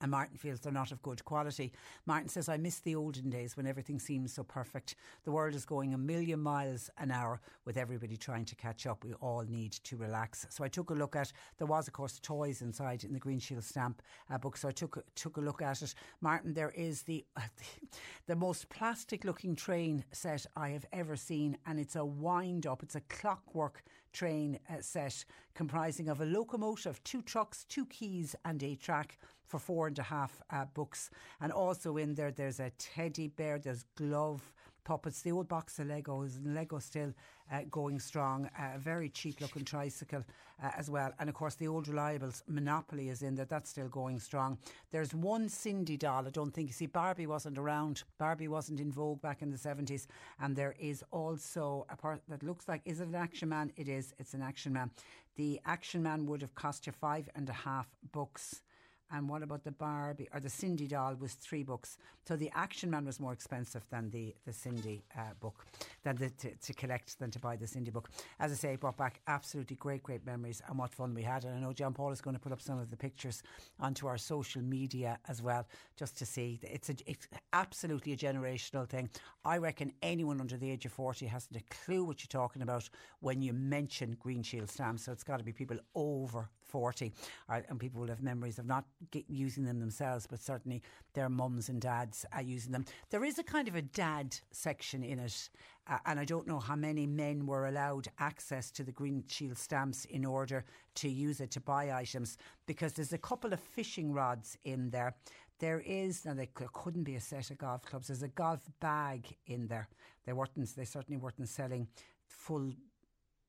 and 0.00 0.10
Martin 0.10 0.36
feels 0.36 0.60
they're 0.60 0.72
not 0.72 0.92
of 0.92 1.02
good 1.02 1.24
quality. 1.24 1.72
Martin 2.06 2.28
says, 2.28 2.48
I 2.48 2.56
miss 2.56 2.80
the 2.80 2.94
olden 2.94 3.30
days 3.30 3.56
when 3.56 3.66
everything 3.66 3.98
seems 3.98 4.32
so 4.32 4.44
perfect. 4.44 4.94
The 5.24 5.32
world 5.32 5.54
is 5.54 5.64
going 5.64 5.94
a 5.94 5.98
million 5.98 6.40
miles 6.40 6.90
an 6.98 7.10
hour 7.10 7.40
with 7.64 7.76
everybody 7.76 8.16
trying 8.16 8.44
to 8.46 8.54
catch 8.54 8.86
up. 8.86 9.04
We 9.04 9.14
all 9.14 9.44
need 9.48 9.72
to 9.72 9.96
relax. 9.96 10.46
So 10.50 10.64
I 10.64 10.68
took 10.68 10.90
a 10.90 10.94
look 10.94 11.16
at, 11.16 11.32
there 11.58 11.66
was, 11.66 11.88
of 11.88 11.94
course, 11.94 12.18
toys 12.22 12.62
inside 12.62 13.04
in 13.04 13.12
the 13.12 13.18
Green 13.18 13.38
Shield 13.38 13.64
stamp 13.64 14.02
uh, 14.30 14.38
book. 14.38 14.56
So 14.56 14.68
I 14.68 14.72
took, 14.72 15.04
took 15.14 15.36
a 15.36 15.40
look 15.40 15.62
at 15.62 15.82
it. 15.82 15.94
Martin, 16.20 16.54
there 16.54 16.70
is 16.70 17.02
the, 17.02 17.24
uh, 17.36 17.40
the, 17.56 17.98
the 18.28 18.36
most 18.36 18.68
plastic 18.68 19.24
looking 19.24 19.56
train 19.56 20.04
set 20.12 20.46
I 20.56 20.70
have 20.70 20.86
ever 20.92 21.16
seen, 21.16 21.58
and 21.66 21.78
it's 21.78 21.96
a 21.96 22.04
wind 22.04 22.66
up, 22.66 22.82
it's 22.82 22.94
a 22.94 23.00
clockwork 23.02 23.82
train 24.12 24.58
uh, 24.70 24.76
set 24.80 25.24
comprising 25.54 26.08
of 26.08 26.20
a 26.20 26.24
locomotive, 26.24 27.02
two 27.04 27.22
trucks, 27.22 27.64
two 27.64 27.86
keys, 27.86 28.34
and 28.44 28.62
a 28.62 28.74
track 28.74 29.18
for 29.48 29.58
four 29.58 29.86
and 29.88 29.98
a 29.98 30.02
half 30.02 30.40
uh, 30.50 30.66
books. 30.74 31.10
And 31.40 31.50
also 31.50 31.96
in 31.96 32.14
there, 32.14 32.30
there's 32.30 32.60
a 32.60 32.70
teddy 32.78 33.28
bear, 33.28 33.58
there's 33.58 33.84
glove 33.96 34.52
puppets, 34.88 35.20
the 35.20 35.32
old 35.32 35.48
box 35.48 35.78
of 35.78 35.86
Legos, 35.86 36.36
and 36.36 36.54
Lego 36.54 36.78
still 36.78 37.12
uh, 37.52 37.60
going 37.70 38.00
strong. 38.00 38.48
A 38.58 38.62
uh, 38.62 38.78
very 38.78 39.10
cheap 39.10 39.38
looking 39.42 39.62
tricycle 39.62 40.24
uh, 40.62 40.70
as 40.78 40.88
well. 40.88 41.12
And 41.18 41.28
of 41.28 41.34
course, 41.34 41.56
the 41.56 41.68
old 41.68 41.86
reliables, 41.88 42.42
Monopoly 42.48 43.10
is 43.10 43.20
in 43.20 43.34
there, 43.34 43.44
that's 43.44 43.68
still 43.68 43.88
going 43.88 44.18
strong. 44.18 44.56
There's 44.90 45.14
one 45.14 45.50
Sindy 45.50 45.98
doll, 45.98 46.26
I 46.26 46.30
don't 46.30 46.52
think, 46.52 46.68
you 46.68 46.72
see, 46.72 46.86
Barbie 46.86 47.26
wasn't 47.26 47.58
around. 47.58 48.02
Barbie 48.18 48.48
wasn't 48.48 48.80
in 48.80 48.90
vogue 48.90 49.20
back 49.20 49.42
in 49.42 49.50
the 49.50 49.58
70s. 49.58 50.06
And 50.40 50.56
there 50.56 50.74
is 50.78 51.04
also 51.10 51.86
a 51.90 51.96
part 51.96 52.22
that 52.28 52.42
looks 52.42 52.66
like, 52.66 52.80
is 52.86 53.00
it 53.00 53.08
an 53.08 53.14
action 53.14 53.50
man? 53.50 53.70
It 53.76 53.90
is, 53.90 54.14
it's 54.18 54.32
an 54.32 54.40
action 54.40 54.72
man. 54.72 54.90
The 55.36 55.60
action 55.66 56.02
man 56.02 56.24
would 56.26 56.40
have 56.40 56.54
cost 56.54 56.86
you 56.86 56.92
five 56.92 57.28
and 57.36 57.46
a 57.50 57.52
half 57.52 57.88
bucks 58.12 58.62
and 59.10 59.28
what 59.28 59.42
about 59.42 59.64
the 59.64 59.72
Barbie 59.72 60.28
or 60.32 60.40
the 60.40 60.50
Sindy 60.50 60.86
doll 60.86 61.14
was 61.14 61.34
three 61.34 61.62
books. 61.62 61.98
So 62.26 62.36
the 62.36 62.50
Action 62.54 62.90
Man 62.90 63.06
was 63.06 63.20
more 63.20 63.32
expensive 63.32 63.84
than 63.90 64.10
the 64.10 64.34
the 64.44 64.52
Sindy 64.52 65.02
uh, 65.16 65.34
book, 65.40 65.66
than 66.02 66.16
the, 66.16 66.30
to, 66.30 66.54
to, 66.54 66.74
collect 66.74 67.18
than 67.18 67.30
to 67.30 67.38
buy 67.38 67.56
the 67.56 67.66
Sindy 67.66 67.90
book. 67.90 68.10
As 68.38 68.52
I 68.52 68.54
say, 68.54 68.72
it 68.74 68.80
brought 68.80 68.96
back 68.96 69.20
absolutely 69.26 69.76
great, 69.76 70.02
great 70.02 70.26
memories 70.26 70.62
and 70.68 70.78
what 70.78 70.92
fun 70.94 71.14
we 71.14 71.22
had. 71.22 71.44
And 71.44 71.56
I 71.56 71.60
know 71.60 71.72
John 71.72 71.94
Paul 71.94 72.12
is 72.12 72.20
going 72.20 72.36
to 72.36 72.40
put 72.40 72.52
up 72.52 72.60
some 72.60 72.78
of 72.78 72.90
the 72.90 72.96
pictures 72.96 73.42
onto 73.80 74.06
our 74.06 74.18
social 74.18 74.62
media 74.62 75.18
as 75.28 75.40
well, 75.42 75.66
just 75.96 76.18
to 76.18 76.26
see. 76.26 76.60
It's 76.62 76.90
a, 76.90 76.94
it's 77.06 77.28
absolutely 77.52 78.12
a 78.12 78.16
generational 78.16 78.88
thing. 78.88 79.08
I 79.44 79.56
reckon 79.58 79.92
anyone 80.02 80.40
under 80.40 80.56
the 80.56 80.70
age 80.70 80.84
of 80.84 80.92
forty 80.92 81.26
hasn't 81.26 81.56
a 81.56 81.74
clue 81.84 82.04
what 82.04 82.20
you're 82.20 82.42
talking 82.42 82.62
about 82.62 82.88
when 83.20 83.40
you 83.40 83.52
mention 83.52 84.16
Green 84.20 84.42
Shield 84.42 84.70
stamps. 84.70 85.04
So 85.04 85.12
it's 85.12 85.24
got 85.24 85.38
to 85.38 85.44
be 85.44 85.52
people 85.52 85.78
over 85.94 86.50
40, 86.68 87.12
and 87.48 87.80
people 87.80 88.00
will 88.00 88.08
have 88.08 88.22
memories 88.22 88.58
of 88.58 88.66
not 88.66 88.84
using 89.26 89.64
them 89.64 89.80
themselves, 89.80 90.26
but 90.26 90.40
certainly 90.40 90.82
their 91.14 91.28
mums 91.28 91.68
and 91.68 91.80
dads 91.80 92.24
are 92.32 92.42
using 92.42 92.72
them. 92.72 92.84
There 93.10 93.24
is 93.24 93.38
a 93.38 93.42
kind 93.42 93.68
of 93.68 93.74
a 93.74 93.82
dad 93.82 94.36
section 94.52 95.02
in 95.02 95.18
it, 95.18 95.50
uh, 95.86 95.98
and 96.06 96.20
I 96.20 96.24
don't 96.24 96.46
know 96.46 96.60
how 96.60 96.76
many 96.76 97.06
men 97.06 97.46
were 97.46 97.66
allowed 97.66 98.08
access 98.18 98.70
to 98.72 98.84
the 98.84 98.92
Green 98.92 99.24
Shield 99.26 99.58
stamps 99.58 100.04
in 100.04 100.24
order 100.24 100.64
to 100.96 101.08
use 101.08 101.40
it 101.40 101.50
to 101.52 101.60
buy 101.60 101.92
items, 101.92 102.36
because 102.66 102.92
there's 102.92 103.12
a 103.12 103.18
couple 103.18 103.52
of 103.52 103.60
fishing 103.60 104.12
rods 104.12 104.56
in 104.64 104.90
there. 104.90 105.14
There 105.60 105.80
is 105.80 106.24
now 106.24 106.34
there 106.34 106.46
couldn't 106.54 107.02
be 107.02 107.16
a 107.16 107.20
set 107.20 107.50
of 107.50 107.58
golf 107.58 107.82
clubs. 107.82 108.06
There's 108.06 108.22
a 108.22 108.28
golf 108.28 108.60
bag 108.78 109.26
in 109.46 109.66
there. 109.66 109.88
They 110.24 110.32
weren't. 110.32 110.54
They 110.76 110.84
certainly 110.84 111.20
weren't 111.20 111.48
selling 111.48 111.88
full 112.26 112.72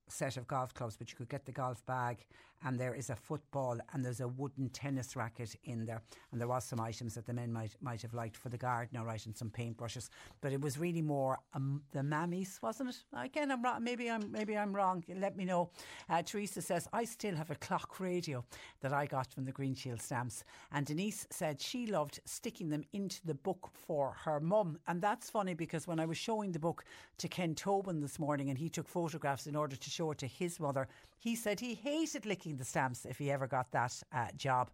set 0.08 0.38
of 0.38 0.48
golf 0.48 0.74
clubs, 0.74 0.98
but 0.98 1.12
you 1.12 1.18
could 1.18 1.30
get 1.30 1.46
the 1.46 1.52
golf 1.52 1.86
bag, 1.86 2.26
and 2.64 2.80
there 2.80 2.94
is 2.94 3.10
a 3.10 3.15
football, 3.15 3.77
and 3.94 4.03
there's 4.03 4.19
a 4.22 4.27
wooden 4.27 4.69
tennis 4.69 5.15
racket 5.15 5.56
in 5.64 5.86
there, 5.86 6.02
and 6.31 6.40
there 6.40 6.48
was 6.48 6.64
some 6.64 6.80
items 6.80 7.15
that 7.15 7.26
the 7.26 7.34
men 7.34 7.52
might 7.52 7.76
might 7.81 8.02
have 8.02 8.14
liked 8.14 8.38
for 8.38 8.49
the 8.49 8.57
garden, 8.57 9.02
right, 9.02 9.26
and 9.26 9.36
some 9.36 9.49
paintbrushes. 9.49 10.10
But 10.41 10.53
it 10.53 10.61
was 10.61 10.77
really 10.77 11.02
more 11.02 11.40
um, 11.53 11.81
the 11.91 12.02
mammies, 12.02 12.61
wasn't 12.61 12.90
it? 12.90 12.98
Again, 13.14 13.52
I'm 13.52 13.64
wrong. 13.64 13.84
Maybe 13.84 14.10
I'm 14.10 14.31
maybe 14.31 14.57
I'm 14.57 14.76
wrong. 14.76 15.03
Let 15.15 15.38
me 15.38 15.45
know. 15.45 15.69
Uh, 16.10 16.22
Teresa 16.22 16.61
says 16.61 16.88
I 16.94 17.06
still 17.06 17.36
have 17.36 17.49
a 17.49 17.56
clock 17.56 17.99
radio 17.99 18.44
that 18.81 18.94
I 18.94 19.06
got 19.06 19.31
from 19.34 19.45
the 19.45 19.52
Green 19.52 19.76
Shield 19.76 20.02
stamps, 20.02 20.44
and 20.72 20.86
Denise 20.86 21.27
said 21.30 21.61
she 21.61 21.88
loved 21.88 22.19
sticking 22.26 22.69
them 22.69 22.84
into 22.94 23.26
the 23.26 23.34
book 23.36 23.69
for 23.73 24.15
her 24.23 24.40
mum, 24.40 24.80
and 24.88 25.02
that's 25.02 25.30
funny 25.30 25.53
because 25.53 25.88
when 25.88 25.99
I 25.99 26.06
was 26.06 26.18
showing 26.18 26.52
the 26.52 26.60
book 26.60 26.84
to 27.18 27.27
Ken 27.27 27.56
Tobin 27.56 28.02
this 28.02 28.19
morning, 28.19 28.49
and 28.49 28.57
he 28.57 28.69
took 28.69 28.88
photographs 28.88 29.48
in 29.48 29.56
order 29.56 29.76
to 29.76 29.90
show 29.90 30.11
it 30.11 30.18
to 30.19 30.27
his 30.27 30.60
mother. 30.60 30.88
He 31.20 31.36
said 31.36 31.60
he 31.60 31.76
hated 31.76 32.26
licking 32.26 32.56
the 32.56 32.64
stamps 32.64 33.06
if 33.06 33.18
he 33.18 33.30
ever 33.30 33.46
got 33.46 33.72
that 33.72 34.02
uh, 34.14 34.28
job. 34.38 34.72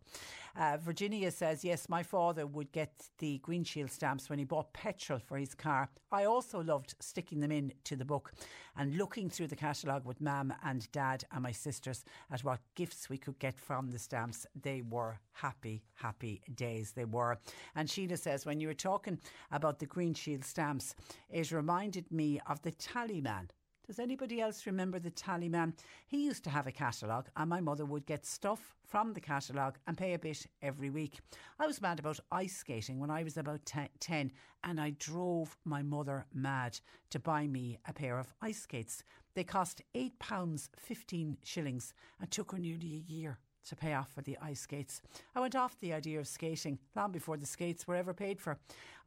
Uh, 0.56 0.78
Virginia 0.78 1.32
says, 1.32 1.66
Yes, 1.66 1.90
my 1.90 2.04
father 2.04 2.46
would 2.46 2.72
get 2.72 2.92
the 3.18 3.40
Green 3.40 3.64
Shield 3.64 3.90
stamps 3.92 4.30
when 4.30 4.40
he 4.40 4.46
bought 4.46 4.72
petrol 4.72 5.20
for 5.20 5.38
his 5.38 5.56
car. 5.56 5.90
I 6.12 6.26
also 6.26 6.62
loved 6.62 6.96
sticking 7.00 7.40
them 7.40 7.52
in 7.52 7.74
to 7.86 7.96
the 7.96 8.06
book 8.06 8.32
and 8.78 8.96
looking 8.96 9.30
through 9.30 9.48
the 9.48 9.56
catalogue 9.56 10.06
with 10.06 10.22
mum 10.22 10.54
and 10.64 10.90
dad 10.92 11.26
and 11.32 11.44
my 11.44 11.52
sisters 11.52 12.06
at 12.32 12.44
what 12.44 12.60
gifts 12.76 13.10
we 13.10 13.18
could 13.18 13.40
get 13.40 13.58
from 13.60 13.90
the 13.90 14.00
stamps. 14.00 14.46
They 14.62 14.82
were 14.82 15.20
happy, 15.34 15.84
happy 15.96 16.42
days. 16.54 16.92
They 16.92 17.06
were. 17.06 17.38
And 17.76 17.90
Sheila 17.90 18.18
says, 18.18 18.46
When 18.46 18.60
you 18.60 18.68
were 18.68 18.74
talking 18.76 19.20
about 19.52 19.80
the 19.80 19.88
Green 19.88 20.14
Shield 20.14 20.46
stamps, 20.46 20.96
it 21.30 21.52
reminded 21.52 22.12
me 22.12 22.40
of 22.48 22.62
the 22.62 22.72
Tallyman 22.72 23.50
does 23.86 24.00
anybody 24.00 24.42
else 24.42 24.66
remember 24.66 25.00
the 25.00 25.12
tallyman? 25.12 25.74
He 26.08 26.26
used 26.26 26.44
to 26.46 26.50
have 26.50 26.68
a 26.68 26.72
catalogue, 26.72 27.30
and 27.36 27.50
my 27.50 27.62
mother 27.62 27.86
would 27.86 28.06
get 28.06 28.26
stuff 28.26 28.76
from 28.88 29.14
the 29.14 29.22
catalogue 29.22 29.78
and 29.88 29.98
pay 29.98 30.14
a 30.14 30.20
bit 30.20 30.46
every 30.62 30.90
week. 30.90 31.20
I 31.60 31.68
was 31.68 31.82
mad 31.82 32.00
about 32.00 32.20
ice 32.32 32.58
skating 32.58 33.00
when 33.00 33.12
I 33.12 33.24
was 33.24 33.38
about 33.38 33.72
10, 34.00 34.32
and 34.64 34.82
I 34.82 34.96
drove 34.98 35.56
my 35.66 35.82
mother 35.84 36.26
mad 36.34 36.80
to 37.12 37.20
buy 37.20 37.48
me 37.48 37.78
a 37.88 37.94
pair 37.94 38.18
of 38.18 38.34
ice 38.42 38.62
skates. 38.62 39.04
They 39.36 39.44
cost 39.44 39.82
£8, 39.94 40.70
15 40.78 41.38
shillings, 41.44 41.94
and 42.20 42.32
took 42.32 42.54
her 42.54 42.58
nearly 42.58 42.96
a 42.96 43.12
year 43.12 43.40
to 43.66 43.76
pay 43.76 43.94
off 43.94 44.12
for 44.12 44.22
the 44.22 44.38
ice 44.42 44.62
skates. 44.62 45.02
I 45.36 45.40
went 45.40 45.56
off 45.56 45.80
the 45.80 45.94
idea 45.94 46.20
of 46.20 46.28
skating 46.28 46.80
long 46.96 47.12
before 47.12 47.38
the 47.38 47.46
skates 47.46 47.88
were 47.88 47.96
ever 47.96 48.14
paid 48.14 48.40
for. 48.40 48.58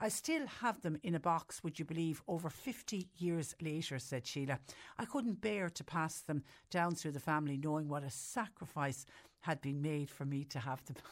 I 0.00 0.08
still 0.08 0.46
have 0.60 0.80
them 0.82 0.98
in 1.02 1.14
a 1.14 1.20
box, 1.20 1.62
would 1.64 1.78
you 1.78 1.84
believe, 1.84 2.22
over 2.28 2.50
50 2.50 3.08
years 3.16 3.54
later, 3.60 3.98
said 3.98 4.26
Sheila. 4.26 4.60
I 4.98 5.04
couldn't 5.04 5.40
bear 5.40 5.68
to 5.70 5.84
pass 5.84 6.20
them 6.20 6.44
down 6.70 6.94
through 6.94 7.12
the 7.12 7.20
family, 7.20 7.56
knowing 7.56 7.88
what 7.88 8.04
a 8.04 8.10
sacrifice 8.10 9.06
had 9.40 9.60
been 9.60 9.80
made 9.80 10.10
for 10.10 10.24
me 10.24 10.44
to 10.44 10.58
have 10.58 10.84
them. 10.84 10.96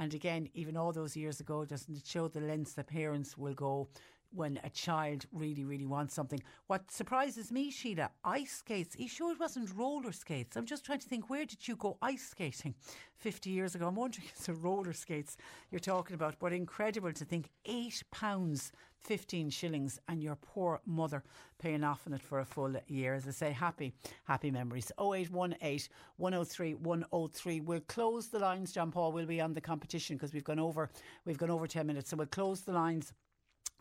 And 0.00 0.14
again, 0.14 0.48
even 0.54 0.76
all 0.76 0.92
those 0.92 1.16
years 1.16 1.40
ago, 1.40 1.64
doesn't 1.64 1.96
it 1.96 2.06
show 2.06 2.28
the 2.28 2.40
lengths 2.40 2.74
that 2.74 2.86
parents 2.86 3.36
will 3.36 3.54
go 3.54 3.88
when 4.34 4.60
a 4.64 4.70
child 4.70 5.26
really, 5.32 5.64
really 5.64 5.86
wants 5.86 6.14
something. 6.14 6.42
What 6.66 6.90
surprises 6.90 7.50
me, 7.50 7.70
Sheila, 7.70 8.10
ice 8.24 8.58
skates. 8.58 8.96
Are 8.96 9.02
you 9.02 9.08
sure 9.08 9.32
it 9.32 9.40
wasn't 9.40 9.70
roller 9.74 10.12
skates? 10.12 10.56
I'm 10.56 10.66
just 10.66 10.84
trying 10.84 11.00
to 11.00 11.08
think, 11.08 11.30
where 11.30 11.46
did 11.46 11.66
you 11.66 11.76
go 11.76 11.96
ice 12.02 12.28
skating 12.30 12.74
50 13.16 13.50
years 13.50 13.74
ago? 13.74 13.88
I'm 13.88 13.94
wondering 13.94 14.26
if 14.32 14.38
it's 14.38 14.48
roller 14.48 14.92
skates 14.92 15.36
you're 15.70 15.78
talking 15.80 16.14
about. 16.14 16.38
But 16.38 16.52
incredible 16.52 17.12
to 17.12 17.24
think 17.24 17.50
£8, 17.66 18.70
15 19.00 19.50
shillings, 19.50 19.98
and 20.08 20.22
your 20.22 20.36
poor 20.36 20.80
mother 20.84 21.22
paying 21.58 21.84
off 21.84 22.02
on 22.06 22.12
it 22.12 22.22
for 22.22 22.40
a 22.40 22.44
full 22.44 22.74
year. 22.86 23.14
As 23.14 23.26
I 23.26 23.30
say, 23.30 23.52
happy, 23.52 23.94
happy 24.24 24.50
memories. 24.50 24.92
0818 25.00 25.88
103 26.16 26.74
103. 26.74 27.60
We'll 27.60 27.80
close 27.80 28.28
the 28.28 28.38
lines, 28.38 28.72
John 28.72 28.90
Paul. 28.90 29.12
We'll 29.12 29.26
be 29.26 29.40
on 29.40 29.54
the 29.54 29.60
competition 29.60 30.16
because 30.16 30.32
we've 30.34 30.44
gone 30.44 30.58
over, 30.58 30.90
we've 31.24 31.38
gone 31.38 31.50
over 31.50 31.66
10 31.66 31.86
minutes. 31.86 32.10
So 32.10 32.16
we'll 32.16 32.26
close 32.26 32.62
the 32.62 32.72
lines 32.72 33.12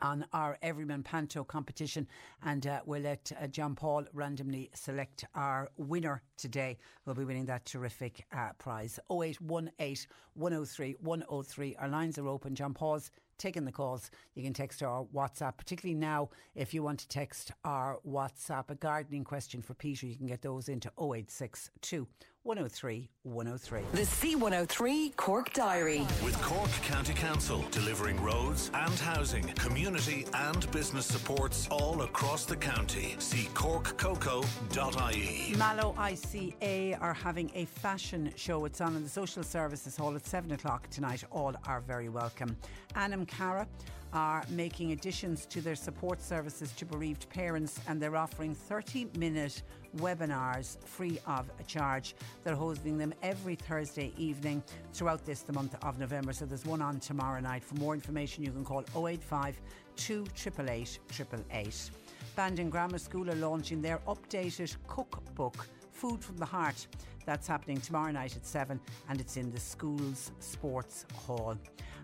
on 0.01 0.25
our 0.33 0.57
Everyman 0.61 1.03
Panto 1.03 1.43
competition, 1.43 2.07
and 2.43 2.65
uh, 2.67 2.81
we'll 2.85 3.01
let 3.01 3.31
uh, 3.41 3.47
John 3.47 3.75
Paul 3.75 4.05
randomly 4.13 4.69
select 4.73 5.25
our 5.35 5.69
winner 5.77 6.21
today. 6.37 6.77
We'll 7.05 7.15
be 7.15 7.25
winning 7.25 7.45
that 7.45 7.65
terrific 7.65 8.25
uh, 8.31 8.49
prize. 8.57 8.99
0818 9.11 10.07
103 10.35 10.95
103. 10.99 11.75
Our 11.79 11.87
lines 11.87 12.17
are 12.17 12.27
open. 12.27 12.55
John 12.55 12.73
Paul's 12.73 13.11
taking 13.37 13.65
the 13.65 13.71
calls. 13.71 14.09
You 14.35 14.43
can 14.43 14.53
text 14.53 14.81
our 14.83 15.05
WhatsApp, 15.13 15.57
particularly 15.57 15.97
now 15.97 16.29
if 16.55 16.73
you 16.73 16.83
want 16.83 16.99
to 16.99 17.07
text 17.07 17.51
our 17.63 17.99
WhatsApp 18.07 18.69
a 18.69 18.75
gardening 18.75 19.23
question 19.23 19.61
for 19.61 19.73
Peter. 19.73 20.07
You 20.07 20.15
can 20.15 20.27
get 20.27 20.41
those 20.41 20.69
into 20.69 20.89
0862 20.99 22.07
103 22.47 23.09
103. 23.23 23.81
The 23.91 24.03
C103 24.03 25.17
Cork 25.17 25.51
Diary. 25.51 26.07
With 26.23 26.41
Cork 26.41 26.71
County 26.81 27.13
Council 27.13 27.65
delivering 27.71 28.23
roads 28.23 28.71
and 28.73 28.97
housing, 28.99 29.43
community 29.55 30.25
and 30.33 30.71
business 30.71 31.05
supports 31.05 31.67
all 31.69 32.03
across 32.03 32.45
the 32.45 32.55
county. 32.55 33.17
See 33.19 33.49
corkcoco.ie. 33.53 35.55
Mallow 35.57 35.93
ICA 35.97 37.01
are 37.01 37.13
having 37.13 37.51
a 37.53 37.65
fashion 37.65 38.31
show. 38.37 38.63
It's 38.63 38.79
on 38.79 38.95
in 38.95 39.03
the 39.03 39.09
Social 39.09 39.43
Services 39.43 39.97
Hall 39.97 40.15
at 40.15 40.25
7 40.25 40.49
o'clock 40.53 40.89
tonight. 40.89 41.25
All 41.31 41.53
are 41.65 41.81
very 41.81 42.07
welcome. 42.07 42.55
Anam 42.95 43.25
Cara 43.25 43.67
are 44.13 44.45
making 44.49 44.93
additions 44.93 45.45
to 45.47 45.59
their 45.59 45.75
support 45.75 46.21
services 46.21 46.71
to 46.77 46.85
bereaved 46.85 47.29
parents 47.29 47.81
and 47.87 48.01
they're 48.01 48.15
offering 48.15 48.55
30 48.55 49.09
minute 49.17 49.63
webinars 49.97 50.77
free 50.85 51.19
of 51.27 51.49
charge. 51.67 52.15
They're 52.43 52.55
hosting 52.55 52.97
them 52.97 53.13
every 53.21 53.55
Thursday 53.55 54.13
evening 54.17 54.63
throughout 54.93 55.25
this 55.25 55.41
the 55.41 55.53
month 55.53 55.75
of 55.83 55.99
November. 55.99 56.33
So 56.33 56.45
there's 56.45 56.65
one 56.65 56.81
on 56.81 56.99
tomorrow 56.99 57.39
night. 57.39 57.63
For 57.63 57.75
more 57.75 57.93
information, 57.93 58.43
you 58.43 58.51
can 58.51 58.63
call 58.63 58.83
085 58.95 59.59
2888 59.95 60.99
888. 61.09 61.91
Bandon 62.35 62.69
Grammar 62.69 62.99
School 62.99 63.29
are 63.31 63.35
launching 63.35 63.81
their 63.81 63.99
updated 64.07 64.75
cookbook, 64.87 65.67
Food 65.91 66.23
from 66.23 66.37
the 66.37 66.45
Heart. 66.45 66.87
That's 67.25 67.47
happening 67.47 67.81
tomorrow 67.81 68.11
night 68.11 68.35
at 68.35 68.45
7 68.45 68.79
and 69.09 69.19
it's 69.19 69.35
in 69.37 69.51
the 69.51 69.59
school's 69.59 70.31
sports 70.39 71.05
hall. 71.13 71.57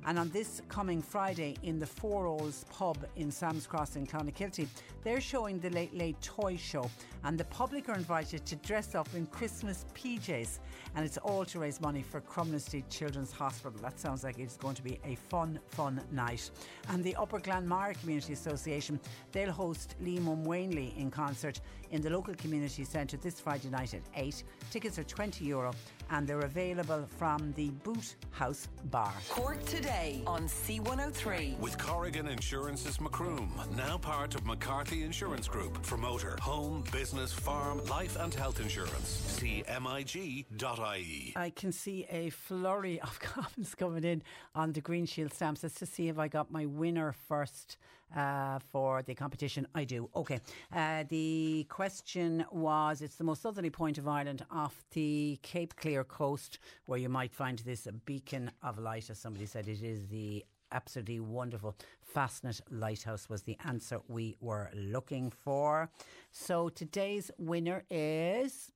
And 0.06 0.20
on 0.20 0.30
this 0.30 0.62
coming 0.68 1.02
Friday 1.02 1.56
in 1.64 1.80
the 1.80 1.86
Four 1.86 2.28
Alls 2.28 2.66
pub 2.70 2.98
in 3.16 3.32
Sam's 3.32 3.66
Cross 3.66 3.96
in 3.96 4.06
Clonakilty, 4.06 4.68
they're 5.04 5.22
showing 5.22 5.60
the 5.60 5.70
Late 5.70 5.96
Late 5.96 6.22
Toy 6.22 6.58
Show. 6.58 6.90
And 7.24 7.38
the 7.38 7.46
public 7.46 7.88
are 7.88 7.96
invited 7.96 8.46
to 8.46 8.56
dress 8.58 8.96
up 8.96 9.08
in 9.16 9.26
Christmas 9.28 9.86
PJs. 9.96 10.60
And 10.96 11.06
it's 11.06 11.18
all 11.18 11.46
to 11.46 11.60
raise 11.60 11.80
money 11.80 12.02
for 12.02 12.20
Crumlin 12.22 12.84
Children's 12.90 13.32
Hospital. 13.32 13.80
That 13.82 14.00
sounds 14.00 14.24
like 14.24 14.40
it's 14.40 14.58
going 14.58 14.76
to 14.76 14.84
be 14.84 15.00
a 15.06 15.16
fun, 15.16 15.60
fun 15.70 16.02
night. 16.12 16.52
And 16.90 17.04
the 17.04 17.16
Upper 17.16 17.40
Glanmire 17.40 18.00
Community 18.00 18.34
Association, 18.34 19.00
they'll 19.32 19.52
host 19.52 19.96
Lee 20.02 20.18
Mumwanley 20.18 20.98
in 20.98 21.12
concert 21.12 21.62
in 21.92 22.02
the 22.02 22.10
local 22.10 22.34
community 22.36 22.84
centre 22.84 23.18
this 23.18 23.40
Friday 23.40 23.70
night 23.70 23.94
at 23.94 24.02
8. 24.16 24.44
Tickets 24.70 25.00
are 25.00 25.04
20 25.04 25.46
euro 25.46 25.74
and 26.14 26.28
they're 26.28 26.42
available 26.42 27.06
from 27.18 27.52
the 27.54 27.72
Boot 27.84 28.16
House 28.30 28.68
Bar. 28.92 29.12
Cork 29.30 29.64
today 29.66 30.22
on 30.28 30.44
C103. 30.44 31.58
With 31.58 31.78
Corrigan 31.80 32.28
Insurance's 32.28 33.02
Macroom, 33.02 33.52
now 33.76 33.98
part 33.98 34.36
of 34.36 34.46
McCarthy 34.46 35.04
Insurance 35.04 35.48
Group 35.48 35.84
for 35.84 35.98
motor, 35.98 36.38
home, 36.40 36.84
business, 36.92 37.34
farm, 37.34 37.84
life 37.86 38.16
and 38.20 38.32
health 38.32 38.60
insurance. 38.60 39.08
See 39.08 39.64
MIG.ie. 39.68 41.34
I 41.36 41.50
can 41.50 41.72
see 41.72 42.06
a 42.10 42.30
flurry 42.30 43.02
of 43.02 43.20
comments 43.20 43.74
coming 43.74 44.04
in 44.04 44.22
on 44.54 44.72
the 44.72 44.82
Green 44.82 45.08
Shield 45.08 45.34
stamps. 45.34 45.64
Let's 45.64 45.80
just 45.80 45.96
see 45.96 46.10
if 46.10 46.20
I 46.20 46.28
got 46.28 46.52
my 46.52 46.68
winner 46.68 47.16
first. 47.28 47.78
Uh, 48.16 48.60
for 48.72 49.02
the 49.02 49.16
competition. 49.16 49.66
I 49.74 49.86
do. 49.86 50.08
Okay. 50.16 50.40
Uh, 50.72 51.04
the 51.10 51.66
question 51.68 52.46
was 52.52 53.02
it's 53.02 53.16
the 53.16 53.24
most 53.24 53.42
southerly 53.42 53.72
point 53.72 53.98
of 53.98 54.08
Ireland 54.08 54.46
off 54.52 54.84
the 54.92 55.40
Cape 55.42 55.76
Clear 55.76 56.04
coast 56.04 56.60
where 56.86 57.00
you 57.00 57.10
might 57.10 57.34
find 57.34 57.58
this 57.58 57.88
beacon 58.06 58.52
of 58.62 58.78
light, 58.78 59.10
as 59.10 59.18
somebody 59.18 59.48
said. 59.48 59.68
It 59.68 59.82
is 59.82 60.06
the 60.10 60.46
absolutely 60.72 61.22
wonderful 61.22 61.76
Fastnet 62.16 62.62
Lighthouse 62.70 63.30
was 63.30 63.44
the 63.44 63.58
answer 63.66 64.00
we 64.08 64.36
were 64.42 64.70
looking 64.76 65.32
for. 65.32 65.90
So 66.32 66.70
today's 66.70 67.32
winner 67.38 67.84
is 67.90 68.72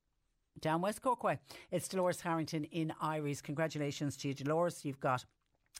down 0.60 0.82
West 0.82 1.02
Corkway. 1.02 1.40
It's 1.72 1.88
Dolores 1.88 2.22
Harrington 2.22 2.64
in 2.66 2.94
Eyeries. 3.02 3.42
Congratulations 3.42 4.18
to 4.18 4.30
you, 4.30 4.34
Dolores. 4.34 4.86
You've 4.86 5.00
got 5.00 5.26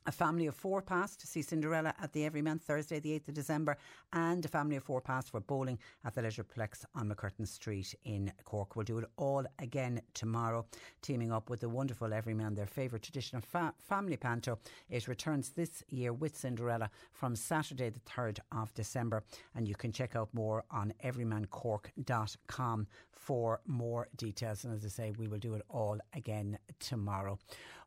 a 0.08 0.12
family 0.12 0.48
of 0.48 0.56
four 0.56 0.82
passed 0.82 1.20
to 1.20 1.28
see 1.28 1.42
Cinderella 1.42 1.94
at 2.02 2.14
the 2.14 2.26
Everyman 2.26 2.60
Thursday, 2.60 3.00
the 3.00 3.12
8th 3.20 3.28
of 3.28 3.34
December, 3.34 3.78
and 4.14 4.44
a 4.44 4.48
family 4.48 4.78
of 4.78 4.84
four 4.84 5.02
passed 5.02 5.30
for 5.30 5.42
bowling 5.42 5.78
at 6.06 6.16
the 6.16 6.22
Leisureplex 6.22 6.86
on 6.96 7.10
MacCurtain 7.10 7.46
Street 7.46 7.94
in 8.06 8.32
Cork. 8.46 8.76
We'll 8.76 8.86
do 8.86 8.98
it 9.00 9.06
all 9.18 9.46
again 9.60 10.02
tomorrow, 10.14 10.66
teaming 11.02 11.32
up 11.32 11.50
with 11.50 11.60
the 11.60 11.70
wonderful 11.70 12.14
Everyman, 12.14 12.56
their 12.56 12.66
favourite 12.66 13.04
traditional 13.04 13.42
fa- 13.42 13.74
family 13.80 14.16
panto. 14.16 14.58
It 14.90 15.10
returns 15.10 15.50
this 15.50 15.84
year 15.90 16.14
with 16.14 16.38
Cinderella 16.38 16.90
from 17.12 17.36
Saturday, 17.36 17.90
the 17.90 18.00
3rd 18.00 18.40
of 18.54 18.74
December, 18.74 19.24
and 19.56 19.68
you 19.68 19.76
can 19.76 19.92
check 19.92 20.16
out 20.16 20.30
more 20.34 20.64
on 20.72 20.94
everymancork.com 21.04 22.88
for 23.12 23.60
more 23.66 24.08
details. 24.16 24.64
And 24.64 24.74
as 24.74 24.86
I 24.86 24.88
say, 24.88 25.12
we 25.18 25.28
will 25.28 25.38
do 25.38 25.54
it 25.56 25.62
all 25.70 25.98
again 26.14 26.58
tomorrow. 26.80 27.38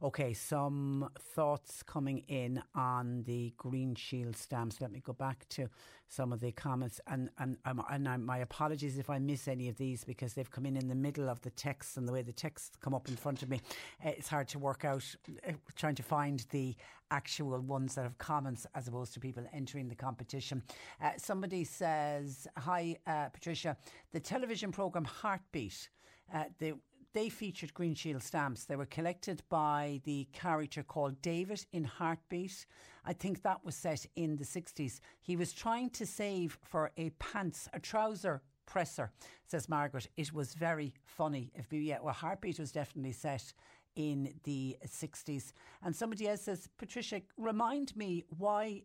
Okay, 0.02 0.32
some 0.32 1.10
thoughts 1.18 1.82
coming 1.82 2.24
in 2.26 2.62
on 2.74 3.22
the 3.24 3.52
Green 3.58 3.94
Shield 3.94 4.34
stamps. 4.34 4.80
Let 4.80 4.90
me 4.90 5.00
go 5.04 5.12
back 5.12 5.46
to 5.50 5.68
some 6.08 6.32
of 6.32 6.40
the 6.40 6.52
comments, 6.52 7.02
and 7.06 7.28
and 7.38 7.58
um, 7.66 7.84
and 7.90 8.08
I'm, 8.08 8.24
my 8.24 8.38
apologies 8.38 8.96
if 8.96 9.10
I 9.10 9.18
miss 9.18 9.46
any 9.46 9.68
of 9.68 9.76
these 9.76 10.02
because 10.02 10.32
they've 10.32 10.50
come 10.50 10.64
in 10.64 10.78
in 10.78 10.88
the 10.88 10.94
middle 10.94 11.28
of 11.28 11.42
the 11.42 11.50
text 11.50 11.98
and 11.98 12.08
the 12.08 12.14
way 12.14 12.22
the 12.22 12.32
texts 12.32 12.78
come 12.80 12.94
up 12.94 13.08
in 13.10 13.16
front 13.16 13.42
of 13.42 13.50
me. 13.50 13.60
Uh, 14.02 14.08
it's 14.16 14.28
hard 14.28 14.48
to 14.48 14.58
work 14.58 14.86
out 14.86 15.04
uh, 15.46 15.52
trying 15.76 15.96
to 15.96 16.02
find 16.02 16.46
the 16.48 16.74
actual 17.10 17.60
ones 17.60 17.94
that 17.96 18.04
have 18.04 18.16
comments 18.16 18.66
as 18.74 18.88
opposed 18.88 19.12
to 19.12 19.20
people 19.20 19.44
entering 19.52 19.86
the 19.86 19.94
competition. 19.94 20.62
Uh, 21.02 21.10
somebody 21.18 21.62
says, 21.62 22.48
"Hi, 22.56 22.96
uh, 23.06 23.28
Patricia. 23.28 23.76
The 24.12 24.20
television 24.20 24.72
program 24.72 25.04
Heartbeat." 25.04 25.90
Uh, 26.32 26.44
the 26.58 26.74
they 27.12 27.28
featured 27.28 27.74
Green 27.74 27.94
Shield 27.94 28.22
stamps. 28.22 28.64
They 28.64 28.76
were 28.76 28.86
collected 28.86 29.42
by 29.48 30.00
the 30.04 30.28
character 30.32 30.82
called 30.82 31.20
David 31.22 31.64
in 31.72 31.84
Heartbeat. 31.84 32.66
I 33.04 33.12
think 33.12 33.42
that 33.42 33.64
was 33.64 33.74
set 33.74 34.06
in 34.16 34.36
the 34.36 34.44
60s. 34.44 35.00
He 35.20 35.36
was 35.36 35.52
trying 35.52 35.90
to 35.90 36.06
save 36.06 36.58
for 36.62 36.92
a 36.96 37.10
pants, 37.10 37.68
a 37.72 37.80
trouser 37.80 38.42
presser, 38.66 39.10
says 39.46 39.68
Margaret. 39.68 40.08
It 40.16 40.32
was 40.32 40.54
very 40.54 40.94
funny. 41.04 41.50
If 41.54 41.72
yeah, 41.72 41.98
well, 42.00 42.14
Heartbeat 42.14 42.60
was 42.60 42.70
definitely 42.70 43.12
set 43.12 43.52
in 43.96 44.32
the 44.44 44.76
60s. 44.86 45.52
And 45.82 45.94
somebody 45.94 46.28
else 46.28 46.42
says, 46.42 46.68
Patricia, 46.78 47.22
remind 47.36 47.96
me 47.96 48.24
why, 48.38 48.82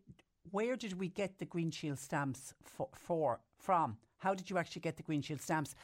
where 0.50 0.76
did 0.76 0.98
we 0.98 1.08
get 1.08 1.38
the 1.38 1.44
Green 1.44 1.70
Shield 1.70 2.00
stamps 2.00 2.54
for, 2.64 2.88
for 2.92 3.40
from? 3.58 3.98
How 4.18 4.34
did 4.34 4.50
you 4.50 4.58
actually 4.58 4.80
get 4.80 4.96
the 4.96 5.02
Green 5.02 5.22
Shield 5.22 5.40
stamps? 5.40 5.74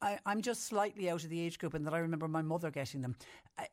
I, 0.00 0.18
am 0.26 0.42
just 0.42 0.66
slightly 0.66 1.10
out 1.10 1.24
of 1.24 1.30
the 1.30 1.40
age 1.40 1.58
group 1.58 1.74
and 1.74 1.86
that 1.86 1.94
I 1.94 1.98
remember 1.98 2.28
my 2.28 2.42
mother 2.42 2.70
getting 2.70 3.02
them. 3.02 3.16
I, 3.58 3.66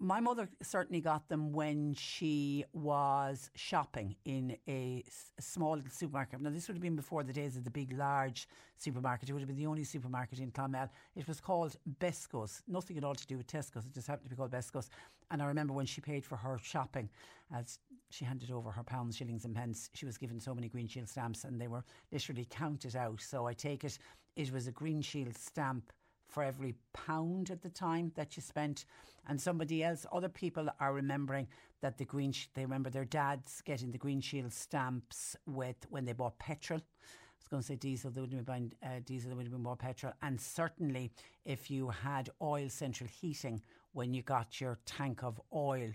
my 0.00 0.20
mother 0.20 0.48
certainly 0.62 1.00
got 1.00 1.28
them 1.28 1.52
when 1.52 1.94
she 1.94 2.64
was 2.72 3.50
shopping 3.54 4.16
in 4.24 4.56
a, 4.68 5.02
a, 5.38 5.42
small 5.42 5.76
little 5.76 5.90
supermarket. 5.90 6.40
Now, 6.40 6.50
this 6.50 6.68
would 6.68 6.74
have 6.74 6.82
been 6.82 6.96
before 6.96 7.22
the 7.22 7.32
days 7.32 7.56
of 7.56 7.64
the 7.64 7.70
big, 7.70 7.96
large 7.96 8.48
supermarket. 8.76 9.30
It 9.30 9.32
would 9.32 9.40
have 9.40 9.48
been 9.48 9.56
the 9.56 9.66
only 9.66 9.84
supermarket 9.84 10.40
in 10.40 10.50
Clonmel. 10.50 10.90
It 11.16 11.26
was 11.28 11.40
called 11.40 11.76
Besco's. 12.00 12.62
Nothing 12.66 12.98
at 12.98 13.04
all 13.04 13.14
to 13.14 13.26
do 13.26 13.38
with 13.38 13.46
Tesco's. 13.46 13.86
It 13.86 13.94
just 13.94 14.08
happened 14.08 14.24
to 14.24 14.30
be 14.30 14.36
called 14.36 14.50
Besco's. 14.50 14.90
And 15.30 15.40
I 15.40 15.46
remember 15.46 15.72
when 15.72 15.86
she 15.86 16.00
paid 16.00 16.26
for 16.26 16.36
her 16.36 16.58
shopping, 16.62 17.08
as 17.54 17.78
she 18.10 18.24
handed 18.24 18.50
over 18.50 18.70
her 18.70 18.84
pounds, 18.84 19.16
shillings, 19.16 19.44
and 19.44 19.54
pence, 19.54 19.90
she 19.94 20.06
was 20.06 20.18
given 20.18 20.38
so 20.38 20.54
many 20.54 20.68
Green 20.68 20.86
Shield 20.86 21.08
stamps 21.08 21.44
and 21.44 21.60
they 21.60 21.68
were 21.68 21.84
literally 22.12 22.46
counted 22.50 22.94
out. 22.94 23.20
So 23.20 23.46
I 23.46 23.54
take 23.54 23.84
it 23.84 23.98
it 24.36 24.52
was 24.52 24.66
a 24.66 24.72
Green 24.72 25.00
Shield 25.00 25.36
stamp 25.36 25.92
for 26.28 26.42
every 26.42 26.74
pound 26.92 27.50
at 27.50 27.62
the 27.62 27.68
time 27.68 28.10
that 28.16 28.36
you 28.36 28.42
spent. 28.42 28.84
And 29.28 29.40
somebody 29.40 29.82
else, 29.82 30.04
other 30.12 30.28
people 30.28 30.68
are 30.80 30.92
remembering 30.92 31.46
that 31.80 31.96
the 31.96 32.04
green, 32.04 32.34
they 32.54 32.62
remember 32.62 32.90
their 32.90 33.04
dads 33.04 33.62
getting 33.64 33.90
the 33.90 33.98
Green 33.98 34.20
Shield 34.20 34.52
stamps 34.52 35.36
with 35.46 35.76
when 35.88 36.04
they 36.04 36.12
bought 36.12 36.38
petrol. 36.38 36.80
I 36.80 37.38
was 37.40 37.48
going 37.48 37.62
to 37.62 37.66
say 37.66 37.76
diesel, 37.76 38.10
they 38.10 38.20
wouldn't 38.20 38.38
have 38.38 38.46
been 38.46 38.72
uh, 38.82 39.00
diesel, 39.04 39.30
they 39.30 39.36
would 39.36 39.46
have 39.46 39.52
been 39.52 39.62
more 39.62 39.76
petrol. 39.76 40.12
And 40.22 40.40
certainly 40.40 41.12
if 41.44 41.70
you 41.70 41.90
had 41.90 42.30
oil 42.42 42.68
central 42.68 43.08
heating 43.08 43.62
when 43.92 44.12
you 44.12 44.22
got 44.22 44.60
your 44.60 44.78
tank 44.86 45.22
of 45.22 45.40
oil, 45.54 45.90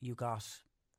you 0.00 0.14
got 0.14 0.46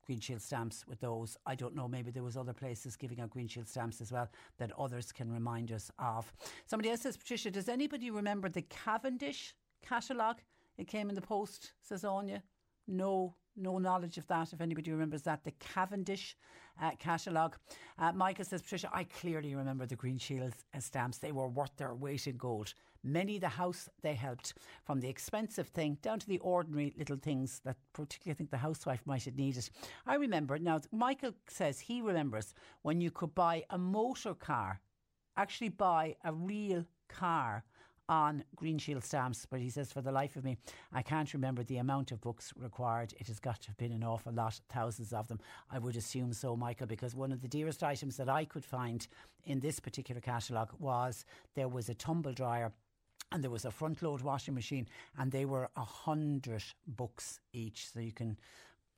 Green 0.04 0.20
Shield 0.20 0.42
stamps 0.42 0.86
with 0.86 1.00
those. 1.00 1.36
I 1.46 1.54
don't 1.54 1.74
know, 1.74 1.88
maybe 1.88 2.10
there 2.10 2.22
was 2.22 2.36
other 2.36 2.52
places 2.52 2.96
giving 2.96 3.20
out 3.20 3.30
Green 3.30 3.48
Shield 3.48 3.68
stamps 3.68 4.00
as 4.00 4.12
well 4.12 4.28
that 4.58 4.72
others 4.78 5.12
can 5.12 5.32
remind 5.32 5.72
us 5.72 5.90
of. 5.98 6.32
Somebody 6.66 6.90
else 6.90 7.02
says, 7.02 7.16
Patricia, 7.16 7.50
does 7.50 7.68
anybody 7.68 8.10
remember 8.10 8.48
the 8.48 8.62
Cavendish 8.62 9.54
catalogue? 9.82 10.40
It 10.76 10.88
came 10.88 11.08
in 11.08 11.14
the 11.14 11.20
post, 11.20 11.72
says 11.80 12.04
Anya. 12.04 12.42
No, 12.86 13.34
no 13.56 13.78
knowledge 13.78 14.18
of 14.18 14.26
that. 14.28 14.52
If 14.52 14.60
anybody 14.60 14.90
remembers 14.92 15.22
that, 15.22 15.44
the 15.44 15.52
Cavendish 15.52 16.36
uh, 16.80 16.90
catalogue. 16.98 17.56
Uh, 17.98 18.12
Michael 18.12 18.44
says, 18.44 18.62
Patricia, 18.62 18.90
I 18.92 19.04
clearly 19.04 19.54
remember 19.54 19.86
the 19.86 19.96
Green 19.96 20.18
Shields 20.18 20.64
uh, 20.74 20.80
stamps. 20.80 21.18
They 21.18 21.32
were 21.32 21.48
worth 21.48 21.76
their 21.76 21.94
weight 21.94 22.26
in 22.26 22.36
gold. 22.36 22.74
Many 23.02 23.38
the 23.38 23.48
house 23.48 23.88
they 24.02 24.14
helped, 24.14 24.54
from 24.84 25.00
the 25.00 25.08
expensive 25.08 25.68
thing 25.68 25.98
down 26.00 26.18
to 26.20 26.26
the 26.26 26.38
ordinary 26.38 26.94
little 26.96 27.18
things 27.18 27.60
that 27.64 27.76
particularly 27.92 28.34
I 28.34 28.38
think 28.38 28.50
the 28.50 28.56
housewife 28.56 29.02
might 29.04 29.24
have 29.26 29.36
needed. 29.36 29.68
I 30.06 30.14
remember, 30.14 30.58
now 30.58 30.80
Michael 30.90 31.32
says 31.46 31.78
he 31.80 32.00
remembers 32.00 32.54
when 32.80 33.02
you 33.02 33.10
could 33.10 33.34
buy 33.34 33.64
a 33.68 33.76
motor 33.76 34.32
car, 34.32 34.80
actually 35.36 35.68
buy 35.68 36.16
a 36.24 36.32
real 36.32 36.86
car 37.08 37.64
on 38.08 38.44
Green 38.56 38.78
Shield 38.78 39.04
stamps, 39.04 39.46
but 39.48 39.60
he 39.60 39.70
says, 39.70 39.92
for 39.92 40.02
the 40.02 40.12
life 40.12 40.36
of 40.36 40.44
me, 40.44 40.56
I 40.92 41.02
can't 41.02 41.32
remember 41.32 41.62
the 41.62 41.78
amount 41.78 42.12
of 42.12 42.20
books 42.20 42.52
required. 42.56 43.14
It 43.18 43.28
has 43.28 43.40
got 43.40 43.62
to 43.62 43.68
have 43.68 43.76
been 43.76 43.92
an 43.92 44.04
awful 44.04 44.32
lot, 44.32 44.60
thousands 44.68 45.12
of 45.12 45.28
them. 45.28 45.40
I 45.70 45.78
would 45.78 45.96
assume 45.96 46.32
so, 46.32 46.56
Michael, 46.56 46.86
because 46.86 47.14
one 47.14 47.32
of 47.32 47.40
the 47.40 47.48
dearest 47.48 47.82
items 47.82 48.16
that 48.16 48.28
I 48.28 48.44
could 48.44 48.64
find 48.64 49.06
in 49.44 49.60
this 49.60 49.80
particular 49.80 50.20
catalogue 50.20 50.72
was 50.78 51.24
there 51.54 51.68
was 51.68 51.88
a 51.88 51.94
tumble 51.94 52.32
dryer 52.32 52.72
and 53.32 53.42
there 53.42 53.50
was 53.50 53.64
a 53.64 53.70
front 53.70 54.02
load 54.02 54.22
washing 54.22 54.54
machine, 54.54 54.86
and 55.18 55.32
they 55.32 55.44
were 55.44 55.68
a 55.76 55.84
hundred 55.84 56.62
books 56.86 57.40
each. 57.52 57.90
So 57.90 58.00
you 58.00 58.12
can 58.12 58.38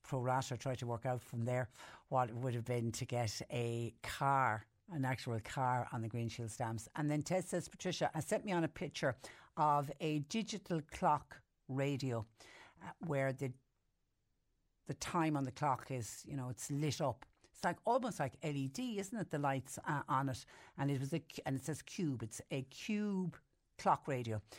pro 0.03 0.21
rata 0.21 0.57
try 0.57 0.75
to 0.75 0.87
work 0.87 1.07
out 1.07 1.23
from 1.23 1.45
there 1.45 1.69
what 2.09 2.29
it 2.29 2.37
would 2.37 2.55
have 2.55 2.65
been 2.65 2.93
to 2.93 3.05
get 3.05 3.41
a 3.51 3.95
car 4.03 4.67
an 4.93 5.05
actual 5.05 5.39
car 5.45 5.89
on 5.93 6.03
the 6.03 6.09
Green 6.09 6.29
Shield 6.29 6.51
stamps. 6.51 6.89
And 6.97 7.11
then 7.11 7.23
Ted 7.23 7.45
says, 7.45 7.69
Patricia, 7.69 8.11
I 8.15 8.21
sent 8.21 8.45
me 8.45 8.53
on 8.53 8.65
a 8.65 8.69
picture 8.69 9.17
of 9.57 9.91
a 10.01 10.21
digital 10.21 10.81
clock 10.93 11.37
radio 11.69 12.25
uh, 12.83 12.91
where 13.07 13.33
the 13.33 13.53
the 14.87 14.95
time 14.95 15.37
on 15.37 15.45
the 15.45 15.51
clock 15.51 15.89
is, 15.91 16.23
you 16.29 16.37
know, 16.37 16.49
it's 16.49 16.71
lit 16.71 17.01
up. 17.01 17.27
It's 17.53 17.65
like 17.65 17.77
almost 17.85 18.21
like 18.21 18.35
LED, 18.45 18.79
isn't 18.79 19.19
it? 19.19 19.31
The 19.33 19.39
lights 19.39 19.81
uh, 19.89 20.03
on 20.09 20.29
it, 20.29 20.45
and 20.79 20.91
it 20.91 21.01
was 21.01 21.13
a 21.13 21.23
and 21.45 21.57
it 21.57 21.65
says 21.65 21.83
cube. 21.83 22.23
It's 22.23 22.41
a 22.51 22.63
cube 22.63 23.37
clock 23.79 24.07
radio. 24.07 24.41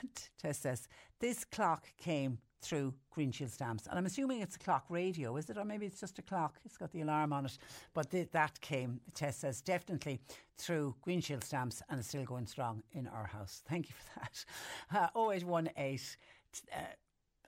And 0.00 0.10
Ted 0.40 0.56
says 0.56 0.88
this 1.20 1.44
clock 1.44 1.84
came 1.98 2.38
through 2.64 2.94
Green 3.10 3.30
Shield 3.30 3.50
stamps. 3.50 3.86
And 3.86 3.98
I'm 3.98 4.06
assuming 4.06 4.40
it's 4.40 4.56
a 4.56 4.58
clock 4.58 4.86
radio, 4.88 5.36
is 5.36 5.50
it? 5.50 5.58
Or 5.58 5.64
maybe 5.64 5.86
it's 5.86 6.00
just 6.00 6.18
a 6.18 6.22
clock. 6.22 6.58
It's 6.64 6.76
got 6.76 6.90
the 6.92 7.02
alarm 7.02 7.32
on 7.32 7.46
it. 7.46 7.58
But 7.92 8.10
th- 8.10 8.30
that 8.32 8.60
came, 8.60 9.00
the 9.04 9.12
test 9.12 9.40
says, 9.40 9.60
definitely 9.60 10.20
through 10.58 10.94
Green 11.02 11.20
Shield 11.20 11.44
stamps 11.44 11.82
and 11.88 11.98
it's 11.98 12.08
still 12.08 12.24
going 12.24 12.46
strong 12.46 12.82
in 12.92 13.06
our 13.06 13.26
house. 13.26 13.62
Thank 13.68 13.88
you 13.88 13.94
for 13.94 14.20
that. 14.20 14.44
Uh, 14.94 15.08
0818 15.32 15.98
uh, 16.72 16.78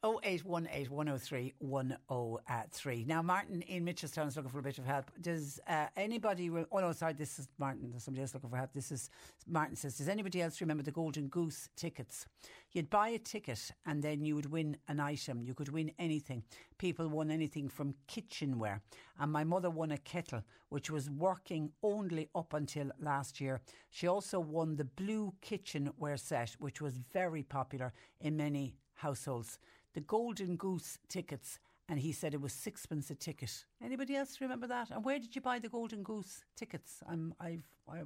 0818 0.07 0.91
103 0.91 1.55
103. 1.59 3.05
Now, 3.09 3.23
Martin 3.23 3.63
in 3.63 3.85
Mitchelstown 3.85 4.29
is 4.29 4.37
looking 4.37 4.51
for 4.51 4.61
a 4.61 4.63
bit 4.63 4.79
of 4.79 4.85
help. 4.85 5.11
Does 5.21 5.59
uh, 5.67 5.87
anybody, 5.97 6.49
re- 6.49 6.65
oh 6.71 6.79
no, 6.79 6.93
sorry, 6.93 7.15
this 7.15 7.41
is 7.41 7.49
Martin. 7.59 7.91
There's 7.91 8.05
somebody 8.05 8.23
else 8.23 8.33
looking 8.33 8.51
for 8.51 8.57
help. 8.57 8.73
This 8.73 8.93
is 8.93 9.11
Martin 9.49 9.75
says, 9.75 9.99
Does 9.99 10.09
anybody 10.09 10.41
else 10.43 10.61
remember 10.61 10.85
the 10.85 10.93
Golden 10.93 11.27
Goose 11.27 11.69
tickets? 11.77 12.27
You'd 12.71 12.89
buy 12.89 13.09
a 13.09 13.19
ticket 13.19 13.73
and 13.85 14.03
then 14.03 14.25
you 14.25 14.37
would 14.37 14.51
win 14.53 14.77
an 14.87 15.01
item. 15.01 15.43
You 15.43 15.55
could 15.55 15.71
win 15.71 15.91
anything. 15.99 16.45
People 16.79 17.09
won 17.09 17.31
anything 17.31 17.69
from 17.69 17.95
kitchenware. 18.07 18.83
And 19.19 19.33
my 19.33 19.43
mother 19.43 19.71
won 19.71 19.91
a 19.91 19.99
kettle, 19.99 20.45
which 20.69 20.91
was 20.91 21.11
working 21.11 21.73
only 21.83 22.29
up 22.35 22.55
until 22.55 22.91
last 23.01 23.41
year. 23.41 23.61
She 23.91 24.07
also 24.07 24.39
won 24.39 24.77
the 24.77 24.85
blue 24.85 25.35
kitchenware 25.41 26.17
set, 26.17 26.51
which 26.61 26.81
was 26.81 26.97
very 26.97 27.43
popular 27.43 27.93
in 28.21 28.37
many 28.37 28.77
households 28.95 29.59
the 29.97 30.03
Golden 30.03 30.57
Goose 30.57 30.99
tickets, 31.09 31.59
and 31.89 31.99
he 31.99 32.13
said 32.13 32.35
it 32.35 32.41
was 32.43 32.53
sixpence 32.53 33.11
a 33.11 33.15
ticket. 33.15 33.65
Anybody 33.83 34.15
else 34.15 34.43
remember 34.43 34.67
that? 34.67 34.91
And 34.91 35.03
where 35.03 35.19
did 35.19 35.35
you 35.35 35.41
buy 35.41 35.59
the 35.59 35.71
Golden 35.71 36.03
Goose 36.03 36.45
tickets? 36.55 37.03
I'm, 37.09 37.35
I've, 37.41 37.67
I, 37.91 38.03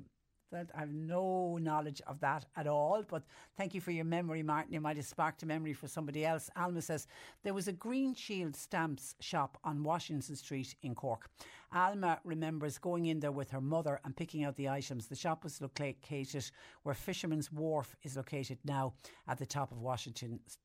that 0.53 0.71
I 0.73 0.81
have 0.81 0.93
no 0.93 1.59
knowledge 1.61 2.01
of 2.07 2.21
that 2.21 2.45
at 2.57 2.69
all. 2.69 3.03
But 3.03 3.25
thank 3.57 3.75
you 3.75 3.81
for 3.81 3.91
your 3.91 4.05
memory, 4.05 4.45
Martin. 4.45 4.73
You 4.73 4.81
might 4.81 4.99
have 4.99 5.07
sparked 5.07 5.43
a 5.43 5.47
memory 5.47 5.73
for 5.73 5.89
somebody 5.89 6.25
else. 6.25 6.49
Alma 6.55 6.81
says 6.81 7.09
there 7.43 7.55
was 7.55 7.67
a 7.67 7.73
Green 7.73 8.15
Shield 8.15 8.55
stamps 8.55 9.17
shop 9.19 9.59
on 9.65 9.83
Washington 9.83 10.37
Street 10.37 10.77
in 10.83 10.95
Cork. 10.95 11.29
Alma 11.75 12.21
remembers 12.23 12.79
going 12.79 13.07
in 13.07 13.19
there 13.19 13.33
with 13.33 13.51
her 13.51 13.61
mother 13.61 14.01
and 14.05 14.17
picking 14.17 14.45
out 14.45 14.55
the 14.55 14.69
items. 14.69 15.09
The 15.09 15.17
shop 15.17 15.43
was 15.43 15.61
located 15.61 16.51
where 16.85 16.95
Fisherman's 16.95 17.51
Wharf 17.51 17.97
is 18.05 18.17
located 18.17 18.59
now 18.65 18.93
at 19.27 19.39
the 19.39 19.47
top 19.47 19.73
of 19.73 19.79
Washington 19.81 20.39
Street 20.47 20.59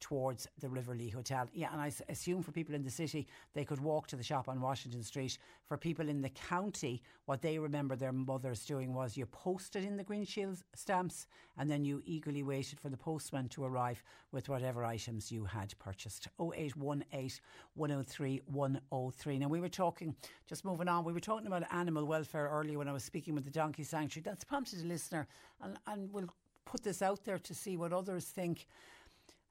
towards 0.00 0.46
the 0.60 0.68
River 0.68 0.94
Lee 0.94 1.08
Hotel. 1.08 1.48
Yeah, 1.52 1.68
and 1.72 1.80
I 1.80 1.90
assume 2.08 2.42
for 2.42 2.52
people 2.52 2.74
in 2.74 2.82
the 2.82 2.90
city, 2.90 3.26
they 3.54 3.64
could 3.64 3.80
walk 3.80 4.06
to 4.08 4.16
the 4.16 4.22
shop 4.22 4.48
on 4.48 4.60
Washington 4.60 5.02
Street. 5.02 5.38
For 5.64 5.76
people 5.76 6.08
in 6.08 6.20
the 6.20 6.28
county, 6.30 7.02
what 7.24 7.42
they 7.42 7.58
remember 7.58 7.96
their 7.96 8.12
mothers 8.12 8.64
doing 8.64 8.94
was 8.94 9.16
you 9.16 9.26
posted 9.26 9.84
in 9.84 9.96
the 9.96 10.04
Green 10.04 10.24
Shield 10.24 10.62
stamps 10.74 11.26
and 11.58 11.70
then 11.70 11.84
you 11.84 12.02
eagerly 12.04 12.42
waited 12.42 12.78
for 12.78 12.88
the 12.88 12.96
postman 12.96 13.48
to 13.50 13.64
arrive 13.64 14.02
with 14.32 14.48
whatever 14.48 14.84
items 14.84 15.32
you 15.32 15.44
had 15.44 15.74
purchased. 15.78 16.28
0818 16.40 17.40
103 17.74 18.42
103. 18.46 19.38
Now, 19.38 19.48
we 19.48 19.60
were 19.60 19.68
talking, 19.68 20.14
just 20.46 20.64
moving 20.64 20.88
on, 20.88 21.04
we 21.04 21.12
were 21.12 21.20
talking 21.20 21.46
about 21.46 21.62
animal 21.72 22.04
welfare 22.04 22.48
earlier 22.52 22.78
when 22.78 22.88
I 22.88 22.92
was 22.92 23.04
speaking 23.04 23.34
with 23.34 23.44
the 23.44 23.50
Donkey 23.50 23.82
Sanctuary. 23.82 24.22
That's 24.24 24.44
prompted 24.44 24.82
a 24.82 24.86
listener, 24.86 25.26
and, 25.62 25.78
and 25.86 26.12
we'll 26.12 26.28
put 26.64 26.82
this 26.82 27.00
out 27.00 27.24
there 27.24 27.38
to 27.38 27.54
see 27.54 27.76
what 27.76 27.92
others 27.92 28.26
think. 28.26 28.66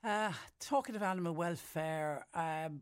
Uh, 0.05 0.31
talking 0.59 0.95
of 0.95 1.01
animal 1.01 1.33
welfare, 1.33 2.23
um, 2.35 2.79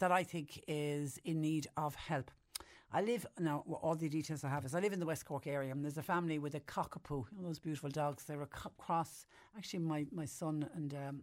that 0.00 0.10
I 0.10 0.24
think 0.24 0.60
is 0.66 1.20
in 1.24 1.40
need 1.40 1.68
of 1.76 1.94
help. 1.94 2.32
I 2.90 3.00
live 3.00 3.24
now. 3.38 3.62
All 3.80 3.94
the 3.94 4.08
details 4.08 4.42
I 4.42 4.48
have 4.48 4.64
is 4.64 4.74
I 4.74 4.80
live 4.80 4.92
in 4.92 4.98
the 4.98 5.06
West 5.06 5.24
Cork 5.24 5.46
area, 5.46 5.70
and 5.70 5.84
there's 5.84 5.96
a 5.96 6.02
family 6.02 6.40
with 6.40 6.56
a 6.56 6.60
cockapoo. 6.60 7.26
You 7.30 7.38
know, 7.38 7.46
those 7.46 7.60
beautiful 7.60 7.90
dogs. 7.90 8.24
They're 8.24 8.42
a 8.42 8.46
cross. 8.46 9.24
Actually, 9.56 9.84
my 9.84 10.04
my 10.10 10.24
son 10.24 10.68
and 10.74 10.94
um, 10.94 11.22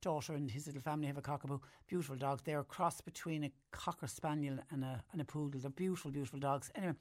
daughter 0.00 0.32
and 0.32 0.50
his 0.50 0.66
little 0.66 0.80
family 0.80 1.06
have 1.06 1.18
a 1.18 1.22
cockapoo. 1.22 1.60
Beautiful 1.86 2.16
dogs. 2.16 2.40
They're 2.44 2.60
a 2.60 2.64
cross 2.64 3.02
between 3.02 3.44
a 3.44 3.52
cocker 3.72 4.06
spaniel 4.06 4.58
and 4.70 4.84
a 4.84 5.04
and 5.12 5.20
a 5.20 5.24
poodle. 5.26 5.60
They're 5.60 5.70
beautiful, 5.70 6.10
beautiful 6.10 6.38
dogs. 6.38 6.70
Anyway, 6.74 6.94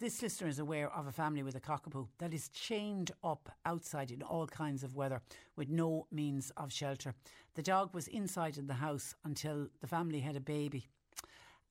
this 0.00 0.22
listener 0.22 0.48
is 0.48 0.58
aware 0.58 0.90
of 0.90 1.06
a 1.06 1.12
family 1.12 1.42
with 1.42 1.54
a 1.54 1.60
cockapoo 1.60 2.08
that 2.18 2.32
is 2.32 2.48
chained 2.48 3.10
up 3.22 3.50
outside 3.66 4.10
in 4.10 4.22
all 4.22 4.46
kinds 4.46 4.82
of 4.82 4.96
weather 4.96 5.20
with 5.56 5.68
no 5.68 6.06
means 6.10 6.50
of 6.56 6.72
shelter. 6.72 7.14
The 7.54 7.62
dog 7.62 7.92
was 7.92 8.08
inside 8.08 8.56
in 8.56 8.66
the 8.66 8.74
house 8.74 9.14
until 9.24 9.68
the 9.82 9.86
family 9.86 10.20
had 10.20 10.36
a 10.36 10.40
baby. 10.40 10.88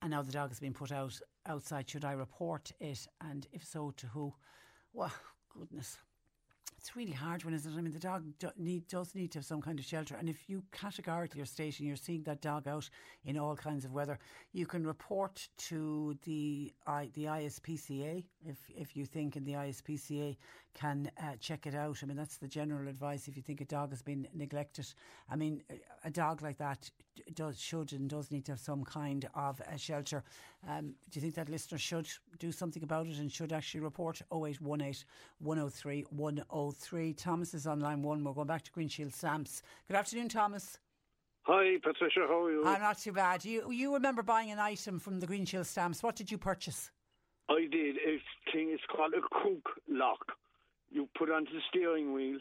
And 0.00 0.12
now 0.12 0.22
the 0.22 0.30
dog 0.30 0.50
has 0.50 0.60
been 0.60 0.72
put 0.72 0.92
out 0.92 1.20
outside. 1.44 1.90
Should 1.90 2.04
I 2.04 2.12
report 2.12 2.70
it? 2.78 3.08
And 3.20 3.48
if 3.52 3.66
so, 3.66 3.92
to 3.96 4.06
who? 4.06 4.32
Well, 4.92 5.12
goodness 5.48 5.98
it's 6.80 6.96
really 6.96 7.12
hard 7.12 7.44
when, 7.44 7.52
isn't 7.52 7.70
it? 7.70 7.76
I 7.76 7.82
mean, 7.82 7.92
the 7.92 7.98
dog 7.98 8.24
do 8.38 8.48
need, 8.56 8.88
does 8.88 9.14
need 9.14 9.30
to 9.32 9.38
have 9.38 9.44
some 9.44 9.60
kind 9.60 9.78
of 9.78 9.84
shelter. 9.84 10.16
And 10.18 10.30
if 10.30 10.48
you 10.48 10.64
categorically 10.72 11.42
are 11.42 11.46
stating 11.46 11.86
you're 11.86 11.94
seeing 11.94 12.22
that 12.22 12.40
dog 12.40 12.66
out 12.66 12.88
in 13.22 13.38
all 13.38 13.54
kinds 13.54 13.84
of 13.84 13.92
weather, 13.92 14.18
you 14.54 14.64
can 14.64 14.86
report 14.86 15.46
to 15.68 16.16
the 16.24 16.72
I, 16.86 17.10
the 17.12 17.24
ISPCA 17.24 18.24
if, 18.46 18.56
if 18.74 18.96
you 18.96 19.04
think 19.04 19.36
in 19.36 19.44
the 19.44 19.52
ISPCA 19.52 20.38
can 20.74 21.10
uh, 21.22 21.32
check 21.40 21.66
it 21.66 21.74
out. 21.74 21.98
I 22.02 22.06
mean, 22.06 22.16
that's 22.16 22.36
the 22.36 22.48
general 22.48 22.88
advice 22.88 23.28
if 23.28 23.36
you 23.36 23.42
think 23.42 23.60
a 23.60 23.64
dog 23.64 23.90
has 23.90 24.02
been 24.02 24.26
neglected. 24.34 24.86
I 25.28 25.36
mean, 25.36 25.62
a 26.04 26.10
dog 26.10 26.42
like 26.42 26.58
that 26.58 26.90
does 27.34 27.60
should 27.60 27.92
and 27.92 28.08
does 28.08 28.30
need 28.30 28.44
to 28.46 28.52
have 28.52 28.60
some 28.60 28.84
kind 28.84 29.28
of 29.34 29.60
a 29.70 29.78
shelter. 29.78 30.22
Um, 30.68 30.94
do 31.10 31.18
you 31.18 31.22
think 31.22 31.34
that 31.34 31.48
listener 31.48 31.78
should 31.78 32.08
do 32.38 32.52
something 32.52 32.82
about 32.82 33.06
it 33.06 33.18
and 33.18 33.30
should 33.30 33.52
actually 33.52 33.80
report 33.80 34.20
0818 34.32 35.04
103 35.38 36.06
103? 36.10 37.12
Thomas 37.14 37.54
is 37.54 37.66
on 37.66 37.80
line 37.80 38.02
one. 38.02 38.24
We're 38.24 38.32
going 38.32 38.46
back 38.46 38.62
to 38.64 38.70
Green 38.70 38.88
Shield 38.88 39.12
stamps. 39.12 39.62
Good 39.88 39.96
afternoon, 39.96 40.28
Thomas. 40.28 40.78
Hi, 41.44 41.78
Patricia. 41.82 42.20
How 42.28 42.44
are 42.44 42.52
you? 42.52 42.64
I'm 42.66 42.80
not 42.80 42.98
too 42.98 43.12
bad. 43.12 43.44
You 43.44 43.70
you 43.70 43.94
remember 43.94 44.22
buying 44.22 44.50
an 44.50 44.58
item 44.58 44.98
from 44.98 45.20
the 45.20 45.26
Green 45.26 45.44
Shield 45.44 45.66
stamps? 45.66 46.02
What 46.02 46.16
did 46.16 46.30
you 46.30 46.38
purchase? 46.38 46.90
I 47.48 47.66
did. 47.70 47.96
It's 48.04 48.22
thing. 48.52 48.70
It's 48.70 48.82
called 48.86 49.12
a 49.14 49.22
cook 49.42 49.68
lock. 49.88 50.32
You 50.90 51.08
put 51.16 51.28
it 51.28 51.32
onto 51.32 51.52
the 51.52 51.60
steering 51.68 52.12
wheel, 52.12 52.38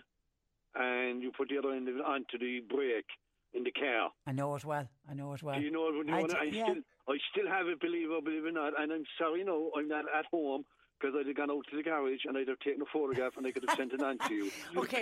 and 0.75 1.21
you 1.21 1.31
put 1.35 1.49
the 1.49 1.57
other 1.57 1.71
end 1.71 1.87
of 1.89 1.95
it 1.95 2.01
onto 2.05 2.37
the 2.37 2.61
brake 2.69 3.05
in 3.53 3.63
the 3.63 3.71
car. 3.71 4.11
I 4.27 4.31
know 4.31 4.55
it 4.55 4.63
well. 4.65 4.87
I 5.09 5.13
know 5.13 5.33
it 5.33 5.41
well. 5.43 5.55
Do 5.57 5.61
you 5.65 5.71
know 5.71 5.81
what 5.91 6.07
you 6.07 6.13
I 6.13 6.23
do- 6.23 6.35
I 6.37 6.43
yeah. 6.43 6.63
still, 6.63 6.81
I 7.07 7.17
still 7.31 7.47
have 7.47 7.67
it, 7.67 7.79
believe 7.79 8.09
it 8.09 8.13
or 8.13 8.21
believe 8.21 8.45
it 8.45 8.49
or 8.49 8.51
not. 8.51 8.79
And 8.79 8.91
I'm 8.91 9.05
sorry, 9.17 9.43
no, 9.43 9.71
I'm 9.75 9.87
not 9.87 10.05
at 10.15 10.25
home 10.31 10.63
because 10.99 11.15
I'd 11.17 11.25
have 11.27 11.35
gone 11.35 11.49
out 11.49 11.65
to 11.71 11.75
the 11.77 11.81
garage 11.83 12.25
and 12.25 12.37
I'd 12.37 12.47
have 12.47 12.59
taken 12.59 12.81
a 12.81 12.85
photograph 12.93 13.33
and 13.37 13.47
I 13.47 13.51
could 13.51 13.63
have 13.67 13.75
sent 13.77 13.93
it 13.93 14.03
on 14.03 14.17
to 14.27 14.33
you. 14.33 14.51
Okay, 14.77 15.01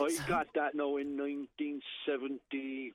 I 0.00 0.18
got 0.28 0.48
that 0.54 0.74
now 0.74 0.96
in 0.98 1.16
1970. 1.16 2.92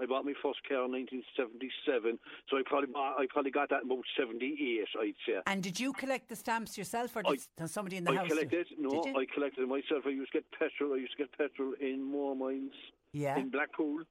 I 0.00 0.06
bought 0.06 0.24
my 0.24 0.32
first 0.42 0.60
car 0.66 0.84
in 0.86 0.92
1977, 0.92 2.18
so 2.48 2.56
I 2.56 2.62
probably 2.64 2.88
bought, 2.92 3.20
I 3.20 3.26
probably 3.28 3.50
got 3.50 3.68
that 3.70 3.82
in 3.82 3.90
about 3.90 4.04
78, 4.18 4.84
I'd 5.00 5.14
say. 5.26 5.34
And 5.46 5.62
did 5.62 5.78
you 5.78 5.92
collect 5.92 6.28
the 6.28 6.36
stamps 6.36 6.78
yourself, 6.78 7.14
or 7.16 7.22
I- 7.26 7.30
did 7.32 7.40
did 7.56 7.68
somebody 7.70 7.96
in 7.98 8.04
the 8.04 8.12
I 8.12 8.16
house? 8.16 8.28
collected. 8.28 8.66
do 8.68 8.74
it? 8.74 8.80
No, 8.80 9.02
Did? 9.02 9.16
I 9.16 9.26
collected 9.34 9.62
it 9.62 9.68
myself. 9.68 10.04
I 10.06 10.10
used 10.10 10.32
to 10.32 10.38
get 10.38 10.46
petrol. 10.58 10.94
I 10.94 10.96
used 10.96 11.12
to 11.16 11.18
get 11.24 11.36
petrol 11.36 11.74
in 11.80 12.02
Moor 12.02 12.34
Mines 12.34 12.72
Yeah. 13.12 13.38
in 13.38 13.50
Blackpool. 13.50 14.02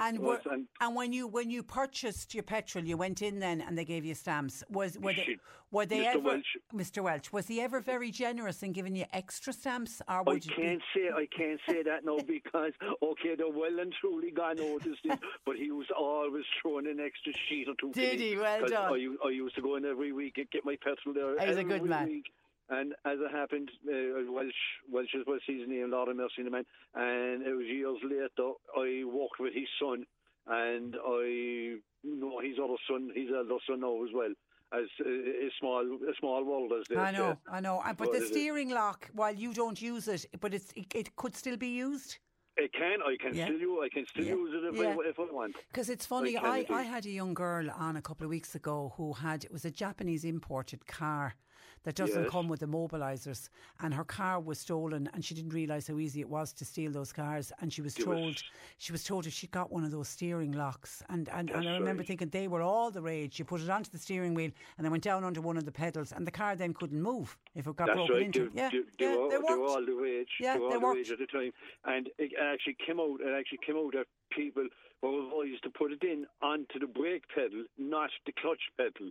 And 0.00 0.20
was, 0.20 0.44
were, 0.44 0.52
and- 0.52 0.66
and 0.80 0.94
when 0.94 1.12
you 1.12 1.26
when 1.26 1.50
you 1.50 1.62
purchased 1.62 2.34
your 2.34 2.44
petrol, 2.44 2.84
you 2.84 2.96
went 2.96 3.20
in 3.22 3.40
then 3.40 3.60
and 3.60 3.76
they 3.76 3.84
gave 3.84 4.04
you 4.04 4.14
stamps. 4.14 4.62
Was 4.70 4.96
were 4.98 5.12
they 5.12 5.38
were 5.70 5.86
they 5.86 6.04
Mr. 6.04 6.14
ever 6.14 6.18
Welch. 6.20 6.56
Mr. 6.74 7.02
Welch 7.02 7.32
was 7.32 7.46
he 7.48 7.60
ever 7.60 7.80
very 7.80 8.10
generous 8.10 8.62
in 8.62 8.72
giving 8.72 8.94
you 8.94 9.04
extra 9.12 9.52
stamps, 9.52 10.00
or 10.08 10.16
I 10.16 10.22
would 10.22 10.46
you? 10.46 10.54
can't 10.54 10.82
say 10.94 11.10
I 11.14 11.26
can't 11.36 11.60
say 11.68 11.82
that 11.82 12.04
now 12.04 12.18
because 12.26 12.72
okay, 13.02 13.34
they're 13.36 13.50
well 13.50 13.78
and 13.80 13.92
truly 14.00 14.30
gone 14.30 14.56
noticed 14.56 15.00
it, 15.04 15.18
but 15.46 15.56
he 15.56 15.70
was 15.70 15.86
always 15.96 16.44
throwing 16.62 16.86
an 16.86 17.00
extra 17.00 17.32
sheet 17.48 17.68
or 17.68 17.74
two. 17.80 17.92
Did 17.92 18.20
he? 18.20 18.36
Well 18.36 18.66
done. 18.66 18.92
I, 18.92 19.26
I 19.26 19.30
used 19.30 19.56
to 19.56 19.62
go 19.62 19.76
in 19.76 19.84
every 19.84 20.12
week 20.12 20.38
and 20.38 20.48
get 20.50 20.64
my 20.64 20.76
petrol 20.76 21.14
there. 21.14 21.46
He's 21.46 21.56
a 21.56 21.64
good 21.64 21.84
man. 21.84 22.06
Week. 22.08 22.26
And 22.70 22.92
as 23.06 23.18
it 23.18 23.30
happened, 23.32 23.70
uh, 23.88 24.30
Welsh, 24.30 24.52
Welsh 24.90 25.14
is 25.14 25.26
was 25.26 25.40
his 25.46 25.66
name, 25.66 25.90
Lord 25.90 26.08
of 26.10 26.16
Mercy, 26.16 26.42
the 26.44 26.50
man. 26.50 26.64
And 26.94 27.42
it 27.46 27.54
was 27.54 27.66
years 27.66 27.98
later, 28.04 28.52
I 28.76 29.04
walked 29.04 29.40
with 29.40 29.54
his 29.54 29.68
son, 29.80 30.04
and 30.46 30.94
I 30.94 31.76
know 32.04 32.40
his 32.40 32.58
other 32.62 32.76
son, 32.88 33.10
his 33.14 33.28
elder 33.34 33.56
son 33.66 33.80
now 33.80 34.02
as 34.04 34.10
well. 34.14 34.32
As 34.70 34.84
uh, 35.00 35.08
a 35.08 35.50
small, 35.58 35.80
a 35.80 36.12
small 36.20 36.44
world 36.44 36.72
as 36.78 36.84
they 36.90 36.96
I 36.96 37.10
know, 37.10 37.38
say. 37.46 37.52
I 37.56 37.60
know. 37.60 37.82
But 37.96 38.12
the 38.12 38.20
steering 38.20 38.68
lock, 38.68 39.08
while 39.14 39.34
you 39.34 39.54
don't 39.54 39.80
use 39.80 40.08
it, 40.08 40.26
but 40.38 40.52
it's 40.52 40.70
it, 40.76 40.94
it 40.94 41.16
could 41.16 41.34
still 41.34 41.56
be 41.56 41.68
used. 41.68 42.18
It 42.58 42.70
can. 42.74 42.98
I 43.00 43.16
can 43.18 43.34
Yeah. 43.34 43.46
still 43.46 43.58
use. 43.58 43.78
I 43.82 43.88
can 43.88 44.04
still 44.10 44.24
Yeah. 44.26 44.34
use 44.34 44.52
it 44.52 44.74
if, 44.74 44.74
Yeah. 44.78 44.88
I, 44.90 45.08
if 45.08 45.18
I 45.18 45.32
want. 45.32 45.56
Because 45.68 45.88
it's 45.88 46.04
funny, 46.04 46.34
can 46.34 46.44
I. 46.44 46.66
I 46.68 46.82
had 46.82 47.06
a 47.06 47.10
young 47.10 47.32
girl 47.32 47.70
on 47.70 47.96
a 47.96 48.02
couple 48.02 48.24
of 48.24 48.30
weeks 48.30 48.54
ago 48.54 48.92
who 48.96 49.14
had, 49.14 49.44
it 49.44 49.50
was 49.50 49.64
a 49.64 49.70
Japanese 49.70 50.24
imported 50.24 50.86
car 50.86 51.34
that 51.84 51.94
doesn't 51.94 52.22
Yes. 52.24 52.30
come 52.30 52.48
with 52.48 52.60
the 52.60 52.66
immobilizers. 52.66 53.48
And 53.80 53.94
her 53.94 54.04
car 54.04 54.40
was 54.40 54.58
stolen 54.58 55.08
and 55.12 55.24
she 55.24 55.34
didn't 55.34 55.50
realise 55.54 55.86
how 55.88 55.98
easy 55.98 56.20
it 56.20 56.28
was 56.28 56.52
to 56.54 56.64
steal 56.64 56.90
those 56.92 57.12
cars. 57.12 57.52
And 57.60 57.72
she 57.72 57.82
was 57.82 57.94
Do 57.94 58.02
it. 58.12 58.14
told, 58.16 58.42
she 58.78 58.92
was 58.92 59.04
told 59.04 59.26
if 59.26 59.32
she 59.32 59.46
got 59.48 59.70
one 59.72 59.84
of 59.84 59.90
those 59.90 60.08
steering 60.08 60.52
locks. 60.52 61.02
And, 61.08 61.28
and, 61.30 61.50
and 61.50 61.68
I 61.68 61.74
remember 61.74 62.00
right. 62.00 62.06
thinking 62.06 62.28
they 62.30 62.48
were 62.48 62.62
all 62.62 62.90
the 62.90 63.02
rage. 63.02 63.38
You 63.38 63.44
put 63.44 63.60
it 63.60 63.70
onto 63.70 63.90
the 63.90 63.98
steering 63.98 64.34
wheel 64.34 64.50
and 64.76 64.84
then 64.84 64.90
went 64.90 65.04
down 65.04 65.24
onto 65.24 65.40
one 65.40 65.56
of 65.56 65.64
the 65.64 65.72
pedals 65.72 66.12
and 66.12 66.26
the 66.26 66.30
car 66.30 66.56
then 66.56 66.74
couldn't 66.74 67.00
move 67.00 67.36
if 67.54 67.66
it 67.66 67.76
got 67.76 67.86
That's 67.86 67.96
broken 67.96 68.14
right. 68.16 68.24
into. 68.26 68.50
They, 68.50 68.60
yeah, 68.60 68.70
they, 68.70 68.78
they 68.98 69.04
yeah, 69.04 69.16
were, 69.16 69.28
they 69.30 69.36
they 69.36 69.42
were 69.54 69.60
worked. 69.60 69.70
all 69.70 69.86
the 69.86 69.92
rage. 69.92 70.28
Yeah, 70.40 70.54
they 70.54 70.60
were 70.60 70.68
they 70.68 70.74
all 70.74 70.80
the 70.80 70.86
worked. 70.86 70.96
rage 70.98 71.10
at 71.12 71.18
the 71.18 71.26
time, 71.26 71.52
and 71.84 72.08
it 72.18 72.32
actually 72.40 72.76
came 72.84 73.00
out. 73.00 73.20
It 73.20 73.32
actually 73.38 73.58
came 73.66 73.76
out 73.76 73.92
that 73.92 74.06
people 74.30 74.66
were 75.02 75.18
advised 75.26 75.62
to 75.62 75.70
put 75.70 75.92
it 75.92 76.02
in 76.02 76.26
onto 76.42 76.78
the 76.80 76.86
brake 76.86 77.22
pedal, 77.34 77.64
not 77.78 78.10
the 78.26 78.32
clutch 78.32 78.62
pedal, 78.76 79.10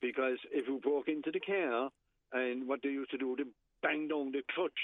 because 0.00 0.38
if 0.52 0.66
you 0.68 0.78
broke 0.82 1.08
into 1.08 1.30
the 1.30 1.40
car, 1.40 1.90
and 2.32 2.66
what 2.68 2.80
they 2.82 2.90
used 2.90 3.10
to 3.12 3.18
do, 3.18 3.34
they 3.36 3.44
banged 3.82 4.10
down 4.10 4.32
the 4.32 4.42
clutch 4.54 4.80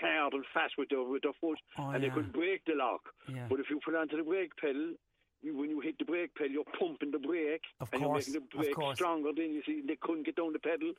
hard 0.00 0.34
and 0.34 0.44
fast 0.52 0.74
with 0.76 0.88
their 0.90 1.02
with 1.02 1.22
their 1.22 1.32
foot, 1.40 1.58
Oh, 1.78 1.90
and 1.90 2.02
they 2.04 2.10
couldn't 2.10 2.32
break 2.32 2.64
the 2.66 2.74
lock. 2.74 3.00
Yeah. 3.32 3.46
But 3.48 3.60
if 3.60 3.70
you 3.70 3.80
put 3.84 3.94
onto 3.94 4.16
the 4.16 4.22
brake 4.24 4.52
pedal. 4.60 4.94
you- 5.42 5.56
When 5.56 5.70
you 5.70 5.80
hit 5.80 5.96
the 5.98 6.04
brake 6.04 6.34
pedal, 6.34 6.50
you're 6.52 6.72
pumping 6.78 7.12
the 7.12 7.18
brake, 7.18 7.62
Of 7.80 7.88
and 7.92 8.02
course, 8.02 8.26
you're 8.28 8.40
making 8.42 8.58
the 8.58 8.74
brake 8.74 8.96
stronger. 8.96 9.30
Then 9.34 9.50
you 9.52 9.62
see 9.64 9.80
they 9.86 9.96
couldn't 9.96 10.24
get 10.24 10.34
down 10.36 10.52
the 10.52 10.58
pedal, 10.58 10.92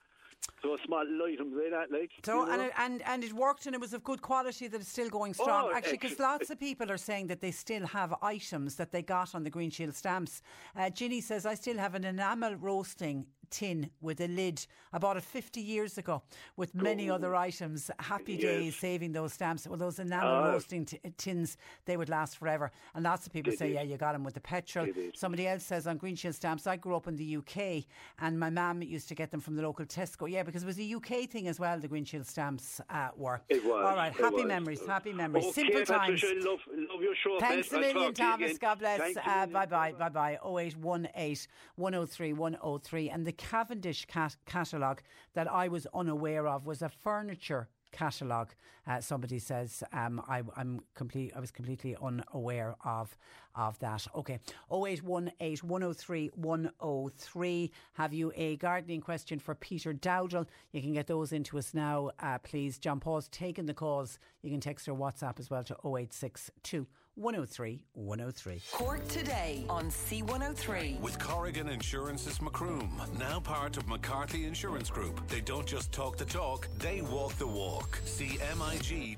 so 0.61 0.73
a 0.76 0.77
small 0.85 1.06
items 1.31 1.53
like 1.60 1.72
that, 1.72 1.91
like. 1.91 2.11
So 2.23 2.45
you 2.45 2.52
and 2.52 2.61
it, 2.61 2.72
and 2.77 3.02
and 3.11 3.23
it 3.23 3.34
worked 3.34 3.65
and 3.65 3.76
it 3.76 3.81
was 3.81 3.94
of 3.94 4.03
good 4.03 4.22
quality 4.22 4.68
that 4.69 4.80
it's 4.80 4.89
still 4.98 5.10
going 5.10 5.34
strong. 5.34 5.65
Oh, 5.69 5.76
Actually, 5.76 5.98
because 5.99 6.18
lots 6.19 6.49
of 6.49 6.60
people 6.60 6.89
are 6.91 6.98
saying 7.10 7.27
that 7.27 7.41
they 7.41 7.52
still 7.52 7.85
have 7.88 8.14
items 8.22 8.76
that 8.76 8.91
they 8.91 9.02
got 9.02 9.35
on 9.35 9.44
the 9.44 9.49
Green 9.49 9.72
Shield 9.72 9.95
stamps. 9.95 10.41
Uh, 10.76 10.89
Ginny 10.89 11.19
says 11.19 11.45
I 11.45 11.56
still 11.56 11.77
have 11.77 11.94
an 11.95 12.06
enamel 12.06 12.56
roasting 12.56 13.26
tin 13.49 13.90
with 14.02 14.19
a 14.22 14.28
lid. 14.28 14.65
I 14.94 14.98
bought 14.99 15.18
it 15.18 15.24
50 15.24 15.61
years 15.61 15.98
ago 15.98 16.24
with 16.56 16.74
many 16.76 17.10
Oh. 17.10 17.15
other 17.15 17.36
items. 17.36 17.91
Happy 17.99 18.34
Yes. 18.34 18.41
days 18.41 18.76
saving 18.78 19.11
those 19.14 19.34
stamps. 19.34 19.68
Well, 19.68 19.78
those 19.78 19.99
enamel 19.99 20.28
Ah. 20.30 20.52
roasting 20.52 20.86
t- 20.86 20.99
tins 21.18 21.57
they 21.86 21.98
would 21.98 22.10
last 22.10 22.38
forever. 22.38 22.72
And 22.94 23.03
lots 23.03 23.26
of 23.28 23.34
people 23.34 23.52
They 23.52 23.57
say, 23.57 23.68
did. 23.68 23.74
yeah, 23.76 23.82
you 23.84 23.98
got 23.98 24.14
them 24.14 24.24
with 24.24 24.34
the 24.34 24.40
petrol. 24.41 24.88
Somebody 25.15 25.48
else 25.48 25.64
says 25.64 25.88
on 25.88 25.98
Green 25.98 26.15
Shield 26.15 26.36
stamps, 26.36 26.68
I 26.68 26.76
grew 26.78 26.95
up 26.95 27.07
in 27.07 27.15
the 27.15 27.26
UK 27.38 27.86
and 28.19 28.40
my 28.40 28.49
mum 28.49 28.82
used 28.82 29.07
to 29.10 29.15
get 29.15 29.32
them 29.32 29.40
from 29.41 29.56
the 29.56 29.61
local 29.64 29.86
Tesco. 29.86 30.30
Yeah, 30.30 30.44
because 30.44 30.64
it 30.64 30.68
was 30.68 30.80
a 30.80 30.84
UK 30.84 31.26
thing 31.28 31.48
as 31.48 31.60
well, 31.60 31.80
the 31.80 31.88
Green 31.88 32.06
Shield 32.06 32.26
stamps 32.28 32.82
uh, 32.90 33.10
were. 33.15 33.41
It 33.49 33.64
was. 33.64 33.86
All 33.86 33.95
right, 33.95 34.14
happy 34.14 34.36
was. 34.38 34.45
memories, 34.45 34.86
happy 34.86 35.14
memories. 35.14 35.45
Okay, 35.45 35.53
Simple 35.64 35.86
times. 35.86 36.22
Patricia, 36.22 36.48
love, 36.49 36.60
love 36.91 37.02
your 37.02 37.15
show. 37.15 37.38
Thanks 37.40 37.72
a 37.72 37.80
million, 37.80 38.14
talk 38.14 38.38
to 38.38 38.44
you 38.44 38.48
Thomas. 38.48 38.57
God 38.57 38.80
bless. 38.80 39.18
Uh, 39.18 39.45
bye 39.48 39.65
bye, 39.65 39.91
bye 39.94 40.10
bye. 40.10 40.38
0818 40.44 41.48
103 41.76 42.34
103. 42.34 43.10
And 43.10 43.26
the 43.26 43.32
Cavendish 43.38 44.06
cat- 44.06 44.38
catalogue 44.46 45.02
that 45.34 45.52
I 45.52 45.68
was 45.68 45.88
unaware 45.94 46.48
of 46.48 46.66
was 46.66 46.82
a 46.82 46.90
furniture 46.90 47.70
catalogue. 47.92 48.54
Uh, 48.86 49.02
somebody 49.02 49.40
says 49.40 49.84
um, 49.94 50.22
I, 50.28 50.44
I'm 50.56 50.82
complete. 50.94 51.34
I 51.36 51.40
was 51.40 51.52
completely 51.52 51.96
unaware 52.02 52.76
of 52.84 53.18
of 53.56 53.80
that. 53.80 54.06
Okay, 54.16 54.40
0818 54.72 55.68
103 55.68 56.32
103. 56.36 57.72
Have 57.94 58.14
you 58.14 58.32
a 58.36 58.56
gardening 58.58 59.02
question 59.02 59.40
for 59.40 59.56
Peter 59.56 59.94
Dowdall? 59.94 60.46
You 60.72 60.82
can 60.82 60.94
get 60.94 61.08
those 61.08 61.32
into 61.32 61.58
us 61.58 61.74
now, 61.74 62.12
uh, 62.20 62.38
please. 62.40 62.78
John 62.78 63.00
Paul's 63.00 63.28
taking 63.30 63.66
the 63.66 63.74
calls. 63.74 64.20
You 64.42 64.52
can 64.52 64.60
text 64.60 64.88
or 64.88 64.96
WhatsApp 64.96 65.40
as 65.40 65.50
well 65.50 65.64
to 65.64 65.74
0862 65.84 66.88
103 67.18 67.81
103. 67.94 68.61
Cork 68.72 69.07
today 69.07 69.65
on 69.69 69.85
C103. 69.85 70.99
With 71.02 71.19
Corrigan 71.19 71.68
Insurance's 71.69 72.41
Macroom, 72.41 73.02
now 73.18 73.39
part 73.39 73.76
of 73.77 73.88
McCarthy 73.88 74.45
Insurance 74.45 74.89
Group. 74.89 75.27
They 75.27 75.41
don't 75.41 75.65
just 75.65 75.91
talk 75.91 76.18
the 76.18 76.26
talk, 76.26 76.68
they 76.77 77.02
walk 77.02 77.34
the 77.34 77.48
walk. 77.48 77.99
CMIG.ie. 78.06 79.18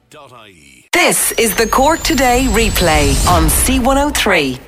This 0.94 1.32
is 1.34 1.56
the 1.56 1.68
Cork 1.68 2.00
Today 2.02 2.46
replay 2.50 3.14
on 3.28 3.44
C103. 3.44 4.60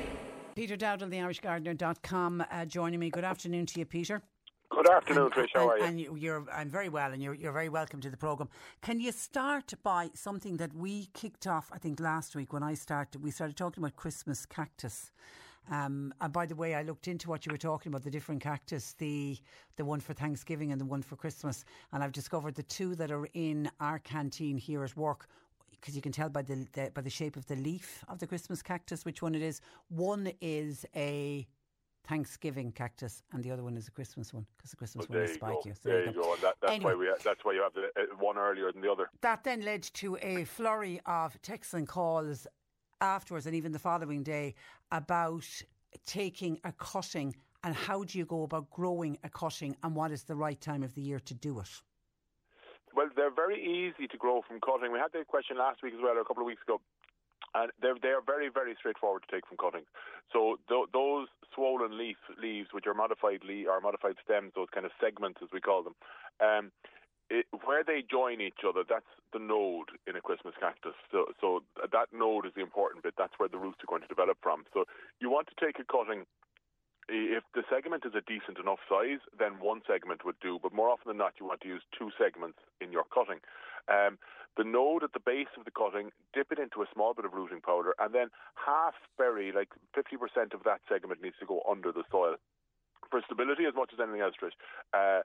Peter 0.55 0.75
Dowdall, 0.75 1.09
theirishgardener.com, 1.09 2.43
uh, 2.51 2.65
joining 2.65 2.99
me. 2.99 3.09
Good 3.09 3.23
afternoon 3.23 3.65
to 3.67 3.79
you, 3.79 3.85
Peter. 3.85 4.21
Good 4.72 4.89
afternoon, 4.89 5.26
And- 5.26 5.34
Trish. 5.34 5.49
How 5.53 5.61
and- 5.64 5.72
are 5.72 5.77
you? 5.77 5.84
And 5.84 5.99
you- 5.99 6.15
you're, 6.15 6.45
I'm 6.52 6.69
very 6.69 6.88
well, 6.89 7.11
and 7.11 7.22
you're, 7.22 7.34
you're 7.34 7.52
very 7.52 7.69
welcome 7.69 7.99
to 8.02 8.10
the 8.10 8.18
programme. 8.18 8.49
Can 8.81 8.99
you 8.99 9.11
start 9.11 9.73
by 9.84 10.10
something 10.14 10.57
that 10.57 10.73
we 10.73 11.07
kicked 11.14 11.45
off, 11.45 11.69
I 11.73 11.77
think, 11.77 11.99
last 11.99 12.35
week 12.35 12.53
when 12.53 12.64
I 12.64 12.73
started? 12.76 13.22
We 13.22 13.31
started 13.31 13.57
talking 13.57 13.84
about 13.84 13.95
Christmas 13.98 14.45
cactus. 14.45 15.11
Um, 15.69 16.14
and 16.22 16.31
by 16.34 16.45
the 16.45 16.56
way, 16.56 16.73
I 16.73 16.81
looked 16.84 17.07
into 17.07 17.30
what 17.30 17.45
you 17.45 17.52
were 17.52 17.57
talking 17.57 17.91
about 17.91 18.03
the 18.03 18.10
different 18.10 18.41
cactus, 18.41 18.93
the 18.98 19.38
the 19.76 19.85
one 19.85 19.99
for 19.99 20.14
Thanksgiving 20.14 20.72
and 20.72 20.81
the 20.81 20.85
one 20.85 21.03
for 21.03 21.15
Christmas, 21.15 21.64
and 21.91 22.03
I've 22.03 22.11
discovered 22.14 22.56
the 22.56 22.64
two 22.64 22.95
that 22.95 23.11
are 23.11 23.27
in 23.34 23.69
our 23.80 23.99
canteen 23.99 24.57
here 24.57 24.84
at 24.84 24.98
work 24.98 25.27
because 25.69 25.95
you 25.95 26.02
can 26.02 26.11
tell 26.11 26.30
by 26.30 26.41
the, 26.41 26.65
the 26.73 26.89
by 26.95 27.02
the 27.02 27.11
shape 27.11 27.35
of 27.35 27.45
the 27.45 27.56
leaf 27.57 28.03
of 28.07 28.18
the 28.18 28.26
Christmas 28.26 28.64
cactus 28.64 29.06
which 29.06 29.22
one 29.22 29.35
it 29.35 29.43
is. 29.43 29.61
One 29.89 30.31
is 30.41 30.84
a 30.95 31.45
Thanksgiving 32.07 32.72
cactus, 32.72 33.23
and 33.32 33.44
the 33.44 33.52
other 33.52 33.64
one 33.64 33.78
is 33.78 33.88
a 33.88 33.91
Christmas 33.91 34.34
one 34.34 34.45
because 34.57 34.72
the 34.72 34.78
Christmas 34.78 35.07
Well, 35.07 35.19
one 35.19 35.30
is 35.30 35.38
spikier. 35.38 35.76
So 35.82 35.90
There 35.90 36.06
you 36.06 36.14
go. 36.14 36.34
And 36.34 36.41
that, 36.41 36.56
that's 36.61 36.73
Anyway. 36.73 36.94
why 36.94 36.99
we. 36.99 37.14
That's 37.23 37.44
why 37.44 37.53
you 37.53 37.61
have 37.61 37.73
the 37.73 37.90
uh, 37.99 38.06
one 38.19 38.38
earlier 38.38 38.72
than 38.72 38.82
the 38.82 38.91
other. 38.91 39.10
That 39.22 39.44
then 39.44 39.61
led 39.61 39.84
to 39.84 40.18
a 40.22 40.45
flurry 40.45 40.99
of 41.06 41.41
texts 41.41 41.73
and 41.73 41.88
calls 41.88 42.48
afterwards, 42.99 43.45
and 43.45 43.56
even 43.56 43.72
the 43.72 43.80
following 43.80 44.23
day, 44.23 44.56
about 44.91 45.45
taking 46.06 46.60
a 46.64 46.72
cutting 46.73 47.36
and 47.64 47.76
how 47.76 48.03
do 48.03 48.18
you 48.18 48.26
go 48.26 48.44
about 48.44 48.69
growing 48.72 49.18
a 49.23 49.30
cutting, 49.30 49.76
and 49.84 49.95
what 49.95 50.11
is 50.11 50.23
the 50.23 50.36
right 50.36 50.60
time 50.60 50.82
of 50.82 50.95
the 50.95 51.02
year 51.02 51.19
to 51.19 51.34
do 51.36 51.60
it. 51.60 51.69
Well, 52.95 53.07
they're 53.15 53.32
very 53.34 53.61
easy 53.64 54.07
to 54.07 54.18
grow 54.18 54.41
from 54.48 54.60
cutting. 54.60 54.91
We 54.91 54.99
had 54.99 55.11
the 55.14 55.23
question 55.26 55.57
last 55.57 55.84
week 55.84 55.94
as 55.94 55.99
well, 56.02 56.18
or 56.18 56.22
a 56.22 56.26
couple 56.26 56.41
of 56.41 56.48
weeks 56.48 56.64
ago. 56.64 56.82
And 57.53 57.72
they're, 57.82 57.99
they 58.02 58.10
are 58.10 58.22
very, 58.26 58.49
very 58.49 58.76
straightforward 58.80 59.23
to 59.28 59.32
take 59.36 59.45
from 59.48 59.57
cuttings. 59.57 59.88
So 60.32 60.57
th- 60.69 60.88
those 60.94 61.28
swollen 61.53 61.98
leaf 61.98 62.18
leaves, 62.41 62.69
which 62.72 62.88
are 62.88 62.94
modified 62.94 63.44
le- 63.44 63.68
or 63.68 63.82
modified 63.82 64.15
stems, 64.23 64.53
those 64.56 64.72
kind 64.73 64.86
of 64.86 64.91
segments 65.02 65.40
as 65.44 65.49
we 65.52 65.60
call 65.60 65.84
them, 65.84 65.95
um, 66.40 66.72
it, 67.30 67.45
where 67.64 67.84
they 67.84 68.03
join 68.03 68.41
each 68.41 68.64
other, 68.68 68.84
that's 68.88 69.07
the 69.32 69.40
node 69.40 69.91
in 70.07 70.15
a 70.15 70.22
Christmas 70.22 70.56
cactus. 70.60 70.95
So, 71.11 71.32
so 71.40 71.64
that 71.80 72.07
node 72.11 72.45
is 72.45 72.52
the 72.56 72.61
important 72.61 73.03
bit. 73.03 73.15
That's 73.18 73.36
where 73.38 73.49
the 73.49 73.57
roots 73.57 73.80
are 73.84 73.88
going 73.88 74.03
to 74.03 74.07
develop 74.07 74.38
from. 74.41 74.64
So 74.73 74.86
you 75.19 75.30
want 75.30 75.48
to 75.48 75.56
take 75.60 75.80
a 75.80 75.88
cutting 75.88 76.26
if 77.11 77.44
the 77.53 77.64
segment 77.69 78.06
is 78.06 78.14
a 78.15 78.22
decent 78.22 78.60
enough 78.60 78.80
size, 78.88 79.19
then 79.38 79.60
one 79.60 79.82
segment 79.88 80.23
would 80.23 80.40
do. 80.40 80.60
But 80.61 80.73
more 80.73 80.90
often 80.90 81.10
than 81.10 81.18
not, 81.18 81.34
you 81.40 81.45
want 81.45 81.61
to 81.61 81.68
use 81.68 81.84
two 81.98 82.11
segments 82.18 82.60
in 82.80 82.91
your 82.91 83.03
cutting. 83.03 83.40
Um, 83.90 84.18
the 84.57 84.64
node 84.64 85.03
at 85.03 85.14
the 85.14 85.19
base 85.19 85.52
of 85.57 85.65
the 85.65 85.72
cutting, 85.72 86.11
dip 86.34 86.52
it 86.52 86.60
into 86.60 86.82
a 86.82 86.91
small 86.94 87.14
bit 87.14 87.26
of 87.26 87.34
rooting 87.34 87.61
powder, 87.61 87.95
and 87.99 88.14
then 88.14 88.28
half 88.56 88.95
bury, 89.18 89.52
like 89.52 89.69
50% 89.95 90.53
of 90.53 90.64
that 90.64 90.82
segment 90.90 91.22
needs 91.22 91.36
to 91.40 91.45
go 91.45 91.61
under 91.69 91.91
the 91.91 92.03
soil. 92.11 92.36
For 93.10 93.22
stability 93.26 93.65
as 93.65 93.76
much 93.76 93.91
as 93.94 93.99
anything 93.99 94.22
else, 94.22 94.36
Trish. 94.41 94.56
Uh, 94.94 95.22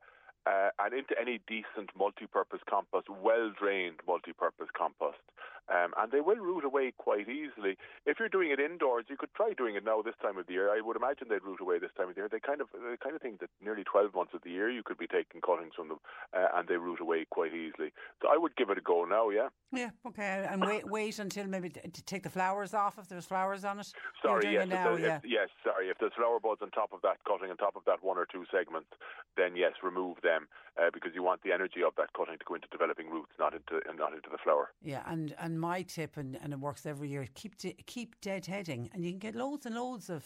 uh, 0.47 0.71
and 0.79 0.95
into 0.95 1.15
any 1.21 1.41
decent 1.49 1.91
multi-purpose 1.99 2.61
compost, 2.71 3.09
well-drained 3.11 3.99
multi-purpose 4.07 4.69
compost. 4.77 5.19
Um, 5.69 5.93
and 5.99 6.13
they 6.13 6.21
will 6.21 6.37
root 6.37 6.65
away 6.65 6.93
quite 6.97 7.29
easily. 7.29 7.77
If 8.07 8.21
you're 8.21 8.29
doing 8.29 8.51
it 8.51 8.61
indoors, 8.61 9.07
you 9.09 9.17
could 9.17 9.35
try 9.35 9.53
doing 9.57 9.75
it 9.75 9.85
now 9.85 10.01
this 10.01 10.15
time 10.23 10.39
of 10.39 10.47
the 10.47 10.53
year. 10.53 10.71
I 10.71 10.81
would 10.81 10.97
imagine 10.97 11.27
they'd 11.29 11.43
root 11.43 11.61
away 11.61 11.79
this 11.79 11.91
time 11.97 12.09
of 12.09 12.15
the 12.15 12.21
year. 12.21 12.29
They 12.31 12.39
kind 12.39 12.61
of 12.61 12.69
the 12.73 12.97
kind 13.03 13.17
of 13.17 13.23
thing 13.23 13.39
that 13.41 13.51
nearly 13.61 13.83
12 13.83 14.15
months 14.15 14.33
of 14.35 14.43
the 14.43 14.51
year 14.51 14.71
you 14.71 14.83
could 14.85 14.99
be 14.99 15.09
taking 15.09 15.41
cuttings 15.41 15.75
from 15.75 15.89
them, 15.89 15.99
uh, 16.33 16.49
and 16.55 16.69
they 16.69 16.77
root 16.77 17.01
away 17.01 17.27
quite 17.29 17.53
easily. 17.53 17.93
So 18.23 18.29
I 18.33 18.37
would 18.37 18.55
give 18.57 18.71
it 18.71 18.79
a 18.79 18.81
go 18.81 19.05
now. 19.05 19.31
Yeah. 19.31 19.49
Yeah. 19.73 19.91
Okay. 20.07 20.47
And 20.49 20.65
wait, 20.65 20.87
wait 20.91 21.19
until 21.19 21.47
maybe 21.47 21.71
to 21.71 22.03
take 22.05 22.23
the 22.23 22.31
flowers 22.31 22.73
off 22.73 22.99
if 22.99 23.09
there's 23.09 23.27
flowers 23.27 23.65
on 23.65 23.81
it. 23.81 23.93
Sorry. 24.23 24.53
Yes. 24.53 24.69
now, 24.69 24.95
if, 24.95 25.01
yeah. 25.01 25.17
if, 25.17 25.23
yes. 25.25 25.49
Sorry. 25.65 25.89
If 25.89 25.99
there's 25.99 26.13
flower 26.17 26.39
buds 26.39 26.63
on 26.63 26.71
top 26.71 26.93
of 26.93 27.03
that 27.03 27.19
cutting, 27.27 27.51
on 27.51 27.57
top 27.57 27.75
of 27.75 27.83
that 27.87 28.03
one 28.03 28.19
or 28.19 28.27
two 28.27 28.45
segments, 28.53 28.91
then 29.37 29.57
yes, 29.57 29.73
remove 29.83 30.19
them 30.23 30.47
uh, 30.79 30.91
because 30.93 31.13
you 31.15 31.23
want 31.23 31.43
the 31.43 31.53
energy 31.53 31.83
of 31.87 31.95
that 31.97 32.13
cutting 32.17 32.39
to 32.39 32.45
go 32.45 32.55
into 32.55 32.69
developing 32.71 33.11
roots, 33.11 33.33
not 33.39 33.55
into 33.55 33.81
not 33.97 34.13
into 34.13 34.29
the 34.31 34.39
flower. 34.39 34.73
Yeah. 34.83 35.03
And 35.07 35.35
and 35.39 35.56
my 35.59 35.83
tip, 35.83 36.17
and, 36.17 36.39
and 36.43 36.53
it 36.53 36.59
works 36.61 36.87
every 36.87 37.09
year. 37.09 37.27
Keep 37.35 37.59
de- 37.59 37.77
keep 37.87 38.21
deadheading, 38.21 38.89
and 38.93 39.05
you 39.05 39.11
can 39.11 39.19
get 39.19 39.35
loads 39.35 39.67
and 39.67 39.75
loads 39.75 40.09
of 40.11 40.25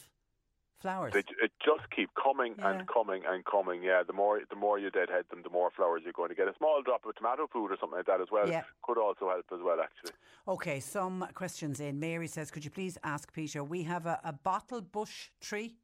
flowers. 0.80 1.12
They, 1.12 1.20
it 1.20 1.52
just 1.64 1.90
keep 1.94 2.08
coming 2.22 2.54
Yeah. 2.58 2.70
and 2.70 2.88
coming 2.88 3.22
and 3.28 3.44
coming. 3.44 3.82
Yeah, 3.82 4.02
the 4.06 4.12
more 4.12 4.40
the 4.48 4.56
more 4.56 4.78
you 4.78 4.90
deadhead 4.90 5.24
them, 5.30 5.42
the 5.42 5.50
more 5.50 5.70
flowers 5.70 6.02
you're 6.04 6.12
going 6.14 6.30
to 6.30 6.34
get. 6.34 6.48
A 6.48 6.54
small 6.56 6.82
drop 6.82 7.04
of 7.06 7.14
tomato 7.16 7.46
food 7.52 7.70
or 7.70 7.76
something 7.78 7.98
like 7.98 8.06
that 8.06 8.20
as 8.20 8.28
well 8.32 8.48
Yeah. 8.48 8.62
could 8.82 8.98
also 8.98 9.28
help 9.28 9.44
as 9.52 9.60
well. 9.62 9.78
Actually, 9.80 10.12
Okay, 10.48 10.80
some 10.80 11.26
questions 11.34 11.80
in. 11.80 12.00
Mary 12.00 12.26
says, 12.26 12.50
could 12.50 12.64
you 12.64 12.70
please 12.70 12.96
ask 13.04 13.32
Peter? 13.32 13.62
We 13.62 13.82
have 13.82 14.06
a, 14.06 14.18
a 14.24 14.32
bottle 14.32 14.80
bush 14.80 15.28
tree. 15.40 15.76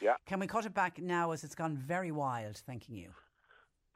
Yeah. 0.00 0.14
Can 0.26 0.38
we 0.40 0.46
cut 0.46 0.64
it 0.64 0.74
back 0.74 1.00
now 1.00 1.32
as 1.32 1.42
it's 1.42 1.54
gone 1.56 1.76
very 1.76 2.12
wild? 2.12 2.56
Thanking 2.56 2.94
you. 2.96 3.10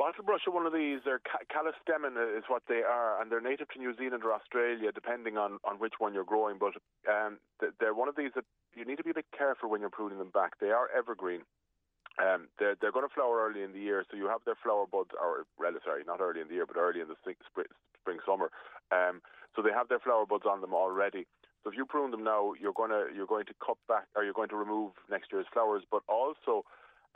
Bottle 0.00 0.24
brush 0.24 0.48
are 0.48 0.56
one 0.56 0.64
of 0.64 0.72
these. 0.72 1.04
They're 1.04 1.20
ca- 1.20 1.44
is 1.44 2.48
what 2.48 2.62
they 2.72 2.80
are, 2.80 3.20
and 3.20 3.30
they're 3.30 3.44
native 3.44 3.68
to 3.76 3.78
New 3.78 3.94
Zealand 4.00 4.24
or 4.24 4.32
Australia, 4.32 4.88
depending 4.94 5.36
on, 5.36 5.58
on 5.62 5.76
which 5.76 6.00
one 6.00 6.14
you're 6.14 6.24
growing. 6.24 6.56
But 6.56 6.72
um, 7.04 7.36
they're 7.60 7.92
one 7.92 8.08
of 8.08 8.16
these 8.16 8.32
that 8.34 8.48
you 8.74 8.86
need 8.86 8.96
to 8.96 9.04
be 9.04 9.10
a 9.10 9.20
bit 9.20 9.28
careful 9.36 9.68
when 9.68 9.82
you're 9.82 9.92
pruning 9.92 10.16
them 10.16 10.32
back. 10.32 10.56
They 10.58 10.70
are 10.72 10.88
evergreen. 10.96 11.42
Um, 12.16 12.48
they're 12.58 12.76
they're 12.80 12.96
going 12.96 13.06
to 13.06 13.12
flower 13.12 13.44
early 13.44 13.62
in 13.62 13.72
the 13.72 13.78
year, 13.78 14.02
so 14.10 14.16
you 14.16 14.26
have 14.28 14.40
their 14.46 14.56
flower 14.62 14.86
buds, 14.90 15.10
or 15.20 15.44
well, 15.58 15.76
sorry, 15.84 16.02
not 16.06 16.22
early 16.22 16.40
in 16.40 16.48
the 16.48 16.54
year, 16.54 16.64
but 16.64 16.80
early 16.80 17.00
in 17.04 17.08
the 17.08 17.20
spring, 17.20 17.36
spring 18.00 18.18
summer. 18.24 18.50
Um, 18.90 19.20
so 19.54 19.60
they 19.60 19.76
have 19.76 19.88
their 19.88 20.00
flower 20.00 20.24
buds 20.24 20.44
on 20.48 20.62
them 20.62 20.72
already. 20.72 21.26
So 21.62 21.68
if 21.68 21.76
you 21.76 21.84
prune 21.84 22.10
them 22.10 22.24
now, 22.24 22.54
you're 22.58 22.72
going 22.72 22.90
to 22.90 23.12
you're 23.14 23.28
going 23.28 23.44
to 23.52 23.54
cut 23.60 23.76
back, 23.86 24.08
or 24.16 24.24
you're 24.24 24.32
going 24.32 24.48
to 24.48 24.56
remove 24.56 24.92
next 25.10 25.28
year's 25.30 25.46
flowers. 25.52 25.84
But 25.90 26.00
also, 26.08 26.64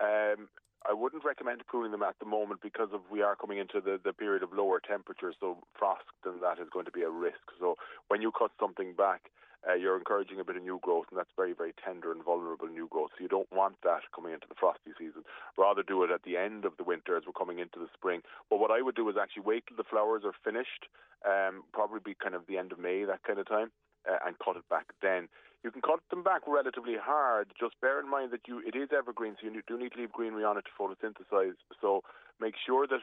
um, 0.04 0.52
I 0.88 0.92
wouldn't 0.92 1.24
recommend 1.24 1.66
pruning 1.66 1.92
them 1.92 2.02
at 2.02 2.18
the 2.18 2.26
moment 2.26 2.60
because 2.62 2.88
of 2.92 3.00
we 3.10 3.22
are 3.22 3.36
coming 3.36 3.58
into 3.58 3.80
the, 3.80 3.98
the 4.04 4.12
period 4.12 4.42
of 4.42 4.52
lower 4.52 4.80
temperatures, 4.80 5.34
so 5.40 5.58
frost 5.78 6.04
and 6.24 6.42
that 6.42 6.58
is 6.58 6.68
going 6.72 6.84
to 6.84 6.92
be 6.92 7.02
a 7.02 7.10
risk. 7.10 7.40
So 7.58 7.76
when 8.08 8.20
you 8.20 8.30
cut 8.30 8.50
something 8.60 8.94
back, 8.94 9.30
uh, 9.68 9.74
you're 9.74 9.96
encouraging 9.96 10.40
a 10.40 10.44
bit 10.44 10.56
of 10.56 10.62
new 10.62 10.78
growth, 10.82 11.06
and 11.10 11.18
that's 11.18 11.32
very, 11.36 11.54
very 11.54 11.72
tender 11.82 12.12
and 12.12 12.22
vulnerable 12.22 12.68
new 12.68 12.86
growth. 12.88 13.10
So 13.16 13.22
you 13.22 13.28
don't 13.28 13.50
want 13.50 13.76
that 13.82 14.02
coming 14.14 14.34
into 14.34 14.46
the 14.46 14.54
frosty 14.54 14.92
season. 14.98 15.24
Rather 15.56 15.82
do 15.82 16.04
it 16.04 16.10
at 16.10 16.22
the 16.22 16.36
end 16.36 16.66
of 16.66 16.76
the 16.76 16.84
winter 16.84 17.16
as 17.16 17.24
we're 17.26 17.32
coming 17.32 17.58
into 17.58 17.78
the 17.78 17.88
spring. 17.94 18.20
But 18.50 18.58
what 18.58 18.70
I 18.70 18.82
would 18.82 18.94
do 18.94 19.08
is 19.08 19.16
actually 19.20 19.44
wait 19.44 19.64
till 19.66 19.78
the 19.78 19.88
flowers 19.88 20.22
are 20.24 20.36
finished, 20.44 20.84
um, 21.24 21.64
probably 21.72 22.00
be 22.04 22.14
kind 22.14 22.34
of 22.34 22.46
the 22.46 22.58
end 22.58 22.72
of 22.72 22.78
May, 22.78 23.04
that 23.04 23.22
kind 23.24 23.38
of 23.38 23.48
time, 23.48 23.72
uh, 24.04 24.18
and 24.26 24.36
cut 24.38 24.56
it 24.56 24.68
back 24.68 24.92
then. 25.00 25.28
You 25.64 25.70
can 25.70 25.80
cut 25.80 26.00
them 26.10 26.22
back 26.22 26.42
relatively 26.46 26.96
hard. 27.00 27.48
Just 27.58 27.80
bear 27.80 27.98
in 27.98 28.08
mind 28.08 28.32
that 28.32 28.46
you 28.46 28.60
it 28.60 28.76
is 28.76 28.90
evergreen, 28.96 29.34
so 29.40 29.48
you 29.48 29.62
do 29.66 29.78
need 29.78 29.92
to 29.92 29.98
leave 29.98 30.12
greenery 30.12 30.44
on 30.44 30.58
it 30.58 30.66
to 30.66 30.70
photosynthesize. 30.78 31.56
So 31.80 32.02
make 32.38 32.54
sure 32.66 32.86
that 32.86 33.00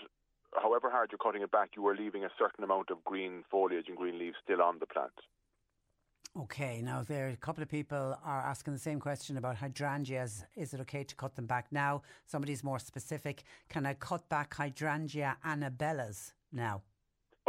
however 0.61 0.91
hard 0.91 1.09
you're 1.11 1.17
cutting 1.17 1.41
it 1.41 1.49
back, 1.51 1.71
you 1.75 1.87
are 1.87 1.95
leaving 1.95 2.23
a 2.23 2.29
certain 2.37 2.63
amount 2.63 2.91
of 2.91 3.03
green 3.03 3.43
foliage 3.49 3.85
and 3.87 3.97
green 3.97 4.19
leaves 4.19 4.35
still 4.43 4.61
on 4.61 4.77
the 4.79 4.85
plant. 4.85 5.11
Okay, 6.39 6.81
now 6.81 7.03
there 7.05 7.29
a 7.29 7.35
couple 7.35 7.63
of 7.63 7.67
people 7.67 8.15
are 8.23 8.41
asking 8.41 8.73
the 8.73 8.79
same 8.79 8.99
question 8.99 9.37
about 9.37 9.57
hydrangeas. 9.57 10.45
Is 10.55 10.73
it 10.73 10.79
okay 10.81 11.03
to 11.03 11.15
cut 11.15 11.35
them 11.35 11.47
back 11.47 11.65
now? 11.71 12.03
Somebody's 12.27 12.63
more 12.63 12.79
specific. 12.79 13.43
Can 13.69 13.87
I 13.87 13.95
cut 13.95 14.29
back 14.29 14.53
hydrangea 14.53 15.35
annabellas 15.43 16.33
now? 16.53 16.83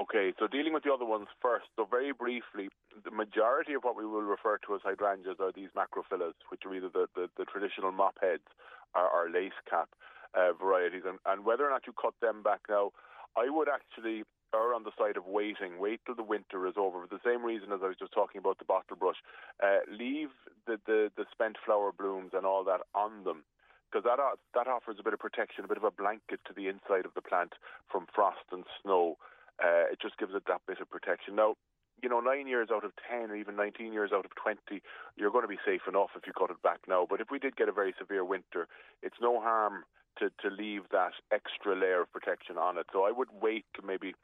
Okay, 0.00 0.32
so 0.38 0.46
dealing 0.48 0.72
with 0.72 0.84
the 0.84 0.92
other 0.92 1.04
ones 1.04 1.28
first. 1.40 1.66
So 1.76 1.86
very 1.88 2.12
briefly, 2.12 2.70
the 3.04 3.10
majority 3.10 3.74
of 3.74 3.84
what 3.84 3.96
we 3.96 4.06
will 4.06 4.22
refer 4.22 4.58
to 4.66 4.74
as 4.74 4.80
hydrangeas 4.84 5.40
are 5.40 5.52
these 5.52 5.70
macrophyllus, 5.76 6.34
which 6.50 6.62
are 6.66 6.74
either 6.74 6.88
the, 6.88 7.06
the, 7.14 7.28
the 7.36 7.44
traditional 7.44 7.92
mop 7.92 8.18
heads 8.20 8.46
or, 8.94 9.08
or 9.08 9.30
lace 9.30 9.56
cap 9.68 9.88
uh, 10.34 10.52
varieties. 10.52 11.02
And, 11.06 11.18
and 11.26 11.44
whether 11.44 11.66
or 11.66 11.70
not 11.70 11.86
you 11.86 11.92
cut 11.92 12.14
them 12.20 12.42
back 12.42 12.60
now, 12.68 12.92
I 13.36 13.48
would 13.48 13.68
actually 13.68 14.24
err 14.54 14.74
on 14.74 14.84
the 14.84 14.92
side 14.98 15.16
of 15.16 15.26
waiting. 15.26 15.78
Wait 15.78 16.00
till 16.04 16.14
the 16.14 16.22
winter 16.22 16.66
is 16.66 16.74
over. 16.76 17.06
For 17.06 17.08
the 17.08 17.24
same 17.24 17.44
reason 17.44 17.72
as 17.72 17.80
I 17.82 17.88
was 17.88 17.96
just 17.98 18.12
talking 18.12 18.38
about 18.38 18.58
the 18.58 18.66
bottle 18.66 18.96
brush, 18.96 19.16
uh, 19.62 19.80
leave 19.90 20.28
the, 20.66 20.78
the, 20.86 21.10
the 21.16 21.24
spent 21.32 21.56
flower 21.64 21.92
blooms 21.92 22.32
and 22.34 22.44
all 22.44 22.64
that 22.64 22.80
on 22.94 23.24
them 23.24 23.44
because 23.92 24.04
that 24.04 24.18
that 24.54 24.70
offers 24.70 24.96
a 24.98 25.02
bit 25.02 25.12
of 25.12 25.20
protection, 25.20 25.64
a 25.64 25.68
bit 25.68 25.76
of 25.76 25.84
a 25.84 25.90
blanket 25.90 26.40
to 26.46 26.54
the 26.56 26.66
inside 26.68 27.04
of 27.04 27.12
the 27.14 27.20
plant 27.20 27.52
from 27.90 28.06
frost 28.14 28.48
and 28.50 28.64
snow. 28.82 29.16
Uh, 29.62 29.92
it 29.92 30.00
just 30.00 30.16
gives 30.16 30.32
it 30.34 30.44
that 30.48 30.62
bit 30.66 30.80
of 30.80 30.88
protection. 30.88 31.36
Now, 31.36 31.56
you 32.02 32.08
know, 32.08 32.20
nine 32.20 32.46
years 32.46 32.68
out 32.72 32.84
of 32.84 32.92
ten, 33.08 33.30
or 33.30 33.36
even 33.36 33.56
nineteen 33.56 33.92
years 33.92 34.10
out 34.12 34.24
of 34.24 34.34
twenty, 34.34 34.82
you're 35.16 35.30
going 35.30 35.44
to 35.44 35.48
be 35.48 35.58
safe 35.64 35.82
enough 35.88 36.10
if 36.16 36.26
you 36.26 36.32
cut 36.32 36.50
it 36.50 36.62
back 36.62 36.80
now. 36.88 37.06
But 37.08 37.20
if 37.20 37.28
we 37.30 37.38
did 37.38 37.56
get 37.56 37.68
a 37.68 37.72
very 37.72 37.94
severe 37.98 38.24
winter, 38.24 38.68
it's 39.02 39.16
no 39.20 39.40
harm 39.40 39.84
to 40.18 40.30
to 40.42 40.54
leave 40.54 40.82
that 40.90 41.12
extra 41.32 41.74
layer 41.74 42.02
of 42.02 42.12
protection 42.12 42.58
on 42.58 42.76
it. 42.78 42.86
So 42.92 43.04
I 43.04 43.12
would 43.12 43.28
wait 43.40 43.64
to 43.76 43.86
maybe 43.86 44.14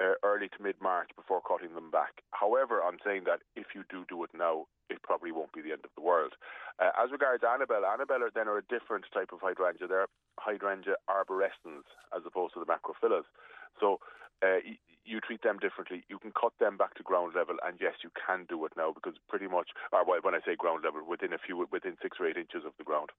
uh, 0.00 0.14
early 0.22 0.48
to 0.48 0.62
mid 0.62 0.76
March 0.80 1.10
before 1.16 1.40
cutting 1.40 1.74
them 1.74 1.90
back. 1.90 2.22
However, 2.30 2.80
I'm 2.82 2.98
saying 3.04 3.24
that 3.26 3.40
if 3.56 3.74
you 3.74 3.84
do 3.90 4.04
do 4.08 4.22
it 4.24 4.30
now, 4.36 4.66
it 4.88 5.02
probably 5.02 5.32
won't 5.32 5.52
be 5.52 5.62
the 5.62 5.72
end 5.72 5.84
of 5.84 5.90
the 5.96 6.02
world. 6.02 6.34
Uh, 6.78 6.90
as 7.02 7.10
regards 7.10 7.44
Annabelle, 7.44 7.84
Annabelle 7.84 8.22
are 8.24 8.30
then 8.34 8.48
are 8.48 8.58
a 8.58 8.68
different 8.68 9.04
type 9.12 9.32
of 9.32 9.40
hydrangea. 9.40 9.88
They're 9.88 10.06
hydrangea 10.38 10.96
arborescens 11.08 11.84
as 12.14 12.22
opposed 12.26 12.54
to 12.54 12.60
the 12.60 12.66
macrophyllus. 12.66 13.24
So 13.80 14.00
uh, 14.42 14.60
you 15.04 15.20
treat 15.20 15.42
them 15.42 15.58
differently. 15.58 16.04
You 16.08 16.18
can 16.18 16.32
cut 16.32 16.52
them 16.60 16.76
back 16.76 16.94
to 16.94 17.02
ground 17.02 17.34
level, 17.34 17.56
and 17.66 17.78
yes, 17.80 17.94
you 18.02 18.10
can 18.14 18.46
do 18.48 18.64
it 18.66 18.72
now 18.76 18.92
because 18.92 19.14
pretty 19.28 19.48
much, 19.48 19.70
or 19.92 20.04
when 20.04 20.34
I 20.34 20.40
say 20.44 20.56
ground 20.56 20.84
level, 20.84 21.02
within 21.06 21.32
a 21.32 21.38
few, 21.38 21.66
within 21.70 21.96
six 22.02 22.18
or 22.20 22.26
eight 22.26 22.36
inches 22.36 22.64
of 22.64 22.72
the 22.78 22.84
ground. 22.84 23.10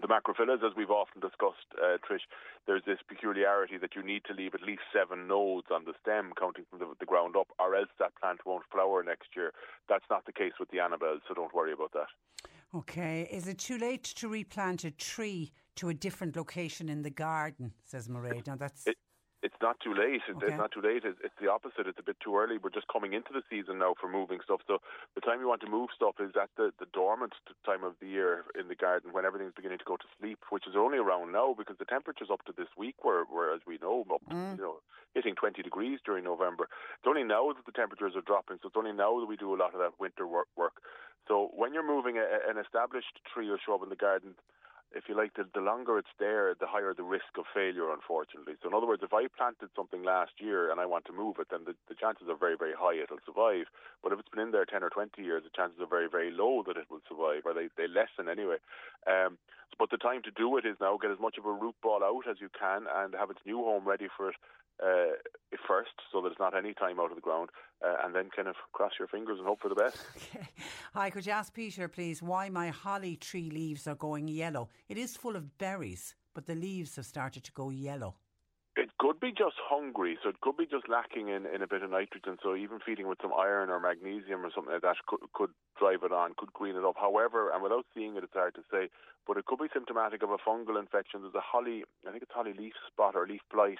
The 0.00 0.08
macrophyllus, 0.08 0.64
as 0.64 0.74
we've 0.74 0.90
often 0.90 1.20
discussed, 1.20 1.68
uh, 1.76 1.98
Trish, 2.00 2.24
there's 2.66 2.82
this 2.86 2.98
peculiarity 3.06 3.76
that 3.76 3.94
you 3.94 4.02
need 4.02 4.24
to 4.24 4.32
leave 4.32 4.54
at 4.54 4.62
least 4.62 4.82
seven 4.92 5.28
nodes 5.28 5.66
on 5.70 5.84
the 5.84 5.92
stem, 6.00 6.32
counting 6.38 6.64
from 6.70 6.78
the, 6.78 6.86
the 6.98 7.04
ground 7.04 7.36
up, 7.36 7.48
or 7.58 7.74
else 7.76 7.90
that 7.98 8.16
plant 8.16 8.40
won't 8.46 8.64
flower 8.72 9.02
next 9.02 9.36
year. 9.36 9.52
That's 9.88 10.04
not 10.08 10.24
the 10.24 10.32
case 10.32 10.52
with 10.58 10.70
the 10.70 10.80
Annabelle, 10.80 11.18
so 11.28 11.34
don't 11.34 11.52
worry 11.52 11.72
about 11.72 11.92
that. 11.92 12.08
Okay, 12.74 13.28
is 13.30 13.48
it 13.48 13.58
too 13.58 13.76
late 13.76 14.04
to 14.04 14.28
replant 14.28 14.84
a 14.84 14.90
tree 14.90 15.52
to 15.76 15.90
a 15.90 15.94
different 15.94 16.36
location 16.36 16.88
in 16.88 17.02
the 17.02 17.10
garden? 17.10 17.72
Says 17.84 18.08
Mairead. 18.08 18.46
Now 18.46 18.56
that's 18.56 18.86
It, 18.86 18.96
it's 19.42 19.58
not 19.60 19.78
too 19.82 19.92
late. 19.92 20.22
Okay. 20.30 20.46
It's 20.46 20.56
not 20.56 20.70
too 20.70 20.80
late. 20.80 21.02
It's, 21.04 21.18
it's 21.22 21.34
the 21.42 21.50
opposite. 21.50 21.90
It's 21.90 21.98
a 21.98 22.06
bit 22.06 22.16
too 22.22 22.38
early. 22.38 22.58
We're 22.62 22.70
just 22.70 22.86
coming 22.86 23.12
into 23.12 23.34
the 23.34 23.42
season 23.50 23.78
now 23.78 23.94
for 23.98 24.08
moving 24.08 24.38
stuff. 24.44 24.62
So 24.66 24.78
the 25.14 25.20
time 25.20 25.40
you 25.40 25.48
want 25.48 25.60
to 25.62 25.70
move 25.70 25.90
stuff 25.94 26.22
is 26.22 26.30
at 26.38 26.50
the, 26.56 26.70
the 26.78 26.86
dormant 26.94 27.34
time 27.66 27.82
of 27.82 27.98
the 28.00 28.06
year 28.06 28.46
in 28.58 28.68
the 28.68 28.78
garden 28.78 29.12
when 29.12 29.26
everything's 29.26 29.54
beginning 29.54 29.82
to 29.82 29.84
go 29.84 29.98
to 29.98 30.08
sleep, 30.18 30.38
which 30.50 30.66
is 30.70 30.78
only 30.78 30.98
around 30.98 31.32
now 31.32 31.54
because 31.58 31.76
the 31.78 31.90
temperatures 31.90 32.30
up 32.30 32.46
to 32.46 32.54
this 32.56 32.70
week 32.78 33.02
were, 33.04 33.26
were 33.26 33.52
as 33.52 33.60
we 33.66 33.78
know, 33.82 34.06
up, 34.14 34.22
mm. 34.30 34.56
you 34.56 34.62
know, 34.62 34.78
hitting 35.14 35.34
20 35.34 35.60
degrees 35.60 35.98
during 36.06 36.22
November. 36.24 36.70
It's 37.02 37.08
only 37.10 37.24
now 37.24 37.50
that 37.50 37.66
the 37.66 37.74
temperatures 37.74 38.14
are 38.14 38.22
dropping. 38.22 38.62
So 38.62 38.68
it's 38.70 38.78
only 38.78 38.94
now 38.94 39.18
that 39.18 39.26
we 39.26 39.36
do 39.36 39.52
a 39.54 39.58
lot 39.58 39.74
of 39.74 39.80
that 39.82 39.98
winter 39.98 40.26
work. 40.26 40.48
work. 40.56 40.78
So 41.26 41.50
when 41.54 41.74
you're 41.74 41.86
moving 41.86 42.16
a- 42.18 42.48
an 42.48 42.58
established 42.58 43.18
tree 43.26 43.50
or 43.50 43.58
shrub 43.58 43.82
in 43.82 43.90
the 43.90 43.98
garden, 43.98 44.34
if 44.94 45.08
you 45.08 45.16
like, 45.16 45.34
the, 45.34 45.44
the 45.54 45.60
longer 45.60 45.98
it's 45.98 46.14
there, 46.18 46.54
the 46.58 46.66
higher 46.66 46.94
the 46.94 47.02
risk 47.02 47.38
of 47.38 47.44
failure, 47.54 47.92
unfortunately. 47.92 48.54
So, 48.62 48.68
in 48.68 48.74
other 48.74 48.86
words, 48.86 49.02
if 49.02 49.12
I 49.12 49.26
planted 49.28 49.70
something 49.74 50.02
last 50.02 50.32
year 50.38 50.70
and 50.70 50.80
I 50.80 50.86
want 50.86 51.04
to 51.06 51.12
move 51.12 51.36
it, 51.40 51.48
then 51.50 51.64
the, 51.64 51.74
the 51.88 51.94
chances 51.94 52.28
are 52.28 52.36
very, 52.36 52.56
very 52.56 52.74
high 52.76 52.94
it'll 53.00 53.22
survive. 53.24 53.66
But 54.02 54.12
if 54.12 54.20
it's 54.20 54.28
been 54.28 54.44
in 54.44 54.52
there 54.52 54.64
10 54.64 54.82
or 54.82 54.90
20 54.90 55.22
years, 55.22 55.42
the 55.44 55.54
chances 55.54 55.80
are 55.80 55.86
very, 55.86 56.08
very 56.08 56.30
low 56.30 56.62
that 56.66 56.76
it 56.76 56.90
will 56.90 57.04
survive, 57.08 57.42
or 57.44 57.54
they, 57.54 57.68
they 57.76 57.88
lessen 57.88 58.28
anyway. 58.28 58.60
Um, 59.06 59.38
but 59.78 59.90
the 59.90 59.96
time 59.96 60.22
to 60.22 60.30
do 60.30 60.56
it 60.58 60.66
is 60.66 60.76
now 60.80 60.98
get 61.00 61.10
as 61.10 61.18
much 61.20 61.38
of 61.38 61.46
a 61.46 61.52
root 61.52 61.74
ball 61.82 62.04
out 62.04 62.28
as 62.28 62.40
you 62.40 62.48
can 62.52 62.84
and 62.86 63.14
have 63.14 63.30
its 63.30 63.40
new 63.46 63.64
home 63.64 63.88
ready 63.88 64.08
for 64.16 64.28
it 64.30 64.36
uh, 64.82 65.12
first, 65.66 65.90
so 66.10 66.20
that 66.20 66.28
it's 66.28 66.38
not 66.38 66.56
any 66.56 66.74
time 66.74 67.00
out 67.00 67.10
of 67.10 67.16
the 67.16 67.22
ground, 67.22 67.50
uh, 67.84 67.96
and 68.04 68.14
then 68.14 68.30
kind 68.34 68.48
of 68.48 68.56
cross 68.72 68.92
your 68.98 69.08
fingers 69.08 69.38
and 69.38 69.46
hope 69.46 69.60
for 69.60 69.68
the 69.68 69.74
best. 69.74 69.98
Hi, 70.94 71.10
could 71.10 71.26
you 71.26 71.32
ask 71.32 71.52
Peter, 71.54 71.88
please, 71.88 72.22
why 72.22 72.48
my 72.48 72.68
holly 72.68 73.16
tree 73.16 73.50
leaves 73.50 73.86
are 73.86 73.94
going 73.94 74.28
yellow? 74.28 74.68
it 74.88 74.98
is 74.98 75.16
full 75.16 75.36
of 75.36 75.58
berries, 75.58 76.14
but 76.34 76.46
the 76.46 76.54
leaves 76.54 76.96
have 76.96 77.06
started 77.06 77.44
to 77.44 77.52
go 77.52 77.70
yellow. 77.70 78.16
It 78.74 78.88
could 78.98 79.20
be 79.20 79.32
just 79.36 79.56
hungry, 79.60 80.16
so 80.22 80.30
it 80.30 80.40
could 80.40 80.56
be 80.56 80.64
just 80.64 80.88
lacking 80.88 81.28
in, 81.28 81.44
in 81.44 81.60
a 81.60 81.66
bit 81.66 81.82
of 81.82 81.90
nitrogen. 81.90 82.38
So 82.42 82.56
even 82.56 82.78
feeding 82.80 83.06
with 83.06 83.18
some 83.20 83.32
iron 83.36 83.68
or 83.68 83.78
magnesium 83.78 84.46
or 84.46 84.50
something 84.54 84.72
like 84.72 84.80
that 84.80 84.96
could, 85.06 85.20
could 85.34 85.50
drive 85.78 86.02
it 86.02 86.12
on, 86.12 86.32
could 86.38 86.54
green 86.54 86.76
it 86.76 86.84
up. 86.84 86.96
However, 86.98 87.52
and 87.52 87.62
without 87.62 87.84
seeing 87.94 88.16
it, 88.16 88.24
it's 88.24 88.32
hard 88.32 88.54
to 88.54 88.62
say, 88.72 88.88
but 89.26 89.36
it 89.36 89.44
could 89.44 89.58
be 89.58 89.68
symptomatic 89.74 90.22
of 90.22 90.30
a 90.30 90.38
fungal 90.40 90.80
infection. 90.80 91.20
There's 91.20 91.34
a 91.34 91.44
holly, 91.44 91.84
I 92.08 92.12
think 92.12 92.22
it's 92.22 92.32
holly 92.32 92.54
leaf 92.56 92.72
spot 92.88 93.14
or 93.14 93.26
leaf 93.26 93.42
blight 93.52 93.78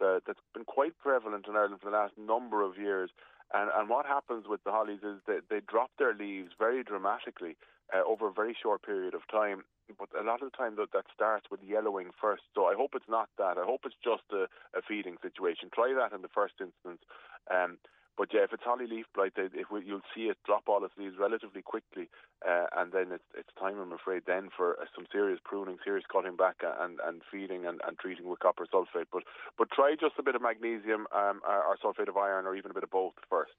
that, 0.00 0.22
that's 0.26 0.40
been 0.52 0.64
quite 0.64 0.98
prevalent 0.98 1.46
in 1.48 1.56
Ireland 1.56 1.80
for 1.82 1.90
the 1.90 1.96
last 1.96 2.14
number 2.18 2.62
of 2.62 2.78
years. 2.78 3.10
And, 3.52 3.70
and 3.74 3.88
what 3.88 4.06
happens 4.06 4.46
with 4.48 4.64
the 4.64 4.70
hollies 4.70 5.02
is 5.02 5.20
that 5.26 5.42
they 5.50 5.60
drop 5.66 5.90
their 5.98 6.14
leaves 6.14 6.52
very 6.58 6.82
dramatically 6.82 7.56
uh, 7.94 8.02
over 8.06 8.28
a 8.28 8.32
very 8.32 8.56
short 8.60 8.82
period 8.82 9.14
of 9.14 9.22
time. 9.30 9.64
But 9.98 10.08
a 10.18 10.24
lot 10.24 10.42
of 10.42 10.50
the 10.50 10.56
time 10.56 10.76
that, 10.76 10.92
that 10.92 11.04
starts 11.14 11.46
with 11.50 11.60
yellowing 11.62 12.10
first. 12.18 12.42
So 12.54 12.64
I 12.64 12.74
hope 12.74 12.92
it's 12.94 13.08
not 13.08 13.28
that. 13.36 13.58
I 13.58 13.64
hope 13.64 13.82
it's 13.84 14.00
just 14.02 14.24
a, 14.32 14.48
a 14.76 14.80
feeding 14.86 15.16
situation. 15.20 15.68
Try 15.72 15.94
that 15.94 16.14
in 16.14 16.22
the 16.22 16.32
first 16.32 16.54
instance. 16.58 17.02
Um, 17.52 17.76
but 18.16 18.32
yeah, 18.32 18.44
if 18.44 18.52
it's 18.52 18.62
holly 18.62 18.86
leaf 18.86 19.06
blight, 19.14 19.32
if 19.36 19.70
we, 19.70 19.84
you'll 19.84 20.06
see 20.14 20.22
it 20.22 20.38
drop 20.44 20.64
all 20.68 20.84
its 20.84 20.94
leaves 20.96 21.16
relatively 21.18 21.62
quickly, 21.62 22.08
uh, 22.46 22.66
and 22.76 22.92
then 22.92 23.12
it's 23.12 23.24
it's 23.36 23.50
time, 23.58 23.78
I'm 23.80 23.92
afraid, 23.92 24.22
then 24.26 24.50
for 24.56 24.78
uh, 24.80 24.84
some 24.94 25.06
serious 25.10 25.40
pruning, 25.44 25.78
serious 25.84 26.04
cutting 26.10 26.36
back, 26.36 26.62
and, 26.62 26.98
and 27.04 27.22
feeding 27.30 27.66
and, 27.66 27.80
and 27.86 27.98
treating 27.98 28.28
with 28.28 28.40
copper 28.40 28.66
sulfate. 28.72 29.06
But 29.12 29.24
but 29.58 29.70
try 29.70 29.96
just 29.98 30.14
a 30.18 30.22
bit 30.22 30.34
of 30.34 30.42
magnesium 30.42 31.06
um, 31.14 31.40
or, 31.46 31.64
or 31.64 31.76
sulfate 31.82 32.08
of 32.08 32.16
iron, 32.16 32.46
or 32.46 32.54
even 32.54 32.70
a 32.70 32.74
bit 32.74 32.84
of 32.84 32.90
both 32.90 33.14
first. 33.28 33.52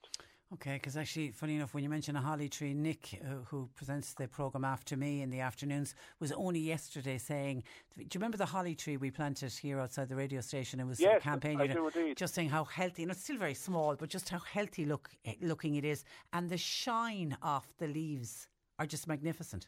Okay, 0.56 0.76
because 0.76 0.95
actually, 0.95 1.32
funny 1.32 1.56
enough, 1.56 1.73
when 1.73 1.84
you 1.84 1.90
mention 1.90 2.15
a 2.15 2.22
holly 2.22 2.48
tree, 2.48 2.73
Nick, 2.73 3.19
uh, 3.22 3.44
who 3.49 3.69
presents 3.76 4.14
the 4.14 4.26
programme 4.26 4.64
after 4.64 4.95
me 4.95 5.22
in 5.22 5.30
the 5.30 5.41
afternoons, 5.41 5.95
was 6.22 6.32
only 6.32 6.60
yesterday 6.60 7.18
saying, 7.18 7.64
Do 7.98 8.03
you 8.03 8.10
remember 8.15 8.38
the 8.38 8.45
holly 8.45 8.73
tree 8.73 8.95
we 8.95 9.11
planted 9.11 9.52
here 9.52 9.82
outside 9.82 10.07
the 10.07 10.15
radio 10.15 10.40
station? 10.40 10.80
It 10.80 10.88
was 10.88 11.02
yes, 11.02 11.18
a 11.18 11.19
campaign. 11.19 11.60
I 11.60 11.68
do 11.68 11.88
indeed. 11.88 12.15
Just 12.15 12.36
saying 12.36 12.49
how 12.49 12.64
healthy, 12.64 13.03
and 13.03 13.11
it's 13.11 13.22
still 13.22 13.38
very 13.38 13.53
small, 13.53 13.95
but 13.95 14.07
just 14.07 14.30
how 14.30 14.40
healthy 14.40 14.86
look 14.86 15.10
looking 15.41 15.76
it 15.76 15.84
is. 15.84 16.06
And 16.32 16.49
the 16.49 16.57
shine 16.57 17.38
off 17.41 17.68
the 17.77 17.88
leaves 17.88 18.48
are 18.80 18.86
just 18.86 19.10
magnificent. 19.10 19.68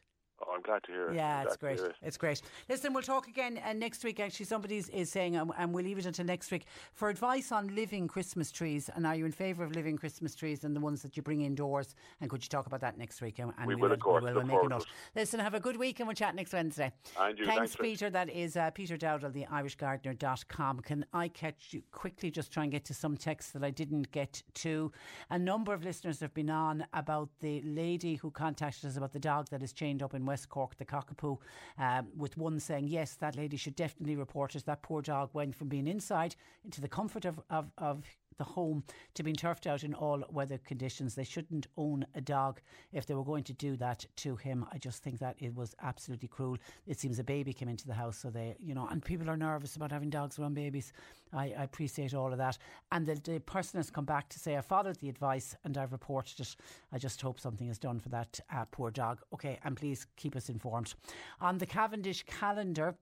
Glad 0.68 0.84
to 0.84 0.92
hear. 0.92 1.14
Yeah, 1.14 1.44
it's 1.44 1.56
great. 1.56 1.80
it. 1.80 1.96
It's 2.02 2.18
great. 2.18 2.42
Listen, 2.68 2.92
we'll 2.92 3.02
talk 3.02 3.30
again 3.30 3.58
uh, 3.66 3.72
next 3.72 4.04
week. 4.04 4.20
Actually, 4.20 4.48
somebody 4.48 4.84
is 4.92 5.10
saying, 5.10 5.38
um, 5.38 5.54
and 5.58 5.74
we'll 5.74 5.86
leave 5.86 5.98
it 5.98 6.06
until 6.06 6.26
next 6.26 6.52
week, 6.52 6.66
for 6.92 7.08
advice 7.08 7.54
on 7.54 7.74
living 7.74 8.06
Christmas 8.06 8.52
trees. 8.52 8.90
And 8.94 9.08
are 9.08 9.16
you 9.16 9.26
in 9.26 9.32
favour 9.32 9.64
of 9.64 9.72
living 9.72 9.98
Christmas 9.98 10.36
trees 10.36 10.66
and 10.66 10.76
the 10.76 10.82
ones 10.82 11.02
that 11.04 11.16
you 11.16 11.24
bring 11.24 11.40
indoors? 11.40 11.96
And 12.20 12.30
could 12.30 12.44
you 12.44 12.50
talk 12.50 12.66
about 12.66 12.82
that 12.82 12.98
next 12.98 13.22
week? 13.22 13.40
And, 13.40 13.54
and 13.58 13.66
We 13.66 13.76
will, 13.76 13.94
of 13.94 14.00
course. 14.00 14.26
We 14.26 14.34
will 14.34 14.44
we'll 14.44 14.46
make 14.46 14.66
a 14.66 14.68
note. 14.68 14.86
Listen, 15.16 15.40
have 15.40 15.54
a 15.54 15.62
good 15.62 15.78
week 15.78 16.02
and 16.02 16.08
we'll 16.08 16.16
chat 16.16 16.36
next 16.36 16.52
Wednesday. 16.52 16.92
And 17.18 17.40
you, 17.40 17.46
Thanks, 17.46 17.60
thanks, 17.60 17.76
Trish. 17.78 17.82
Peter. 17.84 18.10
That 18.10 18.30
is 18.30 18.58
uh, 18.58 18.70
Peter 18.72 18.98
Dowdall, 18.98 19.32
the 19.32 19.46
IrishGardener.com. 19.46 20.82
Can 20.82 21.06
I 21.14 21.30
catch 21.30 21.68
you 21.72 21.82
quickly, 21.94 22.30
just 22.30 22.52
try 22.52 22.64
and 22.64 22.72
get 22.74 22.84
to 22.86 22.94
some 22.94 23.16
texts 23.16 23.54
that 23.54 23.64
I 23.64 23.70
didn't 23.70 24.12
get 24.12 24.44
to? 24.56 24.92
A 25.30 25.40
number 25.40 25.74
of 25.74 25.86
listeners 25.86 26.20
have 26.20 26.34
been 26.34 26.50
on 26.50 26.86
about 26.92 27.30
the 27.40 27.62
lady 27.62 28.16
who 28.16 28.32
contacted 28.32 28.90
us 28.90 28.98
about 28.98 29.14
the 29.14 29.20
dog 29.20 29.48
that 29.52 29.64
is 29.64 29.72
chained 29.72 30.04
up 30.04 30.14
in 30.14 30.26
West 30.26 30.50
Cork, 30.50 30.57
the 30.78 30.86
cockapoo, 30.86 31.38
um, 31.78 32.08
with 32.16 32.38
one 32.38 32.60
saying, 32.60 32.88
yes, 32.88 33.16
that 33.16 33.36
lady 33.36 33.58
should 33.58 33.76
definitely 33.76 34.16
report 34.16 34.56
it. 34.56 34.66
That 34.66 34.82
poor 34.82 35.02
dog 35.02 35.30
went 35.34 35.56
from 35.56 35.68
being 35.68 35.88
inside 35.88 36.36
into 36.66 36.82
the 36.82 36.88
comfort 36.88 37.26
of, 37.26 37.40
of, 37.50 37.72
of 37.78 38.04
the 38.38 38.44
home 38.44 38.84
to 39.16 39.24
being 39.24 39.36
turfed 39.36 39.68
out 39.68 39.84
in 39.84 39.94
all 39.94 40.24
weather 40.30 40.58
conditions. 40.58 41.16
They 41.16 41.24
shouldn't 41.24 41.68
own 41.78 42.06
a 42.16 42.22
dog 42.22 42.62
if 42.92 43.06
they 43.06 43.14
were 43.14 43.24
going 43.24 43.44
to 43.46 43.54
do 43.54 43.76
that 43.78 44.06
to 44.18 44.36
him. 44.36 44.66
I 44.72 44.78
just 44.78 45.04
think 45.04 45.20
that 45.20 45.36
it 45.40 45.56
was 45.56 45.76
absolutely 45.82 46.28
cruel. 46.28 46.58
It 46.86 47.00
seems 47.00 47.20
a 47.20 47.24
baby 47.24 47.54
came 47.54 47.70
into 47.70 47.88
the 47.88 47.94
house, 47.94 48.18
so 48.18 48.30
they, 48.30 48.56
you 48.60 48.74
know, 48.74 48.88
and 48.88 49.04
people 49.04 49.30
are 49.30 49.38
nervous 49.38 49.76
about 49.76 49.92
having 49.92 50.10
dogs 50.10 50.40
around 50.40 50.54
babies. 50.54 50.94
I, 51.34 51.54
I 51.58 51.64
appreciate 51.64 52.14
all 52.14 52.32
of 52.32 52.38
that. 52.38 52.58
And 52.92 53.06
the, 53.06 53.16
the 53.16 53.40
person 53.40 53.78
has 53.78 53.90
come 53.90 54.06
back 54.06 54.30
to 54.30 54.40
say, 54.40 54.58
I 54.58 54.62
followed 54.62 54.98
the 55.00 55.10
advice 55.10 55.56
and 55.64 55.78
I've 55.78 55.92
reported 55.92 56.40
it. 56.40 56.56
I 56.92 56.98
just 56.98 57.22
hope 57.22 57.40
something 57.40 57.68
is 57.68 57.80
done 57.80 58.00
for 58.00 58.10
that 58.10 58.40
uh, 58.54 58.66
poor 58.72 58.92
dog. 58.92 59.22
Okay, 59.34 59.60
and 59.64 59.76
please 59.76 60.08
keep 60.16 60.36
us 60.36 60.50
informed. 60.50 60.94
On 61.42 61.58
the 61.58 61.66
Cavendish 61.66 62.24
calendar, 62.24 62.96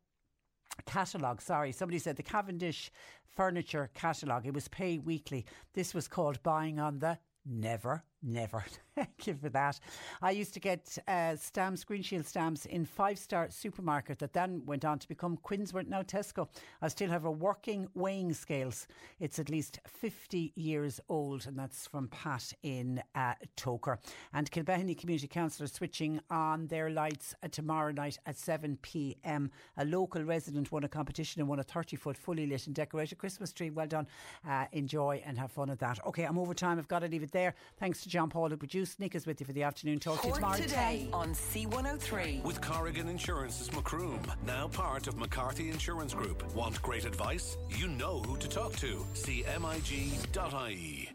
catalogue. 0.84 1.41
Sorry, 1.41 1.72
somebody 1.72 1.99
said 1.99 2.15
the 2.15 2.23
Cavendish 2.23 2.91
furniture 3.35 3.89
catalogue. 3.93 4.45
It 4.45 4.53
was 4.53 4.68
pay 4.68 4.97
weekly. 4.97 5.45
This 5.73 5.93
was 5.93 6.07
called 6.07 6.41
buying 6.43 6.80
on 6.80 6.99
the 6.99 7.19
never, 7.45 8.03
never. 8.26 8.65
Thank 8.95 9.27
you 9.27 9.35
for 9.35 9.49
that. 9.49 9.80
I 10.22 10.31
used 10.31 10.53
to 10.53 10.60
get 10.60 10.97
uh, 11.07 11.35
stamps, 11.35 11.84
Green 11.84 12.02
Shield 12.02 12.26
stamps 12.26 12.65
in 12.65 12.85
Five 12.85 13.19
Star 13.19 13.49
Supermarket 13.49 14.19
that 14.19 14.34
then 14.34 14.61
went 14.65 14.85
on 14.85 14.99
to 14.99 15.07
become 15.07 15.38
Quinnsworth, 15.38 15.88
now 15.88 16.02
Tesco. 16.02 16.47
I 16.81 16.88
still 16.88 17.10
have 17.10 17.26
a 17.26 17.31
working 17.31 17.88
weighing 17.93 18.34
scales. 18.34 18.88
It's 19.19 19.38
at 19.38 19.49
least 19.49 19.80
50 19.85 20.53
years 20.56 21.02
old, 21.10 21.45
and 21.45 21.60
that's 21.60 21.88
from 21.88 22.07
Pat 22.07 22.53
in 22.64 23.02
uh, 23.15 23.34
Togher. 23.57 23.97
And 24.34 24.49
Kilbehenny 24.49 24.97
Community 24.97 25.27
Council 25.27 25.65
are 25.65 25.68
switching 25.68 26.22
on 26.30 26.68
their 26.68 26.89
lights 26.89 27.35
uh, 27.43 27.49
tomorrow 27.49 27.91
night 27.91 28.18
at 28.26 28.38
7 28.38 28.77
pm. 28.81 29.52
A 29.77 29.85
local 29.85 30.23
resident 30.23 30.72
won 30.72 30.85
a 30.85 30.88
competition 30.88 31.41
and 31.41 31.49
won 31.49 31.60
a 31.60 31.64
30 31.64 31.97
foot 31.97 32.18
fully 32.18 32.47
lit 32.47 32.65
and 32.65 32.76
decorated 32.76 33.18
Christmas 33.18 33.52
tree. 33.52 33.69
Well 33.69 33.88
done. 33.88 34.07
Uh, 34.47 34.65
enjoy 34.72 35.22
and 35.26 35.38
have 35.38 35.52
fun 35.52 35.69
at 35.69 35.80
that. 35.80 35.99
Okay, 36.06 36.23
I'm 36.23 36.38
over 36.38 36.53
time. 36.53 36.80
I've 36.80 36.88
got 36.88 36.99
to 36.99 37.07
leave 37.07 37.23
it 37.23 37.31
there. 37.31 37.56
Thanks 37.77 38.02
to 38.03 38.10
John 38.15 38.29
Paul 38.29 38.47
who 38.47 38.55
produced. 38.55 38.97
Nick 38.97 39.13
is 39.13 39.27
with 39.27 39.41
you 39.41 39.45
for 39.45 39.51
the 39.51 39.63
afternoon. 39.63 39.99
Talk 39.99 40.21
to 40.21 40.29
you 40.29 40.35
tomorrow. 40.35 40.55
today 40.55 41.09
on 41.11 41.33
C103. 41.33 42.45
With 42.45 42.61
Corrigan 42.61 43.09
Insurance's 43.09 43.69
Macroom, 43.73 44.21
now 44.47 44.69
part 44.69 45.07
of 45.07 45.17
McCarthy 45.17 45.69
Insurance 45.69 46.13
Group. 46.13 46.41
Want 46.55 46.81
great 46.81 47.03
advice? 47.03 47.57
You 47.67 47.89
know 47.89 48.21
who 48.21 48.37
to 48.37 48.47
talk 48.47 48.73
to. 48.77 49.05
CMIG.ie. 49.15 51.09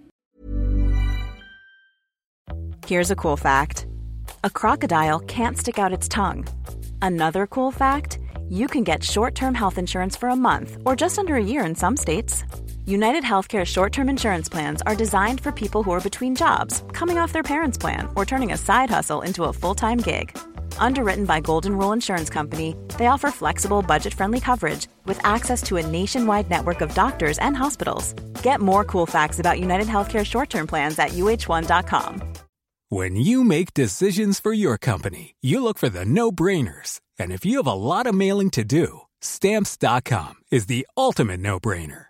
Here's 2.87 3.11
a 3.11 3.17
cool 3.17 3.39
fact 3.39 3.87
a 4.45 4.51
crocodile 4.51 5.21
can't 5.21 5.57
stick 5.57 5.79
out 5.79 5.95
its 5.95 6.07
tongue. 6.07 6.47
Another 7.01 7.47
cool 7.47 7.71
fact 7.71 8.19
you 8.51 8.67
can 8.67 8.85
get 8.85 9.03
short 9.03 9.35
term 9.35 9.55
health 9.55 9.79
insurance 9.79 10.17
for 10.17 10.29
a 10.29 10.37
month 10.37 10.77
or 10.85 10.95
just 10.97 11.19
under 11.19 11.37
a 11.37 11.43
year 11.43 11.65
in 11.65 11.75
some 11.75 11.97
states. 11.97 12.45
United 12.91 13.23
Healthcare 13.23 13.65
short 13.65 13.93
term 13.93 14.09
insurance 14.09 14.49
plans 14.49 14.83
are 14.83 14.97
designed 14.97 15.41
for 15.41 15.53
people 15.53 15.85
who 15.85 15.93
are 15.93 16.01
between 16.01 16.35
jobs, 16.35 16.83
coming 16.93 17.19
off 17.19 17.33
their 17.33 17.45
parents' 17.45 17.79
plan, 17.79 18.09
or 18.17 18.27
turning 18.27 18.53
a 18.53 18.57
side 18.57 18.91
hustle 18.91 19.21
into 19.23 19.45
a 19.45 19.53
full 19.53 19.77
time 19.77 19.99
gig. 19.99 20.37
Underwritten 20.79 21.25
by 21.25 21.39
Golden 21.39 21.79
Rule 21.79 21.93
Insurance 21.93 22.31
Company, 22.31 22.75
they 22.99 23.07
offer 23.07 23.31
flexible, 23.31 23.81
budget 23.81 24.13
friendly 24.13 24.41
coverage 24.41 24.89
with 25.05 25.25
access 25.25 25.63
to 25.63 25.77
a 25.77 25.87
nationwide 25.87 26.51
network 26.51 26.81
of 26.81 26.93
doctors 26.95 27.39
and 27.39 27.57
hospitals. 27.57 28.13
Get 28.43 28.61
more 28.61 28.85
cool 28.85 29.07
facts 29.07 29.39
about 29.39 29.61
United 29.61 29.87
Healthcare 29.87 30.27
short 30.27 30.51
term 30.51 30.67
plans 30.67 30.99
at 30.99 31.11
uh1.com. 31.11 32.23
When 32.89 33.15
you 33.15 33.45
make 33.45 33.73
decisions 33.73 34.41
for 34.41 34.53
your 34.53 34.79
company, 34.79 35.37
you 35.41 35.63
look 35.63 35.79
for 35.79 35.89
the 35.89 36.05
no 36.05 36.33
brainers. 36.33 37.01
And 37.21 37.31
if 37.31 37.45
you 37.45 37.59
have 37.59 37.69
a 37.69 37.73
lot 37.73 38.09
of 38.09 38.17
mailing 38.17 38.51
to 38.51 38.65
do, 38.65 39.03
stamps.com 39.21 40.35
is 40.51 40.67
the 40.67 40.89
ultimate 40.97 41.39
no 41.39 41.61
brainer. 41.61 42.10